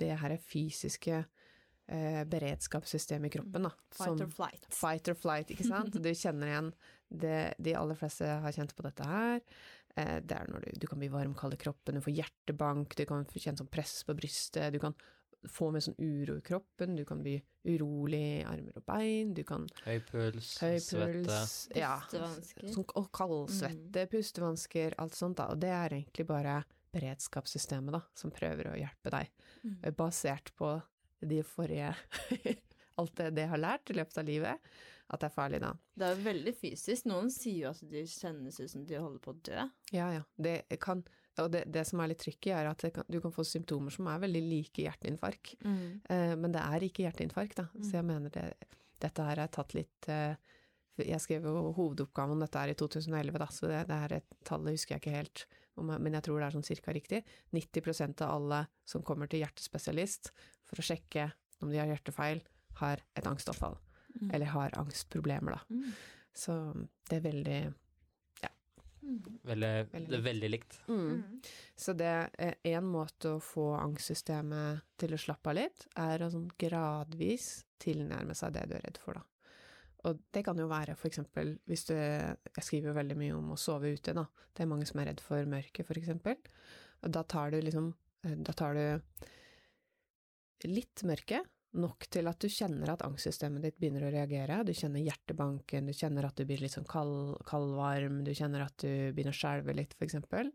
det 0.00 0.14
her 0.18 0.32
er 0.34 0.40
fysiske 0.42 1.24
eh, 1.90 2.22
beredskapssystemet 2.30 3.28
i 3.30 3.34
kroppen, 3.38 3.66
da. 3.68 3.72
Fight 3.98 4.22
or 4.24 4.30
flight. 4.30 4.66
Fight 4.72 5.08
or 5.12 5.18
flight, 5.18 5.50
ikke 5.50 5.66
sant? 5.74 5.98
Du 6.00 6.10
kjenner 6.14 6.52
igjen 6.54 6.72
det, 7.10 7.54
De 7.58 7.74
aller 7.74 7.98
fleste 7.98 8.24
har 8.44 8.54
kjent 8.54 8.74
på 8.78 8.84
dette 8.86 9.06
her. 9.10 9.40
Eh, 9.98 10.18
det 10.22 10.36
er 10.38 10.46
når 10.52 10.66
du, 10.68 10.74
du 10.84 10.86
kan 10.86 11.00
bli 11.02 11.08
varm, 11.10 11.34
kald 11.34 11.56
i 11.58 11.60
kroppen, 11.60 11.98
du 11.98 12.04
får 12.04 12.14
hjertebank, 12.20 12.94
du 12.94 13.04
kan 13.10 13.24
kjenne 13.34 13.58
sånn 13.58 13.72
press 13.72 14.04
på 14.06 14.14
brystet, 14.14 14.70
du 14.72 14.78
kan 14.82 14.94
få 15.48 15.70
med 15.72 15.80
sånn 15.82 15.96
uro 15.98 16.34
i 16.36 16.42
kroppen, 16.44 16.94
du 16.98 17.02
kan 17.08 17.22
bli 17.24 17.32
urolig 17.64 18.20
i 18.20 18.42
armer 18.44 18.76
og 18.76 18.84
bein, 18.84 19.30
du 19.34 19.40
kan 19.48 19.64
Høy 19.86 19.96
puls, 20.04 20.50
høy 20.60 20.76
svette. 20.84 21.38
ja, 21.80 21.94
Pustevansker. 22.04 22.66
sånn, 22.74 22.86
og 23.00 23.08
kaldsvette, 23.16 24.04
pustevansker, 24.12 24.98
alt 25.00 25.16
sånt 25.16 25.40
da, 25.40 25.46
og 25.54 25.58
det 25.64 25.72
er 25.72 25.96
egentlig 25.96 26.26
bare 26.28 26.58
beredskapssystemet 26.92 27.94
da, 27.96 28.02
som 28.16 28.30
prøver 28.34 28.70
å 28.72 28.78
hjelpe 28.78 29.12
deg, 29.16 29.30
Mm. 29.60 29.74
Basert 29.96 30.54
på 30.56 30.68
de 31.20 31.42
forrige, 31.46 31.92
alt 33.00 33.14
det 33.20 33.30
det 33.36 33.48
har 33.50 33.60
lært 33.60 33.90
i 33.92 33.96
løpet 33.98 34.18
av 34.22 34.26
livet, 34.28 34.72
at 35.10 35.20
det 35.22 35.26
er 35.30 35.34
farlig 35.34 35.58
da. 35.62 35.72
Det 35.98 36.06
er 36.06 36.12
jo 36.18 36.24
veldig 36.28 36.52
fysisk. 36.54 37.06
Noen 37.10 37.30
sier 37.34 37.64
jo 37.64 37.70
at 37.72 37.80
de 37.90 38.04
kjennes 38.06 38.60
ut 38.60 38.70
som 38.70 38.84
de 38.86 38.98
holder 39.00 39.22
på 39.24 39.32
å 39.34 39.40
dø. 39.48 39.64
Ja, 39.96 40.10
ja, 40.14 40.20
det 40.38 40.54
kan, 40.82 41.00
og 41.42 41.48
det, 41.50 41.64
det 41.74 41.82
som 41.88 41.98
er 42.04 42.12
litt 42.12 42.22
tricky 42.22 42.52
er 42.54 42.68
at 42.70 42.84
kan, 42.94 43.08
du 43.10 43.18
kan 43.24 43.34
få 43.34 43.42
symptomer 43.48 43.90
som 43.94 44.06
er 44.12 44.22
veldig 44.22 44.42
like 44.46 44.84
hjerteinfarkt, 44.86 45.56
Eh, 46.10 46.36
men 46.38 46.54
det 46.54 46.62
er 46.62 46.86
ikke 46.86 47.02
hjerteinfarkt, 47.08 47.58
da. 47.58 47.66
Så 47.82 47.96
jeg 47.98 48.06
mener 48.06 48.30
det, 48.34 48.46
dette 49.02 49.26
her 49.26 49.42
er 49.42 49.50
tatt 49.50 49.74
litt 49.74 50.08
eh, 50.12 50.36
Jeg 51.00 51.20
skrev 51.24 51.46
jo 51.48 51.70
hovedoppgaven 51.78 52.34
om 52.36 52.42
dette 52.44 52.60
her 52.60 52.68
i 52.74 52.76
2011, 52.78 53.38
da, 53.40 53.46
så 53.50 53.66
det, 53.70 53.82
det 53.88 53.98
her 54.04 54.12
er- 54.20 54.26
tallet 54.44 54.74
husker 54.76 54.94
jeg 54.98 55.00
ikke 55.02 55.16
helt, 55.16 55.44
men 55.80 56.12
jeg 56.12 56.22
tror 56.26 56.38
det 56.42 56.46
er 56.50 56.54
sånn 56.58 56.66
cirka 56.66 56.92
riktig. 56.92 57.22
90% 57.56 58.20
av 58.26 58.34
alle 58.36 58.58
som 58.84 59.02
kommer 59.06 59.26
til 59.32 59.40
hjertespesialist 59.40 60.30
for 60.70 60.80
å 60.82 60.86
sjekke 60.86 61.28
om 61.60 61.70
de 61.72 61.80
har 61.80 61.90
hjertefeil, 61.90 62.40
har 62.80 63.02
et 63.18 63.28
angstoppfall. 63.28 63.76
Mm. 64.16 64.30
Eller 64.30 64.54
har 64.54 64.78
angstproblemer, 64.80 65.58
da. 65.58 65.60
Mm. 65.70 65.92
Så 66.34 66.56
det 67.10 67.20
er 67.20 67.28
veldig 67.28 67.60
Veldig, 69.00 69.68
Veldig 69.90 70.10
det 70.10 70.16
er 70.18 70.22
veldig 70.22 70.48
likt. 70.50 70.76
Mm. 70.86 71.40
Så 71.74 71.94
det 71.98 72.10
er 72.36 72.58
en 72.68 72.86
måte 72.86 73.34
å 73.36 73.42
få 73.42 73.72
angstsystemet 73.78 74.84
til 75.00 75.16
å 75.16 75.20
slappe 75.20 75.50
av 75.50 75.56
litt, 75.56 75.86
er 75.98 76.22
å 76.22 76.28
sånn 76.30 76.50
gradvis 76.60 77.48
tilnærme 77.80 78.36
seg 78.38 78.54
det 78.54 78.66
du 78.70 78.76
er 78.76 78.84
redd 78.84 79.00
for, 79.02 79.18
da. 79.18 79.24
Og 80.08 80.20
det 80.32 80.44
kan 80.46 80.56
jo 80.56 80.68
være 80.70 80.94
for 80.96 81.10
eksempel 81.10 81.50
hvis 81.68 81.82
du 81.90 81.92
Jeg 81.92 82.62
skriver 82.64 82.88
jo 82.88 82.96
veldig 82.96 83.16
mye 83.20 83.34
om 83.36 83.50
å 83.52 83.58
sove 83.60 83.90
ute, 83.92 84.14
da. 84.16 84.24
Det 84.54 84.64
er 84.64 84.70
mange 84.70 84.86
som 84.88 85.00
er 85.00 85.10
redd 85.10 85.20
for 85.24 85.48
mørket, 85.48 85.84
for 85.88 86.00
eksempel. 86.00 86.38
Og 87.04 87.12
da 87.12 87.24
tar 87.24 87.52
du 87.52 87.60
liksom 87.60 87.92
Da 88.46 88.54
tar 88.56 88.76
du 88.76 89.28
litt 90.68 91.02
mørke, 91.08 91.40
nok 91.80 92.08
til 92.10 92.26
at 92.26 92.40
du 92.42 92.48
kjenner 92.50 92.90
at 92.90 93.04
angstsystemet 93.06 93.62
ditt 93.62 93.78
begynner 93.78 94.08
å 94.08 94.12
reagere. 94.12 94.58
Du 94.66 94.72
kjenner 94.74 95.04
hjertebanken, 95.04 95.86
du 95.86 95.94
kjenner 95.94 96.26
at 96.26 96.36
du 96.36 96.44
blir 96.48 96.60
litt 96.64 96.74
sånn 96.74 96.88
kald, 96.90 97.36
kaldvarm, 97.46 98.24
du 98.26 98.32
kjenner 98.34 98.64
at 98.66 98.74
du 98.82 99.12
begynner 99.14 99.36
å 99.36 99.40
skjelve 99.40 99.76
litt, 99.78 99.94
for 99.94 100.08
eksempel. 100.08 100.50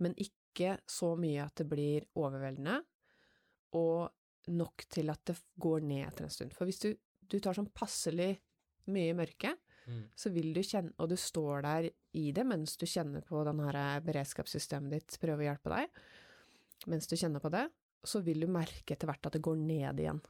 Men 0.00 0.16
ikke 0.16 0.78
så 0.88 1.12
mye 1.20 1.44
at 1.44 1.60
det 1.60 1.68
blir 1.68 2.08
overveldende, 2.16 2.80
og 3.76 4.08
nok 4.56 4.86
til 4.88 5.12
at 5.12 5.20
det 5.28 5.36
går 5.60 5.84
ned 5.84 6.06
etter 6.06 6.24
en 6.24 6.32
stund. 6.32 6.56
For 6.56 6.64
hvis 6.68 6.80
du, 6.80 6.90
du 7.28 7.38
tar 7.42 7.58
sånn 7.58 7.72
passelig 7.76 8.38
mye 8.88 9.14
mørke, 9.18 9.52
Mm. 9.86 10.02
så 10.18 10.32
vil 10.34 10.48
du 10.50 10.62
kjenne, 10.66 10.90
og 10.98 11.10
du 11.12 11.14
står 11.14 11.62
der 11.62 11.84
i 12.18 12.32
det 12.34 12.42
mens 12.42 12.72
du 12.76 12.86
kjenner 12.90 13.22
på 13.22 13.44
den 13.46 13.60
her 13.62 14.00
beredskapssystemet 14.02 14.90
ditt 14.96 15.18
prøver 15.22 15.44
å 15.44 15.46
hjelpe 15.46 15.70
deg, 15.70 16.00
mens 16.90 17.06
du 17.06 17.14
kjenner 17.14 17.42
på 17.42 17.52
det, 17.54 17.68
så 18.06 18.22
vil 18.24 18.44
du 18.44 18.50
merke 18.50 18.94
etter 18.94 19.08
hvert 19.08 19.28
at 19.28 19.36
det 19.36 19.44
går 19.44 19.58
ned 19.60 20.02
igjen. 20.02 20.20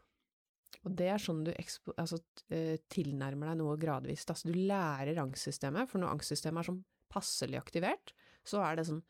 Og 0.86 0.92
det 0.94 1.08
er 1.10 1.22
sånn 1.22 1.42
du 1.46 1.52
altså, 1.52 2.20
eh, 2.52 2.76
tilnærmer 2.92 3.50
deg 3.50 3.58
noe 3.60 3.78
gradvis. 3.80 4.26
Altså, 4.30 4.50
du 4.52 4.58
lærer 4.68 5.18
angstsystemet, 5.22 5.90
for 5.90 6.02
når 6.02 6.14
angstsystemet 6.14 6.62
er 6.62 6.68
sånn 6.70 6.84
passelig 7.12 7.58
aktivert, 7.58 8.14
så 8.46 8.62
er 8.66 8.78
det 8.78 8.90
sånn 8.90 9.02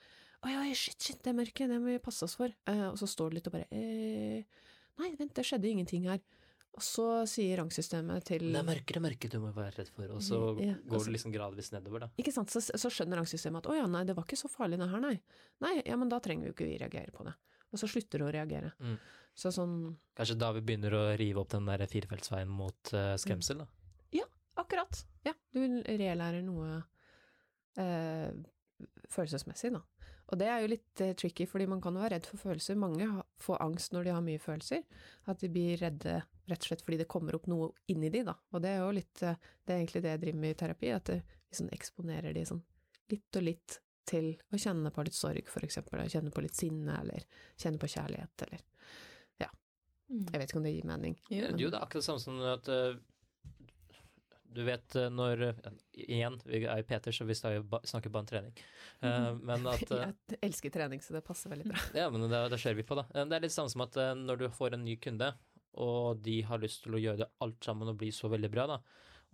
Oi, 0.44 0.52
oi, 0.52 0.74
shit, 0.76 1.00
shit, 1.00 1.18
det 1.24 1.32
er 1.32 1.38
mørket, 1.38 1.70
det 1.72 1.78
må 1.80 1.88
vi 1.90 2.00
passe 2.02 2.26
oss 2.26 2.36
for. 2.38 2.52
Eh, 2.70 2.82
og 2.86 2.98
så 3.00 3.08
står 3.10 3.32
det 3.32 3.38
litt 3.38 3.48
og 3.50 3.54
bare 3.56 3.66
eh, 3.74 4.66
Nei, 5.00 5.08
vent, 5.18 5.32
det 5.34 5.44
skjedde 5.48 5.70
ingenting 5.72 6.06
her. 6.08 6.20
Og 6.76 6.84
så 6.84 7.06
sier 7.28 7.62
angstsystemet 7.62 8.26
til 8.28 8.50
Det 8.52 8.60
er 8.60 8.66
mørkere 8.68 9.00
er 9.00 9.04
mørke 9.06 9.30
du 9.32 9.38
må 9.40 9.50
være 9.56 9.78
redd 9.78 9.90
for, 9.96 10.12
og 10.12 10.20
så 10.24 10.38
Ja, 10.60 10.76
går 10.76 11.02
du 11.02 11.08
det 11.08 11.14
liksom 11.16 11.32
gradvis 11.32 11.72
nedover, 11.72 12.04
da. 12.04 12.10
Ikke 12.20 12.34
sant, 12.36 12.52
så, 12.52 12.60
så 12.60 12.92
skjønner 12.92 13.22
angstsystemet 13.22 13.64
at 13.64 13.70
å 13.72 13.78
ja, 13.78 13.86
nei, 13.88 14.04
det 14.08 14.16
var 14.16 14.28
ikke 14.28 14.38
så 14.38 14.50
farlig 14.52 14.78
det 14.82 14.90
her, 14.92 15.02
nei. 15.02 15.14
Nei, 15.64 15.72
ja, 15.80 15.96
men 15.96 16.12
da 16.12 16.20
trenger 16.22 16.44
vi 16.44 16.52
jo 16.52 16.56
ikke 16.56 16.68
vi 16.68 16.76
reagere 16.84 17.16
på 17.16 17.24
det. 17.26 17.32
Og 17.72 17.80
så 17.80 17.88
slutter 17.90 18.22
du 18.22 18.26
å 18.28 18.34
reagere. 18.34 18.72
Mm. 18.78 18.98
Så 19.36 19.52
sånn, 19.52 19.78
Kanskje 20.16 20.38
da 20.40 20.52
vi 20.56 20.62
begynner 20.64 20.94
å 20.96 21.02
rive 21.18 21.42
opp 21.42 21.50
den 21.52 21.66
der 21.68 21.84
firefeltsveien 21.90 22.48
mot 22.48 22.92
uh, 22.94 23.14
skremsel, 23.20 23.64
da. 23.64 23.68
akkurat, 24.56 25.02
ja, 25.26 25.34
du 25.52 25.60
relærer 25.84 26.42
noe 26.44 26.80
uh, 27.78 28.30
følelsesmessig, 29.12 29.74
da. 29.76 29.82
Og 30.26 30.40
det 30.40 30.48
er 30.50 30.62
jo 30.62 30.70
litt 30.72 31.02
uh, 31.04 31.12
tricky, 31.18 31.46
fordi 31.46 31.68
man 31.70 31.82
kan 31.82 31.94
jo 31.94 32.02
være 32.02 32.16
redd 32.16 32.28
for 32.30 32.42
følelser. 32.48 32.78
Mange 32.80 33.06
ha, 33.10 33.22
får 33.42 33.60
angst 33.62 33.94
når 33.94 34.08
de 34.08 34.14
har 34.16 34.24
mye 34.26 34.42
følelser. 34.42 34.82
At 35.30 35.42
de 35.42 35.50
blir 35.52 35.78
redde 35.82 36.18
rett 36.46 36.62
og 36.62 36.70
slett 36.70 36.82
fordi 36.86 36.98
det 37.02 37.10
kommer 37.10 37.36
opp 37.38 37.46
noe 37.50 37.70
inni 37.92 38.10
de, 38.14 38.24
da. 38.26 38.34
Og 38.54 38.64
det 38.64 38.72
er 38.72 38.80
jo 38.82 38.94
litt 38.96 39.22
uh, 39.22 39.36
Det 39.62 39.74
er 39.74 39.82
egentlig 39.82 40.02
det 40.02 40.14
jeg 40.14 40.24
driver 40.24 40.42
med 40.42 40.56
i 40.56 40.60
terapi, 40.64 40.94
at 40.96 41.12
vi 41.12 41.60
sånn 41.60 41.70
eksponerer 41.76 42.34
de 42.34 42.46
sånn 42.48 42.64
litt 43.12 43.38
og 43.38 43.46
litt 43.46 43.80
til 44.06 44.32
å 44.54 44.60
kjenne 44.62 44.92
på 44.94 45.04
litt 45.06 45.16
sorg, 45.18 45.48
for 45.52 45.66
eksempel. 45.66 45.98
eller 45.98 46.12
Kjenne 46.12 46.32
på 46.34 46.42
litt 46.44 46.54
sinne, 46.56 47.00
eller 47.02 47.26
kjenne 47.58 47.78
på 47.82 47.90
kjærlighet, 47.90 48.46
eller 48.46 48.62
Ja. 49.42 49.50
Jeg 50.08 50.38
vet 50.40 50.48
ikke 50.50 50.56
om 50.62 50.62
det 50.68 50.74
gir 50.76 50.86
mening. 50.86 51.16
Jo, 51.30 51.42
men- 51.50 51.56
det 51.58 51.66
er 51.74 51.80
akkurat 51.80 52.02
det 52.02 52.08
samme 52.08 52.20
som 52.22 52.40
at 52.46 52.68
eh, 52.68 52.94
du 54.56 54.62
vet 54.64 54.94
eh, 54.96 55.10
når 55.12 55.42
eh, 55.50 55.72
Igjen, 56.06 56.38
vi 56.46 56.62
er 56.64 56.78
jo 56.80 56.86
Peter, 56.88 57.12
så 57.12 57.26
vi 57.28 57.34
jo 57.34 57.80
snakker 57.84 58.12
bare 58.12 58.24
om 58.24 58.28
trening. 58.30 58.54
Eh, 59.02 59.34
men 59.42 59.66
at 59.68 59.82
Jeg 59.90 60.38
elsker 60.42 60.70
trening, 60.72 61.02
så 61.04 61.12
det 61.16 61.24
passer 61.26 61.50
veldig 61.52 61.66
bra. 61.72 61.82
Ja, 61.98 62.06
men 62.10 62.24
det, 62.30 62.40
det 62.54 62.60
ser 62.62 62.74
vi 62.78 62.82
på, 62.86 62.96
da. 62.96 63.04
Det 63.12 63.36
er 63.36 63.44
litt 63.44 63.52
samme 63.56 63.72
som 63.72 63.84
at 63.84 63.98
når 64.16 64.38
du 64.44 64.48
får 64.54 64.74
en 64.78 64.84
ny 64.86 64.96
kunde, 65.02 65.32
og 65.76 66.22
de 66.24 66.38
har 66.48 66.62
lyst 66.62 66.84
til 66.86 66.96
å 66.96 67.02
gjøre 67.02 67.24
det 67.24 67.28
alt 67.44 67.66
sammen 67.66 67.90
og 67.92 67.98
bli 68.00 68.08
så 68.14 68.30
veldig 68.32 68.48
bra, 68.54 68.64
da. 68.70 68.78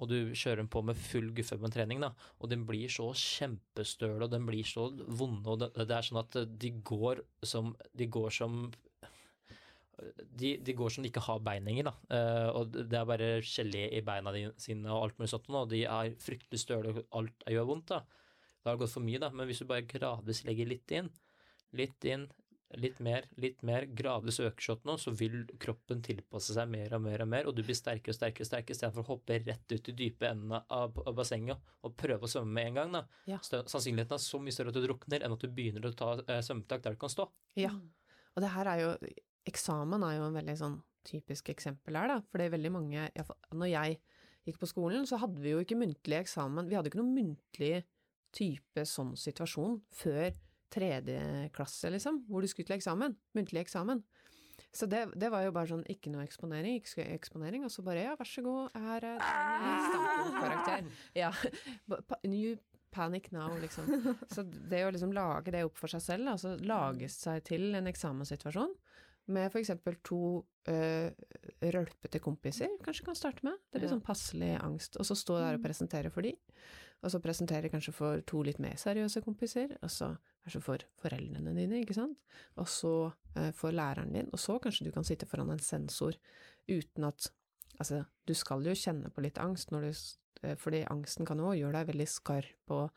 Og 0.03 0.11
du 0.11 0.33
kjører 0.35 0.63
den 0.63 0.71
på 0.73 0.83
med 0.83 0.99
full 0.99 1.29
guffe 1.37 1.59
på 1.59 1.69
en 1.69 1.75
trening, 1.75 2.01
da, 2.03 2.11
og 2.43 2.51
den 2.51 2.65
blir 2.67 2.91
så 2.91 3.13
kjempestøl, 3.15 4.19
og 4.19 4.33
den 4.33 4.49
blir 4.49 4.67
så 4.67 4.89
vonde, 4.91 5.47
og 5.47 5.61
det, 5.63 5.71
det 5.79 5.95
er 5.95 6.09
sånn 6.09 6.23
at 6.25 6.41
de 6.59 6.73
går 6.83 7.23
som 7.47 7.77
De 7.95 8.09
går 8.11 8.35
som 8.35 8.65
de, 10.27 10.57
de 10.65 10.75
går 10.75 10.91
som 10.91 11.05
de 11.05 11.11
ikke 11.13 11.23
har 11.23 11.43
bein 11.45 11.67
lenger, 11.69 11.91
da. 11.91 11.95
Eh, 12.17 12.49
og 12.59 12.75
det 12.75 12.99
er 12.99 13.09
bare 13.09 13.31
gelé 13.47 13.85
i 13.95 14.03
beina 14.05 14.33
sine 14.61 14.91
og 14.91 15.07
alt 15.07 15.21
mulig 15.21 15.31
sånt, 15.31 15.51
og 15.55 15.71
de 15.71 15.85
er 15.87 16.17
fryktelig 16.23 16.63
støle, 16.63 16.95
og 16.97 17.19
alt 17.21 17.47
gjør 17.55 17.69
vondt, 17.69 17.93
da. 17.93 18.03
Det 18.63 18.71
har 18.71 18.81
gått 18.81 18.95
for 18.95 19.05
mye, 19.05 19.21
da, 19.23 19.31
men 19.35 19.49
hvis 19.49 19.63
du 19.63 19.69
bare 19.71 19.87
gradvis 19.87 20.45
legger 20.47 20.71
litt 20.71 20.95
inn, 20.95 21.11
litt 21.79 22.09
inn, 22.09 22.29
litt 22.81 23.01
mer, 23.05 23.27
litt 23.41 23.63
mer, 23.67 23.87
gradvis 23.87 24.41
øker 24.43 24.83
nå, 24.89 24.97
så 25.01 25.13
vil 25.17 25.43
kroppen 25.61 26.03
tilpasse 26.05 26.55
seg 26.57 26.71
mer 26.73 26.95
og 26.97 27.03
mer 27.05 27.25
og 27.25 27.31
mer, 27.33 27.49
og 27.49 27.57
du 27.57 27.63
blir 27.65 27.77
sterkere 27.77 28.15
og 28.15 28.19
sterkere 28.19 28.49
sterkere, 28.49 28.77
istedenfor 28.77 29.05
å 29.05 29.11
hoppe 29.15 29.41
rett 29.43 29.75
ut 29.75 29.91
i 29.93 29.97
dype 29.97 30.29
endene 30.29 30.63
av, 30.73 30.97
av 31.05 31.17
bassenget 31.17 31.73
og 31.83 31.97
prøve 31.99 32.29
å 32.29 32.33
svømme 32.33 32.55
med 32.57 32.71
en 32.71 32.79
gang. 32.81 32.97
da. 32.99 33.03
Ja. 33.31 33.41
Sannsynligheten 33.43 34.17
er 34.17 34.23
så 34.23 34.41
mye 34.43 34.55
større 34.55 34.73
at 34.73 34.79
du 34.79 34.87
drukner, 34.87 35.25
enn 35.25 35.37
at 35.37 35.45
du 35.45 35.51
begynner 35.53 35.89
å 35.89 35.95
ta 35.97 36.15
eh, 36.23 36.41
svømmetak 36.45 36.85
der 36.87 36.97
du 36.97 37.03
kan 37.03 37.13
stå. 37.13 37.29
Ja. 37.59 37.75
Og 38.33 38.45
det 38.45 38.55
her 38.55 38.73
er 38.73 38.87
jo 38.87 38.97
Eksamen 39.43 40.05
er 40.07 40.21
jo 40.21 40.27
en 40.29 40.37
veldig 40.39 40.55
sånn 40.55 40.75
typisk 41.03 41.49
eksempel 41.51 41.97
her, 41.99 42.13
da. 42.13 42.21
For 42.31 42.39
det 42.39 42.47
er 42.47 42.53
veldig 42.55 42.71
mange 42.71 43.09
Når 43.51 43.71
jeg 43.73 43.97
gikk 44.47 44.61
på 44.61 44.69
skolen, 44.71 45.07
så 45.07 45.19
hadde 45.19 45.43
vi 45.43 45.51
jo 45.51 45.63
ikke 45.63 45.79
muntlig 45.81 46.21
eksamen. 46.21 46.69
Vi 46.71 46.77
hadde 46.79 46.93
ikke 46.93 47.01
noen 47.01 47.17
muntlig 47.17 47.73
type 48.33 48.85
sånn 48.89 49.17
situasjon 49.19 49.81
før 49.93 50.31
tredje 50.73 51.21
klasse, 51.55 51.91
liksom, 51.93 52.23
hvor 52.29 52.43
du 52.43 52.51
skulle 52.51 52.69
til 52.71 52.79
eksamen. 52.79 53.17
Muntlig 53.37 53.63
eksamen. 53.65 54.03
Så 54.73 54.87
det, 54.89 55.05
det 55.21 55.29
var 55.33 55.45
jo 55.45 55.53
bare 55.53 55.69
sånn 55.69 55.85
ikke 55.91 56.13
noe 56.13 56.25
eksponering, 56.25 56.79
ikke 56.81 57.05
eksponering, 57.13 57.65
og 57.67 57.73
så 57.73 57.85
bare 57.85 58.07
ja, 58.07 58.13
vær 58.17 58.29
så 58.29 58.45
god, 58.45 58.77
her 58.87 59.07
er 59.11 59.25
standpunktkarakter. 59.89 60.87
Ja. 61.19 61.33
New 62.25 62.55
panic 62.93 63.31
now, 63.33 63.53
liksom. 63.61 63.89
Så 64.33 64.45
det 64.45 64.85
å 64.87 64.93
liksom 64.93 65.13
lage 65.17 65.53
det 65.55 65.65
opp 65.67 65.79
for 65.81 65.93
seg 65.93 66.05
selv, 66.05 66.33
altså 66.35 66.55
lage 66.61 67.09
seg 67.13 67.45
til 67.49 67.73
en 67.77 67.89
eksamenssituasjon, 67.91 68.75
med 69.33 69.55
eksempel 69.57 69.97
to 70.05 70.23
øh, 70.69 71.13
rølpete 71.73 72.21
kompiser, 72.23 72.73
kanskje 72.85 73.07
kan 73.07 73.19
starte 73.19 73.47
med. 73.47 73.61
Det 73.71 73.81
blir 73.81 73.93
sånn 73.93 74.05
passelig 74.05 74.57
angst. 74.59 74.99
Og 74.99 75.07
så 75.07 75.17
stå 75.19 75.39
der 75.39 75.59
og 75.59 75.65
presentere 75.65 76.11
for 76.13 76.27
de, 76.27 76.35
og 77.03 77.11
så 77.11 77.21
presentere 77.23 77.71
kanskje 77.73 77.95
for 77.97 78.23
to 78.27 78.43
litt 78.47 78.61
mer 78.63 78.79
seriøse 78.81 79.23
kompiser, 79.25 79.77
og 79.83 79.91
så 79.91 80.13
kanskje 80.45 80.63
for 80.65 80.85
foreldrene 81.03 81.55
dine, 81.57 81.83
ikke 81.83 81.97
sant, 81.97 82.19
og 82.57 82.69
så 82.71 82.95
øh, 83.39 83.53
for 83.59 83.75
læreren 83.75 84.15
din, 84.15 84.31
og 84.33 84.39
så 84.39 84.59
kanskje 84.63 84.87
du 84.87 84.95
kan 84.95 85.07
sitte 85.07 85.27
foran 85.27 85.51
en 85.55 85.63
sensor 85.63 86.19
uten 86.71 87.05
at 87.09 87.31
Altså, 87.83 88.05
du 88.29 88.35
skal 88.39 88.63
jo 88.71 88.75
kjenne 88.79 89.11
på 89.11 89.25
litt 89.25 89.41
angst 89.43 89.73
når 89.75 89.89
du 89.89 89.93
eh, 90.47 90.55
fordi 90.59 90.85
angsten 90.91 91.27
kan 91.27 91.39
jo 91.43 91.51
gjøre 91.55 91.81
deg 91.81 91.91
veldig 91.93 92.07
skarp, 92.11 92.71
og 92.75 92.91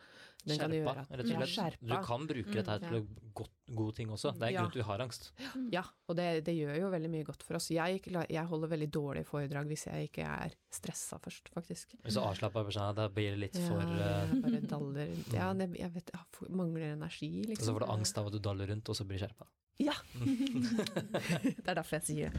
den 0.45 0.59
kan 0.61 0.73
gjøre 0.73 0.93
at 1.01 1.09
rett 1.09 1.25
og 1.25 1.31
Ja, 1.31 1.39
slett. 1.41 1.53
skjerpa. 1.55 1.87
Du 1.89 1.95
kan 2.05 2.25
bruke 2.29 2.53
dette 2.53 2.69
her 2.75 2.79
Mm, 2.79 2.85
til 2.85 2.97
å 2.99 3.31
godt, 3.39 3.53
gode 3.79 3.95
ting 3.97 4.11
også. 4.13 4.31
Det 4.37 4.45
er 4.45 4.51
Ja. 4.53 4.61
grunn 4.61 4.71
til 4.75 4.81
at 4.81 4.85
vi 4.85 4.89
har 4.91 5.01
angst. 5.05 5.31
Ja, 5.73 5.81
og 6.07 6.15
det, 6.19 6.27
det 6.45 6.53
gjør 6.53 6.77
jo 6.83 6.89
veldig 6.93 7.09
mye 7.15 7.25
godt 7.25 7.41
for 7.47 7.57
oss. 7.57 7.69
Jeg, 7.73 8.03
jeg 8.29 8.45
holder 8.51 8.67
veldig 8.75 8.89
dårlige 8.93 9.25
foredrag 9.25 9.65
hvis 9.73 9.85
jeg 9.89 10.09
ikke 10.11 10.21
er 10.25 10.53
stressa 10.71 11.17
først, 11.17 11.49
faktisk. 11.55 11.95
Hvis 12.05 12.13
du 12.13 12.21
avslapper, 12.21 12.69
sånn, 12.77 12.93
da 12.95 13.07
blir 13.09 13.33
det 13.33 13.39
litt 13.47 13.57
Ja, 13.57 13.67
for 13.73 13.81
uh... 13.81 14.37
bare 14.45 14.61
daller 14.69 15.09
rundt. 15.09 15.33
Ja, 15.33 15.49
det, 15.57 15.69
jeg 15.81 15.93
vet, 15.97 16.11
jeg 16.13 16.49
mangler 16.61 16.93
energi, 16.93 17.31
Og 17.41 17.49
liksom. 17.55 17.65
så 17.65 17.73
får 17.73 17.87
du 17.87 17.91
angst 17.97 18.17
av 18.21 18.27
at 18.29 18.33
du 18.33 18.39
daller 18.39 18.67
rundt, 18.69 18.89
og 18.89 18.95
så 19.01 19.03
blir 19.09 19.17
du 19.17 19.25
skjerpa. 19.25 19.49
Ja! 19.81 19.97
det 21.43 21.67
er 21.67 21.75
derfor 21.81 21.97
jeg 21.99 22.05
sier. 22.11 22.31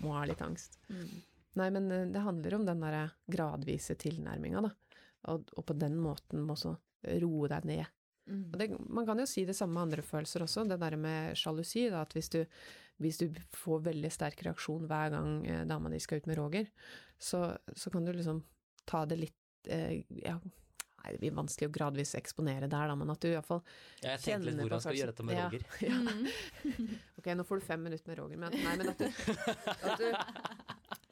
Må 0.00 0.16
ha 0.16 0.24
litt 0.24 0.40
angst. 0.42 0.80
Nei, 1.60 1.68
men 1.74 1.90
eh, 1.92 2.06
det 2.12 2.24
handler 2.24 2.58
om 2.58 2.68
den 2.68 2.84
derre 2.84 3.02
gradvise 3.30 3.96
tilnærminga, 4.00 4.64
da. 4.64 4.72
Og, 5.32 5.50
og 5.54 5.66
på 5.68 5.76
den 5.78 5.98
måten 6.02 6.42
må 6.42 6.56
også 6.56 6.74
roe 7.22 7.50
deg 7.50 7.66
ned. 7.68 7.90
Mm. 8.30 8.46
Og 8.52 8.58
det, 8.58 8.68
man 8.94 9.06
kan 9.06 9.18
jo 9.18 9.26
si 9.26 9.44
det 9.46 9.56
samme 9.58 9.74
med 9.76 9.88
andre 9.88 10.04
følelser 10.06 10.44
også, 10.44 10.64
det 10.70 10.78
der 10.82 10.96
med 11.00 11.36
sjalusi, 11.38 11.88
da, 11.90 12.04
at 12.06 12.14
hvis 12.16 12.30
du, 12.32 12.40
hvis 13.02 13.18
du 13.22 13.28
får 13.56 13.84
veldig 13.90 14.10
sterk 14.14 14.44
reaksjon 14.46 14.86
hver 14.90 15.12
gang 15.14 15.30
eh, 15.46 15.62
dama 15.68 15.90
di 15.92 16.00
skal 16.02 16.22
ut 16.22 16.30
med 16.30 16.38
Roger, 16.38 16.70
så, 17.18 17.48
så 17.74 17.90
kan 17.90 18.06
du 18.06 18.12
liksom 18.14 18.42
ta 18.88 19.04
det 19.06 19.20
litt 19.20 19.70
eh, 19.70 20.02
ja, 20.22 20.38
Nei, 21.02 21.16
det 21.16 21.18
blir 21.18 21.32
vanskelig 21.34 21.66
å 21.66 21.72
gradvis 21.74 22.12
eksponere 22.14 22.68
der, 22.70 22.86
da, 22.86 22.94
men 22.94 23.10
at 23.10 23.24
du 23.24 23.26
iallfall 23.32 23.58
Ja, 24.04 24.12
jeg 24.12 24.20
tenkte 24.22 24.52
litt 24.52 24.60
hvordan 24.60 24.78
jeg 24.78 24.84
skal 24.84 24.98
gjøre 25.00 25.14
dette 25.14 25.24
med 25.26 25.40
Roger. 25.40 25.64
ja. 25.88 25.96
ja. 26.62 27.00
Ok, 27.18 27.30
nå 27.38 27.46
får 27.48 27.58
du 27.58 27.66
fem 27.66 27.82
minutter 27.88 28.12
med 28.12 28.20
Roger, 28.20 28.38
men 28.38 28.54
nei, 28.54 28.74
men 28.78 28.92
at 28.92 29.02
du, 29.02 29.08
at 29.90 29.98
du 29.98 30.06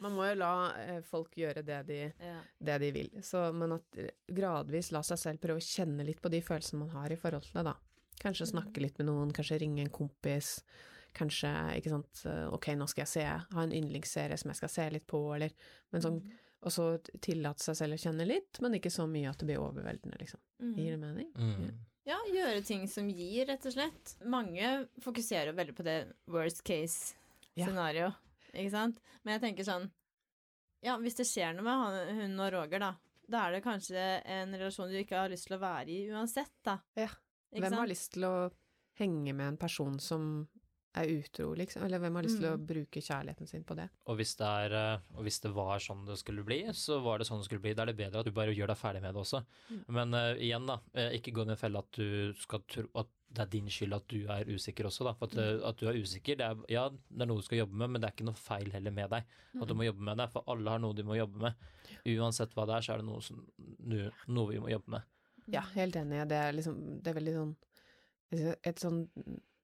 Man 0.01 0.15
må 0.17 0.25
jo 0.31 0.37
la 0.41 0.51
eh, 0.81 1.01
folk 1.05 1.35
gjøre 1.37 1.63
det 1.67 1.81
de, 1.91 1.99
Ja. 2.25 2.39
det 2.59 2.79
de 2.83 2.91
vil. 2.97 3.11
Så, 3.27 3.43
men 3.53 3.73
at 3.77 3.99
eh, 4.01 4.11
gradvis 4.33 4.93
la 4.95 5.03
seg 5.07 5.19
selv 5.21 5.43
prøve 5.43 5.61
å 5.61 5.67
kjenne 5.67 6.07
litt 6.09 6.23
på 6.25 6.31
de 6.33 6.41
følelsene 6.45 6.81
man 6.87 6.95
har 6.97 7.13
i 7.13 7.19
forhold 7.21 7.45
til 7.45 7.59
det, 7.59 7.67
da. 7.69 7.77
Kanskje 8.21 8.51
snakke 8.51 8.83
litt 8.85 8.99
med 9.01 9.09
noen, 9.09 9.33
kanskje 9.37 9.59
ringe 9.63 9.85
en 9.85 9.93
kompis. 9.93 10.59
Kanskje, 11.17 11.51
ikke 11.81 11.91
sant, 11.93 12.23
eh, 12.31 12.47
ok, 12.53 12.71
nå 12.79 12.87
skal 12.89 13.03
jeg 13.05 13.13
se, 13.15 13.25
ha 13.57 13.63
en 13.67 13.73
yndlingsserie 13.77 14.37
som 14.41 14.53
jeg 14.53 14.61
skal 14.61 14.73
se 14.77 14.89
litt 14.97 15.07
på, 15.11 15.21
eller 15.35 15.53
Men 15.93 16.05
sånn, 16.05 16.19
og 16.63 16.73
så 16.73 16.85
tillate 17.25 17.65
seg 17.65 17.77
selv 17.79 17.97
å 17.97 18.01
kjenne 18.01 18.27
litt, 18.29 18.61
men 18.61 18.77
ikke 18.77 18.93
så 18.93 19.07
mye 19.09 19.31
at 19.31 19.41
det 19.41 19.49
blir 19.49 19.63
overveldende, 19.63 20.19
liksom. 20.21 20.41
Mm. 20.61 20.75
Gir 20.77 20.91
det 20.93 21.01
mening? 21.01 21.31
Mm. 21.35 21.71
Ja, 22.09 22.19
gjøre 22.33 22.63
ting 22.65 22.87
som 22.89 23.09
gir, 23.13 23.47
rett 23.49 23.65
og 23.69 23.73
slett. 23.75 24.15
Mange 24.25 24.87
fokuserer 25.05 25.53
veldig 25.57 25.75
på 25.77 25.85
det 25.87 25.99
worst 26.31 26.65
case 26.65 27.15
Ja. 27.59 27.67
Ikke 28.55 28.71
sant? 28.75 29.01
Men 29.25 29.37
jeg 29.39 29.43
tenker 29.49 29.67
sånn 29.69 29.91
Ja, 30.83 30.95
hvis 30.97 31.19
det 31.19 31.27
skjer 31.29 31.53
noe 31.55 31.67
med 31.67 31.77
han, 31.77 32.17
hun 32.23 32.41
og 32.41 32.53
Roger, 32.55 32.81
da, 32.81 32.95
da 33.29 33.43
er 33.47 33.53
det 33.59 33.65
kanskje 33.67 34.05
en 34.25 34.55
relasjon 34.57 34.89
du 34.89 34.97
ikke 34.97 35.19
har 35.21 35.29
lyst 35.29 35.47
til 35.51 35.59
å 35.59 35.61
være 35.61 35.93
i 35.93 35.99
uansett, 36.11 36.55
da. 36.65 36.79
Ja. 36.97 37.11
Ikke 37.53 37.67
Hvem 37.67 37.77
har 37.83 37.91
lyst 37.91 38.13
til 38.15 38.25
å 38.25 38.35
henge 39.01 39.35
med 39.37 39.47
en 39.47 39.59
person 39.61 39.99
som 40.01 40.49
er 40.97 41.07
utro, 41.07 41.53
liksom? 41.55 41.85
Eller 41.87 42.01
hvem 42.03 42.17
har 42.19 42.25
lyst 42.27 42.41
til 42.41 42.49
å 42.49 42.57
Mm. 42.57 42.65
bruke 42.67 42.99
kjærligheten 43.05 43.47
sin 43.47 43.63
på 43.63 43.77
det? 43.77 43.89
Og 44.07 44.17
hvis, 44.19 44.33
det 44.41 44.47
er, 44.47 44.73
eh, 44.73 44.99
og 45.15 45.23
hvis 45.23 45.41
det 45.45 45.53
var 45.55 45.79
sånn 45.79 46.05
det 46.07 46.17
skulle 46.19 46.43
bli, 46.45 46.63
så 46.73 47.01
var 47.05 47.19
det 47.19 47.27
sånn 47.29 47.39
det 47.39 47.47
skulle 47.47 47.63
bli. 47.63 47.75
Da 47.75 47.83
er 47.83 47.93
det 47.93 47.97
bedre 48.01 48.21
at 48.21 48.27
du 48.27 48.33
bare 48.33 48.55
gjør 48.57 48.73
deg 48.73 48.77
ferdig 48.81 49.03
med 49.03 49.15
det 49.15 49.21
også. 49.21 49.45
Mm. 49.71 49.85
Men 49.89 50.15
uh, 50.15 50.35
igjen, 50.35 50.67
da, 50.67 50.81
eh, 50.95 51.11
ikke 51.21 51.33
gå 51.37 51.43
i 51.43 51.51
den 51.53 51.57
fella 51.61 51.79
at 51.85 51.93
du 51.93 52.33
skal 52.35 52.65
tro 52.67 52.89
at 52.97 53.07
det 53.31 53.43
er 53.45 53.51
din 53.53 53.69
skyld 53.71 53.95
at 53.95 54.07
du 54.11 54.25
er 54.27 54.49
usikker 54.51 54.89
også, 54.89 55.05
da. 55.07 55.13
For 55.15 55.27
at, 55.31 55.37
Mm. 55.39 55.65
at 55.69 55.77
du 55.79 55.87
er 55.89 55.99
usikker, 56.03 56.37
det 56.37 56.47
er, 56.47 56.57
ja, 56.69 56.89
det 56.91 57.23
er 57.23 57.27
noe 57.31 57.39
du 57.39 57.47
skal 57.47 57.59
jobbe 57.61 57.77
med, 57.79 57.91
men 57.91 58.01
det 58.03 58.09
er 58.09 58.15
ikke 58.17 58.27
noe 58.27 58.35
feil 58.41 58.71
heller 58.75 58.91
med 58.91 59.11
deg. 59.11 59.25
At 59.61 59.69
du 59.69 59.75
må 59.75 59.85
jobbe 59.87 60.03
med 60.03 60.19
det, 60.19 60.27
for 60.33 60.43
alle 60.51 60.71
har 60.71 60.79
noe 60.83 60.95
de 60.99 61.03
må 61.07 61.15
jobbe 61.17 61.39
med. 61.39 61.55
Uansett 62.19 62.55
hva 62.55 62.67
det 62.67 62.75
er, 62.77 62.81
så 62.89 62.95
er 62.95 62.99
det 63.05 63.07
noe, 63.07 63.21
som, 63.23 63.45
noe, 63.87 64.11
noe 64.27 64.51
vi 64.51 64.59
må 64.59 64.71
jobbe 64.73 64.97
med. 64.97 65.03
Ja, 65.51 65.63
helt 65.75 65.95
enig. 65.97 66.27
Det 66.29 66.37
er 66.37 66.53
liksom 66.53 66.77
Det 67.03 67.11
er 67.11 67.17
veldig 67.21 67.33
sånn 67.35 67.57
Et 68.63 68.79
sånn 68.79 69.09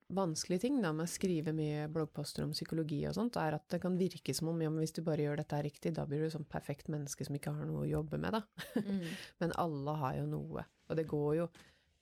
vanskelig 0.08 0.60
ting 0.62 0.80
da 0.82 0.92
med 0.94 1.06
å 1.06 1.10
skrive 1.10 1.52
mye 1.54 1.88
bloggposter 1.90 2.44
om 2.44 2.52
psykologi 2.54 3.00
og 3.08 3.14
sånt, 3.16 3.36
er 3.42 3.56
at 3.58 3.64
det 3.72 3.80
kan 3.82 3.96
virke 3.98 4.34
som 4.34 4.48
om 4.52 4.60
ja, 4.62 4.70
men 4.70 4.84
hvis 4.84 4.94
du 4.94 5.02
bare 5.02 5.24
gjør 5.24 5.40
dette 5.40 5.58
riktig, 5.66 5.92
da 5.96 6.04
blir 6.06 6.22
du 6.22 6.30
sånn 6.30 6.46
perfekt 6.46 6.86
menneske 6.92 7.26
som 7.26 7.34
ikke 7.34 7.54
har 7.56 7.66
noe 7.66 7.82
å 7.84 7.88
jobbe 7.90 8.18
med, 8.22 8.36
da. 8.38 8.42
Mm. 8.78 9.02
Men 9.42 9.52
alle 9.58 9.96
har 9.98 10.14
jo 10.20 10.26
noe. 10.30 10.64
Og 10.88 10.96
det 10.96 11.06
går 11.10 11.32
jo 11.40 11.48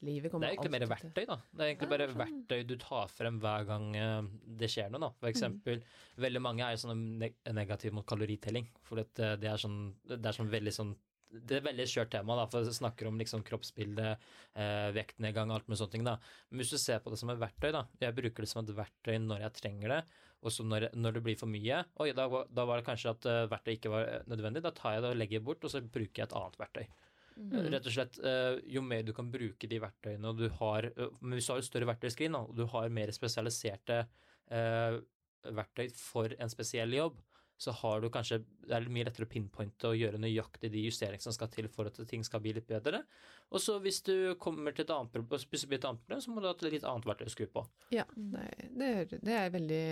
Livet 0.05 0.35
Det 0.35 0.49
er 0.49 0.53
egentlig 0.55 0.75
mer 0.75 0.87
verktøy, 0.91 1.25
da. 1.31 1.39
Det 1.51 1.65
er 1.65 1.73
egentlig 1.73 1.91
bare 1.95 2.09
verktøy 2.13 2.67
du 2.69 2.77
tar 2.83 3.11
frem 3.13 3.41
hver 3.43 3.67
gang 3.69 3.89
eh, 3.97 4.29
det 4.61 4.71
skjer 4.73 4.93
noe, 4.93 5.07
da. 5.07 5.11
For 5.21 5.31
eksempel, 5.31 5.83
veldig 6.21 6.45
mange 6.45 6.69
er 6.69 6.81
sånn 6.81 7.07
negativ 7.23 7.55
negative 7.55 7.95
mot 7.97 8.07
kaloritelling. 8.07 8.69
For 8.85 9.01
det, 9.01 9.11
det 9.41 9.51
er 9.51 9.61
sånn 9.61 9.81
Det 10.07 10.21
er 10.21 10.37
sånn 10.37 10.53
veldig 10.53 10.75
sånn 10.75 10.95
det 11.35 11.57
er 11.59 11.65
veldig 11.65 11.85
skjørt 11.91 12.13
tema, 12.13 12.37
da, 12.39 12.45
for 12.47 12.63
det 12.63 12.75
snakker 12.77 13.09
om 13.09 13.17
liksom 13.19 13.43
kroppsbilde, 13.43 14.13
eh, 14.55 14.91
vektnedgang 14.95 15.51
alt 15.51 15.67
med 15.67 15.81
sånne 15.81 15.91
ting. 15.91 16.05
da. 16.07 16.19
Men 16.49 16.61
hvis 16.61 16.71
du 16.71 16.79
ser 16.79 17.01
på 17.03 17.11
det 17.11 17.19
som 17.19 17.33
et 17.33 17.41
verktøy, 17.41 17.73
da. 17.75 17.89
Jeg 17.99 18.15
bruker 18.15 18.45
det 18.45 18.49
som 18.49 18.63
et 18.63 18.71
verktøy 18.71 19.19
når 19.19 19.41
jeg 19.43 19.57
trenger 19.59 19.89
det, 19.89 20.01
og 20.45 20.53
så 20.53 20.63
når, 20.63 20.91
når 20.95 21.17
det 21.17 21.23
blir 21.25 21.37
for 21.41 21.51
mye. 21.51 21.85
Oi, 21.99 22.13
da, 22.13 22.29
da 22.29 22.65
var 22.69 22.79
det 22.79 22.87
kanskje 22.87 23.11
at 23.17 23.27
eh, 23.27 23.49
verktøy 23.51 23.73
ikke 23.75 23.91
var 23.91 24.07
eh, 24.07 24.29
nødvendig. 24.31 24.63
Da 24.63 24.71
tar 24.71 24.95
jeg 24.95 25.03
det 25.03 25.11
og 25.11 25.19
legger 25.19 25.41
det 25.41 25.47
bort, 25.49 25.65
og 25.65 25.75
så 25.75 25.83
bruker 25.83 26.23
jeg 26.23 26.29
et 26.29 26.37
annet 26.39 26.61
verktøy. 26.61 26.87
Mm. 27.35 27.55
Rett 27.73 27.87
og 27.91 27.93
slett, 27.97 28.19
eh, 28.23 28.61
jo 28.71 28.81
mer 28.87 29.03
du 29.03 29.13
kan 29.13 29.27
bruke 29.33 29.67
de 29.69 29.79
verktøyene, 29.83 30.29
og 30.31 30.39
du 30.39 30.49
har 30.61 30.87
eh, 30.87 31.09
Men 31.21 31.35
hvis 31.39 31.49
du 31.49 31.53
har 31.53 31.59
et 31.59 31.67
større 31.67 31.89
verktøyskrin, 31.91 32.35
og 32.39 32.53
du 32.55 32.65
har 32.71 32.89
mer 32.95 33.11
spesialiserte 33.11 34.05
eh, 34.51 34.99
verktøy 35.51 35.89
for 35.99 36.31
en 36.39 36.53
spesiell 36.53 36.95
jobb, 36.95 37.19
så 37.59 37.71
har 37.71 38.01
du 38.03 38.09
kanskje 38.11 38.41
Det 38.67 38.73
er 38.75 38.87
mye 38.91 39.05
lettere 39.07 39.27
å 39.29 39.31
pinpointe 39.31 39.87
og 39.91 39.97
gjøre 39.99 40.19
nøyaktig 40.19 40.71
de 40.75 40.81
justeringene 40.89 41.23
som 41.23 41.33
skal 41.37 41.51
til 41.55 41.69
for 41.71 41.87
at 41.91 41.99
ting 42.11 42.25
skal 42.27 42.41
bli 42.43 42.53
litt 42.57 42.67
bedre. 42.67 43.03
Og 43.55 43.61
så 43.63 43.77
hvis 43.83 44.01
du 44.07 44.35
kommer 44.43 44.75
til 44.75 44.85
et 44.87 44.91
annet 44.95 45.13
problem, 45.15 45.39
et 45.39 45.85
annet 45.85 46.01
problem, 46.03 46.21
så 46.25 46.31
må 46.35 46.41
du 46.43 46.49
ha 46.49 46.55
et 46.55 46.65
litt 46.71 46.85
annet 46.87 47.07
verktøy 47.07 47.27
å 47.31 47.35
skru 47.35 47.47
på. 47.55 47.63
Ja, 47.95 48.05
det, 48.17 48.43
er- 48.47 48.71
det, 48.75 48.89
er- 48.95 49.21
det 49.23 49.37
er 49.39 49.47
et 49.47 49.55
veldig, 49.59 49.85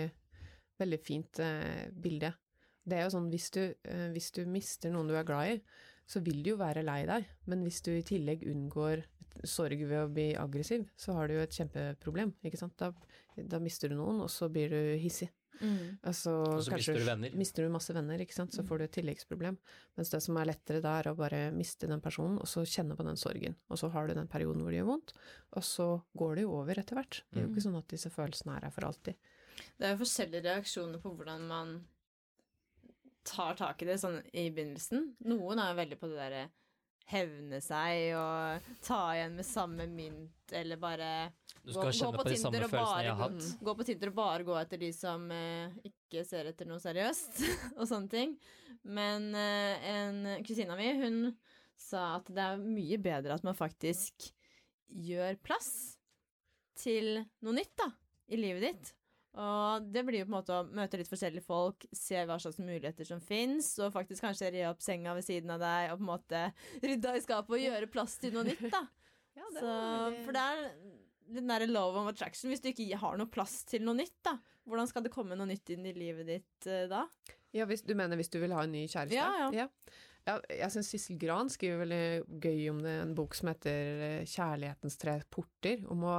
veldig 0.83 0.99
fint 1.07 1.39
eh, 1.43 1.87
bilde. 1.91 2.33
Det 2.83 2.97
er 2.99 3.05
jo 3.07 3.13
sånn, 3.15 3.29
hvis 3.31 3.49
du, 3.55 3.61
hvis 4.11 4.31
du 4.35 4.41
mister 4.51 4.91
noen 4.91 5.07
du 5.07 5.15
er 5.15 5.23
glad 5.27 5.53
i, 5.53 5.61
så 6.09 6.21
vil 6.25 6.43
du 6.43 6.53
jo 6.53 6.59
være 6.61 6.83
lei 6.85 7.03
deg, 7.09 7.27
men 7.49 7.63
hvis 7.65 7.81
du 7.85 7.91
i 7.93 8.05
tillegg 8.05 8.45
unngår 8.49 9.05
sorg 9.49 9.79
ved 9.81 9.99
å 9.99 10.09
bli 10.13 10.31
aggressiv, 10.37 10.85
så 10.99 11.15
har 11.17 11.29
du 11.29 11.37
jo 11.37 11.45
et 11.45 11.55
kjempeproblem, 11.55 12.35
ikke 12.45 12.59
sant? 12.59 12.75
Da, 12.79 12.91
da 13.37 13.59
mister 13.63 13.89
du 13.89 13.97
noen, 13.97 14.21
og 14.23 14.29
så 14.31 14.49
blir 14.53 14.69
du 14.73 14.81
hissig. 15.01 15.31
Mm. 15.63 15.99
Altså, 16.09 16.31
Og 16.57 16.63
så 16.65 16.73
mister 16.75 16.97
du 16.97 17.05
venner. 17.07 17.35
Mister 17.39 17.65
du 17.65 17.73
masse 17.73 17.93
venner, 17.95 18.21
ikke 18.21 18.35
sant, 18.35 18.55
så 18.55 18.65
får 18.67 18.81
du 18.81 18.85
et 18.85 18.95
tilleggsproblem. 18.97 19.57
Mens 19.97 20.11
det 20.11 20.19
som 20.25 20.37
er 20.39 20.49
lettere 20.49 20.81
da, 20.83 20.97
er 20.99 21.11
å 21.11 21.15
bare 21.17 21.45
miste 21.55 21.89
den 21.89 22.03
personen, 22.03 22.39
og 22.41 22.49
så 22.49 22.65
kjenne 22.67 22.97
på 22.99 23.05
den 23.07 23.19
sorgen. 23.19 23.55
Og 23.69 23.79
så 23.79 23.89
har 23.93 24.09
du 24.09 24.15
den 24.17 24.29
perioden 24.31 24.63
hvor 24.63 24.73
det 24.73 24.81
gjør 24.81 24.91
vondt, 24.91 25.15
og 25.53 25.65
så 25.67 25.87
går 26.19 26.35
det 26.35 26.45
jo 26.45 26.57
over 26.59 26.81
etter 26.81 26.99
hvert. 26.99 27.23
Det 27.29 27.41
er 27.41 27.47
jo 27.47 27.53
ikke 27.53 27.67
sånn 27.67 27.79
at 27.79 27.89
disse 27.95 28.11
følelsene 28.13 28.57
er 28.57 28.67
her 28.67 28.75
for 28.75 28.89
alltid. 28.89 29.31
Det 29.77 29.87
er 29.87 29.93
jo 29.93 30.01
forskjellige 30.01 30.45
reaksjoner 30.49 31.01
på 31.01 31.13
hvordan 31.13 31.47
man 31.49 31.73
tar 33.27 33.55
tak 33.59 33.81
i 33.81 33.87
det 33.89 33.99
sånn 34.01 34.19
i 34.31 34.49
begynnelsen. 34.53 35.13
Noen 35.29 35.61
er 35.61 35.71
jo 35.71 35.79
veldig 35.81 35.99
på 36.01 36.11
det 36.11 36.19
derre 36.19 36.43
hevne 37.11 37.59
seg 37.63 38.13
og 38.15 38.67
ta 38.83 38.99
igjen 39.17 39.33
med 39.35 39.47
samme 39.47 39.87
mynt, 39.91 40.53
eller 40.55 40.79
bare 40.79 41.09
på, 43.19 43.65
gå 43.67 43.75
på 43.79 43.87
Tinder 43.87 44.11
og 44.11 44.17
bare 44.17 44.47
gå 44.47 44.55
etter 44.59 44.81
de 44.81 44.91
som 44.95 45.25
eh, 45.31 45.75
ikke 45.89 46.23
ser 46.27 46.51
etter 46.51 46.67
noe 46.69 46.79
seriøst, 46.83 47.43
og 47.79 47.83
sånne 47.89 48.11
ting. 48.11 48.37
Men 48.83 49.29
eh, 49.35 49.89
en 49.93 50.23
kusina 50.47 50.77
mi, 50.79 50.89
hun 50.99 51.19
sa 51.79 52.17
at 52.19 52.31
det 52.31 52.43
er 52.43 52.63
mye 52.63 52.99
bedre 53.03 53.35
at 53.35 53.45
man 53.47 53.57
faktisk 53.57 54.29
gjør 54.87 55.39
plass 55.43 55.97
til 56.79 57.17
noe 57.43 57.55
nytt, 57.55 57.75
da, 57.79 57.89
i 58.31 58.39
livet 58.39 58.67
ditt. 58.69 58.93
Og 59.33 59.85
det 59.89 60.03
blir 60.05 60.21
jo 60.21 60.27
på 60.27 60.33
en 60.33 60.35
måte 60.35 60.57
å 60.59 60.65
møte 60.77 60.99
litt 60.99 61.09
forskjellige 61.09 61.45
folk, 61.47 61.87
se 61.95 62.19
hva 62.29 62.37
slags 62.41 62.59
muligheter 62.61 63.07
som 63.07 63.21
fins, 63.23 63.71
og 63.81 63.93
faktisk 63.95 64.27
kanskje 64.27 64.51
re 64.53 64.67
opp 64.69 64.83
senga 64.85 65.15
ved 65.17 65.25
siden 65.25 65.55
av 65.55 65.63
deg, 65.63 65.89
og 65.89 65.97
på 65.97 66.05
en 66.05 66.11
måte 66.11 66.43
rydde 66.83 67.15
i 67.17 67.23
skapet 67.23 67.57
og 67.57 67.63
gjøre 67.63 67.89
plass 67.93 68.19
til 68.21 68.35
noe 68.37 68.45
nytt, 68.51 68.67
da. 68.73 68.83
Så, 69.53 69.71
for 70.23 70.35
det 70.35 70.41
er 70.41 70.67
den 71.33 71.49
derre 71.49 71.65
love 71.69 71.97
of 71.97 72.11
attraction. 72.11 72.51
Hvis 72.53 72.61
du 72.61 72.69
ikke 72.69 72.99
har 73.01 73.17
noe 73.17 73.31
plass 73.33 73.63
til 73.69 73.81
noe 73.85 73.97
nytt, 73.97 74.19
da, 74.25 74.35
hvordan 74.69 74.89
skal 74.89 75.05
det 75.05 75.13
komme 75.13 75.37
noe 75.39 75.49
nytt 75.49 75.73
inn 75.73 75.87
i 75.89 75.95
livet 75.97 76.29
ditt 76.29 76.69
eh, 76.69 76.85
da? 76.91 77.07
Ja, 77.53 77.65
hvis, 77.69 77.83
du 77.85 77.93
mener 77.97 78.17
hvis 78.17 78.31
du 78.33 78.39
vil 78.41 78.53
ha 78.53 78.63
en 78.65 78.73
ny 78.73 78.85
kjæreste? 78.85 79.17
Ja, 79.17 79.29
ja. 79.45 79.65
ja. 79.65 79.97
Ja, 80.23 80.37
jeg 80.47 80.71
syns 80.71 80.87
Sissel 80.93 81.17
Gran 81.19 81.49
skriver 81.51 81.81
veldig 81.81 82.39
gøy 82.43 82.61
om 82.71 82.77
det, 82.79 82.93
en 83.03 83.11
bok 83.17 83.35
som 83.35 83.49
heter 83.51 84.03
eh, 84.07 84.21
'Kjærlighetens 84.23 84.95
tre 85.01 85.17
porter', 85.33 85.83
om 85.91 86.05
å, 86.07 86.13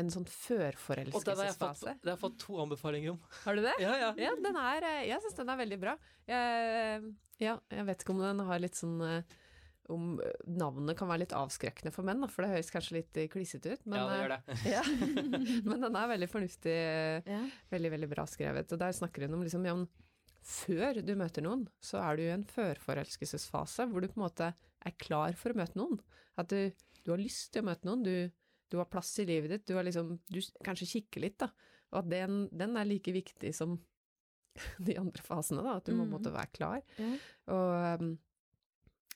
en 0.00 0.08
sånn 0.14 0.24
førforelskelsesfase. 0.24 1.98
det 2.00 2.08
har 2.08 2.16
jeg 2.16 2.22
fått 2.22 2.38
to 2.40 2.56
anbefalinger 2.62 3.12
om. 3.14 3.20
Har 3.44 3.58
du 3.58 3.62
det? 3.66 3.74
Ja, 3.82 3.92
ja. 4.00 4.10
Ja, 4.16 4.32
den 4.40 4.56
er, 4.56 4.86
eh, 4.88 5.02
jeg 5.10 5.20
syns 5.26 5.36
den 5.42 5.52
er 5.52 5.60
veldig 5.60 5.80
bra. 5.82 5.94
Jeg, 6.30 7.12
ja, 7.40 7.58
jeg 7.72 7.86
vet 7.92 8.02
ikke 8.04 8.16
om 8.16 8.24
den 8.24 8.42
har 8.48 8.60
litt 8.64 8.76
sånn 8.80 8.98
eh, 9.04 9.38
Om 9.90 10.20
eh, 10.22 10.34
navnet 10.46 10.94
kan 10.96 11.08
være 11.10 11.24
litt 11.24 11.32
avskrekkende 11.34 11.90
for 11.92 12.06
menn, 12.06 12.22
for 12.30 12.44
det 12.46 12.52
høres 12.52 12.70
kanskje 12.70 13.00
litt 13.00 13.16
eh, 13.18 13.26
klissete 13.32 13.72
ut. 13.74 13.86
Men, 13.90 13.98
ja, 13.98 14.04
det 14.06 14.18
gjør 14.20 14.34
eh, 14.36 14.44
det. 14.46 14.58
ja. 14.70 14.82
men 15.68 15.82
den 15.88 15.96
er 15.98 16.12
veldig 16.14 16.28
fornuftig, 16.30 16.76
eh, 16.76 17.26
Ja. 17.26 17.40
veldig, 17.72 17.90
veldig 17.96 18.08
bra 18.12 18.24
skrevet. 18.30 18.70
Og 18.72 18.78
der 18.78 18.94
snakker 18.94 19.26
hun 19.26 19.34
om 19.34 19.42
liksom, 19.42 19.66
ja, 19.66 19.74
før 20.42 21.00
du 21.04 21.12
møter 21.18 21.44
noen, 21.44 21.66
så 21.84 22.00
er 22.02 22.16
du 22.16 22.22
i 22.24 22.30
en 22.34 22.44
førforelskelsesfase 22.48 23.86
hvor 23.90 24.00
du 24.04 24.08
på 24.08 24.18
en 24.20 24.24
måte 24.26 24.52
er 24.86 24.94
klar 25.02 25.34
for 25.36 25.52
å 25.52 25.58
møte 25.60 25.76
noen. 25.78 25.98
At 26.40 26.48
du, 26.52 26.70
du 27.04 27.10
har 27.12 27.20
lyst 27.20 27.52
til 27.52 27.62
å 27.64 27.68
møte 27.68 27.86
noen, 27.88 28.02
du, 28.06 28.14
du 28.72 28.78
har 28.80 28.88
plass 28.90 29.12
i 29.20 29.26
livet 29.28 29.50
ditt, 29.52 29.66
du 29.68 29.74
har 29.76 29.84
liksom 29.84 30.14
Du 30.30 30.40
kanskje 30.64 30.88
kikker 30.94 31.24
litt, 31.26 31.38
da. 31.42 31.50
Og 31.92 32.02
at 32.04 32.10
den, 32.12 32.44
den 32.54 32.76
er 32.78 32.86
like 32.88 33.12
viktig 33.12 33.52
som 33.56 33.76
de 34.86 34.96
andre 35.00 35.22
fasene, 35.26 35.62
da. 35.66 35.76
At 35.80 35.86
du 35.90 35.94
må 35.96 36.06
Mm. 36.06 36.14
måtte 36.16 36.32
være 36.34 36.52
klar. 36.56 36.80
Mm. 36.98 37.16
Og, 37.54 38.00
um, 38.00 38.14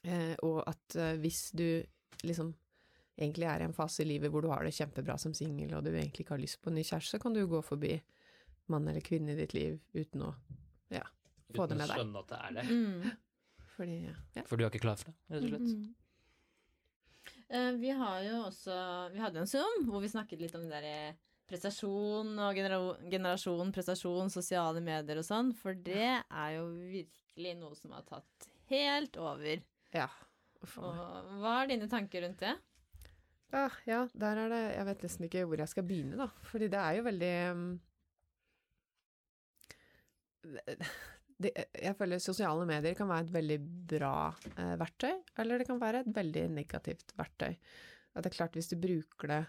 eh, 0.04 0.34
og 0.42 0.60
at 0.68 0.96
eh, 1.00 1.16
hvis 1.22 1.50
du 1.56 1.66
liksom 2.24 2.52
egentlig 3.18 3.46
er 3.46 3.62
i 3.62 3.68
en 3.68 3.76
fase 3.76 4.02
i 4.02 4.08
livet 4.08 4.30
hvor 4.32 4.42
du 4.42 4.48
har 4.50 4.64
det 4.66 4.74
kjempebra 4.74 5.16
som 5.22 5.32
singel, 5.36 5.72
og 5.78 5.84
du 5.86 5.92
egentlig 5.94 6.24
ikke 6.26 6.34
har 6.34 6.42
lyst 6.42 6.60
på 6.62 6.70
en 6.72 6.78
ny 6.80 6.82
kjæreste, 6.84 7.14
så 7.16 7.22
kan 7.22 7.34
du 7.36 7.44
gå 7.46 7.60
forbi 7.62 7.94
mann 8.72 8.88
eller 8.88 9.04
kvinne 9.04 9.34
i 9.34 9.38
ditt 9.38 9.54
liv 9.54 9.78
uten 9.94 10.24
å 10.26 10.32
ja, 10.92 11.04
få 11.54 11.66
det 11.70 11.76
Uten 11.78 11.84
å 11.84 11.90
skjønne 11.92 12.22
at 12.24 12.32
det 12.32 12.40
er 12.40 12.56
det. 12.58 12.64
Mm. 12.70 13.12
Fordi, 13.74 13.98
ja. 14.36 14.42
For 14.46 14.56
du 14.56 14.64
er 14.64 14.70
ikke 14.70 14.84
klar 14.84 14.98
for 15.00 15.10
det, 15.10 15.14
rett 15.34 15.46
og 15.46 15.52
slett. 15.52 15.70
Mm. 15.74 15.94
Eh, 17.54 17.70
vi 17.80 17.90
har 17.92 18.18
jo 18.24 18.40
også 18.46 18.74
Vi 19.12 19.20
hadde 19.20 19.38
jo 19.38 19.44
en 19.44 19.50
Zoom 19.50 19.86
hvor 19.88 20.02
vi 20.04 20.10
snakket 20.12 20.40
litt 20.40 20.54
om 20.56 20.64
det 20.66 20.72
derre 20.72 21.14
prestasjon 21.48 22.30
og 22.40 22.56
genera 22.56 22.78
generasjon, 23.12 23.72
prestasjon, 23.74 24.30
sosiale 24.32 24.80
medier 24.84 25.20
og 25.20 25.26
sånn, 25.26 25.50
for 25.56 25.76
det 25.76 26.22
er 26.24 26.54
jo 26.56 26.68
virkelig 26.88 27.56
noe 27.60 27.76
som 27.76 27.92
har 27.92 28.06
tatt 28.08 28.48
helt 28.72 29.18
over. 29.20 29.60
ja. 29.92 30.08
Uff 30.64 30.78
Og 30.80 30.94
hva 31.42 31.58
er 31.60 31.74
dine 31.74 31.90
tanker 31.92 32.24
rundt 32.24 32.40
det? 32.40 32.54
Ja, 33.52 33.66
ja, 33.86 33.98
der 34.16 34.38
er 34.40 34.48
det 34.48 34.62
Jeg 34.74 34.86
vet 34.88 35.02
nesten 35.04 35.26
ikke 35.28 35.42
hvor 35.46 35.60
jeg 35.60 35.70
skal 35.70 35.84
begynne, 35.86 36.16
da. 36.16 36.30
Fordi 36.48 36.70
det 36.72 36.80
er 36.80 36.96
jo 36.96 37.04
veldig 37.06 37.34
um, 37.52 37.66
det, 40.44 41.52
Jeg 41.74 41.96
føler 41.98 42.22
sosiale 42.22 42.66
medier 42.68 42.96
kan 42.98 43.10
være 43.10 43.26
et 43.26 43.34
veldig 43.34 43.58
bra 43.94 44.14
eh, 44.54 44.74
verktøy, 44.80 45.12
eller 45.42 45.60
det 45.60 45.68
kan 45.68 45.82
være 45.82 46.04
et 46.04 46.14
veldig 46.14 46.46
negativt 46.54 47.14
verktøy. 47.18 47.54
At 48.14 48.24
det 48.24 48.30
er 48.30 48.36
klart, 48.36 48.56
hvis 48.56 48.70
du 48.70 48.76
bruker 48.78 49.32
det 49.32 49.44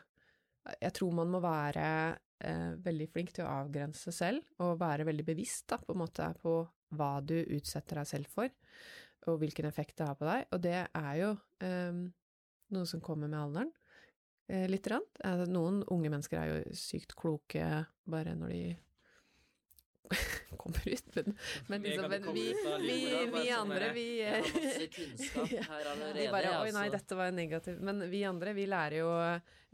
Jeg 0.81 0.95
tror 0.97 1.11
man 1.13 1.29
må 1.29 1.39
være 1.43 1.87
eh, 2.41 2.71
veldig 2.81 3.09
flink 3.13 3.35
til 3.35 3.45
å 3.45 3.51
avgrense 3.61 4.11
selv, 4.15 4.41
og 4.65 4.79
være 4.81 5.05
veldig 5.05 5.25
bevisst 5.27 5.67
da, 5.69 5.77
på, 5.77 5.93
måte, 5.93 6.31
på 6.41 6.57
hva 6.95 7.19
du 7.21 7.37
utsetter 7.37 8.01
deg 8.01 8.09
selv 8.09 8.31
for, 8.33 8.49
og 9.29 9.39
hvilken 9.41 9.67
effekt 9.69 9.97
det 9.99 10.07
har 10.09 10.17
på 10.17 10.25
deg. 10.25 10.47
Og 10.53 10.61
det 10.63 10.79
er 10.81 11.13
jo 11.21 11.31
eh, 11.65 12.05
noe 12.73 12.89
som 12.89 13.03
kommer 13.03 13.29
med 13.29 13.39
alderen. 13.39 13.73
Eh, 14.49 14.65
Lite 14.69 14.89
grann. 14.89 15.05
Eh, 15.23 15.45
Noen 15.49 15.83
unge 15.93 16.11
mennesker 16.13 16.41
er 16.41 16.51
jo 16.51 16.77
sykt 16.77 17.15
kloke 17.17 17.85
bare 18.09 18.35
når 18.37 18.53
de 18.53 18.63
kommer 20.57 20.87
ut, 20.89 21.15
men, 21.15 21.35
men 21.67 21.81
liksom, 21.81 22.09
men 22.09 22.33
vi, 22.33 22.45
ut 22.51 22.81
vi, 22.81 22.97
vi 23.33 23.49
sånn 23.49 23.59
andre, 23.59 23.91
vi 23.95 24.05
Ja. 25.55 25.65
vi 26.15 26.27
bare 26.31 26.53
Oi, 26.61 26.71
nei, 26.75 26.87
dette 26.93 27.17
var 27.17 27.33
negativt. 27.35 27.81
Men 27.85 28.03
vi 28.11 28.23
andre, 28.27 28.53
vi 28.57 28.67
lærer 28.69 28.97
jo 28.99 29.09
å 29.11 29.19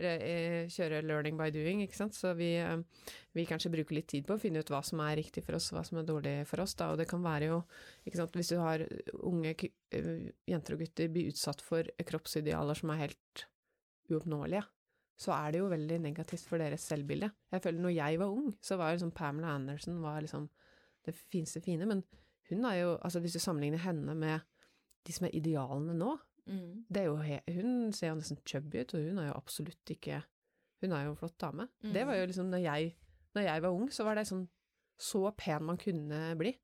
eh, 0.02 0.68
kjøre 0.72 1.02
learning 1.06 1.38
by 1.40 1.52
doing, 1.54 1.84
ikke 1.86 2.00
sant. 2.00 2.18
Så 2.18 2.34
vi, 2.38 2.54
eh, 2.60 3.08
vi 3.38 3.48
kanskje 3.50 3.72
bruker 3.74 3.98
litt 3.98 4.10
tid 4.12 4.28
på 4.28 4.38
å 4.38 4.42
finne 4.42 4.64
ut 4.64 4.74
hva 4.74 4.82
som 4.86 5.02
er 5.06 5.18
riktig 5.22 5.46
for 5.48 5.60
oss, 5.60 5.72
hva 5.76 5.86
som 5.88 6.02
er 6.02 6.08
dårlig 6.08 6.36
for 6.50 6.64
oss, 6.64 6.76
da. 6.80 6.92
Og 6.94 7.02
det 7.02 7.08
kan 7.12 7.24
være 7.24 7.52
jo, 7.52 7.62
ikke 8.06 8.22
sant, 8.22 8.36
hvis 8.38 8.52
du 8.54 8.60
har 8.62 8.86
unge 9.22 9.56
eh, 9.56 10.12
jenter 10.50 10.78
og 10.78 10.86
gutter 10.86 11.12
blir 11.14 11.32
utsatt 11.32 11.64
for 11.66 11.88
kroppsidealer 12.12 12.82
som 12.82 12.94
er 12.94 13.06
helt 13.06 13.48
uoppnåelige, 14.12 14.66
så 15.22 15.34
er 15.36 15.52
det 15.54 15.60
jo 15.62 15.68
veldig 15.70 16.00
negativt 16.02 16.48
for 16.50 16.58
deres 16.62 16.82
selvbilde. 16.90 17.30
Jeg 17.54 17.62
føler 17.62 17.84
når 17.84 17.94
jeg 17.94 18.20
var 18.20 18.32
ung, 18.34 18.48
så 18.66 18.78
var 18.80 18.96
liksom 18.96 19.12
Pamela 19.14 19.54
Anderson 19.56 20.00
var 20.02 20.22
liksom 20.26 20.48
det 21.06 21.14
fineste 21.32 21.62
fine, 21.62 21.86
men 21.90 22.02
hun 22.50 22.66
er 22.66 22.80
jo, 22.80 22.96
altså 23.02 23.22
hvis 23.22 23.34
du 23.38 23.40
sammenligner 23.40 23.82
henne 23.86 24.16
med 24.18 24.40
de 25.08 25.14
som 25.14 25.28
er 25.30 25.36
idealene 25.38 25.94
nå, 25.98 26.18
Mm. 26.50 26.86
det 26.90 26.98
er 26.98 27.06
jo 27.06 27.18
hun 27.62 27.92
ser 27.94 28.08
jo 28.10 28.16
nesten 28.18 28.40
chubby 28.50 28.80
ut, 28.82 28.94
og 28.98 29.04
hun 29.06 29.20
er 29.22 29.28
jo 29.28 29.34
absolutt 29.38 29.92
ikke 29.94 30.24
Hun 30.82 30.92
er 30.98 31.04
jo 31.06 31.12
en 31.12 31.16
flott 31.20 31.36
dame. 31.40 31.68
Mm. 31.84 31.92
Det 31.94 32.06
var 32.08 32.16
jo 32.18 32.26
liksom 32.26 32.48
når 32.50 32.58
jeg, 32.64 32.96
når 33.36 33.42
jeg 33.46 33.62
var 33.62 33.70
ung, 33.78 33.92
så 33.94 34.04
var 34.04 34.16
det 34.18 34.24
sånn 34.28 34.48
så 34.98 35.22
pen 35.38 35.64
man 35.68 35.78
kunne 35.78 36.22
bli. 36.40 36.56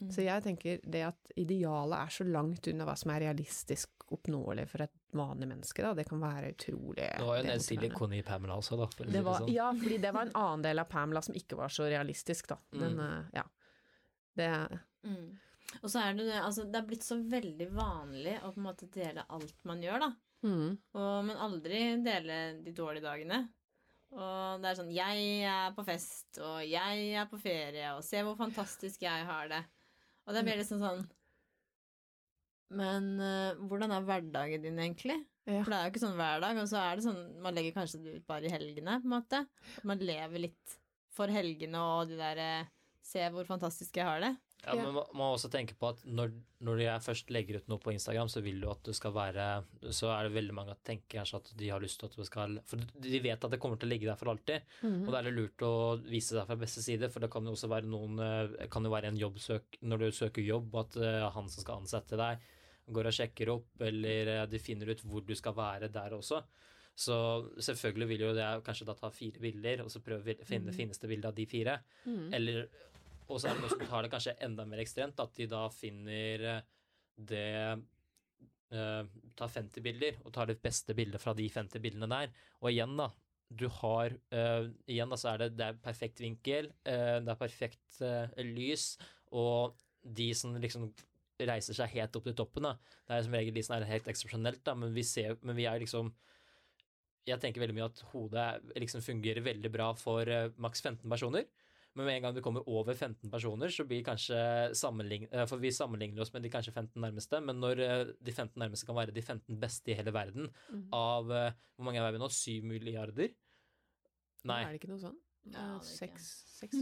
Mm. 0.00 0.08
Så 0.10 0.24
jeg 0.24 0.42
tenker 0.42 0.80
det 0.90 1.02
at 1.06 1.32
idealet 1.38 1.98
er 2.00 2.10
så 2.10 2.24
langt 2.26 2.66
unna 2.66 2.84
hva 2.88 2.96
som 2.98 3.12
er 3.14 3.20
realistisk 3.28 3.90
oppnåelig 4.10 4.64
for 4.68 4.82
et 4.82 4.92
vanlig 5.14 5.46
menneske, 5.48 5.82
da, 5.86 5.92
det 5.94 6.08
kan 6.08 6.18
være 6.20 6.50
utrolig 6.56 6.96
Det 6.98 7.22
var 7.24 7.36
jo 7.38 7.42
en 7.44 7.50
del 7.52 7.62
silikon 7.62 8.12
i 8.18 8.22
Pamela 8.26 8.56
også, 8.58 8.76
da. 8.80 8.88
For 8.90 9.04
Det 9.14 9.22
var, 9.24 9.38
sånn. 9.44 9.52
ja, 9.54 9.68
fordi 9.72 9.98
det 10.02 10.10
var 10.16 10.26
en 10.26 10.34
annen 10.34 10.62
del 10.66 10.82
av 10.82 10.88
Pamela 10.90 11.22
som 11.22 11.34
ikke 11.38 11.56
var 11.56 11.68
så 11.70 11.86
realistisk, 11.88 12.48
da. 12.50 12.58
Men 12.72 12.96
Mm. 12.98 13.30
ja. 13.38 13.44
Det 14.34 14.50
Mm. 15.04 15.38
Og 15.82 15.90
så 15.90 16.00
er 16.02 16.14
det 16.14 16.26
det, 16.26 16.40
altså 16.42 16.64
det 16.70 16.76
er 16.80 16.86
blitt 16.86 17.02
så 17.04 17.16
veldig 17.30 17.66
vanlig 17.74 18.34
å 18.42 18.52
på 18.54 18.58
en 18.60 18.66
måte 18.66 18.86
dele 18.90 19.24
alt 19.28 19.54
man 19.64 19.80
gjør, 19.82 20.00
da. 20.00 20.10
mm, 20.42 20.78
Og, 20.94 21.24
men 21.24 21.36
aldri 21.36 22.02
dele 22.04 22.62
de 22.64 22.72
dårlige 22.72 23.02
dagene. 23.02 23.48
Og 24.14 24.60
det 24.62 24.68
er 24.70 24.74
sånn 24.78 24.92
Jeg 24.94 25.42
er 25.50 25.72
på 25.74 25.84
fest, 25.84 26.38
og 26.38 26.60
jeg 26.68 27.14
er 27.18 27.26
på 27.26 27.38
ferie, 27.40 27.94
og 27.96 28.04
se 28.06 28.22
hvor 28.22 28.36
fantastisk 28.38 29.02
jeg 29.02 29.24
har 29.26 29.48
det. 29.48 29.64
Og 30.24 30.36
det 30.36 30.44
blir 30.46 30.60
liksom 30.60 30.80
sånn 30.80 31.02
Men 32.74 33.10
uh, 33.20 33.60
hvordan 33.68 33.92
er 33.94 34.06
hverdagen 34.08 34.64
din, 34.64 34.80
egentlig? 34.80 35.18
ja. 35.44 35.60
For 35.60 35.70
det 35.70 35.78
er 35.78 35.84
jo 35.84 35.92
ikke 35.92 36.04
sånn 36.06 36.16
hver 36.18 36.40
dag, 36.44 36.60
og 36.62 36.70
så 36.70 36.80
er 36.80 36.96
det 36.96 37.04
sånn 37.04 37.20
Man 37.44 37.56
legger 37.56 37.76
kanskje 37.76 38.00
det 38.04 38.16
ut 38.18 38.26
bare 38.30 38.48
i 38.48 38.54
helgene, 38.54 38.98
på 39.02 39.10
en 39.10 39.16
måte. 39.18 39.44
Man 39.84 40.00
lever 40.00 40.46
litt 40.46 40.78
for 41.14 41.30
helgene 41.30 41.82
og 41.94 42.10
de 42.10 42.18
derre 42.18 42.48
Se 43.04 43.20
hvor 43.28 43.44
fantastisk 43.44 43.98
jeg 44.00 44.08
har 44.08 44.22
det. 44.22 44.30
Ja, 44.66 44.74
men 44.78 44.94
man 44.96 45.10
må 45.18 45.26
også 45.34 45.50
tenke 45.52 45.76
på 45.78 45.90
at 45.92 46.00
når, 46.06 46.32
når 46.64 46.80
jeg 46.82 47.02
først 47.04 47.32
legger 47.34 47.60
ut 47.60 47.68
noe 47.70 47.82
på 47.82 47.92
Instagram, 47.92 48.30
så 48.32 48.42
vil 48.44 48.62
du 48.62 48.68
at 48.70 48.80
det 48.86 48.94
skal 48.96 49.14
være 49.14 49.46
Så 49.92 50.08
er 50.12 50.26
det 50.26 50.34
veldig 50.36 50.56
mange 50.56 50.74
som 50.74 50.86
tenker 50.88 51.18
kanskje 51.18 51.40
at 51.42 51.52
de 51.60 51.70
har 51.70 51.84
lyst 51.84 52.00
til 52.00 52.10
at 52.10 52.16
det 52.18 52.26
skal 52.28 52.58
For 52.70 52.82
de 53.06 53.22
vet 53.24 53.46
at 53.46 53.54
det 53.54 53.60
kommer 53.62 53.80
til 53.80 53.90
å 53.90 53.92
ligge 53.92 54.08
der 54.08 54.18
for 54.20 54.32
alltid. 54.32 54.66
Mm. 54.82 54.98
Og 55.04 55.12
da 55.12 55.20
er 55.20 55.28
det 55.28 55.36
lurt 55.36 55.66
å 55.66 55.74
vise 56.02 56.36
seg 56.36 56.48
fra 56.48 56.58
beste 56.60 56.84
side, 56.84 57.10
for 57.12 57.24
det 57.24 57.30
kan 57.32 57.46
jo 57.46 57.54
også 57.56 57.70
være 57.72 57.90
noen 57.90 58.20
eh, 58.24 58.68
Kan 58.72 58.86
jo 58.86 58.92
være 58.94 59.12
en 59.12 59.20
jobbsøk 59.20 59.80
Når 59.84 60.04
du 60.04 60.08
søker 60.16 60.44
jobb, 60.44 60.74
at 60.84 61.00
eh, 61.00 61.22
han 61.36 61.50
som 61.52 61.64
skal 61.64 61.84
ansette 61.84 62.20
deg, 62.20 62.52
går 62.94 63.08
og 63.08 63.16
sjekker 63.16 63.50
opp, 63.54 63.70
eller 63.84 64.32
eh, 64.38 64.46
de 64.50 64.60
finner 64.62 64.92
ut 64.92 65.04
hvor 65.08 65.24
du 65.24 65.34
skal 65.38 65.56
være 65.56 65.92
der 65.92 66.16
også. 66.16 66.42
Så 66.94 67.16
selvfølgelig 67.58 68.08
vil 68.12 68.24
jo 68.28 68.34
det 68.36 68.46
kanskje 68.66 68.86
da 68.86 68.94
ta 68.94 69.10
fire 69.10 69.40
bilder, 69.42 69.82
og 69.82 69.90
så 69.90 70.02
prøve 70.04 70.36
å 70.36 70.46
finne 70.46 70.70
det 70.70 70.76
fineste 70.76 71.10
bildet 71.10 71.32
av 71.32 71.34
de 71.34 71.46
fire. 71.50 71.78
Mm. 72.06 72.28
Eller 72.38 72.68
Og 73.28 73.40
så 73.40 73.48
er 73.48 73.56
det 73.56 73.64
noen 73.64 73.72
som 73.72 73.84
tar 73.88 74.04
det 74.04 74.12
kanskje 74.12 74.36
enda 74.44 74.66
mer 74.68 74.82
ekstremt, 74.82 75.20
at 75.20 75.34
de 75.38 75.48
da 75.50 75.64
finner 75.72 76.46
eh, 76.50 76.62
det 77.14 77.50
uh, 78.74 79.04
Tar 79.38 79.50
50 79.50 79.84
bilder, 79.84 80.18
og 80.24 80.32
tar 80.34 80.50
det 80.50 80.58
beste 80.62 80.96
bildet 80.98 81.22
fra 81.22 81.34
de 81.36 81.46
50 81.50 81.82
bildene 81.82 82.08
der. 82.10 82.34
Og 82.60 82.72
igjen, 82.72 82.96
da. 82.98 83.08
Du 83.54 83.68
har 83.80 84.14
uh, 84.34 84.66
Igjen, 84.90 85.10
da, 85.12 85.18
så 85.20 85.32
er 85.34 85.44
det, 85.44 85.50
det 85.58 85.66
er 85.66 85.80
perfekt 85.84 86.22
vinkel, 86.22 86.70
uh, 86.88 87.18
det 87.22 87.32
er 87.32 87.40
perfekt 87.40 88.00
eh, 88.02 88.44
lys, 88.46 88.94
og 89.34 89.76
de 90.04 90.30
som 90.36 90.56
liksom 90.60 90.88
reiser 91.44 91.76
seg 91.76 91.92
helt 91.96 92.16
opp 92.16 92.26
til 92.28 92.36
toppen, 92.38 92.66
da. 92.68 92.98
Det 93.06 93.16
er 93.16 93.26
som 93.26 93.36
regel 93.36 93.56
de 93.56 93.64
som 93.66 93.76
er 93.76 93.88
helt 93.88 94.08
eksepsjonelt, 94.10 94.62
da, 94.66 94.76
men 94.78 94.94
vi 94.94 95.04
ser 95.06 95.36
Men 95.42 95.56
vi 95.58 95.66
er 95.68 95.82
liksom 95.82 96.12
Jeg 97.26 97.40
tenker 97.40 97.62
veldig 97.62 97.76
mye 97.76 97.88
at 97.88 98.02
hodet 98.12 98.48
liksom 98.76 99.02
fungerer 99.02 99.44
veldig 99.44 99.70
bra 99.72 99.92
for 99.96 100.28
eh, 100.28 100.50
maks 100.60 100.82
15 100.82 101.08
personer. 101.08 101.46
Men 101.94 102.06
med 102.08 102.16
en 102.16 102.22
gang 102.24 102.34
du 102.34 102.40
kommer 102.42 102.64
over 102.68 102.94
15 102.94 103.30
personer, 103.30 103.70
så 103.70 103.84
blir 103.86 104.02
kanskje 104.02 104.34
eh, 104.72 105.44
For 105.46 105.60
vi 105.62 105.70
sammenligner 105.70 106.24
oss 106.24 106.32
med 106.34 106.42
de 106.42 106.50
kanskje 106.50 106.72
15 106.74 106.98
nærmeste, 107.00 107.38
men 107.44 107.60
når 107.62 107.82
eh, 107.84 108.04
de 108.18 108.32
15 108.34 108.58
nærmeste 108.58 108.88
kan 108.88 108.96
være 108.98 109.14
de 109.14 109.22
15 109.22 109.60
beste 109.62 109.92
i 109.92 109.98
hele 109.98 110.12
verden 110.14 110.48
Mm. 110.70 110.88
av 110.92 111.30
eh, 111.30 111.52
Hvor 111.76 111.84
mange 111.86 112.02
er 112.02 112.12
vi 112.12 112.18
nå? 112.18 112.28
7 112.30 112.62
milliarder? 112.66 113.30
Nei. 114.44 114.62
Er 114.64 114.72
det 114.74 114.80
ikke 114.82 114.90
noe 114.90 115.00
sånn? 115.04 115.20
Ja. 115.52 115.78
Seks. 115.84 116.26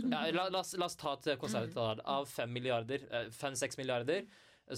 Ja, 0.06 0.22
la, 0.30 0.48
la, 0.48 0.62
la 0.62 0.86
oss 0.86 0.96
ta 0.96 1.12
et 1.18 1.38
konservativt 1.40 1.74
tall. 1.74 2.00
Av 2.06 2.26
5 2.30 2.52
milliarder, 2.54 3.04
5-6 3.34 3.76
milliarder, 3.80 4.24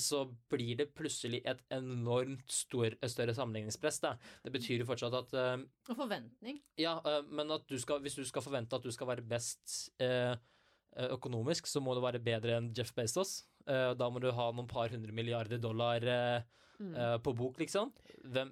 så 0.00 0.24
blir 0.50 0.78
det 0.80 0.88
plutselig 0.96 1.40
et 1.48 1.60
enormt 1.74 2.50
stor, 2.50 2.96
større 3.10 3.34
sammenligningspress. 3.36 4.00
Da. 4.04 4.14
Det 4.44 4.52
betyr 4.54 4.82
jo 4.82 4.88
fortsatt 4.88 5.16
at 5.18 5.34
uh, 5.36 5.64
Og 5.90 5.98
forventning. 5.98 6.60
Ja, 6.80 6.96
uh, 7.04 7.20
men 7.28 7.52
du 7.68 7.76
skal, 7.80 8.02
hvis 8.04 8.18
du 8.18 8.24
skal 8.28 8.44
forvente 8.44 8.76
at 8.76 8.84
du 8.84 8.92
skal 8.94 9.10
være 9.10 9.24
best 9.24 9.92
eh, 10.02 10.34
økonomisk, 11.10 11.66
så 11.66 11.82
må 11.82 11.94
du 11.94 12.02
være 12.04 12.22
bedre 12.22 12.58
enn 12.58 12.72
Jeff 12.76 12.92
Bezos. 12.94 13.42
Da 13.64 14.06
må 14.12 14.20
du 14.20 14.28
ha 14.36 14.50
noen 14.52 14.68
par 14.68 14.92
hundre 14.92 15.14
milliarder 15.16 15.58
dollar 15.58 16.44
Mm. 16.74 17.20
på 17.22 17.30
bok, 17.38 17.60
liksom. 17.62 17.92
Hvem, 18.34 18.48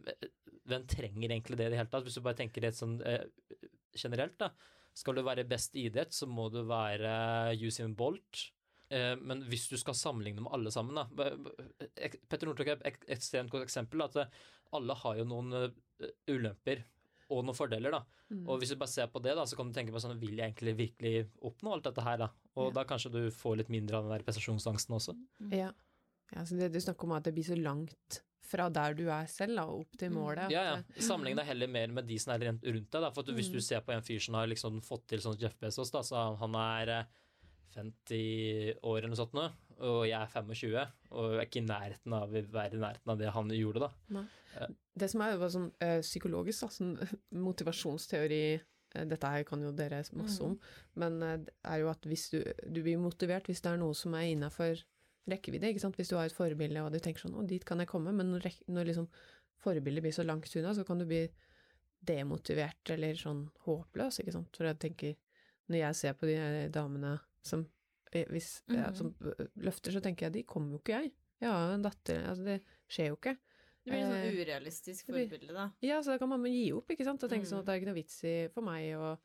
hvem 0.70 0.84
trenger 0.86 1.32
egentlig 1.32 1.56
det 1.58 1.64
i 1.66 1.72
det 1.72 1.78
hele 1.80 1.90
tatt? 1.90 2.04
Hvis 2.06 2.14
du 2.14 2.22
bare 2.22 2.38
tenker 2.38 2.62
det 2.62 2.70
sånn 2.78 3.00
generelt, 3.98 4.36
da. 4.38 4.52
Skal 4.94 5.16
du 5.16 5.24
være 5.26 5.42
best 5.48 5.74
i 5.74 5.88
idrett, 5.88 6.14
så 6.14 6.28
må 6.30 6.46
du 6.54 6.60
være 6.68 7.56
Usain 7.58 7.96
Bolt. 7.98 8.44
Eh, 8.92 9.14
men 9.24 9.42
hvis 9.48 9.68
du 9.72 9.76
skal 9.80 9.96
sammenligne 9.96 10.44
med 10.44 10.52
alle 10.52 10.70
sammen, 10.74 10.94
da 11.00 11.06
Petter 12.28 12.48
Northug 12.48 12.68
er 12.68 12.80
et 12.84 13.06
ekstremt 13.16 13.52
godt 13.52 13.64
eksempel. 13.66 14.02
At 14.04 14.16
eh, 14.20 14.40
alle 14.76 14.96
har 15.02 15.20
jo 15.20 15.26
noen 15.28 15.52
eh, 15.58 16.10
ulemper 16.30 16.82
og 17.32 17.46
noen 17.46 17.56
fordeler, 17.56 17.94
da. 17.94 18.02
Mm. 18.32 18.42
Og 18.48 18.58
hvis 18.60 18.72
du 18.72 18.76
bare 18.80 18.92
ser 18.92 19.08
på 19.12 19.20
det, 19.24 19.32
da, 19.38 19.44
så 19.48 19.56
kan 19.56 19.70
du 19.70 19.76
tenke 19.76 19.92
på 19.94 20.00
sånn 20.02 20.18
Vil 20.20 20.36
jeg 20.36 20.50
egentlig 20.52 20.74
virkelig 20.78 21.14
oppnå 21.48 21.72
alt 21.76 21.86
dette 21.88 22.04
her, 22.04 22.18
da? 22.26 22.28
Og 22.56 22.68
Ja. 22.68 22.74
da 22.80 22.84
kanskje 22.88 23.12
du 23.14 23.22
får 23.32 23.56
litt 23.62 23.70
mindre 23.72 23.96
av 23.98 24.04
den 24.08 24.12
der 24.18 24.24
prestasjonsangsten 24.26 24.96
også. 24.98 25.14
Ja. 25.52 25.70
ja 26.34 26.44
så 26.44 26.58
det, 26.58 26.72
du 26.74 26.80
snakker 26.80 27.08
om 27.08 27.12
at 27.16 27.24
det 27.24 27.32
blir 27.36 27.44
så 27.48 27.56
langt 27.56 28.20
fra 28.52 28.66
der 28.68 28.92
du 28.98 29.06
er 29.08 29.24
selv, 29.32 29.56
da, 29.56 29.64
opp 29.64 29.96
til 29.96 30.10
Mm. 30.10 30.18
målet. 30.18 30.50
Ja, 30.52 30.62
ja. 30.74 30.76
Sammenlign 31.00 31.36
deg 31.40 31.46
heller 31.46 31.68
mer 31.72 31.88
med 31.88 32.06
de 32.06 32.18
som 32.20 32.34
er 32.34 32.44
rundt 32.50 32.64
rundt 32.68 32.90
deg. 32.90 33.00
Da. 33.00 33.10
For 33.10 33.20
at 33.22 33.26
du, 33.26 33.32
hvis 33.32 33.48
du 33.52 33.56
Mm. 33.60 33.62
ser 33.70 33.80
på 33.80 33.92
en 33.96 34.02
fyr 34.02 34.20
som 34.20 34.34
har 34.34 34.46
liksom 34.46 34.82
fått 34.84 35.06
til 35.06 35.20
sånn 35.20 35.38
Jeff 35.40 35.56
Bezos, 35.58 35.90
da, 35.90 36.00
så 36.02 36.36
han 36.36 36.54
er 36.54 37.06
50 37.74 38.80
år 38.82 38.98
eller 38.98 39.12
noe 39.12 39.18
sånt 39.20 39.34
nå, 39.36 39.46
og 39.82 40.02
jeg 40.06 40.18
er 40.18 40.30
25, 40.30 40.84
og 41.10 41.32
jeg 41.32 41.40
er 41.40 41.48
ikke 41.48 41.62
i 41.62 41.66
nærheten 41.66 42.14
av 42.16 42.28
å 42.28 42.42
være 42.54 42.76
i 42.78 42.82
nærheten 42.82 43.12
av 43.14 43.18
det 43.18 43.32
han 43.34 43.50
gjorde, 43.56 43.88
da. 43.88 44.26
Det 44.94 45.08
som 45.10 45.24
er 45.24 45.32
jo 45.34 45.48
sånn 45.54 45.70
eh, 45.82 45.98
psykologisk, 46.04 46.66
da, 46.66 46.70
sånn 46.76 46.92
motivasjonsteori 47.48 48.40
eh, 48.52 49.04
dette 49.08 49.32
her 49.34 49.46
kan 49.48 49.62
jo 49.64 49.72
dere 49.76 50.02
masse 50.18 50.42
Mm. 50.42 50.46
om, 50.50 50.56
men 51.00 51.22
eh, 51.22 51.36
det 51.46 51.54
er 51.64 51.82
jo 51.82 51.90
at 51.92 52.04
hvis 52.08 52.28
du, 52.34 52.38
du 52.68 52.82
blir 52.82 53.00
motivert 53.00 53.48
hvis 53.48 53.62
det 53.64 53.72
er 53.72 53.80
noe 53.80 53.94
som 53.96 54.14
er 54.18 54.28
innafor 54.32 54.82
rekkevidde, 55.30 55.70
ikke 55.70 55.80
sant. 55.84 55.96
Hvis 55.96 56.10
du 56.10 56.16
har 56.18 56.26
et 56.26 56.34
forbilde 56.34 56.82
og 56.82 56.92
du 56.92 56.98
tenker 56.98 57.22
sånn 57.24 57.36
å, 57.38 57.46
dit 57.46 57.64
kan 57.64 57.78
jeg 57.78 57.88
komme, 57.88 58.12
men 58.12 58.32
når, 58.34 58.48
når 58.66 58.88
liksom 58.90 59.08
forbildet 59.62 60.02
blir 60.02 60.12
så 60.14 60.24
langt 60.26 60.50
unna, 60.58 60.72
så 60.74 60.82
kan 60.84 60.98
du 60.98 61.06
bli 61.06 61.28
demotivert 62.02 62.90
eller 62.90 63.14
sånn 63.18 63.44
håpløs, 63.66 64.18
ikke 64.20 64.34
sant. 64.34 64.56
For 64.58 64.66
jeg 64.66 64.80
tenker, 64.82 65.12
når 65.70 65.78
jeg 65.84 65.98
ser 66.00 66.16
på 66.18 66.26
de 66.26 66.34
her 66.40 66.72
damene 66.74 67.12
som, 67.42 67.66
hvis, 68.12 68.62
mm. 68.68 68.76
ja, 68.76 68.90
Mhm. 68.90 68.96
som 68.96 69.14
eh, 69.24 69.46
løfter, 69.56 69.92
så 69.92 70.00
tenker 70.02 70.26
jeg 70.28 70.32
de 70.32 70.42
kommer 70.44 70.72
jo 70.76 70.78
ikke 70.82 71.00
jeg. 71.02 71.12
Jeg 71.40 71.50
har 71.50 71.68
jo 71.68 71.74
en 71.74 71.82
datter, 71.82 72.22
altså 72.28 72.44
det 72.44 72.60
skjer 72.88 73.08
jo 73.08 73.16
ikke. 73.16 73.36
Det 73.84 73.90
blir 73.90 73.98
et 73.98 74.06
Eh, 74.06 74.30
sånn 74.30 74.46
urealistisk 74.46 75.06
det 75.06 75.14
blir- 75.14 75.28
forbilde, 75.28 75.54
da. 75.54 75.70
Ja, 75.82 75.98
så 76.00 76.12
da 76.12 76.18
kan 76.18 76.28
man 76.28 76.44
gi 76.44 76.72
opp, 76.72 76.86
ikke 76.88 77.04
sant, 77.04 77.22
og 77.24 77.30
tenke 77.30 77.42
Mm. 77.46 77.50
sånn 77.50 77.58
at 77.58 77.64
det 77.66 77.72
er 77.74 77.80
ikke 77.80 77.90
noe 77.90 78.00
vits 78.02 78.24
i 78.24 78.48
for 78.48 78.62
meg 78.62 78.94
å 78.94 79.18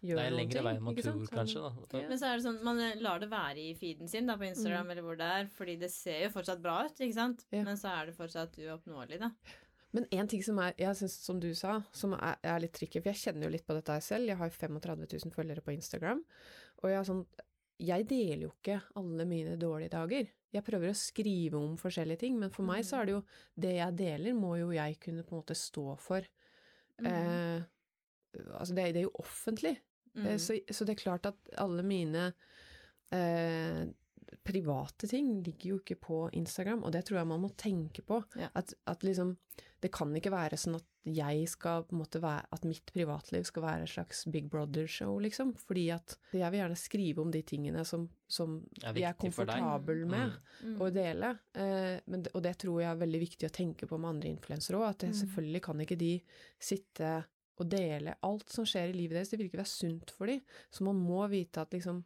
Det 0.00 0.08
gjøre 0.10 0.18
er 0.22 0.26
en 0.28 0.32
er 0.32 0.36
lengre 0.38 0.62
vei 0.62 0.74
enn 0.76 0.82
man 0.82 0.94
tror, 0.94 1.02
sant? 1.26 1.30
kanskje. 1.30 1.88
Da. 1.90 1.98
Ja. 2.00 2.08
Men 2.08 2.18
så 2.18 2.24
er 2.32 2.36
det 2.38 2.44
sånn, 2.46 2.62
man 2.62 2.78
eh, 2.80 2.94
lar 3.02 3.18
det 3.18 3.28
være 3.28 3.58
i 3.58 3.74
feeden 3.74 4.08
sin 4.08 4.26
da, 4.26 4.36
på 4.36 4.46
Instagram 4.48 4.90
eller 4.90 5.02
hvor 5.02 5.16
det 5.18 5.26
er, 5.26 5.46
fordi 5.46 5.78
det 5.78 5.90
ser 5.90 6.22
jo 6.22 6.28
fortsatt 6.30 6.62
bra 6.62 6.84
ut, 6.86 6.94
ikke 6.96 7.14
sant? 7.14 7.44
Ja. 7.52 7.64
Men 7.64 7.76
så 7.76 7.88
er 7.90 8.06
det 8.06 8.16
fortsatt 8.16 8.56
uoppnåelig, 8.56 9.18
da. 9.18 9.30
Men 9.92 10.06
en 10.12 10.26
ting 10.28 10.42
som 10.42 10.58
er, 10.58 10.72
jeg 10.78 10.94
synes, 10.96 11.12
som 11.18 11.40
du 11.40 11.52
sa, 11.54 11.82
som 11.92 12.12
er, 12.14 12.36
er 12.44 12.60
litt 12.60 12.72
tricky, 12.74 13.00
for 13.00 13.10
jeg 13.10 13.34
kjenner 13.34 13.44
jo 13.44 13.50
litt 13.50 13.66
på 13.66 13.74
dette 13.74 14.00
selv. 14.02 14.26
Jeg 14.26 14.36
har 14.36 14.48
35 14.50 15.06
000 15.24 15.32
følgere 15.32 15.60
på 15.62 15.72
Instagram, 15.74 16.22
og 16.82 16.90
jeg 16.90 16.96
har 16.96 17.04
sånn 17.04 17.26
Jeg 17.78 18.08
deler 18.10 18.48
jo 18.48 18.52
ikke 18.56 18.80
alle 18.98 19.24
mine 19.28 19.54
dårlige 19.60 19.92
dager. 19.94 20.30
Jeg 20.50 20.64
prøver 20.64 20.90
å 20.90 20.96
skrive 20.96 21.58
om 21.60 21.76
forskjellige 21.78 22.22
ting, 22.24 22.38
men 22.40 22.50
for 22.50 22.66
meg 22.66 22.84
så 22.86 23.00
er 23.00 23.08
det 23.08 23.12
jo 23.14 23.22
Det 23.54 23.74
jeg 23.76 23.98
deler, 23.98 24.34
må 24.34 24.56
jo 24.58 24.70
jeg 24.74 24.96
kunne 25.02 25.22
på 25.26 25.36
en 25.36 25.42
måte 25.42 25.56
stå 25.58 25.94
for. 26.00 26.26
Mm. 26.98 27.06
Eh, 27.12 27.62
altså, 28.56 28.74
det, 28.74 28.88
det 28.96 29.02
er 29.02 29.06
jo 29.06 29.22
offentlig. 29.22 29.76
Mm. 30.14 30.26
Eh, 30.26 30.38
Så, 30.42 30.58
så 30.70 30.84
det 30.84 30.96
er 30.96 31.04
klart 31.04 31.28
at 31.30 31.52
alle 31.60 31.84
mine 31.86 32.32
eh, 33.14 33.84
private 34.44 35.08
ting 35.08 35.42
ligger 35.44 35.74
jo 35.74 35.78
ikke 35.82 36.00
på 36.08 36.20
Instagram, 36.32 36.82
og 36.84 36.92
det 36.92 37.04
tror 37.06 37.20
jeg 37.20 37.30
man 37.30 37.44
må 37.44 37.52
tenke 37.56 38.02
på. 38.02 38.22
Ja. 38.40 38.50
At, 38.58 38.74
at 38.86 39.04
liksom 39.06 39.36
Det 39.80 39.92
kan 39.92 40.12
ikke 40.16 40.32
være 40.32 40.56
sånn 40.58 40.74
at 40.74 40.84
jeg 41.04 41.46
skal 41.48 41.84
på 41.84 41.92
en 41.94 42.00
måte 42.02 42.20
være 42.20 42.44
At 42.52 42.64
mitt 42.64 42.84
privatliv 42.92 43.44
skal 43.46 43.62
være 43.62 43.82
et 43.84 43.88
slags 43.88 44.24
Big 44.30 44.48
Brother-show, 44.50 45.18
liksom. 45.22 45.54
Fordi 45.56 45.84
at 45.94 46.16
jeg 46.32 46.50
vil 46.50 46.60
gjerne 46.60 46.76
skrive 46.76 47.18
om 47.22 47.30
de 47.30 47.42
tingene 47.42 47.84
som, 47.86 48.08
som 48.28 48.58
Er 48.82 48.92
jeg 48.94 49.04
er 49.04 49.14
komfortabel 49.14 50.04
med 50.06 50.32
Mm. 50.64 50.78
å 50.80 50.90
dele. 50.92 51.38
Eh, 51.54 52.00
men, 52.06 52.22
det- 52.22 52.32
og 52.34 52.42
det 52.42 52.56
tror 52.58 52.80
jeg 52.80 52.90
er 52.90 53.06
veldig 53.06 53.20
viktig 53.20 53.48
å 53.48 53.52
tenke 53.54 53.86
på 53.86 53.98
med 53.98 54.08
andre 54.16 54.28
influensere 54.34 54.76
òg, 54.80 54.88
at 54.90 54.98
det, 54.98 55.10
Mm. 55.10 55.20
selvfølgelig 55.22 55.62
kan 55.62 55.78
ikke 55.80 55.98
de 55.98 56.22
sitte 56.60 57.24
og 57.60 57.68
dele 57.68 58.14
alt 58.22 58.48
som 58.50 58.64
skjer 58.64 58.90
i 58.90 58.92
livet 58.92 59.16
deres. 59.18 59.30
Det 59.30 59.38
vil 59.38 59.48
ikke 59.48 59.62
være 59.62 59.66
sunt 59.78 60.10
for 60.10 60.26
dem. 60.26 60.40
Så 60.70 60.82
man 60.82 60.96
må 60.96 61.28
vite 61.30 61.58
at 61.60 61.70
liksom 61.70 62.04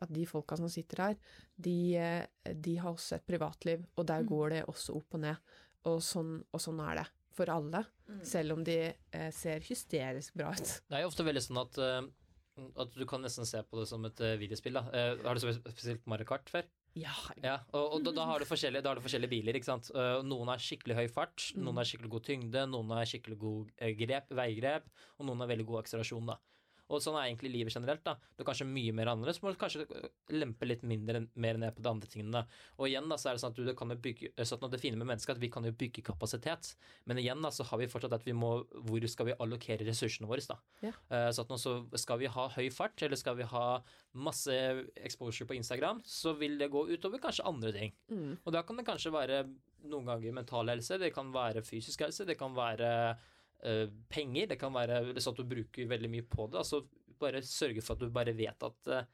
at 0.00 0.12
de 0.12 0.24
folka 0.26 0.56
som 0.56 0.68
sitter 0.68 0.96
her, 1.02 1.16
de, 1.60 1.96
eh, 1.96 2.26
de 2.54 2.76
har 2.76 2.92
også 2.94 3.16
et 3.16 3.26
privatliv, 3.26 3.84
og 3.96 4.06
der 4.06 4.22
Mm. 4.22 4.28
går 4.28 4.50
det 4.50 4.66
også 4.66 4.94
opp 4.96 5.14
og 5.14 5.20
ned. 5.20 5.36
Og 5.86 6.00
sånn, 6.02 6.42
og 6.52 6.60
sånn 6.60 6.80
er 6.90 6.94
det 7.02 7.06
for 7.38 7.50
alle, 7.50 7.84
Mm. 8.08 8.24
selv 8.24 8.52
om 8.54 8.64
de 8.64 8.94
eh, 9.12 9.30
ser 9.30 9.60
hysterisk 9.60 10.32
bra 10.34 10.50
ut. 10.50 10.80
Det 10.88 10.96
er 10.96 11.02
jo 11.02 11.08
ofte 11.10 11.22
veldig 11.26 11.42
sånn 11.44 11.60
at, 11.60 11.78
uh, 11.78 12.70
at 12.80 12.90
du 12.96 13.04
kan 13.06 13.20
nesten 13.22 13.44
se 13.46 13.60
på 13.62 13.78
det 13.78 13.86
som 13.86 14.02
et 14.06 14.18
uh, 14.20 14.34
videospill. 14.40 14.72
Da. 14.72 14.80
Uh, 14.88 15.22
har 15.22 15.34
du 15.36 15.40
sp- 15.44 15.68
spilt 15.76 16.06
Mario 16.06 16.24
Kart 16.24 16.48
før? 16.48 16.64
Ja, 16.96 17.12
Ja, 17.44 17.58
og, 17.74 17.92
og 17.98 18.02
da, 18.04 18.10
da, 18.16 18.24
har 18.24 18.38
du 18.40 18.46
forskjellige, 18.48 18.82
da 18.82 18.88
har 18.90 18.96
du 18.96 19.02
forskjellige 19.04 19.30
biler, 19.30 19.54
ikke 19.54 19.68
sant. 19.68 19.90
Noen 20.24 20.48
har 20.48 20.56
skikkelig 20.58 20.96
høy 20.96 21.06
fart, 21.12 21.52
Mm. 21.54 21.62
noen 21.68 21.76
har 21.76 21.84
skikkelig 21.84 22.10
god 22.10 22.24
tyngde, 22.24 22.64
noen 22.72 22.88
har 22.96 23.04
skikkelig 23.04 23.38
god 23.38 23.70
grep, 24.00 24.28
veigrep, 24.30 24.88
og 25.20 25.26
noen 25.28 25.38
har 25.44 25.46
veldig 25.52 25.66
god 25.68 25.84
akselerasjon, 25.84 26.26
da. 26.32 26.38
Og 26.88 27.02
sånn 27.04 27.16
er 27.20 27.26
egentlig 27.28 27.50
livet 27.52 27.74
generelt, 27.74 28.02
da. 28.06 28.14
Du 28.36 28.42
er 28.42 28.48
kanskje 28.48 28.66
mye 28.68 28.92
mer 28.96 29.10
annerledes, 29.12 29.42
må 29.44 29.52
du 29.52 29.58
kanskje 29.60 29.84
lempe 30.32 30.64
litt 30.68 30.82
mindre 30.88 31.26
mer 31.34 31.58
ned 31.60 31.74
på 31.76 31.82
de 31.84 31.90
andre 31.90 32.08
tingene, 32.08 32.32
da. 32.40 32.62
Og 32.78 32.88
igjen, 32.88 33.08
da, 33.10 33.18
så 33.20 33.28
er 33.30 33.36
det 33.36 33.42
sånn 33.42 33.52
at 33.52 33.58
du 33.60 33.64
det 33.68 33.76
kan 33.76 33.92
jo 33.92 33.98
bygge 34.08 34.30
eh, 34.34 34.44
sånn 34.48 34.64
at 34.64 34.72
Det 34.72 34.80
fine 34.80 34.96
med 34.96 35.10
mennesket 35.10 35.36
at 35.36 35.42
vi 35.42 35.50
kan 35.52 35.64
jo 35.68 35.72
bygge 35.72 36.04
kapasitet, 36.06 36.74
men 37.04 37.20
igjen, 37.20 37.42
da, 37.44 37.50
så 37.52 37.66
har 37.68 37.78
vi 37.82 37.90
fortsatt 37.92 38.16
at 38.18 38.24
vi 38.26 38.32
må 38.36 38.64
Hvor 38.88 39.08
skal 39.08 39.28
vi 39.30 39.36
allokere 39.38 39.84
ressursene 39.86 40.28
våre, 40.30 40.44
da? 40.48 40.58
Ja. 40.82 40.92
Eh, 41.10 41.30
Så 41.32 41.44
at 41.44 41.52
nå 41.52 41.58
så 41.60 41.78
skal 42.00 42.18
vi 42.18 42.26
ha 42.32 42.48
høy 42.56 42.68
fart, 42.72 43.00
eller 43.02 43.16
skal 43.16 43.36
vi 43.36 43.44
ha 43.48 43.64
masse 44.14 44.54
exposure 44.96 45.46
på 45.46 45.56
Instagram, 45.58 46.00
så 46.04 46.32
vil 46.38 46.56
det 46.58 46.70
gå 46.72 46.86
utover 46.88 47.20
kanskje 47.22 47.46
andre 47.46 47.72
ting. 47.72 47.92
mm. 48.10 48.38
Og 48.44 48.52
da 48.52 48.62
kan 48.62 48.76
det 48.76 48.86
kanskje 48.86 49.12
være 49.12 49.42
noen 49.88 50.06
ganger 50.08 50.32
mental 50.34 50.68
helse, 50.72 50.98
det 50.98 51.12
kan 51.14 51.30
være 51.32 51.62
fysisk 51.62 52.00
helse, 52.02 52.24
det 52.26 52.38
kan 52.38 52.54
være 52.56 53.16
eh, 53.64 53.86
penger, 54.10 54.50
det 54.52 54.58
kan 54.60 54.74
være 54.74 55.16
sånn 55.18 55.36
at 55.36 55.42
du 55.42 55.54
bruker 55.54 55.90
veldig 55.90 56.12
mye 56.12 56.26
på 56.28 56.48
det. 56.50 56.62
Altså 56.62 56.84
bare 57.18 57.42
sørge 57.42 57.82
for 57.82 57.96
at 57.96 58.04
du 58.04 58.14
bare 58.14 58.36
vet 58.36 58.68
at 58.68 58.92
eh, 58.94 59.08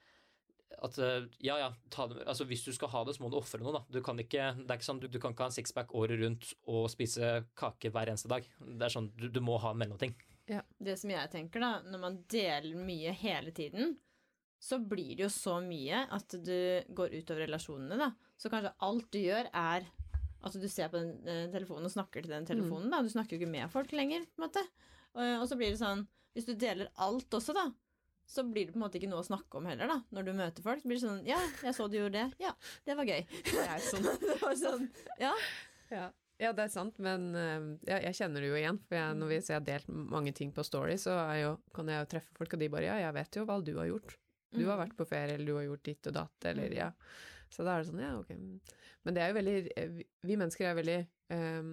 at 0.82 0.98
eh, 0.98 1.26
ja, 1.44 1.56
ja, 1.60 1.68
ta 1.92 2.06
det, 2.10 2.24
altså 2.26 2.46
hvis 2.48 2.64
du 2.66 2.72
skal 2.74 2.90
ha 2.90 3.04
det, 3.06 3.14
så 3.16 3.22
må 3.22 3.30
du 3.30 3.38
ofre 3.38 3.60
noe, 3.62 3.74
da. 3.76 3.82
Du 3.94 4.00
kan 4.04 4.18
ikke, 4.20 4.52
det 4.58 4.66
er 4.66 4.78
ikke 4.78 4.88
sånn, 4.88 5.00
du, 5.02 5.08
du 5.12 5.20
kan 5.22 5.34
ikke 5.34 5.46
ha 5.46 5.52
en 5.52 5.56
sixpack 5.56 5.94
året 5.96 6.18
rundt 6.20 6.50
og 6.70 6.88
spise 6.92 7.44
kake 7.58 7.92
hver 7.94 8.10
eneste 8.10 8.30
dag. 8.32 8.46
Det 8.58 8.86
er 8.86 8.94
sånn, 8.94 9.10
du, 9.18 9.28
du 9.32 9.38
må 9.44 9.58
ha 9.62 9.74
en 9.74 9.80
mellomting. 9.80 10.16
Det 10.44 10.96
som 11.00 11.12
jeg 11.14 11.30
tenker, 11.32 11.62
da, 11.62 11.78
når 11.88 12.02
man 12.02 12.18
deler 12.30 12.74
mye 12.76 13.14
hele 13.16 13.54
tiden, 13.56 13.94
så 14.60 14.78
blir 14.80 15.14
det 15.16 15.26
jo 15.26 15.32
så 15.32 15.58
mye 15.64 16.06
at 16.12 16.36
du 16.40 16.56
går 16.96 17.14
utover 17.20 17.46
relasjonene, 17.46 18.00
da. 18.00 18.10
Så 18.40 18.50
kanskje 18.52 18.74
alt 18.84 19.10
du 19.14 19.20
gjør, 19.20 19.48
er 19.54 19.86
at 20.44 20.52
du 20.60 20.66
ser 20.68 20.88
på 20.92 21.00
den 21.00 21.28
eh, 21.28 21.46
telefonen 21.52 21.88
og 21.88 21.92
snakker 21.94 22.22
til 22.26 22.30
den 22.34 22.46
telefonen, 22.48 22.90
da. 22.92 23.00
Du 23.02 23.08
snakker 23.12 23.36
jo 23.36 23.40
ikke 23.42 23.50
med 23.54 23.70
folk 23.72 23.92
lenger, 23.96 24.26
på 24.34 24.42
en 24.42 24.46
måte. 24.48 24.62
Og, 25.14 25.22
og 25.40 25.48
så 25.48 25.56
blir 25.56 25.70
det 25.72 25.78
sånn 25.80 26.06
Hvis 26.34 26.46
du 26.48 26.54
deler 26.58 26.88
alt 26.98 27.30
også, 27.38 27.54
da, 27.54 27.68
så 28.26 28.42
blir 28.42 28.66
det 28.66 28.72
på 28.74 28.78
en 28.80 28.82
måte 28.86 28.96
ikke 28.98 29.08
noe 29.12 29.20
å 29.22 29.26
snakke 29.28 29.58
om 29.60 29.66
heller, 29.68 29.86
da. 29.86 30.00
Når 30.16 30.24
du 30.26 30.32
møter 30.34 30.64
folk, 30.64 30.80
så 30.82 30.88
blir 30.90 30.98
det 30.98 31.04
sånn 31.06 31.22
Ja, 31.28 31.38
jeg 31.62 31.74
så 31.76 31.86
du 31.92 31.96
gjorde 31.98 32.18
det. 32.18 32.26
Ja, 32.42 32.52
det 32.88 32.96
var 32.98 33.04
gøy. 33.08 33.22
Det 33.52 33.64
er 33.68 33.78
sånn. 33.84 34.08
det 34.28 34.36
var 34.42 34.54
sånn 34.58 34.88
Ja. 35.20 35.32
Ja. 35.92 36.06
ja, 36.40 36.50
det 36.56 36.64
er 36.64 36.72
sant, 36.72 36.98
men 36.98 37.28
eh, 37.38 37.66
ja, 37.92 38.00
jeg 38.08 38.16
kjenner 38.18 38.40
det 38.42 38.48
jo 38.50 38.56
igjen. 38.58 38.80
For 38.88 38.96
jeg, 38.98 39.18
når 39.20 39.30
vi 39.30 39.38
jeg 39.38 39.54
har 39.58 39.66
delt 39.68 39.88
mange 40.16 40.32
ting 40.34 40.50
på 40.56 40.64
Story, 40.66 40.96
så 40.98 41.14
jo, 41.38 41.52
kan 41.76 41.88
jeg 41.92 42.00
jo 42.02 42.10
treffe 42.16 42.34
folk, 42.40 42.56
og 42.56 42.64
de 42.64 42.70
bare 42.72 42.88
Ja, 42.90 42.96
jeg 43.06 43.14
vet 43.20 43.38
jo 43.38 43.44
hva 43.46 43.60
du 43.62 43.74
har 43.78 43.86
gjort. 43.92 44.16
Du 44.54 44.64
har 44.68 44.76
Mm. 44.78 44.82
vært 44.86 44.96
på 44.98 45.06
ferie, 45.10 45.34
eller 45.34 45.46
du 45.46 45.54
har 45.56 45.64
gjort 45.68 45.82
ditt 45.86 46.06
og 46.10 46.14
datt, 46.14 46.44
eller 46.50 46.68
Mm. 46.70 46.76
ja. 46.78 46.90
Så 47.54 47.62
da 47.66 47.76
er 47.76 47.82
det 47.84 47.90
sånn, 47.92 48.00
ja, 48.02 48.12
ok. 48.18 48.30
Men 49.06 49.14
det 49.14 49.22
er 49.22 49.28
jo 49.30 49.36
veldig 49.38 49.54
eh, 49.78 49.92
Vi, 50.26 50.36
mennesker 50.40 50.66
er 50.66 50.74
veldig 50.80 50.96
um, 51.36 51.68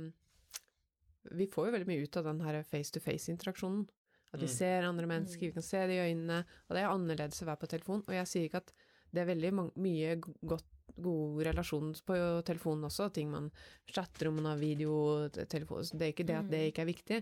Vi 1.38 1.48
får 1.54 1.68
jo 1.70 1.74
veldig 1.78 1.88
mye 1.90 2.04
ut 2.06 2.18
av 2.22 2.28
den 2.30 2.40
her 2.46 2.60
face-to-face-interaksjonen. 2.70 3.88
At 4.34 4.40
vi 4.40 4.48
Mm. 4.48 4.54
ser 4.56 4.86
andre 4.88 5.08
mennesker, 5.08 5.42
Mm. 5.42 5.50
vi 5.50 5.56
kan 5.58 5.62
se 5.68 5.82
det 5.88 5.98
i 5.98 6.06
øynene. 6.14 6.46
Og 6.70 6.76
det 6.76 6.84
er 6.84 6.90
annerledes 6.94 7.42
å 7.44 7.46
være 7.50 7.60
på 7.62 7.68
telefon. 7.74 8.04
Og 8.08 8.14
jeg 8.16 8.28
sier 8.28 8.46
ikke 8.50 8.62
at 8.62 8.72
det 9.14 9.22
er 9.22 9.26
veldig 9.36 9.52
mye 9.76 10.16
godt 10.48 10.64
god 10.98 11.42
relasjon 11.46 11.94
på 12.06 12.16
telefonen 12.48 12.86
også, 12.90 13.12
ting 13.14 13.30
man 13.32 13.52
chatter 13.92 14.28
om, 14.30 14.36
man 14.40 14.46
har 14.52 14.58
video, 14.58 15.28
telefon 15.50 15.84
Det 15.92 16.02
er 16.08 16.14
ikke 16.14 16.26
det 16.28 16.36
at 16.38 16.50
det 16.52 16.62
ikke 16.72 16.82
er 16.82 16.90
viktig, 16.92 17.20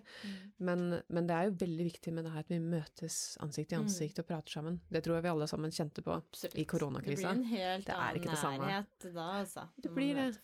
men, 0.59 1.01
men 1.09 1.27
det 1.27 1.35
er 1.35 1.49
jo 1.49 1.55
veldig 1.65 1.85
viktig 1.89 2.13
med 2.13 2.23
det 2.25 2.31
her 2.33 2.39
at 2.45 2.49
vi 2.53 2.59
møtes 2.59 3.37
ansikt 3.41 3.71
i 3.73 3.75
Mm. 3.79 3.83
ansikt 3.85 4.19
og 4.19 4.27
prater 4.27 4.51
sammen. 4.51 4.79
Det 4.91 5.03
tror 5.03 5.15
jeg 5.19 5.23
vi 5.23 5.29
alle 5.33 5.47
sammen 5.47 5.71
kjente 5.71 6.01
på 6.03 6.11
Absolutt. 6.15 6.57
i 6.57 6.65
koronakrisa. 6.65 7.33
Det 7.33 7.35
blir 7.35 7.43
en 7.43 7.43
helt 7.51 7.85
Det 7.85 7.93
er 7.93 8.45
annen 8.45 8.65
nærhet 8.67 9.13
da, 9.13 9.27
altså. 9.43 9.67
Det 9.81 9.91
blir 9.93 10.15
det. 10.15 10.37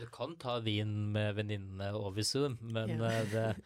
Du 0.00 0.06
kan 0.12 0.36
ta 0.36 0.58
vin 0.60 1.12
med 1.12 1.34
venninnene 1.36 1.92
over 1.94 2.22
Zoom, 2.22 2.58
men 2.62 2.88
Ja. 2.98 3.04
eh, 3.10 3.24
det, 3.32 3.56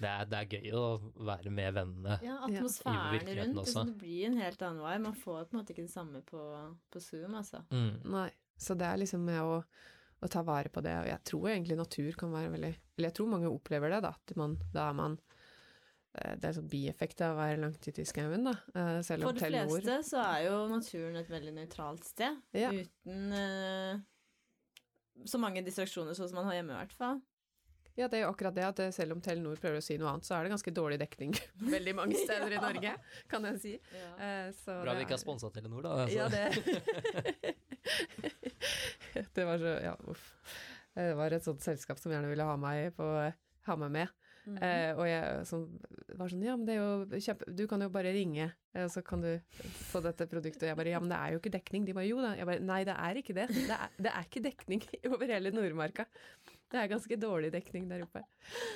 det, 0.00 0.08
er, 0.08 0.24
det 0.26 0.38
er 0.38 0.46
gøy 0.60 0.72
å 0.76 0.84
være 1.24 1.50
med 1.50 1.72
vennene. 1.74 2.18
Ja, 2.22 2.36
I 2.48 2.56
atmosfæren 2.58 3.12
virkeligheten 3.14 3.54
rundt. 3.54 3.60
også. 3.62 3.78
Altså, 3.80 3.84
det 3.92 3.98
blir 4.02 4.26
en 4.26 4.36
helt 4.36 4.62
annen 4.62 4.82
vei. 4.82 4.98
Man 4.98 5.14
får 5.14 5.44
på 5.46 5.54
en 5.56 5.60
måte 5.62 5.72
ikke 5.72 5.86
det 5.86 5.94
samme 5.94 6.20
på, 6.26 6.42
på 6.92 7.00
Zoom, 7.00 7.34
altså. 7.34 7.62
Mm. 7.70 8.02
Nei, 8.12 8.30
så 8.58 8.76
det 8.78 8.88
er 8.88 9.00
liksom 9.02 9.24
med 9.26 9.42
å, 9.42 9.60
å 10.24 10.30
ta 10.32 10.42
vare 10.46 10.72
på 10.72 10.82
det, 10.84 10.94
og 11.02 11.10
jeg 11.10 11.24
tror 11.28 11.50
egentlig 11.52 11.78
natur 11.78 12.18
kan 12.18 12.32
være 12.32 12.52
veldig 12.54 12.72
Eller 12.96 13.10
jeg 13.10 13.16
tror 13.18 13.32
mange 13.34 13.52
opplever 13.52 13.92
det, 13.92 14.00
da. 14.06 14.14
At 14.16 14.36
man, 14.40 14.56
da 14.72 14.88
er 14.88 14.96
man 14.96 15.18
eh, 16.16 16.34
Det 16.40 16.48
er 16.48 16.56
sånn 16.56 16.72
bieffekt 16.72 17.20
av 17.26 17.36
å 17.36 17.40
være 17.42 17.60
langt 17.60 17.84
ute 17.84 18.02
i 18.02 18.08
skauen, 18.08 18.48
da. 18.48 18.56
eh, 18.72 18.98
Selv 19.06 19.28
For 19.28 19.34
om 19.34 19.38
de 19.38 19.44
Telenor 19.44 19.76
fleste 19.76 20.00
så 20.08 20.24
er 20.24 20.42
jo 20.48 20.58
naturen 20.72 21.20
et 21.20 21.32
veldig 21.32 21.56
nøytralt 21.60 22.08
sted. 22.08 22.42
Ja. 22.56 22.72
Uten 22.72 23.32
uh, 23.36 24.04
så 25.24 25.40
mange 25.40 25.64
distraksjoner 25.64 26.16
sånn 26.16 26.28
som 26.28 26.40
man 26.40 26.48
har 26.50 26.58
hjemme, 26.58 26.74
i 26.76 26.80
hvert 26.84 26.96
fall. 26.96 27.20
Ja, 27.96 28.10
det 28.12 28.18
er 28.18 28.26
jo 28.26 28.32
akkurat 28.34 28.52
det 28.52 28.64
at 28.66 28.80
selv 28.92 29.14
om 29.14 29.22
Telenor 29.24 29.56
prøver 29.56 29.80
å 29.80 29.84
si 29.84 29.96
noe 29.96 30.10
annet, 30.10 30.26
så 30.28 30.34
er 30.36 30.44
det 30.44 30.52
ganske 30.52 30.72
dårlig 30.76 30.98
dekning 31.00 31.32
veldig 31.76 31.94
mange 31.96 32.18
steder 32.20 32.52
i 32.52 32.60
Norge, 32.66 32.92
kan 33.30 33.48
jeg 33.48 33.60
si. 33.62 33.72
Eh, 34.20 34.50
så 34.58 34.82
Bra 34.82 34.96
vi 34.98 35.06
ikke 35.06 35.16
har 35.16 35.22
sponsa 35.22 35.48
Telenor, 35.54 35.86
da. 35.86 36.04
Altså. 36.04 36.16
Ja, 36.16 36.28
det 36.28 37.56
Det 39.36 39.44
var 39.48 39.58
så 39.62 39.76
Ja, 39.84 39.96
uff. 40.10 40.30
Det 40.96 41.10
var 41.16 41.34
et 41.36 41.44
sånt 41.44 41.60
selskap 41.64 41.98
som 42.00 42.12
gjerne 42.12 42.30
ville 42.30 42.44
ha 42.48 42.56
meg 42.56 42.94
på 42.96 43.04
ha 43.66 43.76
meg 43.80 43.92
med. 43.92 44.14
Mhm. 44.46 44.58
Eh, 44.62 44.92
og 44.94 45.08
jeg 45.10 45.46
som 45.48 45.62
var 46.14 46.30
sånn 46.30 46.44
Ja, 46.46 46.54
men 46.54 46.68
det 46.68 46.76
er 46.76 46.84
jo 46.84 47.18
kjempe 47.24 47.48
Du 47.50 47.64
kan 47.66 47.82
jo 47.82 47.88
bare 47.90 48.12
ringe, 48.14 48.44
eh, 48.76 48.84
og 48.84 48.92
så 48.94 49.02
kan 49.02 49.24
du 49.24 49.32
få 49.90 49.98
dette 50.04 50.28
produktet. 50.30 50.62
Og 50.62 50.70
jeg 50.70 50.78
bare 50.78 50.92
Ja, 50.94 51.00
men 51.02 51.10
det 51.10 51.18
er 51.18 51.34
jo 51.34 51.40
ikke 51.40 51.54
dekning. 51.56 51.86
De 51.88 51.96
bare 51.96 52.06
Jo 52.06 52.20
da. 52.22 52.34
Jeg 52.38 52.46
bare 52.46 52.62
Nei, 52.62 52.84
det 52.86 52.94
er 52.94 53.20
ikke 53.22 53.34
det. 53.34 53.48
Det 53.56 53.78
er, 53.78 53.96
det 53.98 54.12
er 54.12 54.28
ikke 54.28 54.44
dekning 54.44 54.86
over 55.12 55.32
hele 55.34 55.50
Nordmarka. 55.54 56.06
Det 56.70 56.78
er 56.78 56.92
ganske 56.94 57.18
dårlig 57.18 57.50
dekning 57.54 57.90
der 57.90 58.06
oppe. 58.06 58.22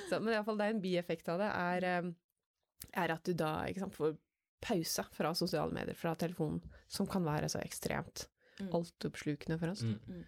Så, 0.09 0.19
men 0.19 0.35
iallfall, 0.35 0.59
det 0.59 0.67
er 0.67 0.75
en 0.75 0.83
bieffekt 0.83 1.31
av 1.31 1.39
det, 1.39 1.49
er, 1.55 1.87
eh, 1.87 2.91
er 3.05 3.15
at 3.15 3.23
du 3.23 3.33
da 3.37 3.53
sant, 3.79 3.95
får 3.95 4.17
pausa 4.61 5.07
fra 5.15 5.31
sosiale 5.35 5.73
medier, 5.73 5.97
fra 5.97 6.13
telefonen, 6.19 6.59
som 6.91 7.07
kan 7.09 7.23
være 7.25 7.49
så 7.49 7.63
ekstremt 7.63 8.27
Mm. 8.61 8.71
altoppslukende 8.77 9.57
for 9.59 9.73
oss. 9.73 9.81
Mm. 9.83 10.23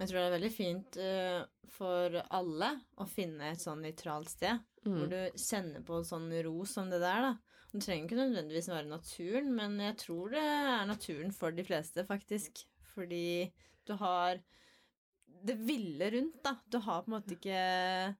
Jeg 0.00 0.08
tror 0.08 0.16
det 0.16 0.26
er 0.26 0.34
veldig 0.38 0.52
fint 0.54 0.96
uh, 0.96 1.42
for 1.76 2.14
alle 2.32 2.70
å 2.96 3.06
finne 3.08 3.50
et 3.52 3.60
sånn 3.60 3.82
nøytralt 3.84 4.30
sted. 4.32 4.62
Hvor 4.82 5.04
Mm. 5.04 5.10
du 5.12 5.38
kjenner 5.38 5.82
på 5.84 5.98
sånn 6.08 6.30
ro 6.46 6.64
som 6.64 6.88
det 6.88 7.00
der, 7.02 7.20
da. 7.26 7.32
Det 7.70 7.82
trenger 7.84 8.06
ikke 8.08 8.16
nødvendigvis 8.18 8.68
være 8.72 8.88
naturen, 8.88 9.50
men 9.54 9.76
jeg 9.78 9.96
tror 10.00 10.30
det 10.32 10.40
er 10.40 10.86
naturen 10.88 11.32
for 11.36 11.52
de 11.52 11.62
fleste, 11.68 12.06
faktisk. 12.08 12.64
Fordi 12.94 13.52
du 13.86 13.92
har 14.00 14.40
det 15.44 15.54
ville 15.56 16.08
rundt, 16.10 16.40
da. 16.42 16.56
Du 16.68 16.78
har 16.78 17.02
på 17.04 17.12
en 17.12 17.14
måte 17.20 17.36
ikke 17.36 18.16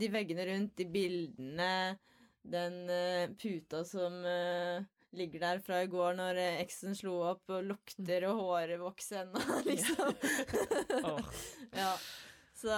de 0.00 0.08
veggene 0.08 0.46
rundt, 0.48 0.74
de 0.76 0.84
bildene, 0.84 1.98
den 2.42 2.80
eh, 2.90 3.28
puta 3.38 3.84
som 3.86 4.16
eh, 4.26 4.82
ligger 5.12 5.40
der 5.44 5.58
fra 5.60 5.82
i 5.84 5.88
går 5.92 6.14
når 6.16 6.38
eh, 6.40 6.60
eksen 6.62 6.94
slo 6.96 7.18
opp, 7.32 7.42
og 7.52 7.64
lukter 7.68 8.24
og 8.30 8.38
håret 8.40 8.80
vokser 8.80 9.26
ennå, 9.26 9.40
liksom. 9.70 10.12
oh. 11.10 11.32
ja. 11.76 11.92
Så 12.56 12.72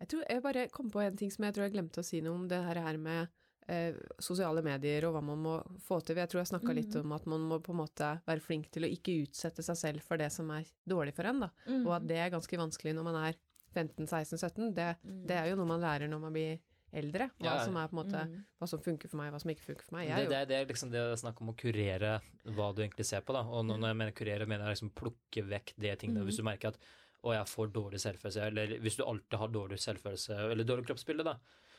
Jeg 0.00 0.08
tror 0.12 0.24
jeg 0.30 0.42
bare 0.44 0.68
kom 0.70 0.90
på 0.90 1.00
en 1.02 1.16
ting 1.18 1.30
som 1.34 1.44
jeg 1.48 1.54
tror 1.56 1.66
jeg 1.68 1.74
glemte 1.74 2.00
å 2.02 2.06
si 2.06 2.20
noe 2.22 2.34
om, 2.38 2.46
det 2.50 2.60
her, 2.62 2.96
med 3.02 3.28
eh, 3.68 3.96
sosiale 4.22 4.62
medier 4.64 5.04
og 5.08 5.16
hva 5.16 5.22
man 5.24 5.40
må 5.42 5.56
få 5.84 5.98
til. 6.06 6.16
Jeg 6.22 6.30
tror 6.32 6.40
jeg 6.44 6.52
snakka 6.52 6.74
litt 6.76 6.94
Mhm. 6.94 7.02
om 7.04 7.12
at 7.18 7.26
man 7.26 7.40
må 7.50 7.58
på 7.60 7.74
en 7.74 7.80
måte 7.82 8.12
være 8.26 8.40
flink 8.40 8.70
til 8.72 8.86
å 8.86 8.90
ikke 8.94 9.18
utsette 9.26 9.62
seg 9.66 9.76
selv 9.76 10.00
for 10.06 10.16
det 10.16 10.30
som 10.32 10.48
er 10.54 10.64
dårlig 10.88 11.14
for 11.18 11.26
en, 11.28 11.40
da. 11.46 11.50
mm. 11.66 11.82
Og 11.86 11.92
at 11.98 12.06
det 12.08 12.16
er 12.22 12.30
ganske 12.32 12.56
vanskelig 12.62 12.94
når 12.96 13.04
man 13.10 13.18
er 13.26 13.34
15-16-17. 13.74 14.72
Det, 14.74 14.96
Mm. 15.04 15.26
det 15.26 15.36
er 15.36 15.50
jo 15.50 15.56
noe 15.56 15.66
man 15.68 15.80
lærer 15.82 16.08
når 16.08 16.20
man 16.20 16.32
blir 16.32 16.58
eldre. 16.92 17.30
Hva 17.38 17.44
Ja, 17.44 17.64
som 17.64 17.76
er 17.76 17.88
på 17.88 17.96
en 17.98 18.00
måte 18.04 18.22
Mm. 18.28 18.44
hva 18.60 18.68
som 18.68 18.80
funker 18.80 19.08
for 19.08 19.16
meg, 19.18 19.32
hva 19.32 19.40
som 19.40 19.50
ikke 19.50 19.66
funker 19.66 19.84
for 19.84 19.96
meg. 19.96 20.08
Jeg 20.08 20.28
Det, 20.28 20.30
det, 20.30 20.48
det 20.48 20.56
er 20.56 20.66
liksom 20.72 20.90
det 20.90 21.00
å 21.00 21.16
snakke 21.16 21.40
om 21.42 21.50
å 21.52 21.56
kurere 21.56 22.20
hva 22.46 22.74
du 22.74 22.82
egentlig 22.82 23.04
ser 23.06 23.20
på. 23.20 23.32
da, 23.32 23.42
og 23.42 23.64
når 23.66 23.88
jeg 23.88 23.96
mener 23.96 24.12
kurere, 24.12 24.46
mener 24.46 24.64
jeg 24.66 24.76
liksom 24.76 24.90
plukke 24.94 25.44
vekk 25.48 25.74
det 25.78 25.98
tingene. 26.00 26.24
Hvis 26.24 26.36
du 26.38 26.42
merker 26.42 26.68
at 26.68 26.78
å, 27.24 27.32
jeg 27.34 27.46
får 27.50 27.72
dårlig 27.74 27.98
selvfølelse, 28.00 28.46
eller 28.46 28.78
hvis 28.78 28.96
du 28.96 29.04
alltid 29.04 29.38
har 29.38 29.48
dårlig 29.48 29.78
selvfølelse, 29.82 30.50
eller 30.52 30.64
dårlig 30.64 30.86
kroppsbilde, 30.86 31.24
da, 31.24 31.36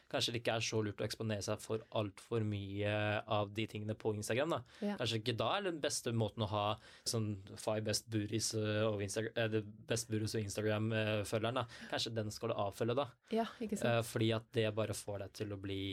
kanskje 0.09 0.33
det 0.33 0.41
ikke 0.41 0.55
er 0.57 0.65
så 0.65 0.81
lurt 0.83 1.01
å 1.01 1.05
eksponere 1.05 1.45
seg 1.45 1.61
for 1.61 1.83
altfor 1.99 2.45
mye 2.47 2.93
av 3.29 3.53
de 3.55 3.65
tingene 3.69 3.95
på 3.99 4.13
Instagram. 4.17 4.55
da. 4.57 4.61
Ja. 4.85 4.97
Kanskje 4.99 5.21
ikke 5.21 5.37
da 5.39 5.49
er 5.57 5.67
den 5.69 5.81
beste 5.83 6.13
måten 6.15 6.45
å 6.45 6.51
ha 6.51 6.65
sånn 7.07 7.31
five 7.55 7.85
best 7.87 8.09
booties 8.09 8.53
eh, 8.57 8.83
og 8.87 9.03
Instagram, 9.05 9.37
eh, 9.37 9.71
best 9.89 10.09
booties 10.09 10.35
og 10.35 10.45
Instagram-følgeren. 10.45 11.61
da. 11.61 11.65
Kanskje 11.91 12.15
den 12.15 12.31
skal 12.33 12.53
du 12.53 12.59
avfølge, 12.59 12.97
da. 12.99 13.09
Ja, 13.35 13.45
ikke 13.61 13.77
sant. 13.77 13.89
Eh, 13.91 14.05
fordi 14.07 14.31
at 14.35 14.49
det 14.57 14.69
bare 14.75 14.97
får 14.97 15.25
deg 15.25 15.35
til 15.41 15.53
å 15.53 15.61
bli 15.61 15.83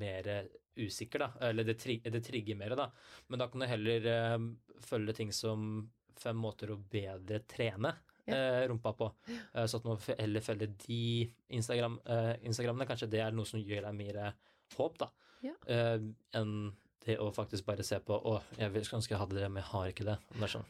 mer 0.00 0.28
usikker, 0.76 1.24
da. 1.24 1.30
Eller 1.48 1.66
det, 1.66 1.78
tri 1.80 1.98
det 2.04 2.22
trigger 2.24 2.58
mer, 2.58 2.76
da. 2.78 2.90
Men 3.28 3.42
da 3.42 3.48
kan 3.50 3.64
du 3.64 3.68
heller 3.70 4.06
eh, 4.12 4.36
følge 4.84 5.16
ting 5.16 5.32
som 5.34 5.88
fem 6.20 6.36
måter 6.36 6.72
å 6.72 6.78
bedre 6.90 7.42
trene. 7.48 7.94
Eh, 8.26 8.66
rumpa 8.68 8.92
på. 8.96 9.08
Eh, 9.54 9.64
så 9.66 9.76
at 9.80 9.84
man 9.88 9.98
heller 10.18 10.40
følger 10.44 10.72
de 10.86 11.32
Instagram, 11.50 11.98
eh, 12.06 12.34
Instagrammene. 12.44 12.86
Kanskje 12.88 13.08
det 13.10 13.20
er 13.20 13.32
noe 13.32 13.46
som 13.48 13.60
gir 13.60 13.82
deg 13.82 13.94
mer 13.94 14.34
håp, 14.76 14.98
da. 14.98 15.08
Ja. 15.42 15.54
Eh, 15.66 15.98
enn 16.36 16.72
det 17.06 17.16
å 17.18 17.30
faktisk 17.32 17.64
bare 17.64 17.82
se 17.86 17.96
på 18.04 18.12
Å, 18.12 18.42
jeg 18.58 18.70
vil- 18.74 18.82
ønske 18.82 19.14
jeg 19.14 19.18
hadde 19.18 19.38
det, 19.40 19.48
men 19.50 19.62
jeg 19.62 19.70
har 19.72 19.88
ikke 19.88 20.04
det. 20.04 20.18
Det 20.34 20.42
er 20.42 20.52
sånn. 20.58 20.66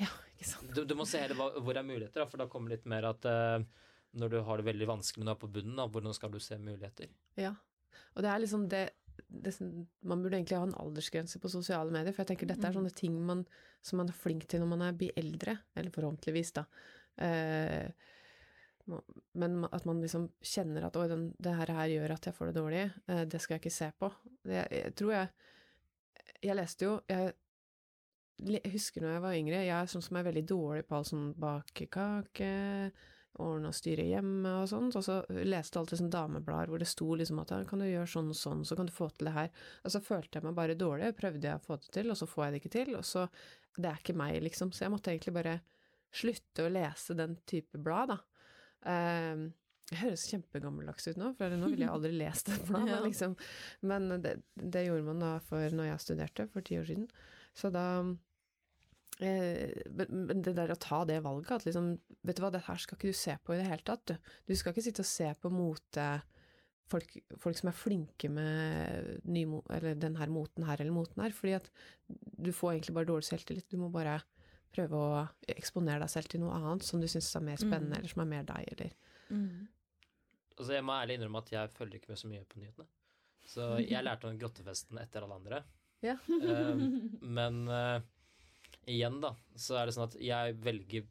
Ja, 0.00 0.08
ikke 0.34 0.46
sant. 0.48 0.74
Du, 0.74 0.84
du 0.84 0.94
må 0.94 1.06
se 1.08 1.18
hele 1.20 1.34
hva, 1.36 1.50
hvor 1.60 1.76
er 1.76 1.82
muligheter, 1.84 2.20
da, 2.22 2.26
for 2.26 2.38
da 2.38 2.46
kommer 2.52 2.70
litt 2.72 2.86
mer 2.88 3.04
at 3.04 3.24
eh, 3.28 3.64
når 4.16 4.30
du 4.32 4.42
har 4.42 4.56
det 4.60 4.66
veldig 4.66 4.86
vanskelig 4.88 5.24
nå 5.28 5.34
på 5.40 5.48
bunnen, 5.52 5.76
da, 5.76 5.86
hvordan 5.88 6.14
skal 6.16 6.30
du 6.32 6.38
se 6.40 6.56
muligheter? 6.60 7.08
Ja. 7.36 7.54
Og 8.16 8.22
det 8.24 8.30
er 8.32 8.40
liksom 8.40 8.66
det, 8.72 8.90
det 9.28 9.52
Man 10.02 10.22
burde 10.22 10.36
egentlig 10.38 10.58
ha 10.58 10.66
en 10.66 10.74
aldersgrense 10.74 11.38
på 11.42 11.50
sosiale 11.50 11.90
medier, 11.90 12.12
for 12.12 12.24
jeg 12.24 12.32
tenker 12.34 12.46
dette 12.50 12.64
er 12.66 12.72
Mhm. 12.72 12.78
sånne 12.80 12.94
ting 12.94 13.16
man, 13.26 13.46
som 13.82 13.98
man 13.98 14.08
er 14.08 14.12
flink 14.12 14.46
til 14.48 14.60
når 14.60 14.68
man 14.68 14.82
er 14.82 14.92
blir 14.92 15.12
eldre, 15.16 15.58
eller 15.76 15.90
forhåpentligvis, 15.90 16.52
da. 16.52 16.64
Eh, 17.18 17.90
men 19.34 19.64
at 19.72 19.84
man 19.84 20.00
liksom 20.00 20.28
kjenner 20.40 20.84
at 20.86 20.96
'oi, 20.96 21.08
den, 21.08 21.34
det 21.42 21.54
her, 21.56 21.66
her 21.66 21.88
gjør 21.90 22.12
at 22.14 22.26
jeg 22.26 22.34
får 22.34 22.46
det 22.52 22.60
dårlig', 22.60 22.92
eh, 23.08 23.24
det 23.24 23.40
skal 23.40 23.54
jeg 23.54 23.60
ikke 23.64 23.72
se 23.74 23.92
på. 23.98 24.12
Det, 24.44 24.68
jeg 24.70 24.94
tror 24.94 25.12
jeg 25.12 25.28
Jeg 26.42 26.56
leste 26.56 26.84
jo 26.84 27.00
Jeg 27.08 27.32
jeg 28.38 28.72
husker 28.72 29.00
når 29.00 29.08
jeg 29.14 29.22
var 29.22 29.32
yngre, 29.34 29.60
jeg 29.64 29.82
er 29.82 29.86
sånn 29.86 30.02
som 30.04 30.16
er 30.16 30.26
veldig 30.26 30.42
dårlig 30.46 30.82
på 30.86 30.96
all 30.98 31.04
sånn 31.08 31.30
bake 31.40 31.86
kake, 31.88 32.92
ordne 33.42 33.70
og 33.70 33.76
styre 33.76 34.06
hjemme 34.06 34.52
og 34.62 34.68
sånt. 34.70 34.96
og 34.98 35.04
så 35.04 35.18
leste 35.28 35.80
alltid 35.80 36.00
sånn 36.00 36.12
dameblader 36.12 36.72
hvor 36.72 36.82
det 36.82 36.88
sto 36.90 37.08
liksom 37.18 37.40
at 37.42 37.52
kan 37.68 37.82
du 37.82 37.86
gjøre 37.88 38.08
sånn 38.10 38.32
og 38.32 38.38
sånn, 38.38 38.64
så 38.68 38.78
kan 38.78 38.88
du 38.88 38.94
få 38.94 39.10
til 39.12 39.30
det 39.30 39.36
her. 39.36 39.50
Og 39.84 39.94
så 39.94 40.02
følte 40.04 40.38
jeg 40.38 40.46
meg 40.46 40.56
bare 40.58 40.78
dårlig, 40.78 41.12
prøvde 41.18 41.48
jeg 41.48 41.60
å 41.60 41.64
få 41.66 41.78
det 41.82 41.92
til, 41.96 42.10
og 42.12 42.18
så 42.20 42.28
får 42.30 42.44
jeg 42.44 42.54
det 42.54 42.62
ikke 42.62 42.74
til, 42.78 42.96
og 42.98 43.06
så 43.06 43.28
Det 43.76 43.90
er 43.90 43.98
ikke 44.00 44.16
meg, 44.16 44.38
liksom. 44.40 44.70
Så 44.72 44.86
jeg 44.86 44.92
måtte 44.94 45.10
egentlig 45.12 45.34
bare 45.36 45.58
slutte 46.16 46.64
å 46.64 46.72
lese 46.72 47.12
den 47.12 47.34
type 47.44 47.76
blad, 47.76 48.14
da. 48.14 48.20
Um, 48.86 49.50
jeg 49.90 50.00
høres 50.00 50.24
kjempegammeldags 50.30 51.10
ut 51.10 51.18
nå, 51.20 51.34
for 51.36 51.52
nå 51.52 51.68
ville 51.68 51.84
jeg 51.84 51.92
aldri 51.92 52.12
lest 52.22 52.48
et 52.50 52.64
blad, 52.70 52.88
men 52.88 53.04
liksom 53.04 53.36
Men 53.86 54.08
det, 54.24 54.38
det 54.54 54.86
gjorde 54.86 55.06
man 55.10 55.20
da 55.20 55.34
for 55.44 55.76
når 55.76 55.90
jeg 55.90 56.04
studerte, 56.06 56.48
for 56.54 56.64
ti 56.64 56.78
år 56.80 56.88
siden. 56.88 57.04
Så 57.56 57.68
da 57.74 57.86
men 59.20 60.26
men 60.28 60.42
det 60.44 60.52
der 60.58 60.72
å 60.74 60.78
ta 60.78 61.04
det 61.08 61.22
valget, 61.24 61.50
at 61.56 61.64
liksom 61.64 61.98
Vet 62.26 62.36
du 62.36 62.42
hva, 62.42 62.50
det 62.52 62.64
her 62.66 62.76
skal 62.82 62.98
ikke 62.98 63.08
du 63.12 63.16
se 63.16 63.36
på 63.44 63.54
i 63.54 63.60
det 63.60 63.66
hele 63.70 63.84
tatt, 63.86 64.04
du. 64.10 64.16
Du 64.50 64.54
skal 64.58 64.72
ikke 64.74 64.82
sitte 64.84 65.00
og 65.04 65.08
se 65.08 65.28
på 65.40 65.50
mote 65.54 66.06
folk, 66.90 67.16
folk 67.38 67.56
som 67.58 67.68
er 67.70 67.76
flinke 67.78 68.28
med 68.30 69.20
ny, 69.24 69.44
eller 69.70 69.94
den 69.98 70.16
her 70.20 70.28
moten 70.30 70.66
her 70.66 70.80
eller 70.80 70.92
moten 70.94 71.22
her, 71.22 71.30
fordi 71.34 71.54
at 71.58 71.70
du 72.08 72.52
får 72.52 72.74
egentlig 72.76 72.94
bare 72.94 73.08
dårlig 73.08 73.26
selvtillit. 73.30 73.68
Du 73.70 73.76
må 73.78 73.88
bare 73.94 74.20
prøve 74.74 74.98
å 74.98 75.22
eksponere 75.48 76.02
deg 76.04 76.10
selv 76.12 76.28
til 76.28 76.42
noe 76.42 76.54
annet 76.58 76.84
som 76.84 77.00
du 77.00 77.06
syns 77.08 77.30
er 77.38 77.46
mer 77.46 77.56
spennende, 77.62 77.94
Mm. 77.94 77.98
eller 77.98 78.08
som 78.12 78.22
er 78.22 78.30
mer 78.34 78.42
deg, 78.44 78.68
eller 78.72 78.92
Mm. 79.30 79.66
Altså, 80.58 80.72
jeg 80.72 80.84
må 80.84 80.92
ærlig 80.94 81.16
innrømme 81.18 81.38
at 81.42 81.50
jeg 81.50 81.70
følger 81.74 81.98
ikke 81.98 82.08
med 82.12 82.18
så 82.18 82.28
mye 82.28 82.44
på 82.44 82.58
nyhetene. 82.60 82.86
Så 83.46 83.78
jeg 83.88 84.04
lærte 84.04 84.24
om 84.28 84.38
grottefesten 84.38 84.98
etter 84.98 85.22
alle 85.22 85.34
andre. 85.34 85.64
Ja. 86.02 86.16
Eh, 86.28 86.74
men 87.22 87.68
eh, 87.68 88.00
igjen, 88.86 89.20
da, 89.22 89.32
så 89.58 89.80
er 89.80 89.88
det 89.88 89.96
sånn 89.96 90.08
at 90.08 90.18
jeg 90.22 90.56
velger 90.62 91.06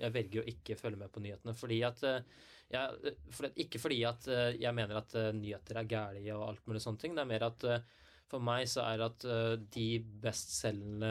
jeg 0.00 0.14
velger 0.14 0.42
å 0.42 0.50
ikke 0.50 0.78
følge 0.80 1.00
med 1.00 1.12
på 1.12 1.22
nyhetene 1.24 1.54
fordi 1.56 1.80
at 1.86 2.02
eh, 2.08 2.46
jeg, 2.70 3.14
for 3.34 3.58
Ikke 3.58 3.80
fordi 3.82 3.98
at 4.06 4.28
eh, 4.30 4.60
jeg 4.62 4.76
mener 4.76 5.00
at 5.00 5.16
eh, 5.18 5.32
nyheter 5.36 5.80
er 5.80 5.88
gærne 5.90 6.36
og 6.36 6.46
alt 6.46 6.68
mulig 6.70 6.82
sånne 6.84 7.02
ting. 7.02 7.16
Det 7.16 7.24
er 7.24 7.32
mer 7.32 7.48
at 7.48 7.66
for 8.30 8.42
meg 8.46 8.68
så 8.70 8.84
er 8.86 9.00
det 9.00 9.08
at 9.08 9.24
de 9.74 9.86
bestselgende 10.22 11.10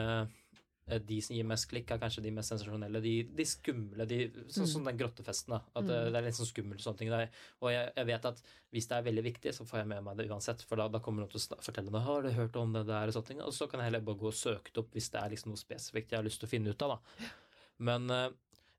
de 0.98 1.20
som 1.22 1.36
gir 1.36 1.44
mest 1.46 1.68
klikk, 1.70 1.90
er 1.94 1.98
kanskje 2.02 2.22
de 2.24 2.30
mest 2.34 2.50
sensasjonelle. 2.50 3.00
De, 3.04 3.12
de 3.38 3.44
skumle, 3.46 4.06
de, 4.10 4.18
sånn 4.50 4.66
som 4.66 4.84
den 4.84 4.98
grottefesten. 4.98 5.54
da, 5.54 5.60
At 5.74 5.84
eh, 5.88 6.00
Mm. 6.00 6.12
det 6.12 6.18
er 6.18 6.26
litt 6.26 6.34
sånn 6.40 6.48
skummelt 6.50 6.80
sånne 6.82 6.98
ting. 6.98 7.10
Det 7.10 7.20
er, 7.22 7.30
og 7.60 7.70
jeg, 7.70 7.92
jeg 7.96 8.06
vet 8.10 8.24
at 8.32 8.42
hvis 8.72 8.86
det 8.90 8.96
er 8.98 9.06
veldig 9.06 9.24
viktig, 9.24 9.54
så 9.54 9.64
får 9.64 9.78
jeg 9.82 9.88
med 9.92 10.04
meg 10.04 10.16
det 10.18 10.28
uansett. 10.30 10.62
For 10.66 10.76
da, 10.76 10.88
da 10.88 10.98
kommer 10.98 11.22
noen 11.22 11.30
til 11.30 11.40
å 11.56 11.62
fortelle 11.62 11.90
meg 11.94 12.02
har 12.06 12.22
du 12.22 12.30
hørt 12.34 12.56
om 12.56 12.72
det 12.72 12.86
der, 12.90 13.06
og 13.08 13.14
sånne 13.14 13.26
ting. 13.32 13.42
Og 13.46 13.54
så 13.54 13.68
kan 13.70 13.80
jeg 13.80 13.90
heller 13.92 14.04
bare 14.10 14.18
gå 14.24 14.26
og 14.32 14.34
søke 14.34 14.72
det 14.74 14.82
opp 14.82 14.92
hvis 14.98 15.10
det 15.14 15.20
er 15.22 15.30
liksom 15.30 15.54
noe 15.54 15.60
spesifikt 15.60 16.12
jeg 16.12 16.18
har 16.18 16.26
lyst 16.26 16.40
til 16.42 16.48
å 16.50 16.54
finne 16.56 16.70
ut 16.74 16.82
av. 16.86 16.96
da. 16.96 17.30
Men 17.90 18.10
uh, 18.10 18.28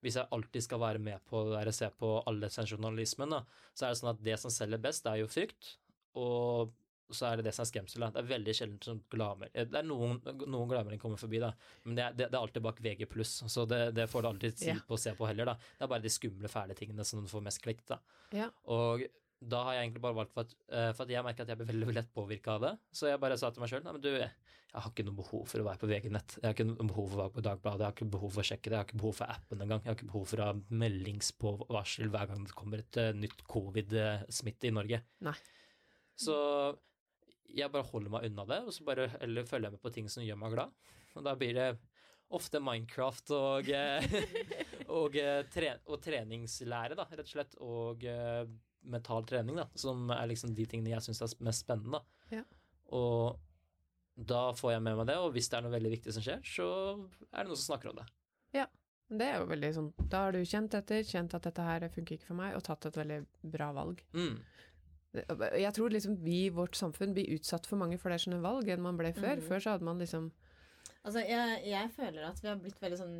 hvis 0.01 0.15
jeg 0.17 0.27
alltid 0.33 0.63
skal 0.65 0.79
være 0.81 0.99
med 0.99 1.19
på 1.29 1.43
det 1.47 1.57
der, 1.59 1.71
se 1.71 1.89
på 1.97 2.23
alle 2.25 2.49
sensasjonalismen, 2.49 3.29
da, 3.37 3.43
så 3.73 3.85
er 3.85 3.93
det 3.93 3.99
sånn 4.01 4.13
at 4.15 4.23
det 4.25 4.37
som 4.41 4.51
selger 4.53 4.81
best, 4.81 5.03
det 5.05 5.11
er 5.13 5.21
jo 5.23 5.29
frykt. 5.29 5.75
Og 6.17 6.71
så 7.17 7.27
er 7.29 7.39
det 7.39 7.45
det 7.49 7.53
som 7.55 7.63
er 7.65 7.69
skremselet. 7.71 8.13
Det 8.15 8.21
er 8.23 8.29
veldig 8.31 8.55
sjelden 8.57 8.81
sånn 8.85 9.01
glamer. 9.11 9.51
Det 9.53 9.79
er 9.81 9.87
noen, 9.87 10.19
noen 10.47 10.69
glamering 10.71 10.99
kommer 11.01 11.19
forbi, 11.21 11.39
da. 11.43 11.51
Men 11.85 11.95
det 11.97 12.03
er, 12.05 12.17
det, 12.17 12.27
det 12.31 12.37
er 12.37 12.41
alltid 12.41 12.65
bak 12.65 12.81
VG+, 12.83 13.07
så 13.51 13.65
det, 13.69 13.81
det 13.97 14.09
får 14.11 14.21
du 14.25 14.29
alltid 14.33 14.57
tid 14.61 14.73
Ja. 14.73 14.77
på 14.87 14.97
å 14.97 15.01
se 15.01 15.15
på 15.17 15.27
heller, 15.29 15.53
da. 15.53 15.57
Det 15.77 15.87
er 15.87 15.91
bare 15.95 16.05
de 16.05 16.13
skumle, 16.13 16.51
fæle 16.51 16.77
tingene 16.77 17.05
som 17.07 17.23
du 17.23 17.31
får 17.31 17.43
mest 17.49 17.61
klikk, 17.63 17.83
da. 17.89 17.99
Ja. 18.35 18.49
Og 18.71 19.07
da 19.41 19.63
har 19.65 19.73
jeg 19.79 19.87
egentlig 19.87 20.01
bare 20.03 20.19
valgt 20.21 20.33
for 20.35 20.45
at, 20.45 20.51
eh, 20.69 20.91
for 20.93 21.03
at 21.07 21.09
jeg 21.15 21.23
merker 21.25 21.43
at 21.47 21.49
jeg 21.49 21.57
blir 21.57 21.71
veldig, 21.73 21.87
veldig 21.89 22.01
lett 22.03 22.11
påvirka 22.13 22.59
av 22.59 22.65
det. 22.67 22.73
Så 22.93 23.07
jeg 23.09 23.19
bare 23.23 23.37
sa 23.41 23.49
til 23.49 23.63
meg 23.63 23.71
sjøl 23.71 23.81
nei, 23.87 23.93
men 23.97 24.03
du, 24.03 24.11
jeg 24.13 24.79
har 24.85 24.91
ikke 24.93 25.03
noe 25.03 25.17
behov 25.17 25.47
for 25.51 25.59
å 25.59 25.65
være 25.65 25.81
på 25.81 25.87
VG-nett. 25.89 26.35
Jeg 26.37 26.45
har 26.45 26.53
ikke 26.55 26.67
noe 26.69 26.85
behov 26.91 27.07
for 27.09 27.17
å 27.17 27.21
være 27.25 27.33
på 27.35 27.41
Dagbladet, 27.47 27.81
jeg 27.81 27.89
har 27.89 27.95
ikke 27.97 28.11
behov 28.13 28.29
for 28.37 28.43
å 28.43 28.45
sjekke 28.47 28.69
det, 28.69 28.75
jeg 28.77 28.79
har 28.83 28.87
ikke 28.87 28.99
behov 29.01 29.15
for 29.17 29.33
appen 29.33 29.65
engang. 29.65 29.81
Jeg 29.81 29.89
har 29.91 29.97
ikke 29.97 30.11
behov 30.13 30.27
for 30.31 30.43
å 30.43 30.45
ha 30.47 30.53
meldingspåvarsel 30.83 32.11
hver 32.13 32.29
gang 32.29 32.45
det 32.47 32.55
kommer 32.55 32.83
et 32.85 32.99
eh, 33.01 33.11
nytt 33.17 33.43
covid-smitte 33.51 34.69
i 34.69 34.73
Norge. 34.77 35.01
Nei. 35.27 35.33
Så 36.21 36.37
jeg 37.57 37.71
bare 37.73 37.87
holder 37.87 38.13
meg 38.13 38.27
unna 38.29 38.45
det, 38.49 38.59
og 38.65 38.75
så 38.75 38.85
bare 38.87 39.09
eller 39.21 39.47
følger 39.47 39.69
jeg 39.69 39.77
med 39.77 39.83
på 39.83 39.93
ting 39.95 40.09
som 40.11 40.25
gjør 40.25 40.39
meg 40.41 40.55
glad. 40.55 40.73
Og 41.15 41.25
da 41.25 41.35
blir 41.37 41.57
det 41.57 41.69
ofte 42.31 42.61
Minecraft 42.63 43.33
og, 43.35 43.69
eh, 43.75 44.05
og, 44.99 45.15
eh, 45.19 45.41
tre, 45.51 45.75
og 45.91 46.01
treningslære, 46.03 46.97
da, 46.99 47.07
rett 47.11 47.27
og 47.27 47.31
slett. 47.33 47.55
Og 47.63 48.05
eh, 48.07 48.43
mental 48.91 49.27
trening, 49.29 49.59
da, 49.59 49.67
som 49.77 50.09
er 50.15 50.29
liksom 50.31 50.55
de 50.57 50.65
tingene 50.69 50.93
jeg 50.95 51.07
syns 51.07 51.23
er 51.25 51.35
mest 51.45 51.65
spennende. 51.65 51.99
Da. 51.99 52.37
Ja. 52.39 52.43
Og 52.97 53.39
da 54.15 54.51
får 54.57 54.75
jeg 54.75 54.85
med 54.85 54.97
meg 54.99 55.09
det, 55.09 55.17
og 55.21 55.33
hvis 55.35 55.49
det 55.51 55.57
er 55.57 55.65
noe 55.65 55.75
veldig 55.75 55.93
viktig 55.95 56.15
som 56.15 56.25
skjer, 56.25 56.41
så 56.45 56.69
er 57.31 57.43
det 57.43 57.49
noen 57.49 57.59
som 57.59 57.73
snakker 57.73 57.91
om 57.91 58.01
det. 58.01 58.07
Ja, 58.57 58.67
Det 59.11 59.27
er 59.27 59.41
jo 59.41 59.47
veldig 59.49 59.69
sånn 59.75 59.87
Da 60.11 60.21
har 60.25 60.35
du 60.35 60.39
kjent 60.47 60.75
etter, 60.77 61.01
kjent 61.03 61.33
at 61.35 61.43
dette 61.43 61.63
her 61.65 61.83
funker 61.91 62.15
ikke 62.15 62.29
for 62.29 62.39
meg, 62.39 62.55
og 62.55 62.63
tatt 62.63 62.87
et 62.87 62.99
veldig 62.99 63.21
bra 63.53 63.71
valg. 63.75 64.03
Mm. 64.15 64.37
Jeg 65.13 65.73
tror 65.75 65.91
liksom 65.91 66.15
vi 66.23 66.45
vårt 66.55 66.77
samfunn 66.79 67.15
blir 67.15 67.33
utsatt 67.35 67.65
for 67.67 67.81
mange 67.81 67.97
flere 67.99 68.19
sånne 68.21 68.39
valg 68.43 68.69
enn 68.71 68.83
man 68.83 68.99
ble 68.99 69.11
før. 69.17 69.41
Mm. 69.41 69.45
Før 69.49 69.63
så 69.63 69.75
hadde 69.75 69.87
man 69.87 70.01
liksom 70.01 70.31
Altså, 71.01 71.23
jeg, 71.25 71.61
jeg 71.65 71.89
føler 71.95 72.25
at 72.27 72.39
vi 72.43 72.45
har 72.45 72.59
blitt 72.61 72.81
veldig 72.81 72.97
sånn 72.99 73.15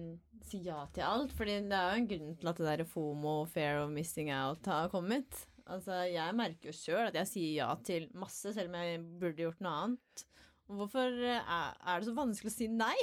si 0.46 0.60
ja 0.68 0.84
til 0.94 1.02
alt. 1.02 1.32
Fordi 1.34 1.56
det 1.66 1.78
er 1.78 1.88
jo 1.90 2.02
en 2.02 2.10
grunn 2.12 2.36
til 2.38 2.50
at 2.52 2.60
det 2.62 2.68
der 2.68 2.84
FOMO, 2.86 3.34
fair 3.50 3.80
of 3.82 3.90
missing 3.94 4.30
out, 4.34 4.70
har 4.70 4.92
kommet. 4.94 5.48
Altså, 5.66 6.04
jeg 6.10 6.38
merker 6.38 6.70
jo 6.70 6.76
sjøl 6.78 7.08
at 7.08 7.18
jeg 7.18 7.30
sier 7.32 7.56
ja 7.64 7.72
til 7.86 8.06
masse, 8.18 8.54
selv 8.54 8.70
om 8.70 8.78
jeg 8.78 9.02
burde 9.22 9.48
gjort 9.48 9.66
noe 9.66 9.74
annet. 9.86 10.26
Og 10.70 10.84
hvorfor 10.84 11.18
er, 11.34 11.42
er 11.42 11.98
det 11.98 12.08
så 12.08 12.16
vanskelig 12.18 12.52
å 12.52 12.56
si 12.56 12.70
nei? 12.70 12.96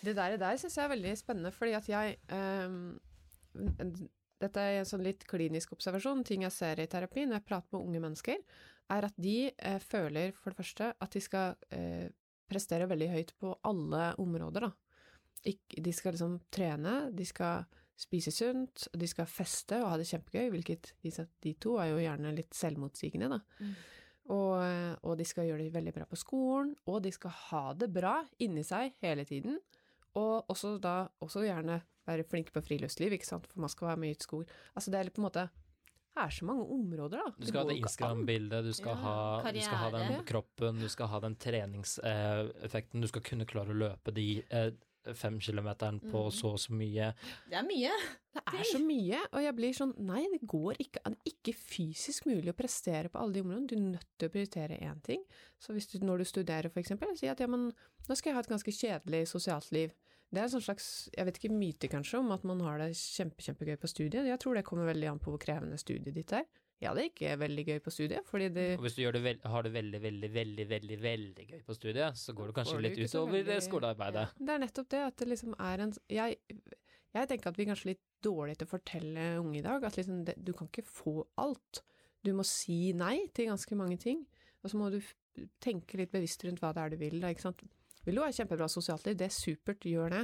Det 0.00 0.14
der, 0.16 0.38
der 0.40 0.56
syns 0.60 0.78
jeg 0.78 0.86
er 0.86 0.94
veldig 0.94 1.12
spennende, 1.20 1.52
fordi 1.52 1.76
at 1.76 1.88
jeg 1.90 2.16
ehm, 2.32 2.94
Dette 4.40 4.62
er 4.62 4.80
en 4.80 4.88
sånn 4.88 5.04
litt 5.04 5.26
klinisk 5.28 5.74
observasjon, 5.76 6.24
ting 6.24 6.46
jeg 6.46 6.54
ser 6.54 6.80
i 6.80 6.88
terapi 6.90 7.26
når 7.26 7.40
jeg 7.40 7.48
prater 7.48 7.76
med 7.76 7.82
unge 7.84 8.04
mennesker, 8.06 8.38
er 8.90 9.06
at 9.06 9.18
de 9.20 9.36
eh, 9.50 9.82
føler 9.84 10.32
for 10.36 10.50
det 10.50 10.60
første 10.62 10.92
at 10.96 11.12
de 11.14 11.22
skal 11.22 11.58
eh, 11.76 12.08
prestere 12.50 12.88
veldig 12.90 13.10
høyt 13.12 13.34
på 13.38 13.52
alle 13.68 14.10
områder, 14.20 14.66
da. 14.66 14.72
De 15.40 15.92
skal 15.96 16.12
liksom 16.12 16.34
trene, 16.52 16.94
de 17.16 17.24
skal 17.24 17.62
spise 18.00 18.32
sunt, 18.32 18.88
de 18.96 19.08
skal 19.08 19.28
feste 19.28 19.78
og 19.80 19.92
ha 19.92 20.00
det 20.00 20.08
kjempegøy, 20.08 20.50
hvilket 20.52 20.90
de 21.44 21.54
to 21.60 21.76
er 21.80 21.92
jo 21.92 22.02
gjerne 22.02 22.34
litt 22.36 22.56
selvmotsigende, 22.56 23.30
da. 23.32 23.40
Mm. 23.60 23.72
Og, 24.30 24.56
og, 25.02 25.14
de 25.18 25.26
skal 25.26 25.48
gjøre 25.48 25.64
det 25.64 25.74
veldig 25.74 25.94
bra 25.96 26.04
på 26.06 26.18
skolen, 26.18 26.74
og 26.86 27.00
de 27.02 27.10
skal 27.14 27.32
ha 27.48 27.62
det 27.74 27.88
bra 27.92 28.20
inni 28.44 28.62
seg 28.66 28.94
hele 29.02 29.24
tiden. 29.26 29.56
Og 30.20 30.50
også 30.50 30.76
da 30.82 31.02
også 31.24 31.42
gjerne 31.46 31.80
være 32.10 32.26
flinke 32.28 32.52
på 32.54 32.62
friluftsliv, 32.66 33.16
ikke 33.16 33.26
sant, 33.30 33.46
for 33.50 33.60
man 33.64 33.72
skal 33.72 33.88
være 33.92 34.02
mye 34.04 34.14
ute 34.18 34.24
i 34.26 34.28
skog. 34.28 34.54
Altså 34.76 34.90
det 34.94 35.00
er 35.00 35.10
på 35.14 35.22
en 35.22 35.28
måte 35.30 35.48
det 36.10 36.24
er 36.26 36.32
så 36.34 36.44
mange 36.44 36.64
områder, 36.74 37.20
da. 37.22 37.30
Du 37.38 37.46
skal 37.46 37.60
ha 37.62 37.68
det. 37.70 37.76
Instagram-bildet, 37.84 38.64
du, 38.66 38.72
Ja, 38.82 38.94
ha- 38.98 39.52
du 39.54 39.60
skal 39.62 39.78
ha 39.78 39.90
den 39.94 40.24
kroppen, 40.26 40.80
du 40.82 40.88
skal 40.90 41.06
ha 41.06 41.20
den 41.22 41.36
treningseffekten, 41.38 43.00
du 43.00 43.06
skal 43.10 43.22
kunne 43.24 43.46
klare 43.48 43.70
å 43.72 43.78
løpe 43.78 44.12
de 44.14 44.24
eh, 44.50 44.72
fem 45.16 45.38
kilometeren 45.40 46.00
på 46.02 46.24
Mm. 46.26 46.32
så 46.34 46.50
og 46.52 46.58
så 46.60 46.72
mye. 46.76 47.12
Det 47.48 47.56
er 47.56 47.62
mye. 47.64 47.92
Det 48.34 48.42
er 48.60 48.64
så 48.68 48.78
mye, 48.84 49.20
og 49.32 49.40
jeg 49.42 49.54
blir 49.56 49.72
sånn 49.72 49.94
Nei, 49.98 50.26
det 50.32 50.42
går 50.46 50.76
ikke 50.82 51.00
an. 51.06 51.16
Ikke 51.26 51.54
fysisk 51.56 52.26
mulig 52.26 52.52
å 52.52 52.56
prestere 52.58 53.08
på 53.08 53.18
alle 53.18 53.32
de 53.32 53.40
områdene. 53.42 53.66
Du 53.70 53.74
er 53.76 53.80
nødt 53.96 54.06
til 54.18 54.28
å 54.28 54.32
prioritere 54.32 54.78
én 54.82 55.00
ting. 55.02 55.22
Så 55.58 55.72
hvis 55.72 55.86
du, 55.90 55.98
når 56.04 56.18
du 56.18 56.24
studerer, 56.24 56.68
for 56.70 56.80
eksempel, 56.82 57.16
si 57.16 57.28
at 57.28 57.40
ja, 57.40 57.46
men 57.46 57.70
nå 58.08 58.16
skal 58.16 58.30
jeg 58.30 58.34
ha 58.34 58.40
et 58.40 58.48
ganske 58.52 58.70
kjedelig 58.76 59.28
sosialt 59.28 59.70
liv. 59.72 59.92
Det 60.30 60.38
er 60.38 60.46
en 60.46 60.52
sånn 60.52 60.62
slags, 60.62 60.84
jeg 61.10 61.26
vet 61.26 61.38
ikke, 61.40 61.50
myte 61.50 61.88
kanskje 61.90 62.20
om 62.20 62.30
at 62.30 62.44
man 62.46 62.60
har 62.62 62.78
det 62.78 62.92
kjempe, 62.94 63.42
kjempegøy 63.42 63.76
på 63.82 63.88
studiet. 63.90 64.28
Jeg 64.30 64.38
tror 64.38 64.54
det 64.54 64.62
kommer 64.68 64.86
veldig 64.86 65.08
an 65.10 65.18
på 65.22 65.32
hvor 65.32 65.40
krevende 65.42 65.78
studiet 65.80 66.14
ditt 66.14 66.34
er. 66.38 66.44
Jeg 66.80 66.88
hadde 66.88 67.02
ikke 67.10 67.32
veldig 67.42 67.64
gøy 67.66 67.80
på 67.84 67.92
studiet, 67.92 68.24
fordi 68.24 68.46
det 68.54 68.66
Og 68.78 68.86
hvis 68.86 68.94
du 68.96 69.02
det 69.12 69.20
vel, 69.20 69.40
har 69.52 69.66
det 69.66 69.72
veldig, 69.74 70.00
veldig, 70.00 70.30
veldig, 70.32 70.66
veldig 70.70 70.98
veldig 71.02 71.46
gøy 71.50 71.64
på 71.66 71.74
studiet, 71.76 72.16
så 72.16 72.32
går 72.32 72.46
du 72.46 72.52
kanskje 72.56 72.78
litt 72.80 72.96
utover 73.02 73.32
det 73.36 73.46
veldig- 73.50 73.66
skolearbeidet. 73.66 74.28
Det 74.38 74.54
er 74.54 74.62
nettopp 74.62 74.88
det, 74.94 75.02
at 75.10 75.16
det 75.16 75.28
liksom 75.28 75.54
er 75.58 75.82
en 75.84 75.92
jeg, 76.08 76.38
jeg 77.12 77.28
tenker 77.28 77.50
at 77.50 77.56
vi 77.58 77.66
er 77.66 77.70
kanskje 77.74 77.90
litt 77.90 78.02
dårlige 78.22 78.62
til 78.62 78.66
å 78.68 78.70
fortelle 78.70 79.26
unge 79.42 79.58
i 79.58 79.66
dag 79.66 79.84
at 79.84 79.96
liksom 79.98 80.24
det, 80.24 80.36
du 80.42 80.52
kan 80.56 80.68
ikke 80.70 80.86
få 80.86 81.26
alt. 81.36 81.82
Du 82.24 82.32
må 82.32 82.44
si 82.46 82.92
nei 82.92 83.26
til 83.34 83.50
ganske 83.50 83.76
mange 83.76 83.98
ting, 83.98 84.24
og 84.62 84.70
så 84.70 84.78
må 84.80 84.90
du 84.94 85.00
tenke 85.60 85.98
litt 86.00 86.12
bevisst 86.12 86.44
rundt 86.46 86.60
hva 86.62 86.72
det 86.72 86.82
er 86.84 86.90
du 86.94 86.96
vil. 86.96 87.20
Da, 87.20 87.28
ikke 87.34 87.44
sant? 87.48 87.62
Vil 88.06 88.16
du 88.16 88.22
ha 88.24 88.30
kjempebra 88.32 88.68
sosialt 88.72 89.04
liv, 89.08 89.18
det 89.20 89.28
er 89.28 89.34
supert, 89.34 89.84
gjør 89.84 90.14
det. 90.14 90.22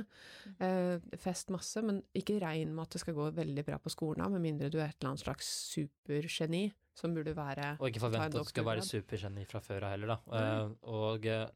Eh, 0.65 1.19
fest 1.21 1.53
masse, 1.55 1.83
men 1.85 2.01
ikke 2.17 2.39
regn 2.43 2.73
med 2.73 2.87
at 2.87 2.97
det 2.97 3.03
skal 3.05 3.17
gå 3.19 3.29
veldig 3.37 3.67
bra 3.67 3.79
på 3.83 3.93
skolen, 3.93 4.25
da, 4.25 4.31
med 4.33 4.45
mindre 4.45 4.73
du 4.73 4.81
er 4.81 4.89
et 4.89 4.99
eller 5.01 5.13
annet 5.13 5.27
slags 5.27 5.53
supergeni 5.75 6.65
som 6.97 7.13
burde 7.13 7.35
være 7.37 7.75
Og 7.77 7.91
ikke 7.91 8.07
forvente 8.07 8.41
at 8.41 8.49
du 8.49 8.49
skal 8.49 8.65
være 8.65 8.85
supergeni 8.87 9.45
fra 9.49 9.61
før 9.61 9.85
av 9.85 9.97
heller, 9.97 10.15
da. 10.15 10.19
Mm. 10.25 10.37
Eh, 10.41 10.93
og 10.97 11.29
eh, 11.29 11.47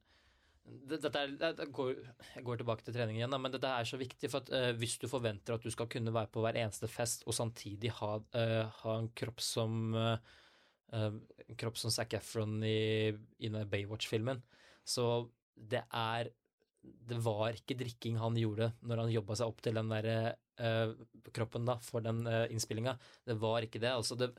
dette 0.91 1.11
er, 1.19 1.33
det, 1.41 1.67
går, 1.75 1.95
jeg 2.35 2.45
går 2.47 2.61
tilbake 2.61 2.85
til 2.85 2.95
trening 2.95 3.19
igjen, 3.19 3.33
da, 3.33 3.39
men 3.41 3.53
dette 3.55 3.71
er 3.71 3.89
så 3.89 3.99
viktig. 4.01 4.31
For 4.31 4.45
at 4.45 4.53
uh, 4.53 4.69
hvis 4.79 4.99
du 5.03 5.09
forventer 5.11 5.57
at 5.57 5.65
du 5.65 5.71
skal 5.73 5.89
kunne 5.91 6.13
være 6.15 6.31
på 6.33 6.45
hver 6.45 6.59
eneste 6.61 6.89
fest 6.91 7.25
og 7.27 7.37
samtidig 7.37 7.93
ha, 7.99 8.13
uh, 8.21 8.83
ha 8.83 8.95
en 8.99 9.11
kropp 9.17 9.43
som 9.45 9.97
eh, 9.97 10.31
en 10.91 11.59
kropp 11.59 11.79
som 11.79 11.93
Zac 11.95 12.15
Efron 12.19 12.59
i, 12.67 13.11
i 13.39 13.51
Baywatch-filmen, 13.51 14.43
så 14.87 15.05
det 15.61 15.85
er 15.91 16.31
det 16.81 17.19
var 17.21 17.53
ikke 17.53 17.77
drikking 17.77 18.17
han 18.21 18.37
gjorde 18.41 18.71
når 18.89 19.03
han 19.03 19.13
jobba 19.13 19.37
seg 19.37 19.51
opp 19.51 19.59
til 19.65 19.77
den 19.77 19.91
der 19.93 20.07
uh, 20.63 20.95
kroppen 21.37 21.67
da, 21.69 21.77
for 21.85 22.05
den 22.05 22.23
uh, 22.25 22.47
innspillinga. 22.49 22.95
Det 23.27 23.37
var 23.41 23.67
ikke 23.67 23.83
det. 23.83 23.93
altså 23.93 24.17
det, 24.17 24.31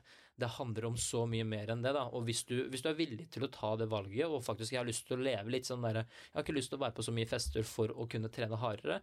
det 0.42 0.50
handler 0.58 0.88
om 0.90 0.98
så 0.98 1.26
mye 1.30 1.46
mer 1.48 1.70
enn 1.74 1.84
det. 1.86 1.94
da, 1.98 2.08
og 2.10 2.26
hvis 2.26 2.44
du, 2.50 2.56
hvis 2.72 2.82
du 2.82 2.90
er 2.92 2.98
villig 2.98 3.28
til 3.34 3.46
å 3.46 3.52
ta 3.54 3.76
det 3.80 3.90
valget, 3.92 4.26
og 4.26 4.42
faktisk 4.46 4.74
jeg 4.74 4.82
har 4.82 4.90
lyst 4.90 5.06
til 5.08 5.20
å 5.20 5.26
leve 5.28 5.54
litt 5.54 5.70
sånn 5.70 5.86
derre 5.86 6.08
Jeg 6.08 6.34
har 6.40 6.48
ikke 6.48 6.58
lyst 6.58 6.74
til 6.74 6.82
å 6.82 6.86
være 6.86 6.98
på 6.98 7.06
så 7.06 7.14
mye 7.16 7.30
fester 7.30 7.68
for 7.68 7.94
å 7.94 8.08
kunne 8.10 8.34
trene 8.34 8.60
hardere. 8.62 9.02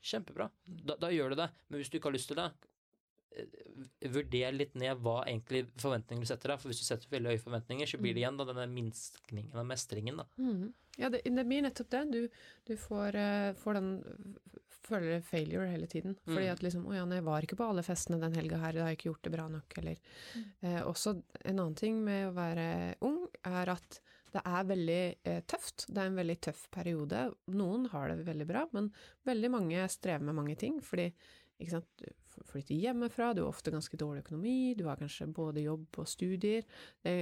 Kjempebra. 0.00 0.50
Da, 0.64 0.98
da 0.98 1.12
gjør 1.14 1.32
du 1.32 1.42
det. 1.42 1.50
Men 1.68 1.80
hvis 1.80 1.92
du 1.92 1.98
ikke 2.00 2.10
har 2.10 2.16
lyst 2.16 2.30
til 2.32 2.40
det, 2.40 2.48
eh, 3.36 4.10
vurder 4.10 4.56
litt 4.56 4.74
ned 4.80 5.02
hva 5.04 5.20
egentlig 5.26 5.66
forventningene 5.78 6.24
du 6.24 6.32
setter 6.32 6.54
deg. 6.54 6.62
For 6.62 6.72
hvis 6.72 6.80
du 6.82 6.88
setter 6.88 7.12
veldig 7.12 7.34
høye 7.34 7.42
forventninger, 7.44 7.90
så 7.90 8.00
blir 8.00 8.16
det 8.16 8.24
igjen 8.24 8.40
da 8.40 8.48
denne 8.48 8.66
minskningen 8.72 9.60
av 9.60 9.68
mestringen. 9.68 10.22
da. 10.24 10.30
Mhm. 10.40 10.70
Ja, 11.00 11.10
det, 11.12 11.24
det 11.24 11.46
blir 11.48 11.64
nettopp 11.64 11.90
det. 11.94 12.04
Du, 12.12 12.20
du 12.68 12.76
får, 12.78 13.16
uh, 13.16 13.52
får 13.58 13.80
den 13.80 13.90
føler 14.90 15.24
failure 15.24 15.68
hele 15.70 15.88
tiden. 15.90 16.16
Fordi 16.26 16.46
Mm. 16.46 16.52
at 16.52 16.62
liksom 16.62 16.86
Å 16.86 16.94
ja, 16.94 17.06
jeg 17.06 17.24
var 17.24 17.42
ikke 17.42 17.58
på 17.58 17.68
alle 17.70 17.84
festene 17.86 18.20
den 18.20 18.34
helga 18.34 18.58
her, 18.58 18.72
da 18.72 18.84
har 18.84 18.92
jeg 18.92 18.98
ikke 18.98 19.10
gjort 19.10 19.26
det 19.26 19.34
bra 19.34 19.48
nok, 19.48 19.78
eller 19.78 19.98
eh, 20.62 20.80
Også 20.82 21.22
en 21.44 21.58
annen 21.58 21.76
ting 21.78 22.00
med 22.04 22.28
å 22.28 22.36
være 22.36 22.96
ung, 23.06 23.26
er 23.44 23.74
at 23.76 24.00
det 24.30 24.42
er 24.46 24.64
veldig 24.64 25.04
uh, 25.26 25.40
tøft. 25.50 25.88
Det 25.88 25.98
er 25.98 26.06
en 26.06 26.18
veldig 26.20 26.38
tøff 26.40 26.68
periode. 26.70 27.32
Noen 27.50 27.88
har 27.90 28.12
det 28.12 28.26
veldig 28.28 28.46
bra, 28.46 28.68
men 28.72 28.92
veldig 29.26 29.50
mange 29.50 29.88
strever 29.90 30.22
med 30.22 30.36
mange 30.38 30.54
ting. 30.54 30.78
Fordi 30.80 31.08
ikke 31.58 31.72
sant, 31.74 31.88
du 31.98 32.44
flytter 32.46 32.78
hjemmefra, 32.78 33.32
du 33.34 33.42
har 33.42 33.50
ofte 33.50 33.72
ganske 33.74 33.98
dårlig 33.98 34.22
økonomi, 34.22 34.74
du 34.78 34.84
har 34.86 35.02
kanskje 35.02 35.26
både 35.34 35.64
jobb 35.66 35.98
og 35.98 36.06
studier. 36.08 36.62
Det, 37.02 37.16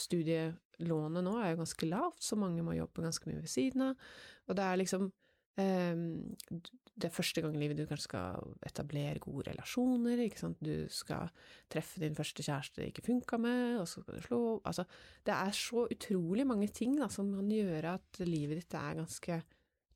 studielånet 0.00 1.24
nå 1.24 1.34
er 1.40 1.52
jo 1.52 1.60
ganske 1.62 1.88
lavt, 1.90 2.22
så 2.24 2.38
mange 2.40 2.64
må 2.66 2.76
jobbe 2.76 3.04
ganske 3.04 3.28
mye 3.30 3.42
ved 3.42 3.52
siden 3.52 3.90
av. 3.90 4.08
Og 4.48 4.58
det 4.58 4.64
er 4.64 4.80
liksom 4.80 5.06
ehm, 5.60 6.34
Det 6.94 7.08
er 7.08 7.14
første 7.14 7.42
gang 7.42 7.56
i 7.56 7.62
livet 7.62 7.78
du 7.80 7.86
kanskje 7.90 8.06
skal 8.06 8.54
etablere 8.66 9.22
gode 9.22 9.48
relasjoner, 9.50 10.20
ikke 10.24 10.42
sant. 10.42 10.60
Du 10.62 10.86
skal 10.92 11.30
treffe 11.72 12.02
din 12.02 12.14
første 12.14 12.44
kjæreste 12.46 12.82
det 12.82 12.92
ikke 12.92 13.06
funka 13.08 13.38
med, 13.42 13.80
og 13.80 13.88
så 13.90 14.02
skal 14.04 14.18
du 14.18 14.26
slå 14.28 14.42
Altså, 14.64 14.86
det 15.26 15.34
er 15.34 15.58
så 15.58 15.86
utrolig 15.90 16.46
mange 16.46 16.68
ting 16.68 16.98
da, 17.00 17.08
som 17.10 17.32
kan 17.34 17.50
gjøre 17.50 17.98
at 17.98 18.24
livet 18.26 18.62
ditt 18.62 18.78
er 18.78 19.00
ganske 19.02 19.42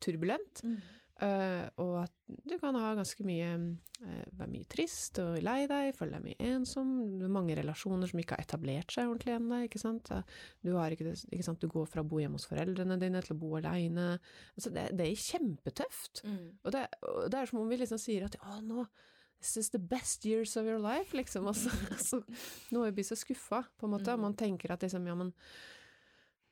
turbulent. 0.03 0.65
Eh, 0.65 0.98
og 1.83 1.95
at 2.05 2.13
du 2.47 2.55
kan 2.61 2.77
ha 2.79 2.93
ganske 2.95 3.25
mye 3.27 3.49
eh, 3.51 4.27
Være 4.39 4.51
mye 4.53 4.67
trist 4.71 5.19
og 5.19 5.41
lei 5.43 5.65
deg, 5.71 5.91
føle 5.97 6.15
deg 6.15 6.27
mye 6.29 6.51
ensom. 6.53 6.93
Mange 7.35 7.57
relasjoner 7.59 8.11
som 8.11 8.21
ikke 8.23 8.37
har 8.37 8.47
etablert 8.47 8.95
seg 8.95 9.11
ordentlig 9.11 9.35
ennå, 9.35 9.59
ikke 9.67 9.83
sant. 9.83 10.13
Eh, 10.15 10.23
Du, 10.63 10.71
ikke 10.77 11.11
ikke 11.17 11.47
sant? 11.47 11.61
du 11.61 11.67
går 11.73 11.91
fra 11.91 12.05
å 12.05 12.09
bo 12.09 12.21
hjemme 12.23 12.39
hos 12.39 12.47
foreldrene 12.47 13.01
dine 13.03 13.23
til 13.25 13.35
å 13.35 13.41
bo 13.41 13.57
aleine. 13.59 14.09
Altså, 14.55 14.71
det, 14.75 14.89
det 14.99 15.09
er 15.09 15.27
kjempetøft. 15.27 16.23
Mm. 16.25 16.47
Og 16.63 16.75
det, 16.77 16.87
og 17.03 17.31
det 17.33 17.41
er 17.41 17.51
som 17.51 17.63
om 17.65 17.71
vi 17.73 17.81
liksom 17.83 18.03
sier 18.03 18.29
at 18.29 18.39
å, 18.43 18.61
nå 18.63 18.87
This 19.39 19.57
is 19.57 19.69
the 19.71 19.79
best 19.79 20.25
years 20.27 20.57
of 20.59 20.67
your 20.67 20.81
life, 20.83 21.15
liksom. 21.15 21.47
Altså, 21.47 21.71
så, 21.71 22.19
så 22.23 22.75
nå 22.75 22.83
er 22.87 22.95
vi 22.95 23.05
så 23.07 23.15
skuffa, 23.19 23.63
på 23.79 23.87
en 23.87 23.95
måte. 23.95 24.15
Mm. 24.15 24.25
Man 24.27 24.35
tenker 24.39 24.75
at 24.75 24.83
liksom, 24.83 25.07
ja, 25.07 25.15
men 25.15 25.31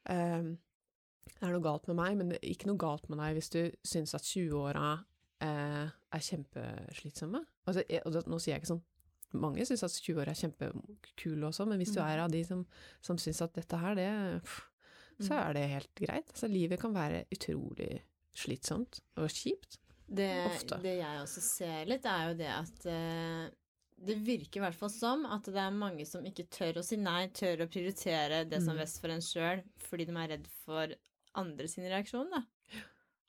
eh, 0.07 0.55
det 1.27 1.43
er 1.43 1.53
noe 1.53 1.63
galt 1.65 1.87
med 1.91 1.97
meg, 1.99 2.17
men 2.17 2.29
det 2.33 2.39
er 2.43 2.51
ikke 2.55 2.69
noe 2.71 2.81
galt 2.81 3.09
med 3.13 3.19
deg 3.19 3.35
hvis 3.39 3.51
du 3.53 3.61
syns 3.85 4.15
at 4.17 4.23
20-åra 4.25 5.05
eh, 5.45 5.89
er 6.17 6.23
kjempeslitsomme. 6.29 7.43
Altså, 7.67 7.83
jeg, 7.91 8.03
og 8.07 8.17
nå 8.31 8.39
sier 8.41 8.55
jeg 8.57 8.63
ikke 8.65 8.75
sånn 8.77 8.85
Mange 9.37 9.65
syns 9.67 9.83
at 9.83 9.91
20-åra 9.91 10.31
er 10.33 10.39
kjempekule 10.39 11.49
også, 11.49 11.65
men 11.69 11.81
hvis 11.83 11.91
du 11.93 11.99
Mm. 12.01 12.07
er 12.09 12.19
av 12.23 12.31
de 12.31 12.45
som, 12.47 12.61
som 13.03 13.19
syns 13.19 13.43
at 13.43 13.53
dette 13.59 13.77
her, 13.77 13.95
det 13.99 14.43
pff, 14.45 14.61
Så 15.19 15.33
Mm. 15.33 15.49
er 15.49 15.53
det 15.55 15.69
helt 15.71 15.95
greit. 15.97 16.29
Altså, 16.31 16.47
livet 16.49 16.79
kan 16.81 16.93
være 16.95 17.25
utrolig 17.33 18.03
slitsomt 18.37 19.01
og 19.17 19.29
kjipt. 19.29 19.79
Det, 20.09 20.29
Ofte. 20.47 20.79
det 20.83 20.99
jeg 21.01 21.21
også 21.23 21.41
ser 21.43 21.85
litt, 21.87 22.05
er 22.07 22.29
jo 22.29 22.35
det 22.37 22.51
at 22.53 22.87
eh, 22.87 23.51
det 24.07 24.17
virker 24.25 24.61
i 24.61 24.65
hvert 24.67 24.75
fall 24.77 24.91
som 24.91 25.25
at 25.27 25.43
det 25.49 25.57
er 25.57 25.71
mange 25.73 26.07
som 26.07 26.23
ikke 26.25 26.47
tør 26.53 26.79
å 26.79 26.85
si 26.85 26.97
nei, 27.01 27.27
tør 27.29 27.65
å 27.65 27.69
prioritere 27.69 28.45
det 28.49 28.63
som 28.63 28.75
Mm. 28.75 28.79
er 28.79 28.85
best 28.85 29.01
for 29.01 29.09
en 29.09 29.21
sjøl, 29.25 29.63
fordi 29.79 30.07
de 30.07 30.13
er 30.17 30.29
redd 30.29 30.47
for 30.65 30.95
andre 31.37 31.69
sin 31.69 31.85
reaksjon, 31.89 32.31
da. 32.33 32.45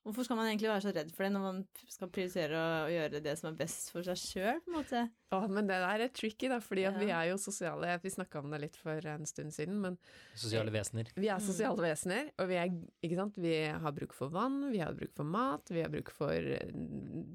Hvorfor 0.07 0.23
skal 0.23 0.37
man 0.39 0.47
egentlig 0.47 0.69
være 0.71 0.83
så 0.85 0.91
redd 0.95 1.09
for 1.11 1.25
det 1.25 1.33
når 1.33 1.41
man 1.43 1.57
skal 1.91 2.07
prioritere 2.15 2.55
å, 2.55 2.87
gjøre 2.87 3.19
det 3.25 3.33
som 3.37 3.49
er 3.49 3.57
best 3.59 3.89
for 3.91 4.05
seg 4.07 4.15
sjøl, 4.15 4.61
på 4.63 4.69
en 4.71 4.75
måte? 4.77 5.01
Å, 5.35 5.39
men 5.51 5.67
det 5.67 5.75
der 5.83 5.99
er 6.05 6.11
tricky, 6.15 6.47
da, 6.47 6.61
fordi 6.63 6.85
at 6.87 6.93
Ja. 6.95 6.99
vi 7.01 7.09
er 7.11 7.25
jo 7.33 7.35
sosiale. 7.35 7.89
Vi 8.01 8.09
snakka 8.13 8.39
om 8.39 8.49
det 8.49 8.61
litt 8.61 8.77
for 8.79 9.03
en 9.05 9.25
stund 9.27 9.51
siden, 9.51 9.81
men 9.83 9.97
Sosiale 10.33 10.71
vesener. 10.71 11.11
vi 11.17 11.27
er 11.27 11.35
Mm. 11.35 11.43
sosiale 11.49 11.83
vesener, 11.83 12.31
og 12.39 12.47
vi 12.47 12.55
er 12.55 12.69
Ikke 13.03 13.15
sant. 13.19 13.35
Vi 13.35 13.65
har 13.67 13.91
bruk 13.91 14.13
for 14.13 14.29
vann, 14.29 14.71
vi 14.71 14.77
har 14.79 14.93
bruk 14.93 15.11
for 15.13 15.25
mat, 15.25 15.67
vi 15.67 15.81
har 15.81 15.89
bruk 15.91 16.09
for 16.09 16.31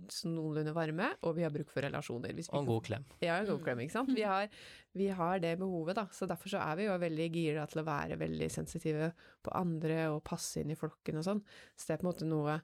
sånn 0.08 0.34
noenlunde 0.34 0.72
varme, 0.72 1.10
og 1.22 1.36
vi 1.36 1.42
har 1.42 1.50
bruk 1.52 1.68
for 1.68 1.82
relasjoner. 1.84 2.32
Hvis 2.32 2.48
vi 2.50 2.56
Og 2.56 2.62
en 2.62 2.66
god 2.72 2.84
klem. 2.88 3.04
Ja, 3.20 3.36
en 3.40 3.46
god 3.46 3.60
Mm. 3.60 3.64
klem, 3.64 3.78
ikke 3.84 3.92
sant. 3.92 4.14
Vi 4.14 4.22
har, 4.22 4.48
vi 4.93 5.09
har 5.09 5.39
det 5.40 5.55
behovet, 5.60 5.97
da. 5.97 6.06
Så 6.12 6.28
derfor 6.28 6.52
så 6.52 6.60
er 6.60 6.77
vi 6.77 6.86
jo 6.86 6.98
veldig 7.01 7.28
gira 7.32 7.64
til 7.70 7.81
å 7.81 7.86
være 7.86 8.19
veldig 8.20 8.48
sensitive 8.52 9.12
på 9.44 9.55
andre 9.56 10.05
og 10.12 10.23
passe 10.27 10.60
inn 10.60 10.73
i 10.74 10.78
flokken 10.78 11.20
og 11.20 11.27
sånn. 11.27 11.43
Så 11.77 11.89
det 11.89 11.97
er 11.97 12.02
på 12.02 12.06
en 12.09 12.12
måte 12.12 12.28
noe 12.28 12.60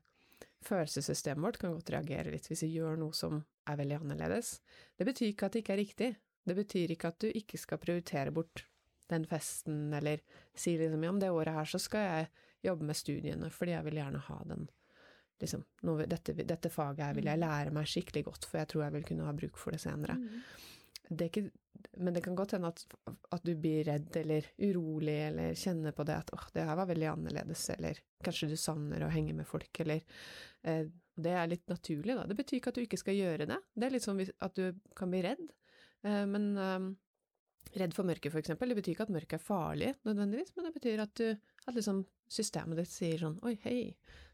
Følelsessystemet 0.66 1.42
vårt 1.42 1.58
kan 1.62 1.70
godt 1.74 1.90
reagere 1.94 2.32
litt 2.32 2.48
hvis 2.50 2.64
vi 2.64 2.72
gjør 2.76 2.96
noe 2.98 3.14
som 3.14 3.36
er 3.70 3.76
veldig 3.78 4.00
annerledes. 4.00 4.56
Det 4.98 5.06
betyr 5.06 5.30
ikke 5.30 5.46
at 5.46 5.54
det 5.54 5.62
ikke 5.62 5.74
er 5.74 5.80
riktig. 5.80 6.08
Det 6.50 6.56
betyr 6.58 6.94
ikke 6.94 7.10
at 7.12 7.18
du 7.22 7.28
ikke 7.30 7.60
skal 7.62 7.78
prioritere 7.82 8.32
bort 8.34 8.64
den 9.08 9.24
festen, 9.26 9.92
eller 9.94 10.20
si 10.58 10.74
liksom 10.78 11.04
ja, 11.04 11.12
om 11.14 11.20
det 11.22 11.30
året 11.34 11.54
her 11.54 11.70
så 11.70 11.80
skal 11.82 12.04
jeg 12.06 12.28
jobbe 12.68 12.88
med 12.90 12.98
studiene, 12.98 13.50
fordi 13.54 13.76
jeg 13.76 13.86
vil 13.86 14.00
gjerne 14.00 14.24
ha 14.26 14.38
den 14.50 14.66
liksom, 15.40 15.62
dette, 16.10 16.34
dette 16.34 16.70
faget 16.74 17.04
her 17.06 17.14
vil 17.16 17.30
jeg 17.30 17.40
lære 17.40 17.74
meg 17.74 17.86
skikkelig 17.88 18.24
godt, 18.26 18.48
for 18.50 18.58
jeg 18.60 18.70
tror 18.72 18.84
jeg 18.84 18.96
vil 18.96 19.06
kunne 19.12 19.28
ha 19.28 19.36
bruk 19.38 19.60
for 19.60 19.74
det 19.74 19.82
senere 19.84 20.18
Mm. 20.18 20.42
Det 21.08 21.30
ikke, 21.30 21.44
men 22.02 22.14
det 22.14 22.22
kan 22.24 22.36
godt 22.38 22.54
hende 22.56 22.70
at, 22.72 22.84
at 23.34 23.44
du 23.46 23.52
blir 23.58 23.84
redd 23.88 24.16
eller 24.20 24.46
urolig 24.60 25.16
eller 25.28 25.58
kjenner 25.58 25.94
på 25.96 26.06
det 26.08 26.16
at 26.20 26.32
åh, 26.34 26.46
det 26.54 26.66
her 26.68 26.78
var 26.78 26.88
veldig 26.90 27.10
annerledes, 27.12 27.64
eller 27.76 28.00
kanskje 28.24 28.50
du 28.50 28.56
savner 28.60 29.04
å 29.04 29.12
henge 29.12 29.34
med 29.36 29.48
folk, 29.48 29.72
eller 29.84 30.02
eh, 30.62 30.86
Det 31.18 31.34
er 31.34 31.50
litt 31.50 31.66
naturlig, 31.66 32.14
da. 32.14 32.26
Det 32.30 32.36
betyr 32.38 32.60
ikke 32.60 32.70
at 32.70 32.78
du 32.78 32.84
ikke 32.84 33.00
skal 33.00 33.16
gjøre 33.18 33.48
det. 33.50 33.58
Det 33.74 33.88
er 33.88 33.94
litt 33.96 34.04
sånn 34.04 34.20
at 34.22 34.54
du 34.54 34.78
kan 34.94 35.10
bli 35.10 35.22
redd, 35.26 35.48
eh, 36.06 36.24
men 36.30 36.50
eh, 36.56 36.88
Redd 37.76 37.92
for 37.92 38.06
mørket, 38.08 38.32
for 38.32 38.40
eksempel. 38.40 38.70
Det 38.70 38.78
betyr 38.78 38.94
ikke 38.94 39.04
at 39.04 39.12
mørket 39.12 39.36
er 39.36 39.44
farlig, 39.44 39.90
nødvendigvis, 40.08 40.54
men 40.56 40.68
det 40.68 40.72
betyr 40.78 41.02
at, 41.04 41.20
du, 41.20 41.50
at 41.68 41.76
liksom 41.76 42.00
systemet 42.32 42.80
ditt 42.80 42.92
sier 42.92 43.20
sånn 43.20 43.36
Oi, 43.44 43.58
hei, 43.64 43.80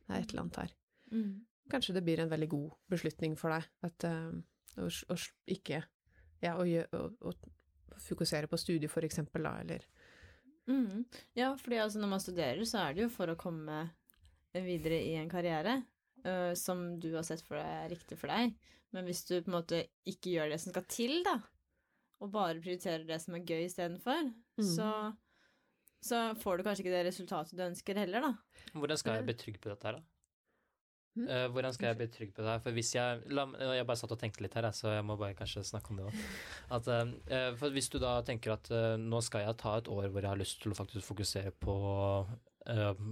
det 0.06 0.12
er 0.12 0.22
et 0.22 0.30
eller 0.34 0.44
annet 0.44 0.60
her. 0.62 0.74
Mm. 1.10 1.32
Kanskje 1.72 1.96
det 1.96 2.05
blir 2.06 2.22
en 2.22 2.30
veldig 2.30 2.48
god 2.52 2.76
beslutning 2.92 3.34
for 3.40 3.55
deg 3.55 3.66
at, 3.88 4.06
eh, 4.06 4.78
å, 4.78 4.86
å 4.86 5.18
ikke 5.51 5.82
Ja, 6.45 6.55
å, 6.61 6.65
gjø- 6.69 6.87
å, 6.99 7.09
å 7.31 7.99
fokusere 8.05 8.49
på 8.51 8.59
studiet, 8.61 8.91
for 8.93 9.07
eksempel, 9.07 9.47
da, 9.49 9.57
eller 9.65 9.87
Mm. 10.65 11.03
Ja, 11.37 11.51
fordi 11.61 11.77
altså 11.77 12.01
når 12.01 12.09
man 12.09 12.21
studerer, 12.25 12.62
så 12.65 12.79
er 12.87 12.95
det 12.97 13.03
jo 13.03 13.09
for 13.12 13.29
å 13.29 13.35
komme 13.37 13.83
videre 14.55 14.97
i 15.05 15.16
en 15.21 15.29
karriere 15.33 15.83
Uh, 16.25 16.55
som 16.57 16.95
du 17.03 17.11
har 17.19 17.25
sett 17.27 17.43
for 17.45 17.59
deg 17.61 17.66
er 17.69 17.91
riktig 17.93 18.16
for 18.16 18.31
deg. 18.33 18.55
Men 18.97 19.05
hvis 19.05 19.19
du 19.29 19.35
på 19.45 19.51
en 19.51 19.57
måte 19.59 19.83
ikke 20.09 20.31
gjør 20.33 20.55
det 20.55 20.57
som 20.62 20.73
skal 20.73 20.87
til, 20.89 21.19
da, 21.27 21.35
og 22.25 22.31
bare 22.33 22.62
prioriterer 22.65 23.05
det 23.05 23.19
som 23.21 23.35
er 23.37 23.43
gøy 23.45 23.66
istedenfor, 23.66 24.31
Mm. 24.57 24.65
så, 24.71 24.87
så 26.01 26.23
får 26.41 26.57
du 26.57 26.65
kanskje 26.65 26.87
ikke 26.87 26.95
det 26.97 27.03
resultatet 27.11 27.59
du 27.59 27.65
ønsker 27.66 28.01
heller, 28.01 28.25
da. 28.25 28.33
Hvordan 28.73 28.97
skal 29.03 29.19
jeg 29.19 29.27
bli 29.29 29.35
trygg 29.43 29.61
på 29.61 29.69
dette 29.75 29.85
her, 29.91 29.99
da? 29.99 30.03
Mm. 31.15 31.27
Eh, 31.31 31.45
hvordan 31.55 31.74
skal 31.77 31.93
jeg 31.93 31.99
bli 32.01 32.07
trygg 32.11 32.32
på 32.35 32.43
det 32.43 32.51
her? 32.51 32.62
For 32.65 32.74
hvis 32.74 32.89
jeg 32.97 33.20
la, 33.31 33.45
Jeg 33.77 33.86
bare 33.86 34.01
satt 34.01 34.15
og 34.15 34.19
tenkte 34.19 34.43
litt 34.43 34.57
her, 34.59 34.66
så 34.74 34.97
jeg 34.97 35.05
må 35.07 35.15
bare 35.20 35.36
kanskje 35.39 35.62
snakke 35.66 35.93
om 35.93 36.01
det 36.01 36.09
òg. 36.09 36.24
At 36.74 36.89
eh, 36.91 37.53
For 37.61 37.74
hvis 37.74 37.91
du 37.93 38.01
da 38.03 38.16
tenker 38.27 38.57
at 38.57 38.70
uh, 38.74 38.97
nå 38.99 39.20
skal 39.23 39.45
jeg 39.45 39.61
ta 39.62 39.77
et 39.78 39.91
år 39.93 40.09
hvor 40.09 40.24
jeg 40.24 40.32
har 40.32 40.41
lyst 40.41 40.62
til 40.65 40.74
å 40.74 40.78
faktisk 40.78 41.07
fokusere 41.07 41.55
på 41.62 41.77
eh, 42.73 43.07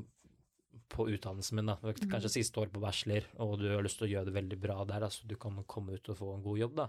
på 0.92 1.06
utdannelsen 1.08 1.56
min, 1.56 1.70
da. 1.70 1.78
kanskje 2.10 2.34
siste 2.34 2.60
år 2.60 2.70
på 2.72 2.80
bachelor, 2.82 3.24
og 3.40 3.54
du 3.60 3.68
har 3.70 3.84
lyst 3.84 4.00
til 4.00 4.10
å 4.10 4.12
gjøre 4.12 4.28
det 4.28 4.36
veldig 4.36 4.58
bra 4.60 4.76
der, 4.88 5.04
da, 5.04 5.08
så 5.12 5.28
du 5.28 5.38
kan 5.40 5.56
komme 5.64 5.96
ut 5.96 6.10
og 6.12 6.18
få 6.18 6.34
en 6.34 6.44
god 6.44 6.60
jobb, 6.60 6.74
da. 6.82 6.88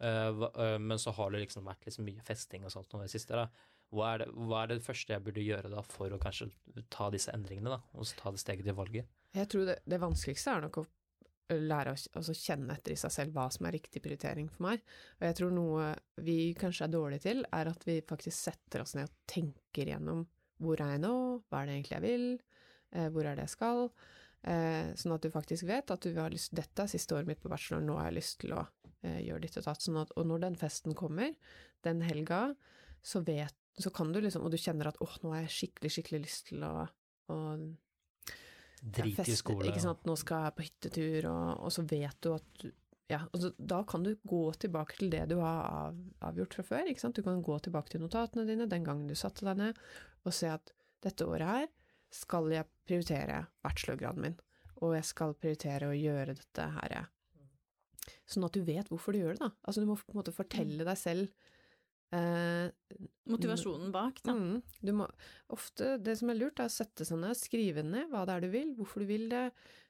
Eh, 0.00 0.44
eh, 0.64 0.78
men 0.78 1.00
så 1.02 1.12
har 1.16 1.34
det 1.34 1.42
liksom 1.42 1.66
vært 1.66 1.88
liksom 1.88 2.06
mye 2.06 2.24
festing 2.24 2.64
og 2.64 2.72
sånt 2.72 2.92
nå 2.92 3.02
i 3.02 3.08
det 3.08 3.14
siste, 3.14 3.36
da. 3.36 3.48
Hva 3.94 4.12
er, 4.12 4.22
det, 4.22 4.28
hva 4.36 4.62
er 4.62 4.74
det 4.74 4.84
første 4.84 5.14
jeg 5.14 5.24
burde 5.24 5.44
gjøre 5.44 5.70
da 5.72 5.82
for 5.86 6.12
å 6.12 6.20
kanskje 6.20 6.50
ta 6.92 7.08
disse 7.12 7.32
endringene, 7.32 7.72
da, 7.72 7.80
og 7.96 8.10
ta 8.18 8.32
det 8.34 8.42
steget 8.42 8.68
til 8.68 8.76
valget? 8.76 9.08
Jeg 9.36 9.48
tror 9.52 9.68
det, 9.68 9.78
det 9.88 10.00
vanskeligste 10.02 10.54
er 10.54 10.66
nok 10.66 10.80
å 10.82 10.86
lære 11.56 11.94
å 11.94 12.00
altså 12.20 12.34
kjenne 12.36 12.74
etter 12.76 12.92
i 12.92 12.98
seg 13.00 13.12
selv 13.14 13.36
hva 13.36 13.46
som 13.52 13.68
er 13.68 13.78
riktig 13.78 14.02
prioritering 14.04 14.50
for 14.52 14.66
meg. 14.66 14.82
Og 15.18 15.24
jeg 15.28 15.36
tror 15.38 15.54
noe 15.54 15.88
vi 16.24 16.38
kanskje 16.58 16.84
er 16.84 16.92
dårlige 16.92 17.24
til, 17.24 17.44
er 17.56 17.70
at 17.70 17.86
vi 17.88 18.00
faktisk 18.08 18.36
setter 18.36 18.84
oss 18.84 18.94
ned 18.98 19.08
og 19.08 19.14
tenker 19.30 19.92
gjennom 19.94 20.26
hvor 20.62 20.80
er 20.82 20.96
jeg 20.96 21.04
nå, 21.04 21.14
hva 21.48 21.62
er 21.62 21.68
det 21.68 21.76
egentlig 21.76 21.96
jeg 21.96 22.04
vil, 22.04 22.26
eh, 22.92 23.08
hvor 23.14 23.28
er 23.28 23.38
det 23.38 23.46
jeg 23.46 23.54
skal, 23.54 23.84
eh, 24.42 24.90
sånn 24.98 25.14
at 25.14 25.24
du 25.24 25.30
faktisk 25.32 25.68
vet 25.70 25.94
at 25.94 26.02
du 26.04 26.18
har 26.18 26.34
lyst, 26.34 26.56
dette 26.56 26.84
er 26.84 26.90
siste 26.90 27.14
året 27.14 27.30
mitt 27.30 27.40
på 27.40 27.52
bachelor, 27.52 27.84
nå 27.84 27.96
har 27.96 28.10
jeg 28.10 28.18
lyst 28.18 28.40
til 28.42 28.56
å 28.58 28.64
eh, 29.06 29.22
gjøre 29.28 29.44
ditt 29.46 29.60
og 29.60 29.68
tatt. 29.68 29.84
sånn 29.84 30.00
at, 30.02 30.12
og 30.18 30.28
når 30.28 30.44
den 30.48 30.58
festen 30.58 30.98
kommer, 30.98 31.32
den 31.86 32.02
helga, 32.02 32.42
så 33.06 33.22
vet, 33.24 33.54
så 33.84 33.92
kan 33.94 34.10
du 34.12 34.20
liksom, 34.22 34.44
og 34.46 34.54
du 34.54 34.58
kjenner 34.60 34.90
at 34.90 34.98
åh, 35.04 35.18
nå 35.22 35.34
har 35.34 35.44
jeg 35.44 35.54
skikkelig, 35.54 35.92
skikkelig 35.94 36.22
lyst 36.24 36.50
til 36.50 36.64
å, 36.66 36.72
å 37.34 37.38
Drite 38.78 39.24
i 39.26 39.34
skole. 39.34 39.66
Ikke 39.66 39.82
sant, 39.82 40.04
nå 40.06 40.14
skal 40.18 40.44
jeg 40.46 40.54
på 40.54 40.64
hyttetur, 40.66 41.26
og, 41.32 41.64
og 41.66 41.72
så 41.74 41.82
vet 41.90 42.20
du 42.22 42.30
at 42.36 42.62
du 42.62 42.68
ja, 43.08 43.22
altså, 43.32 43.50
Da 43.56 43.80
kan 43.88 44.04
du 44.04 44.10
gå 44.28 44.42
tilbake 44.60 44.98
til 44.98 45.10
det 45.12 45.24
du 45.30 45.38
har 45.40 45.62
av, 45.64 46.00
avgjort 46.28 46.58
fra 46.58 46.64
før. 46.70 46.90
ikke 46.90 47.00
sant? 47.00 47.16
Du 47.16 47.24
kan 47.24 47.40
gå 47.42 47.56
tilbake 47.64 47.94
til 47.94 48.02
notatene 48.04 48.44
dine 48.48 48.68
den 48.68 48.84
gangen 48.84 49.08
du 49.08 49.16
satte 49.16 49.46
deg 49.48 49.56
ned, 49.56 49.80
og 50.28 50.36
se 50.36 50.50
at 50.52 50.74
dette 51.04 51.24
året 51.24 51.48
her 51.48 51.68
skal 52.12 52.52
jeg 52.52 52.68
prioritere 52.88 53.46
bachelorgraden 53.64 54.26
min, 54.26 54.36
og 54.84 54.94
jeg 54.96 55.08
skal 55.08 55.34
prioritere 55.40 55.88
å 55.88 55.96
gjøre 55.96 56.36
dette 56.36 56.68
her. 56.76 56.98
Sånn 58.28 58.44
at 58.44 58.56
du 58.56 58.60
vet 58.64 58.92
hvorfor 58.92 59.16
du 59.16 59.22
gjør 59.22 59.36
det, 59.36 59.46
da. 59.46 59.50
Altså 59.64 59.84
du 59.84 59.88
må 59.88 59.96
på 59.96 60.12
en 60.12 60.20
måte 60.20 60.36
fortelle 60.36 60.84
deg 60.84 61.00
selv 61.00 61.48
eh, 62.16 62.68
Motivasjonen 63.28 63.90
bak, 63.92 64.22
da. 64.24 64.32
Mm, 64.32 64.62
du 64.84 64.94
må, 64.96 65.08
ofte 65.52 65.96
det 66.00 66.16
som 66.20 66.32
er 66.32 66.38
lurt, 66.38 66.62
er 66.62 66.70
å 66.70 66.72
sette 66.72 67.04
seg 67.04 67.20
ned, 67.20 67.36
skrive 67.36 67.84
ned 67.84 68.08
hva 68.12 68.24
det 68.28 68.36
er 68.36 68.46
du 68.46 68.52
vil, 68.54 68.72
hvorfor 68.78 69.04
du 69.04 69.10
vil 69.10 69.28
det, 69.32 69.48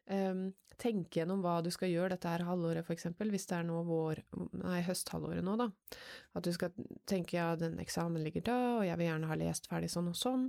Eh, 0.09 0.35
tenke 0.78 1.19
gjennom 1.19 1.40
hva 1.43 1.59
du 1.61 1.73
skal 1.74 1.90
gjøre 1.90 2.15
dette 2.15 2.31
her 2.31 2.45
halvåret, 2.47 2.86
eksempel, 2.95 3.32
hvis 3.35 3.49
det 3.51 3.57
er 3.57 3.65
nå 3.66 3.81
vår, 3.85 4.20
nei, 4.61 4.78
høsthalvåret 4.86 5.43
nå, 5.45 5.57
da. 5.59 5.66
At 6.39 6.47
du 6.47 6.53
skal 6.55 6.70
tenke 7.09 7.35
ja, 7.35 7.49
den 7.59 7.81
eksamen 7.82 8.23
ligger 8.23 8.45
da, 8.47 8.59
og 8.78 8.85
jeg 8.86 9.01
vil 9.01 9.11
gjerne 9.11 9.31
ha 9.31 9.39
lest 9.40 9.66
ferdig 9.69 9.90
sånn 9.93 10.12
og 10.12 10.16
sånn, 10.16 10.47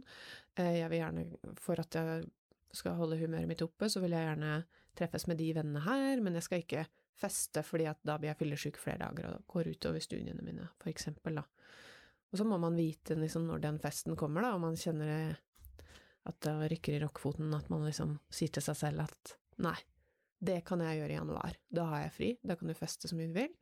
eh, 0.62 0.78
jeg 0.84 0.92
vil 0.94 1.02
gjerne, 1.02 1.26
for 1.60 1.82
at 1.82 1.98
jeg 1.98 2.30
skal 2.78 3.00
holde 3.00 3.18
humøret 3.20 3.50
mitt 3.50 3.66
oppe, 3.66 3.90
så 3.90 4.04
vil 4.04 4.14
jeg 4.14 4.28
gjerne 4.28 4.54
treffes 5.00 5.26
med 5.32 5.42
de 5.42 5.50
vennene 5.58 5.82
her, 5.88 6.22
men 6.22 6.38
jeg 6.38 6.46
skal 6.46 6.64
ikke 6.64 6.86
feste, 7.20 7.64
fordi 7.66 7.88
at 7.92 8.00
da 8.08 8.18
blir 8.20 8.32
jeg 8.32 8.40
fyllesyk 8.40 8.80
flere 8.82 9.04
dager, 9.04 9.28
og 9.28 9.38
det 9.38 9.52
går 9.54 9.70
utover 9.76 10.04
studiene 10.04 10.46
mine, 10.46 10.70
for 10.80 10.92
eksempel, 10.92 11.42
da. 11.42 11.46
Og 12.30 12.38
så 12.38 12.46
må 12.46 12.60
man 12.62 12.78
vite 12.78 13.18
liksom, 13.18 13.48
når 13.50 13.64
den 13.64 13.80
festen 13.82 14.18
kommer, 14.20 14.46
da, 14.46 14.54
og 14.56 14.64
man 14.64 14.78
kjenner 14.78 15.40
at 16.30 16.42
det 16.46 16.56
rykker 16.76 16.98
i 16.98 17.02
rockefoten, 17.02 17.54
at 17.58 17.72
man 17.74 17.88
liksom 17.88 18.18
sier 18.34 18.52
til 18.54 18.66
seg 18.66 18.78
selv 18.78 19.08
at 19.08 19.34
nei, 19.64 19.78
det 20.40 20.62
kan 20.68 20.82
jeg 20.84 21.00
gjøre 21.00 21.14
i 21.16 21.18
januar, 21.18 21.58
da 21.74 21.88
har 21.90 22.06
jeg 22.06 22.16
fri, 22.16 22.30
da 22.46 22.56
kan 22.60 22.70
du 22.70 22.78
feste 22.78 23.10
så 23.10 23.18
mye 23.18 23.32
du 23.32 23.40
vil, 23.40 23.56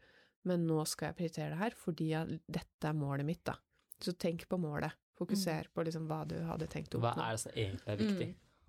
men 0.47 0.65
nå 0.67 0.81
skal 0.87 1.11
jeg 1.11 1.19
prioritere 1.21 1.53
det 1.53 1.61
her, 1.61 1.77
fordi 1.77 2.09
dette 2.45 2.89
er 2.89 2.97
målet 2.97 3.27
mitt, 3.27 3.43
da. 3.47 3.55
Så 4.03 4.13
tenk 4.19 4.45
på 4.49 4.59
målet, 4.61 4.93
fokuser 5.17 5.71
på 5.73 5.85
liksom 5.87 6.05
hva 6.09 6.21
du 6.29 6.35
hadde 6.45 6.67
tenkt 6.69 6.93
å 6.93 7.01
Hva 7.01 7.15
er 7.31 7.37
det 7.37 7.41
som 7.41 7.55
egentlig 7.55 7.93
er 7.93 8.03
viktig? 8.03 8.27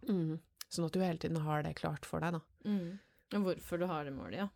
Mm. 0.09 0.39
Sånn 0.69 0.87
at 0.87 0.95
du 0.95 1.03
hele 1.03 1.21
tiden 1.21 1.43
har 1.45 1.65
det 1.65 1.75
klart 1.81 2.09
for 2.09 2.25
deg, 2.25 2.39
da. 2.39 2.71
Og 3.37 3.45
hvorfor 3.45 3.81
du 3.81 3.87
har 3.91 4.07
det 4.09 4.15
målet, 4.17 4.41
ja. 4.45 4.49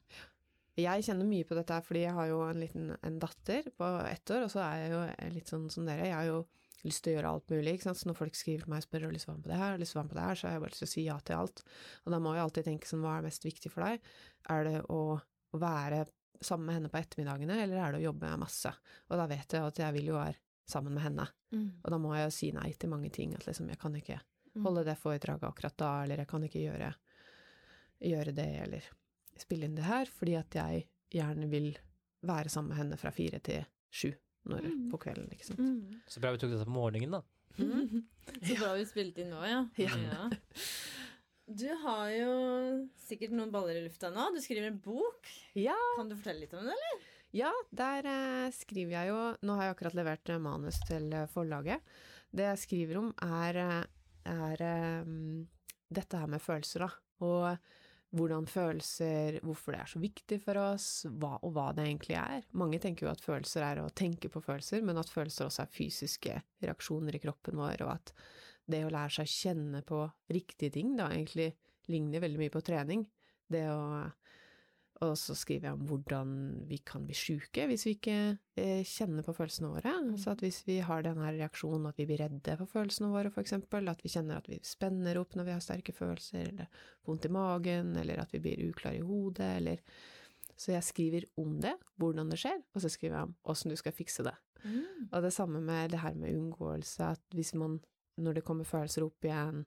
Jeg 0.80 1.04
kjenner 1.04 1.28
mye 1.28 1.44
på 1.44 1.56
dette 1.58 1.76
fordi 1.84 2.06
jeg 2.06 2.14
har 2.16 2.28
jo 2.30 2.38
en 2.46 2.60
liten 2.62 2.92
en 2.96 3.16
datter 3.20 3.66
på 3.76 3.88
ett 4.08 4.30
år, 4.32 4.46
og 4.46 4.52
så 4.54 4.62
er 4.64 4.76
jeg 4.80 4.92
jo 4.94 5.00
litt 5.34 5.50
sånn 5.52 5.66
som 5.72 5.84
dere. 5.84 6.06
Jeg 6.08 6.16
har 6.16 6.28
jo 6.30 6.38
lyst 6.86 7.04
til 7.04 7.12
å 7.12 7.16
gjøre 7.18 7.32
alt 7.36 7.52
mulig, 7.52 7.74
ikke 7.76 7.86
sant. 7.90 8.00
Så 8.00 8.08
når 8.08 8.16
folk 8.16 8.38
skriver 8.38 8.64
til 8.64 8.72
meg 8.72 8.80
og 8.80 8.86
spør 8.86 9.04
har 9.04 9.12
lyst 9.12 9.28
til 9.28 9.30
å 9.30 9.34
være 9.34 9.42
med 9.42 9.44
på 9.44 9.52
det 9.52 9.58
her, 9.60 9.74
har 9.74 9.82
lyst 9.82 9.92
til 9.92 9.98
å 9.98 10.00
være 10.00 10.08
med 10.08 10.14
på 10.14 10.18
det 10.18 10.24
her, 10.30 10.40
så 10.40 10.46
har 10.48 10.56
jeg 10.56 10.64
bare 10.64 10.72
lyst 10.72 10.82
til 10.82 10.88
å 10.88 10.94
si 10.94 11.04
ja 11.04 11.18
til 11.20 11.42
alt. 11.42 11.62
Og 12.06 12.16
da 12.16 12.22
må 12.24 12.32
jeg 12.32 12.44
alltid 12.46 12.68
tenke 12.70 12.88
sånn, 12.88 13.04
hva 13.04 13.18
er 13.18 13.28
mest 13.28 13.44
viktig 13.46 13.74
for 13.74 13.84
deg? 13.84 14.10
Er 14.56 14.64
det 14.70 14.80
å, 14.88 15.02
å 15.20 15.60
være 15.60 16.00
sammen 16.42 16.66
med 16.70 16.78
henne 16.80 16.90
på 16.90 16.98
ettermiddagene, 17.02 17.60
eller 17.66 17.76
er 17.84 17.92
det 17.92 18.00
å 18.00 18.06
jobbe 18.08 18.32
masse? 18.40 18.72
Og 19.12 19.20
da 19.20 19.28
vet 19.30 19.58
jeg 19.58 19.68
at 19.68 19.84
jeg 19.84 19.98
vil 20.00 20.10
jo 20.14 20.16
være 20.16 20.40
sammen 20.72 20.96
med 20.96 21.04
henne. 21.04 21.28
Mm. 21.52 21.68
Og 21.84 21.92
da 21.92 22.00
må 22.00 22.16
jeg 22.16 22.24
jo 22.30 22.34
si 22.40 22.48
nei 22.56 22.70
til 22.80 22.90
mange 22.90 23.12
ting, 23.12 23.36
at 23.36 23.44
liksom 23.46 23.68
jeg 23.68 23.78
kan 23.82 24.00
ikke 24.00 24.22
Mm. 24.52 24.66
holde 24.66 24.82
det 24.84 24.98
foredraget 25.00 25.46
akkurat 25.48 25.76
da, 25.80 25.90
eller 26.02 26.18
jeg 26.20 26.28
kan 26.28 26.42
ikke 26.44 26.60
gjøre, 26.60 26.90
gjøre 28.02 28.34
det, 28.36 28.48
eller 28.66 28.88
spille 29.40 29.66
inn 29.68 29.76
det 29.78 29.86
her, 29.86 30.10
fordi 30.10 30.34
at 30.38 30.54
jeg 30.58 30.86
gjerne 31.12 31.48
vil 31.52 31.70
være 32.26 32.50
sammen 32.52 32.72
med 32.72 32.78
henne 32.82 32.98
fra 33.00 33.10
fire 33.14 33.40
til 33.42 33.64
sju 33.92 34.10
når, 34.48 34.64
Mm. 34.66 34.88
på 34.90 34.98
kvelden, 34.98 35.28
ikke 35.32 35.46
sant. 35.46 35.60
Mm. 35.62 36.00
Så 36.10 36.20
bra 36.22 36.32
vi 36.34 36.38
tok 36.42 36.50
dette 36.50 36.66
på 36.66 36.74
morgenen, 36.74 37.12
da. 37.14 37.22
Mm. 37.58 38.02
Så 38.48 38.56
bra 38.58 38.72
vi 38.78 38.86
spilte 38.90 39.22
inn 39.22 39.30
nå, 39.30 39.42
ja. 39.52 39.60
Ja. 39.78 40.28
Du 41.52 41.66
har 41.82 42.08
jo 42.14 42.32
sikkert 43.02 43.34
noen 43.36 43.50
baller 43.52 43.76
i 43.76 43.82
lufta 43.84 44.08
nå. 44.14 44.28
Du 44.34 44.38
skriver 44.40 44.68
en 44.70 44.78
bok. 44.82 45.26
Ja. 45.58 45.76
Kan 45.98 46.08
du 46.10 46.16
fortelle 46.16 46.44
litt 46.44 46.54
om 46.56 46.62
den, 46.64 46.72
eller? 46.74 47.08
Ja, 47.36 47.50
der 47.72 48.06
eh, 48.08 48.50
skriver 48.52 48.92
jeg 48.92 49.08
jo 49.08 49.20
Nå 49.48 49.54
har 49.56 49.64
jeg 49.70 49.74
akkurat 49.74 49.94
levert 49.96 50.28
eh, 50.32 50.40
manus 50.42 50.78
til 50.88 51.06
eh, 51.16 51.26
forlaget. 51.32 51.80
Det 52.32 52.46
jeg 52.46 52.60
skriver 52.62 53.00
om, 53.02 53.10
er, 53.24 53.58
eh, 53.62 54.32
er 54.32 54.64
um, 55.04 55.42
dette 55.92 56.20
her 56.22 56.30
med 56.32 56.40
følelser, 56.44 56.86
da. 56.86 56.90
og 57.24 57.58
hvordan 58.12 58.46
følelser, 58.50 59.38
hvorfor 59.44 59.72
det 59.72 59.80
er 59.80 59.90
så 59.90 60.00
viktig 60.02 60.38
for 60.42 60.60
oss, 60.60 60.88
hva, 61.08 61.38
og 61.40 61.54
hva 61.56 61.70
det 61.76 61.86
egentlig 61.86 62.16
er. 62.20 62.44
Mange 62.60 62.80
tenker 62.82 63.06
jo 63.06 63.12
at 63.12 63.24
følelser 63.24 63.64
er 63.64 63.80
å 63.80 63.88
tenke 63.96 64.28
på 64.32 64.42
følelser, 64.44 64.84
men 64.84 65.00
at 65.00 65.12
følelser 65.12 65.48
også 65.48 65.64
er 65.64 65.72
fysiske 65.72 66.36
reaksjoner 66.62 67.16
i 67.16 67.22
kroppen 67.22 67.60
vår, 67.60 67.86
og 67.86 67.94
at 67.94 68.12
det 68.68 68.82
å 68.84 68.92
lære 68.92 69.16
seg 69.16 69.28
å 69.28 69.32
kjenne 69.32 69.82
på 69.86 70.02
riktige 70.32 70.76
ting, 70.76 70.92
da 70.98 71.08
egentlig 71.10 71.50
ligner 71.92 72.22
veldig 72.22 72.42
mye 72.42 72.52
på 72.52 72.64
trening. 72.64 73.06
Det 73.52 73.64
å 73.72 73.80
og 75.02 75.16
så 75.18 75.34
skriver 75.36 75.68
jeg 75.68 75.76
om 75.76 75.84
hvordan 75.88 76.32
vi 76.68 76.78
kan 76.86 77.04
bli 77.08 77.16
sjuke 77.16 77.64
hvis 77.68 77.84
vi 77.88 77.94
ikke 77.96 78.16
eh, 78.60 78.82
kjenner 78.86 79.24
på 79.26 79.34
følelsene 79.36 79.72
våre. 79.72 79.94
Mm. 80.04 80.14
Så 80.20 80.34
at 80.34 80.44
hvis 80.44 80.60
vi 80.68 80.78
har 80.84 81.02
den 81.04 81.20
her 81.22 81.34
reaksjonen 81.40 81.88
at 81.90 81.98
vi 81.98 82.06
blir 82.08 82.22
redde 82.22 82.56
for 82.60 82.70
følelsene 82.70 83.10
våre, 83.12 83.32
eksempel, 83.42 83.90
at 83.90 84.02
vi 84.04 84.12
kjenner 84.12 84.38
at 84.38 84.50
vi 84.50 84.60
spenner 84.66 85.18
opp 85.20 85.34
når 85.36 85.48
vi 85.48 85.54
har 85.56 85.64
sterke 85.64 85.94
følelser, 85.96 86.52
eller 86.52 86.82
vondt 87.08 87.26
i 87.26 87.32
magen, 87.34 87.96
eller 87.98 88.22
at 88.22 88.34
vi 88.34 88.42
blir 88.44 88.62
uklare 88.68 89.00
i 89.00 89.06
hodet, 89.06 89.56
eller 89.58 89.82
Så 90.62 90.74
jeg 90.74 90.84
skriver 90.84 91.24
om 91.40 91.60
det, 91.60 91.72
hvordan 91.98 92.28
det 92.30 92.38
skjer, 92.38 92.60
og 92.74 92.82
så 92.84 92.88
skriver 92.92 93.16
jeg 93.16 93.26
om 93.26 93.34
åssen 93.50 93.72
du 93.72 93.76
skal 93.80 93.94
fikse 93.96 94.22
det. 94.22 94.34
Mm. 94.62 95.08
Og 95.10 95.22
det 95.24 95.32
samme 95.32 95.60
med 95.60 95.90
det 95.90 95.98
her 95.98 96.14
med 96.14 96.36
unngåelse, 96.36 97.04
at 97.16 97.22
hvis 97.34 97.54
man, 97.54 97.80
når 98.16 98.34
det 98.36 98.44
kommer 98.44 98.68
følelser 98.68 99.02
opp 99.02 99.24
igjen, 99.24 99.64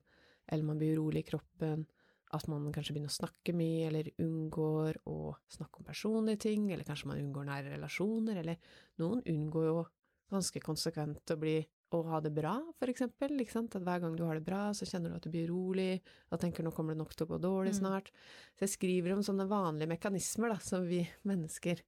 eller 0.48 0.64
man 0.64 0.78
blir 0.80 0.96
urolig 0.96 1.26
i 1.26 1.30
kroppen, 1.32 1.88
at 2.34 2.48
man 2.48 2.72
kanskje 2.74 2.94
begynner 2.96 3.12
å 3.12 3.20
snakke 3.20 3.54
mye, 3.56 3.88
eller 3.88 4.10
unngår 4.20 4.98
å 5.06 5.36
snakke 5.52 5.80
om 5.80 5.86
personlige 5.86 6.40
ting, 6.48 6.72
eller 6.72 6.84
kanskje 6.88 7.08
man 7.12 7.20
unngår 7.22 7.46
nære 7.46 7.76
relasjoner, 7.78 8.38
eller 8.42 8.58
noen 9.00 9.22
unngår 9.26 9.66
jo 9.70 9.86
ganske 10.32 10.60
konsekvent 10.60 11.32
å 11.32 11.38
bli 11.40 11.60
å 11.94 12.02
ha 12.10 12.20
det 12.20 12.32
bra, 12.34 12.58
for 12.80 12.92
eksempel, 12.92 13.38
ikke 13.40 13.54
sant, 13.54 13.76
at 13.78 13.84
hver 13.86 14.02
gang 14.02 14.16
du 14.18 14.24
har 14.26 14.36
det 14.36 14.44
bra, 14.44 14.74
så 14.74 14.84
kjenner 14.90 15.14
du 15.14 15.16
at 15.16 15.24
du 15.24 15.30
blir 15.32 15.48
urolig, 15.48 16.02
og 16.34 16.42
tenker 16.42 16.66
nå 16.66 16.74
kommer 16.76 16.96
det 16.96 17.00
nok 17.04 17.14
til 17.16 17.28
å 17.28 17.30
gå 17.30 17.40
dårlig 17.40 17.72
Mm. 17.76 17.80
snart. 17.80 18.12
Så 18.58 18.66
jeg 18.66 18.70
skriver 18.74 19.14
om 19.14 19.22
sånne 19.24 19.48
vanlige 19.48 19.88
mekanismer, 19.88 20.50
da, 20.50 20.58
som 20.58 20.84
vi 20.88 21.08
mennesker 21.24 21.80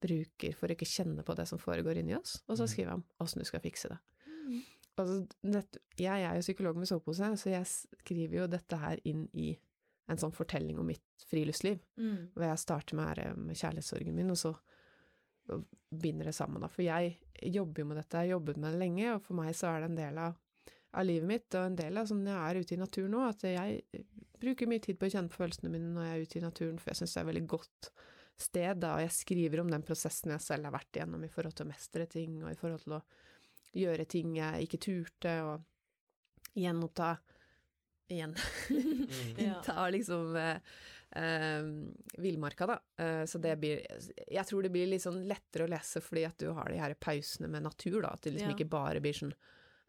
bruker 0.00 0.54
for 0.54 0.68
å 0.68 0.76
ikke 0.76 0.88
kjenne 0.88 1.22
på 1.26 1.34
det 1.36 1.46
som 1.48 1.58
foregår 1.58 1.98
inni 1.98 2.14
oss, 2.16 2.42
og 2.48 2.56
så 2.56 2.62
Mm. 2.62 2.68
skriver 2.68 2.88
jeg 2.88 2.94
om 2.94 3.04
åssen 3.20 3.38
du 3.40 3.44
skal 3.44 3.60
fikse 3.60 3.88
det. 3.90 3.98
Mm. 4.26 4.62
Altså, 4.96 5.26
jeg 5.96 6.22
er 6.24 6.34
jo 6.36 6.40
psykolog 6.40 6.76
med 6.76 6.88
sovepose, 6.88 7.36
så 7.36 7.50
jeg 7.50 7.64
skriver 7.66 8.34
jo 8.40 8.46
dette 8.46 8.76
her 8.78 8.98
inn 9.04 9.28
i 9.34 9.58
en 10.10 10.20
sånn 10.20 10.34
fortelling 10.34 10.78
om 10.82 10.86
mitt 10.90 11.24
friluftsliv, 11.30 11.80
Mm. 11.96 12.28
hvor 12.34 12.44
jeg 12.48 12.58
starter 12.58 12.96
med, 12.98 13.18
eh, 13.18 13.34
med 13.34 13.56
kjærlighetssorgen 13.56 14.14
min, 14.14 14.30
og 14.30 14.36
så 14.36 14.54
binder 15.90 16.24
det 16.30 16.34
sammen, 16.34 16.60
da. 16.62 16.68
For 16.70 16.82
jeg 16.84 17.16
jobber 17.42 17.82
jo 17.82 17.88
med 17.90 17.96
dette, 17.98 18.20
jeg 18.20 18.28
har 18.30 18.36
jobbet 18.38 18.56
med 18.62 18.72
det 18.74 18.80
lenge, 18.84 19.14
og 19.14 19.22
for 19.24 19.34
meg 19.34 19.54
så 19.54 19.70
er 19.72 19.80
det 19.80 19.90
en 19.90 19.96
del 19.96 20.18
av, 20.18 20.36
av 20.94 21.06
livet 21.06 21.26
mitt, 21.30 21.54
og 21.54 21.66
en 21.66 21.76
del 21.78 21.98
av 21.98 22.06
sånn 22.10 22.24
jeg 22.26 22.36
er 22.38 22.60
ute 22.60 22.76
i 22.76 22.80
naturen 22.80 23.10
nå, 23.14 23.24
at 23.28 23.42
jeg 23.46 23.82
bruker 24.40 24.70
mye 24.70 24.82
tid 24.82 24.98
på 24.98 25.06
å 25.08 25.12
kjenne 25.14 25.30
på 25.30 25.40
følelsene 25.42 25.70
mine 25.72 25.90
når 25.94 26.06
jeg 26.06 26.14
er 26.14 26.22
ute 26.26 26.38
i 26.38 26.44
naturen, 26.44 26.78
for 26.78 26.90
jeg 26.90 27.00
syns 27.00 27.14
det 27.14 27.20
er 27.20 27.26
et 27.26 27.32
veldig 27.34 27.46
godt 27.50 27.90
sted, 28.40 28.80
da, 28.80 28.94
og 28.96 29.02
jeg 29.04 29.10
skriver 29.18 29.60
om 29.60 29.70
den 29.70 29.82
prosessen 29.82 30.32
jeg 30.32 30.40
selv 30.40 30.64
har 30.64 30.72
vært 30.78 30.96
igjennom 30.96 31.24
i 31.26 31.28
forhold 31.28 31.54
til 31.58 31.66
å 31.66 31.72
mestre 31.72 32.06
ting, 32.08 32.38
og 32.44 32.50
i 32.52 32.58
forhold 32.58 32.80
til 32.86 32.96
å 32.96 33.02
gjøre 33.76 34.06
ting 34.08 34.36
jeg 34.38 34.66
ikke 34.66 34.80
turte, 34.86 35.34
og 35.44 35.66
gjenoppta 36.56 37.18
Igjen. 38.10 38.34
Mm. 38.70 39.04
Ja. 39.66 39.86
Liksom 39.94 40.34
eh, 40.36 40.56
eh, 41.22 41.62
villmarka, 42.18 42.66
da. 42.66 42.78
Eh, 43.04 43.24
så 43.30 43.38
det 43.38 43.56
blir 43.62 43.84
Jeg 44.26 44.46
tror 44.48 44.66
det 44.66 44.72
blir 44.74 44.90
litt 44.90 45.04
sånn 45.04 45.22
lettere 45.30 45.66
å 45.68 45.70
lese 45.70 46.02
fordi 46.04 46.26
at 46.28 46.38
du 46.42 46.50
har 46.56 46.70
de 46.72 46.80
her 46.82 46.96
pausene 46.98 47.50
med 47.50 47.64
natur, 47.68 48.00
da. 48.02 48.14
At 48.16 48.26
det 48.26 48.34
liksom 48.36 48.52
Ja. 48.52 48.56
ikke 48.58 48.70
bare 48.70 49.00
blir 49.04 49.16
sånn 49.16 49.34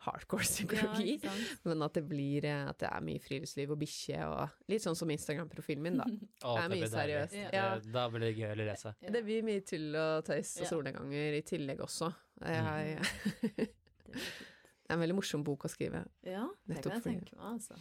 hardcore 0.01 0.41
psykologi. 0.47 1.19
Ja, 1.21 1.31
men 1.63 1.83
at 1.85 1.93
det 1.93 2.01
blir 2.09 2.45
eh, 2.49 2.69
At 2.69 2.79
det 2.81 2.89
er 2.89 3.03
mye 3.05 3.21
friluftsliv 3.21 3.73
og 3.75 3.81
bikkje 3.83 4.21
og 4.25 4.55
Litt 4.71 4.81
sånn 4.85 4.97
som 4.97 5.09
Instagram-profilen 5.13 5.83
min, 5.85 5.99
da. 6.01 6.07
oh, 6.45 6.57
Det 6.57 6.63
er 6.63 6.73
mye 6.75 6.89
seriøst. 6.93 7.35
Ja. 7.53 7.65
Da 7.85 8.07
blir 8.09 8.25
det 8.27 8.31
gøy 8.37 8.53
å 8.53 8.61
lese. 8.63 8.95
Ja. 9.01 9.13
Det 9.17 9.25
blir 9.27 9.45
mye 9.45 9.65
tull 9.65 9.91
og 9.97 10.25
tøys 10.29 10.55
og 10.61 10.71
solnedganger 10.71 11.37
i 11.37 11.43
tillegg 11.45 11.83
også. 11.85 12.13
Jeg, 12.41 12.97
Det 13.41 13.53
blir 13.57 13.69
det 14.91 14.95
er 14.95 14.97
en 14.97 15.03
veldig 15.05 15.15
morsom 15.21 15.43
bok 15.47 15.63
å 15.63 15.69
skrive. 15.71 16.01
Ja, 16.27 16.41
det 16.67 16.81
kan 16.83 16.97
jeg 16.97 17.03
tenke 17.05 17.37
meg, 17.37 17.45
altså. 17.53 17.77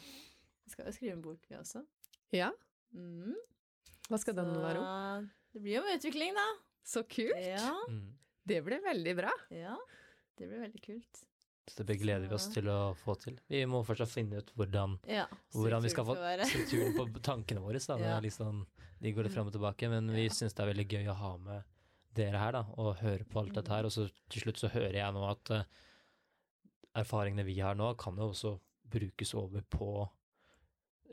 Vi 0.71 0.77
skal 0.77 0.87
jo 0.87 0.93
skrive 0.95 1.13
en 1.17 1.23
bok, 1.25 1.47
vi 1.51 1.57
også. 1.59 1.83
Ja, 2.33 2.53
Mm. 2.95 3.35
hva 4.09 4.19
skal 4.19 4.35
den 4.35 4.53
være 4.63 4.79
om? 4.79 5.31
Det 5.53 5.63
blir 5.63 5.77
jo 5.77 5.83
om 5.83 5.89
utvikling, 5.97 6.35
da. 6.35 6.45
Så 6.87 7.03
kult! 7.11 7.35
Ja, 7.43 7.73
Mm. 7.89 8.13
Det 8.47 8.63
blir 8.65 8.81
veldig 8.83 9.17
bra. 9.17 9.31
ja. 9.51 9.77
Det 10.37 10.47
blir 10.49 10.61
veldig 10.63 10.81
kult. 10.83 11.25
Så 11.69 11.85
det 11.87 11.99
gleder 12.01 12.27
vi 12.29 12.35
oss 12.35 12.47
til 12.49 12.65
å 12.67 12.95
få 12.97 13.15
til. 13.21 13.37
Vi 13.49 13.65
må 13.67 13.85
først 13.87 14.09
finne 14.15 14.39
ut 14.39 14.51
hvordan, 14.57 14.99
Ja. 15.07 15.27
hvordan 15.53 15.83
vi 15.83 15.89
skal 15.91 16.05
få 16.05 16.15
strukturen 16.47 16.95
på 16.97 17.21
tankene 17.23 17.61
våre. 17.61 17.79
Da. 17.87 17.99
Ja. 17.99 18.21
liksom, 18.21 18.67
de 19.01 19.13
går 19.13 19.25
litt 19.25 19.33
frem 19.35 19.47
og 19.47 19.53
tilbake, 19.53 19.89
men 19.91 20.09
vi 20.11 20.25
Ja. 20.25 20.29
syns 20.31 20.55
det 20.55 20.61
er 20.61 20.73
veldig 20.73 20.89
gøy 20.89 21.07
å 21.11 21.15
ha 21.15 21.37
med 21.37 21.65
dere 22.15 22.39
her, 22.39 22.53
da, 22.53 22.63
og 22.77 22.97
høre 22.99 23.25
på 23.25 23.39
alt 23.41 23.53
dette 23.55 23.69
her. 23.69 23.85
Og 23.85 23.91
så 23.91 24.11
til 24.31 24.43
slutt 24.43 24.57
så 24.59 24.71
hører 24.71 24.93
jeg 24.95 25.13
nå 25.15 25.31
at 25.31 25.51
uh, 25.51 25.65
erfaringene 26.97 27.45
vi 27.45 27.59
har 27.61 27.75
nå, 27.75 27.97
kan 27.97 28.17
jo 28.17 28.31
også 28.31 28.61
brukes 28.89 29.35
over 29.35 29.61
på 29.63 30.09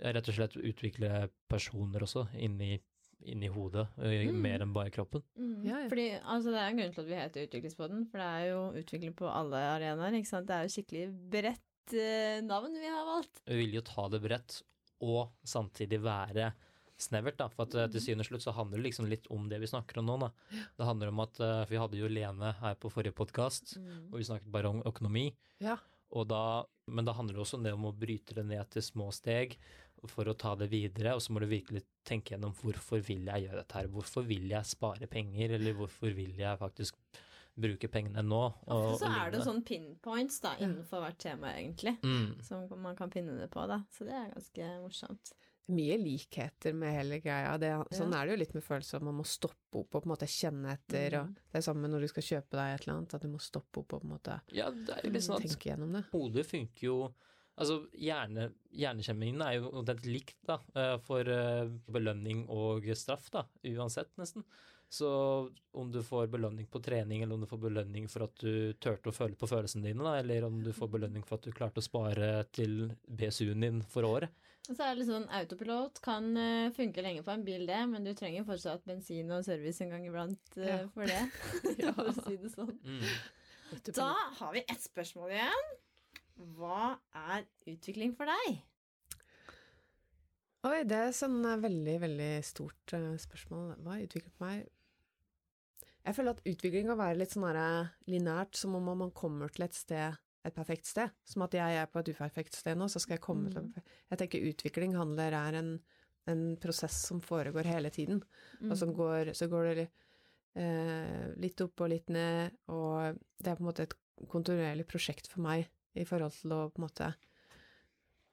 rett 0.02 0.28
og 0.30 0.36
slett 0.38 0.56
utvikle 0.60 1.30
personer 1.50 2.04
også, 2.06 2.28
inni, 2.38 2.80
inni 3.26 3.48
hodet, 3.50 3.88
Mm. 3.98 4.36
mer 4.42 4.60
enn 4.62 4.74
bare 4.74 4.92
kroppen. 4.94 5.24
Mm. 5.38 5.66
Ja, 5.66 5.80
ja. 5.84 5.90
Fordi, 5.90 6.08
altså, 6.22 6.52
det 6.54 6.60
er 6.62 6.68
en 6.70 6.78
grunn 6.78 6.94
til 6.94 7.02
at 7.04 7.08
vi 7.10 7.16
heter 7.22 7.48
Utviklingspodden, 7.48 8.06
for 8.12 8.18
det 8.22 8.28
er 8.28 8.46
jo 8.52 8.62
utvikling 8.84 9.16
på 9.16 9.26
alle 9.32 9.58
arenaer. 9.58 10.14
ikke 10.20 10.28
sant? 10.30 10.48
Det 10.48 10.56
er 10.56 10.64
jo 10.68 10.76
skikkelig 10.76 11.30
bredt 11.30 11.94
eh, 11.94 12.42
navn 12.46 12.74
vi 12.78 12.86
har 12.86 13.06
valgt. 13.06 13.42
Vi 13.48 13.58
vil 13.64 13.74
jo 13.80 13.82
ta 13.82 14.08
det 14.10 14.22
bredt, 14.22 14.62
og 15.02 15.32
samtidig 15.46 16.02
være 16.04 16.54
snevert, 16.98 17.38
da. 17.38 17.48
For 17.54 17.64
at 17.68 17.92
til 17.92 18.02
syvende 18.02 18.22
og 18.26 18.30
slutt 18.32 18.42
så 18.48 18.54
handler 18.58 18.78
det 18.82 18.86
liksom 18.92 19.06
litt 19.10 19.28
om 19.30 19.48
det 19.50 19.60
vi 19.62 19.68
snakker 19.70 20.00
om 20.02 20.06
nå, 20.10 20.20
da. 20.20 20.32
Det 20.78 20.86
handler 20.88 21.08
om 21.10 21.20
at 21.22 21.36
for 21.38 21.70
vi 21.70 21.78
hadde 21.78 21.98
jo 22.00 22.08
Lene 22.10 22.54
her 22.60 22.76
på 22.76 22.90
forrige 22.92 23.14
podkast, 23.14 23.78
Mm. 23.78 24.12
og 24.12 24.18
vi 24.18 24.24
snakket 24.26 24.52
bare 24.52 24.70
om 24.70 24.82
økonomi. 24.84 25.34
Ja. 25.62 25.78
Og 26.12 26.28
da, 26.30 26.64
men 26.88 27.04
da 27.06 27.14
handler 27.14 27.34
det 27.36 27.42
også 27.44 27.56
om 27.60 27.64
det 27.64 27.74
om 27.74 27.84
å 27.86 27.92
bryte 27.98 28.34
det 28.34 28.46
ned 28.46 28.70
til 28.72 28.82
små 28.82 29.12
steg 29.14 29.58
for 30.06 30.26
å 30.30 30.36
ta 30.38 30.56
det 30.56 30.70
videre, 30.70 31.16
og 31.16 31.22
så 31.22 31.34
må 31.34 31.40
du 31.42 31.48
virkelig 31.48 31.84
tenke 32.06 32.36
gjennom 32.36 32.54
hvorfor 32.54 33.02
vil 33.04 33.26
jeg 33.26 33.48
gjøre 33.48 33.62
dette 33.64 33.74
her, 33.80 33.88
hvorfor 33.88 34.24
vil 34.30 34.48
jeg 34.50 34.64
spare 34.66 35.08
penger, 35.08 35.56
eller 35.58 35.74
hvorfor 35.74 36.14
vil 36.14 36.36
jeg 36.38 36.58
faktisk 36.62 36.96
bruke 37.58 37.90
pengene 37.90 38.22
nå? 38.22 38.44
Og, 38.70 38.94
Ofte 38.94 39.08
så 39.08 39.12
er 39.26 39.32
det 39.34 39.42
sånn 39.48 39.64
pinpoints 39.66 40.40
da, 40.44 40.54
innenfor 40.62 41.02
hvert 41.02 41.18
tema, 41.18 41.56
egentlig. 41.58 41.96
Mm. 42.06 42.36
Som 42.46 42.68
man 42.84 42.96
kan 42.96 43.10
pinne 43.10 43.34
det 43.40 43.50
på, 43.50 43.66
da. 43.68 43.80
Så 43.90 44.06
det 44.06 44.14
er 44.14 44.30
ganske 44.36 44.72
morsomt. 44.86 45.34
mye 45.68 45.98
likheter 46.00 46.72
med 46.74 46.94
hele 46.96 47.18
greia. 47.20 47.58
Det, 47.60 47.74
sånn 47.92 48.14
er 48.16 48.26
det 48.30 48.32
jo 48.38 48.40
litt 48.40 48.54
med 48.56 48.64
følelser, 48.64 49.02
at 49.02 49.04
man 49.04 49.18
må 49.18 49.26
stoppe 49.28 49.82
opp 49.82 49.96
og 49.98 50.04
på 50.06 50.08
en 50.08 50.14
måte 50.14 50.30
kjenne 50.32 50.72
etter. 50.78 51.18
Og 51.20 51.26
Mhm. 51.28 51.34
det 51.52 51.58
er 51.60 51.66
samme 51.66 51.90
når 51.92 52.00
du 52.06 52.08
skal 52.08 52.24
kjøpe 52.24 52.52
deg 52.56 52.76
et 52.76 52.86
eller 52.88 52.94
annet, 53.00 53.14
at 53.18 53.22
du 53.22 53.28
må 53.28 53.42
stoppe 53.42 53.80
opp 53.82 53.94
og 53.94 54.00
på 54.00 54.06
en 54.08 54.14
måte 54.16 54.38
Ja, 54.54 54.70
det 54.72 54.90
er 54.96 55.02
jo 55.04 55.12
liksom 55.12 55.36
sånn 55.36 55.44
at 55.44 55.50
tenke 55.52 55.68
gjennom 55.74 55.92
det. 55.92 56.06
hodet 56.14 56.46
funker 56.48 56.84
jo 56.88 57.14
Altså, 57.58 57.80
hjerne, 57.98 58.52
Hjernekjemmingen 58.78 59.42
er 59.42 59.56
jo 59.58 59.72
omtrent 59.80 60.06
likt, 60.06 60.36
da, 60.46 60.60
eh, 60.78 60.96
for 61.02 61.26
eh, 61.34 61.66
belønning 61.90 62.44
og 62.54 62.86
straff, 62.98 63.32
da, 63.34 63.48
uansett, 63.66 64.12
nesten. 64.22 64.46
Så 64.90 65.08
om 65.76 65.90
du 65.92 66.00
får 66.06 66.30
belønning 66.32 66.68
på 66.72 66.80
trening, 66.80 67.24
eller 67.24 67.36
om 67.36 67.42
du 67.44 67.50
får 67.50 67.60
belønning 67.66 68.06
for 68.08 68.24
at 68.24 68.36
du 68.40 68.72
turte 68.80 69.10
å 69.12 69.16
føle 69.16 69.36
på 69.36 69.50
følelsene 69.50 69.90
dine, 69.90 70.06
da, 70.06 70.14
eller 70.22 70.46
om 70.48 70.62
du 70.64 70.70
får 70.76 70.92
belønning 70.94 71.26
for 71.28 71.40
at 71.40 71.48
du 71.50 71.56
klarte 71.56 71.82
å 71.82 71.88
spare 71.88 72.30
til 72.56 72.94
BSU-en 73.10 73.66
din 73.66 73.82
for 73.92 74.08
året. 74.08 74.32
Så 74.68 74.78
er 74.84 74.94
det 74.94 75.02
litt 75.02 75.10
sånn 75.10 75.28
autopilot 75.42 76.00
kan 76.04 76.30
eh, 76.40 76.70
funke 76.76 77.04
lenge 77.04 77.24
på 77.26 77.34
en 77.34 77.44
bil, 77.48 77.66
det, 77.68 77.82
men 77.90 78.06
du 78.08 78.14
trenger 78.16 78.46
fortsatt 78.48 78.86
bensin 78.88 79.32
og 79.34 79.44
service 79.48 79.82
en 79.84 79.92
gang 79.96 80.06
iblant 80.08 80.56
Ja. 80.62 80.80
for 80.94 81.08
det. 81.10 81.24
For 81.98 82.12
å 82.12 82.16
si 82.22 82.38
det 82.38 82.54
sånn. 82.54 82.74
Mm. 82.84 83.04
Da 83.98 84.12
har 84.40 84.54
vi 84.56 84.64
ett 84.68 84.84
spørsmål 84.84 85.34
igjen. 85.36 85.70
Hva 86.38 86.98
er 87.18 87.46
utvikling 87.70 88.14
for 88.18 88.30
deg? 88.30 88.60
Oi, 90.68 90.82
det 90.90 90.98
er 90.98 91.14
sånn 91.16 91.40
eh, 91.46 91.60
veldig, 91.62 91.98
veldig 92.04 92.32
stort 92.46 92.94
eh, 92.98 93.14
spørsmål. 93.22 93.76
Hva 93.84 93.96
er 93.96 94.08
utvikling 94.08 94.34
for 94.36 94.48
meg? 94.48 94.66
Jeg 96.08 96.16
føler 96.16 96.38
at 96.38 96.48
utvikling 96.48 96.88
kan 96.88 97.00
være 97.00 97.20
litt 97.20 97.34
sånn 97.34 97.46
lineært, 98.08 98.56
som 98.56 98.78
om 98.78 98.88
man 98.88 99.12
kommer 99.16 99.52
til 99.52 99.66
et 99.66 99.76
sted, 99.76 100.18
et 100.48 100.56
perfekt 100.56 100.88
sted. 100.88 101.12
Som 101.28 101.44
at 101.44 101.56
jeg 101.58 101.80
er 101.82 101.90
på 101.92 102.00
et 102.00 102.12
uperfekt 102.14 102.56
sted 102.56 102.80
nå, 102.80 102.88
så 102.88 103.02
skal 103.04 103.18
jeg 103.18 103.26
komme 103.26 103.50
Mm. 103.52 103.54
til 103.74 103.84
Jeg 104.10 104.20
tenker 104.22 104.48
utvikling 104.50 104.96
handler 104.96 105.36
er 105.36 105.60
en, 105.60 105.72
en 106.28 106.44
prosess 106.58 106.96
som 107.10 107.20
foregår 107.22 107.68
hele 107.68 107.90
tiden. 107.90 108.24
Mm. 108.62 108.72
Og 108.72 108.78
så 108.78 108.86
går, 108.88 109.34
så 109.34 109.48
går 109.52 109.74
det 109.76 109.90
eh, 110.56 111.34
litt 111.38 111.62
opp 111.62 111.82
og 111.82 111.90
litt 111.90 112.10
ned, 112.10 112.56
og 112.68 113.20
det 113.38 113.52
er 113.52 113.56
på 113.56 113.66
en 113.66 113.70
måte 113.70 113.84
et 113.84 113.98
kontinuerlig 114.28 114.88
prosjekt 114.88 115.28
for 115.28 115.44
meg 115.44 115.68
i 115.98 116.06
forhold 116.06 116.36
til 116.38 116.54
å 116.56 116.66
på 116.70 116.82
en 116.82 116.88
måte 116.88 117.14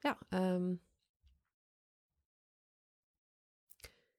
Ja. 0.05 0.13
Um, 0.37 0.75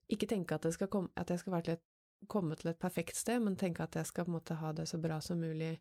ikke 0.10 0.30
tenke 0.30 0.56
at, 0.56 0.64
det 0.66 0.74
skal 0.74 0.90
komme, 0.90 1.10
at 1.18 1.30
jeg 1.30 1.40
skal 1.42 1.62
til 1.66 1.74
et, 1.74 1.84
komme 2.30 2.56
til 2.56 2.72
et 2.72 2.80
perfekt 2.80 3.18
sted, 3.18 3.40
men 3.40 3.58
tenke 3.58 3.84
at 3.84 3.96
jeg 3.96 4.06
skal 4.06 4.26
på 4.26 4.32
en 4.32 4.38
måte 4.38 4.58
ha 4.62 4.72
det 4.74 4.88
så 4.90 4.98
bra 5.02 5.20
som 5.22 5.42
mulig 5.42 5.76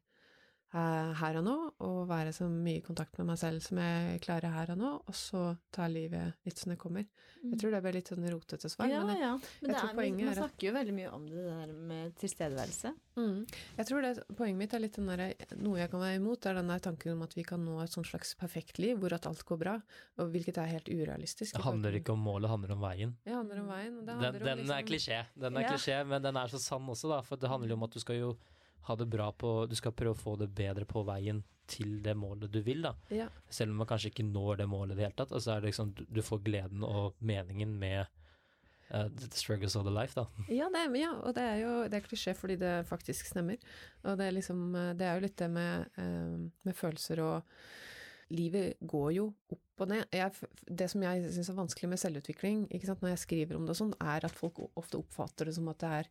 her 0.75 1.37
og 1.39 1.45
nå, 1.47 1.57
og 1.87 2.09
være 2.11 2.33
så 2.35 2.49
mye 2.51 2.81
i 2.81 2.85
kontakt 2.85 3.17
med 3.21 3.29
meg 3.31 3.39
selv 3.39 3.63
som 3.63 3.79
jeg 3.79 4.21
klarer 4.25 4.51
her 4.51 4.73
og 4.75 4.79
nå, 4.81 4.91
og 5.07 5.15
så 5.15 5.57
ta 5.75 5.87
livet 5.87 6.35
litt 6.45 6.59
som 6.59 6.73
det 6.73 6.79
kommer. 6.83 7.07
Jeg 7.45 7.59
tror 7.61 7.71
det 7.77 7.81
ble 7.85 7.93
litt 7.93 8.09
sånn 8.09 8.25
rotete 8.33 8.71
svar, 8.73 8.89
ja, 8.89 9.03
men 9.05 9.19
jeg, 9.21 9.23
ja. 9.23 9.33
Men 9.37 9.69
jeg 9.69 9.69
det 9.71 9.81
tror 9.81 9.91
er, 9.91 9.97
poenget 10.01 10.25
man 10.25 10.33
er 10.33 10.41
snakker 10.41 10.67
jo 10.67 10.73
veldig 10.79 10.95
mye 10.97 11.11
om 11.13 11.27
det 11.29 11.43
der 11.45 11.73
med 11.93 12.15
tilstedeværelse. 12.23 12.93
mm, 13.21 13.41
jeg 13.77 13.87
tror 13.91 14.03
det, 14.07 14.13
poenget 14.39 14.59
mitt 14.63 14.75
er 14.75 14.83
litt 14.83 14.97
den 14.99 15.07
der, 15.13 15.25
Noe 15.61 15.79
jeg 15.79 15.91
kan 15.93 16.01
være 16.01 16.17
imot, 16.19 16.47
er 16.51 16.55
den 16.59 16.73
der 16.73 16.79
tanken 16.89 17.13
om 17.13 17.23
at 17.23 17.37
vi 17.37 17.45
kan 17.45 17.63
nå 17.65 17.77
et 17.85 17.93
sånt 17.93 18.09
slags 18.09 18.35
perfekt 18.41 18.79
liv, 18.83 18.97
hvor 18.99 19.13
at 19.15 19.27
alt 19.31 19.45
går 19.45 19.61
bra, 19.61 19.77
og 20.19 20.33
hvilket 20.35 20.59
er 20.59 20.73
helt 20.73 20.89
urealistisk. 20.89 21.55
Det 21.55 21.63
handler 21.69 22.01
ikke 22.01 22.17
om 22.17 22.25
målet, 22.25 22.49
det 22.49 22.55
handler 22.57 22.73
om 22.79 22.81
veien. 22.89 23.15
Det 23.25 23.35
handler 23.37 23.61
om 23.61 23.69
veien. 23.71 23.99
og 24.01 24.07
Det 24.07 24.17
Den, 24.25 24.33
den 24.33 24.49
er 24.49 24.57
liksom- 24.57 24.89
klisjé, 24.91 25.25
den 25.39 25.57
er 25.57 25.61
Ja. 25.61 25.69
klisjé, 25.77 26.07
men 26.07 26.23
den 26.23 26.37
er 26.37 26.49
så 26.49 26.59
sann 26.59 26.87
også, 26.89 27.09
da. 27.13 27.21
For 27.21 27.37
det 27.37 27.49
handler 27.51 27.69
jo 27.69 27.75
om 27.75 27.83
at 27.85 27.91
du 27.93 28.01
skal 28.01 28.17
jo 28.17 28.37
ha 28.89 28.97
det 28.97 29.07
bra 29.11 29.31
på 29.33 29.53
Du 29.71 29.75
skal 29.79 29.95
prøve 29.97 30.17
å 30.17 30.21
få 30.21 30.37
det 30.41 30.51
bedre 30.55 30.87
på 30.89 31.05
veien 31.07 31.43
til 31.71 32.03
det 32.05 32.13
målet 32.19 32.53
du 32.53 32.61
vil, 32.65 32.83
da. 32.85 32.93
Ja. 33.15 33.31
Selv 33.49 33.73
om 33.73 33.81
man 33.81 33.89
kanskje 33.89 34.11
ikke 34.13 34.27
når 34.27 34.61
det 34.61 34.69
målet 34.69 34.95
i 34.95 34.99
det 34.99 35.07
hele 35.07 35.17
tatt. 35.17 35.33
Altså 35.33 35.55
er 35.55 35.63
det 35.63 35.73
liksom, 35.73 35.95
du, 35.97 36.21
får 36.23 36.43
gleden 36.45 36.85
og 36.85 37.17
meningen 37.25 37.73
med 37.81 38.05
uh, 38.91 39.09
the 39.09 39.31
struggles 39.33 39.77
of 39.77 39.87
the 39.87 39.95
life, 39.95 40.13
da. 40.19 40.27
Ja, 40.53 40.69
det 40.73 40.85
ja, 41.01 41.15
og 41.17 41.33
det 41.39 41.47
er 41.55 41.63
jo 41.63 41.73
det 41.89 42.01
er 42.01 42.05
klisjé 42.05 42.37
fordi 42.37 42.59
det 42.61 42.75
faktisk 42.91 43.33
stemmer. 43.33 43.57
Og 44.05 44.21
det 44.21 44.29
er 44.29 44.37
liksom 44.37 44.77
Det 44.99 45.09
er 45.09 45.17
jo 45.17 45.25
litt 45.25 45.39
det 45.41 45.51
med, 45.51 45.89
eh, 45.97 46.37
med 46.69 46.77
følelser 46.77 47.25
og 47.25 47.59
Livet 48.33 48.79
går 48.81 49.11
jo 49.13 49.27
opp 49.53 49.83
og 49.85 49.91
ned. 49.91 50.07
Jeg, 50.15 50.33
det 50.65 50.87
som 50.91 51.03
jeg 51.05 51.33
syns 51.35 51.51
er 51.51 51.59
vanskelig 51.59 51.91
med 51.91 52.01
selvutvikling, 52.01 52.63
ikke 52.73 52.89
sant, 52.89 53.03
når 53.05 53.13
jeg 53.13 53.23
skriver 53.25 53.59
om 53.59 53.67
det 53.67 53.75
og 53.75 53.81
sånn, 53.83 53.93
er 54.01 54.25
at 54.25 54.39
folk 54.39 54.63
ofte 54.81 54.97
oppfatter 54.97 55.51
det 55.51 55.57
som 55.59 55.69
at 55.69 55.83
det 55.83 55.91
er 55.99 56.09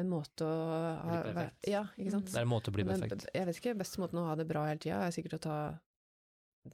en 0.00 0.10
måte 0.10 0.46
å 0.46 0.52
ha 0.58 1.08
Bli 1.08 1.32
perfekt. 1.32 1.66
Ja, 1.70 1.82
ikke 1.94 2.14
sant. 2.16 2.30
Det 2.32 2.40
er 2.40 2.46
en 2.46 2.50
måte 2.50 2.72
å 2.72 2.76
bli 2.76 2.86
Men 2.86 3.02
perfekt. 3.02 3.26
jeg 3.34 3.48
vet 3.48 3.60
ikke, 3.60 3.74
beste 3.78 4.02
måten 4.02 4.20
å 4.22 4.28
ha 4.28 4.36
det 4.38 4.46
bra 4.48 4.64
hele 4.68 4.82
tida 4.82 5.02
er 5.06 5.14
sikkert 5.14 5.38
å 5.38 5.42
ta 5.46 5.58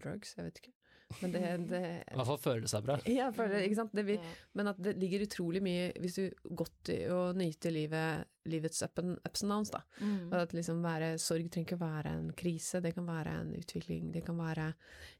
drugs, 0.00 0.36
jeg 0.38 0.46
vet 0.46 0.62
ikke. 0.62 0.74
Men 1.18 1.32
det, 1.34 1.40
det 1.66 1.80
I 2.06 2.18
hvert 2.20 2.28
fall 2.28 2.38
føle 2.38 2.70
seg 2.70 2.84
bra. 2.86 2.96
Ja, 3.02 3.26
jeg 3.26 3.34
føler, 3.34 3.64
ikke 3.66 3.78
sant. 3.80 3.94
Det 3.98 4.04
vil, 4.06 4.26
men 4.58 4.70
at 4.70 4.78
det 4.78 4.92
ligger 5.00 5.24
utrolig 5.24 5.62
mye 5.64 5.88
Hvis 5.98 6.20
du 6.20 6.52
godt 6.54 6.92
i 6.94 7.00
å 7.10 7.32
nyte 7.34 7.72
livet, 7.74 8.30
livets 8.50 8.84
up 8.86 9.00
and, 9.02 9.16
ups 9.26 9.42
and 9.42 9.50
downs, 9.50 9.72
da. 9.74 9.82
Mm. 9.98 10.30
Og 10.30 10.36
at 10.44 10.54
liksom 10.54 10.84
være, 10.84 11.12
sorg 11.22 11.50
trenger 11.50 11.66
ikke 11.66 11.80
være 11.82 12.14
en 12.14 12.30
krise, 12.38 12.82
det 12.84 12.94
kan 12.94 13.08
være 13.10 13.34
en 13.42 13.50
utvikling, 13.58 14.12
det 14.14 14.22
kan 14.26 14.38
være 14.38 14.70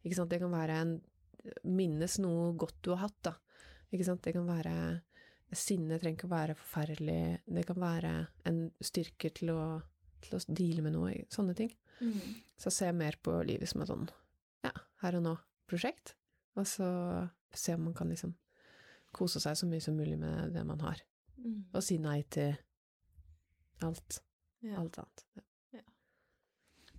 Ikke 0.05 0.21
sant, 0.21 0.31
det 0.31 0.43
kan 0.43 0.55
være 0.55 0.83
en 0.85 0.99
Minnes 1.65 2.19
noe 2.21 2.51
godt 2.61 2.83
du 2.85 2.93
har 2.93 3.07
hatt, 3.09 3.21
da. 3.25 3.35
Ikke 3.91 4.07
sant, 4.07 4.23
det 4.23 4.37
kan 4.37 4.47
være 4.47 4.75
Sinne 5.57 5.99
trenger 5.99 6.17
ikke 6.19 6.29
å 6.29 6.35
være 6.37 6.55
forferdelig, 6.55 7.21
det 7.51 7.65
kan 7.67 7.81
være 7.83 8.11
en 8.47 8.61
styrke 8.85 9.33
til 9.35 9.51
å, 9.51 9.63
til 10.23 10.37
å 10.37 10.41
deale 10.47 10.85
med 10.87 10.95
noe, 10.95 11.15
sånne 11.33 11.57
ting. 11.59 11.73
Mm. 12.01 12.21
Så 12.61 12.71
se 12.73 12.91
mer 12.95 13.19
på 13.23 13.35
livet 13.49 13.69
som 13.69 13.83
et 13.83 13.91
sånn 13.91 14.07
ja, 14.65 14.71
her 15.03 15.19
og 15.19 15.25
nå-prosjekt, 15.27 16.15
og 16.55 16.69
så 16.71 16.89
se 17.57 17.75
om 17.75 17.89
man 17.89 17.97
kan 17.99 18.09
liksom 18.13 18.37
kose 19.17 19.43
seg 19.43 19.59
så 19.59 19.67
mye 19.67 19.83
som 19.83 19.97
mulig 19.99 20.19
med 20.21 20.53
det 20.55 20.67
man 20.69 20.81
har, 20.87 21.03
Mm. 21.41 21.65
og 21.73 21.81
si 21.83 21.97
nei 21.97 22.19
til 22.29 22.51
alt, 23.81 24.19
Ja. 24.61 24.75
alt 24.77 24.99
annet. 25.01 25.23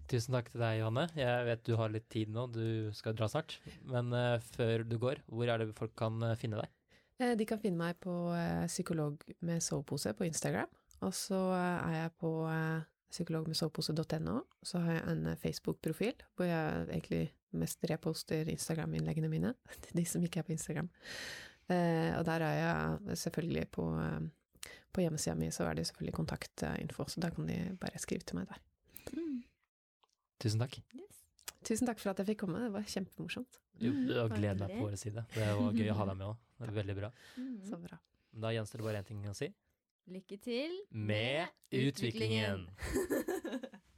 Tusen 0.09 0.33
takk 0.33 0.49
til 0.51 0.59
deg, 0.59 0.79
Johanne. 0.81 1.05
Jeg 1.15 1.45
vet 1.47 1.61
du 1.63 1.75
har 1.79 1.91
litt 1.93 2.09
tid 2.09 2.31
nå, 2.33 2.47
du 2.51 2.89
skal 2.91 3.13
dra 3.15 3.29
snart. 3.31 3.53
Men 3.87 4.09
uh, 4.11 4.39
før 4.57 4.83
du 4.83 4.97
går, 4.99 5.21
hvor 5.29 5.47
er 5.47 5.61
det 5.61 5.69
folk 5.77 5.93
kan 5.95 6.17
eh, 6.25 6.33
finne 6.35 6.59
deg? 6.59 6.73
Eh, 7.21 7.35
De 7.37 7.45
kan 7.45 7.61
finne 7.61 7.79
meg 7.79 7.99
på 8.01 8.13
eh, 8.33 8.65
psykolog 8.69 9.21
med 9.45 9.61
sovepose 9.63 10.13
på 10.17 10.25
Instagram, 10.27 10.71
og 11.05 11.13
så 11.15 11.39
eh, 11.53 11.91
er 11.91 11.97
jeg 11.99 12.15
på 12.21 12.31
psykologmedsovepose.no, 13.11 14.37
så 14.63 14.81
har 14.85 14.97
jeg 14.97 15.07
en 15.11 15.37
Facebook-profil, 15.37 16.25
hvor 16.35 16.47
jeg 16.47 16.85
egentlig 16.87 17.23
mest 17.59 17.83
reposter 17.91 18.47
Instagram-innleggene 18.47 19.29
mine, 19.29 19.53
til 19.83 19.99
de 19.99 20.05
som 20.07 20.23
ikke 20.23 20.41
er 20.41 20.47
på 20.47 20.55
Instagram. 20.55 20.89
Eh, 21.69 22.11
og 22.17 22.25
der 22.25 22.47
er 22.47 22.57
jeg 22.57 23.17
selvfølgelig 23.25 23.67
på, 23.75 23.85
på 24.93 25.05
hjemmesida 25.05 25.35
mi, 25.35 25.51
så 25.51 25.67
er 25.67 25.77
det 25.77 25.87
selvfølgelig 25.91 26.17
kontaktinfo, 26.17 27.07
så 27.07 27.23
da 27.23 27.29
kan 27.35 27.47
de 27.47 27.77
bare 27.79 27.99
skrive 27.99 28.25
til 28.25 28.39
meg 28.39 28.49
der. 28.49 28.63
Mm. 29.11 29.41
Tusen 30.41 30.63
takk. 30.63 30.79
Yes. 30.95 31.10
Tusen 31.63 31.85
takk 31.87 31.99
for 32.01 32.09
at 32.11 32.17
jeg 32.21 32.31
fikk 32.31 32.39
komme, 32.43 32.61
det 32.63 32.71
var 32.73 32.81
kjempemorsomt. 32.89 33.59
Jo, 33.81 33.91
Mm, 33.91 34.07
det 34.07 34.15
meg 34.61 34.71
på 34.77 34.87
vår 34.87 34.95
side. 34.97 35.25
Det 35.33 35.47
var 35.57 35.73
gøy 35.77 35.89
å 35.91 35.97
ha 35.99 36.05
deg 36.09 36.17
med 36.17 36.27
òg. 36.27 36.37
Veldig 36.81 36.95
bra. 36.97 37.11
Mm. 37.37 37.61
Så 37.69 37.77
bra. 37.81 37.97
Da 38.33 38.51
gjenstår 38.53 38.77
det 38.81 38.85
bare 38.87 39.01
én 39.01 39.05
ting 39.07 39.21
å 39.29 39.33
si. 39.37 39.51
Lykke 40.11 40.37
til 40.41 40.79
Med 40.91 41.47
utviklingen! 41.71 42.67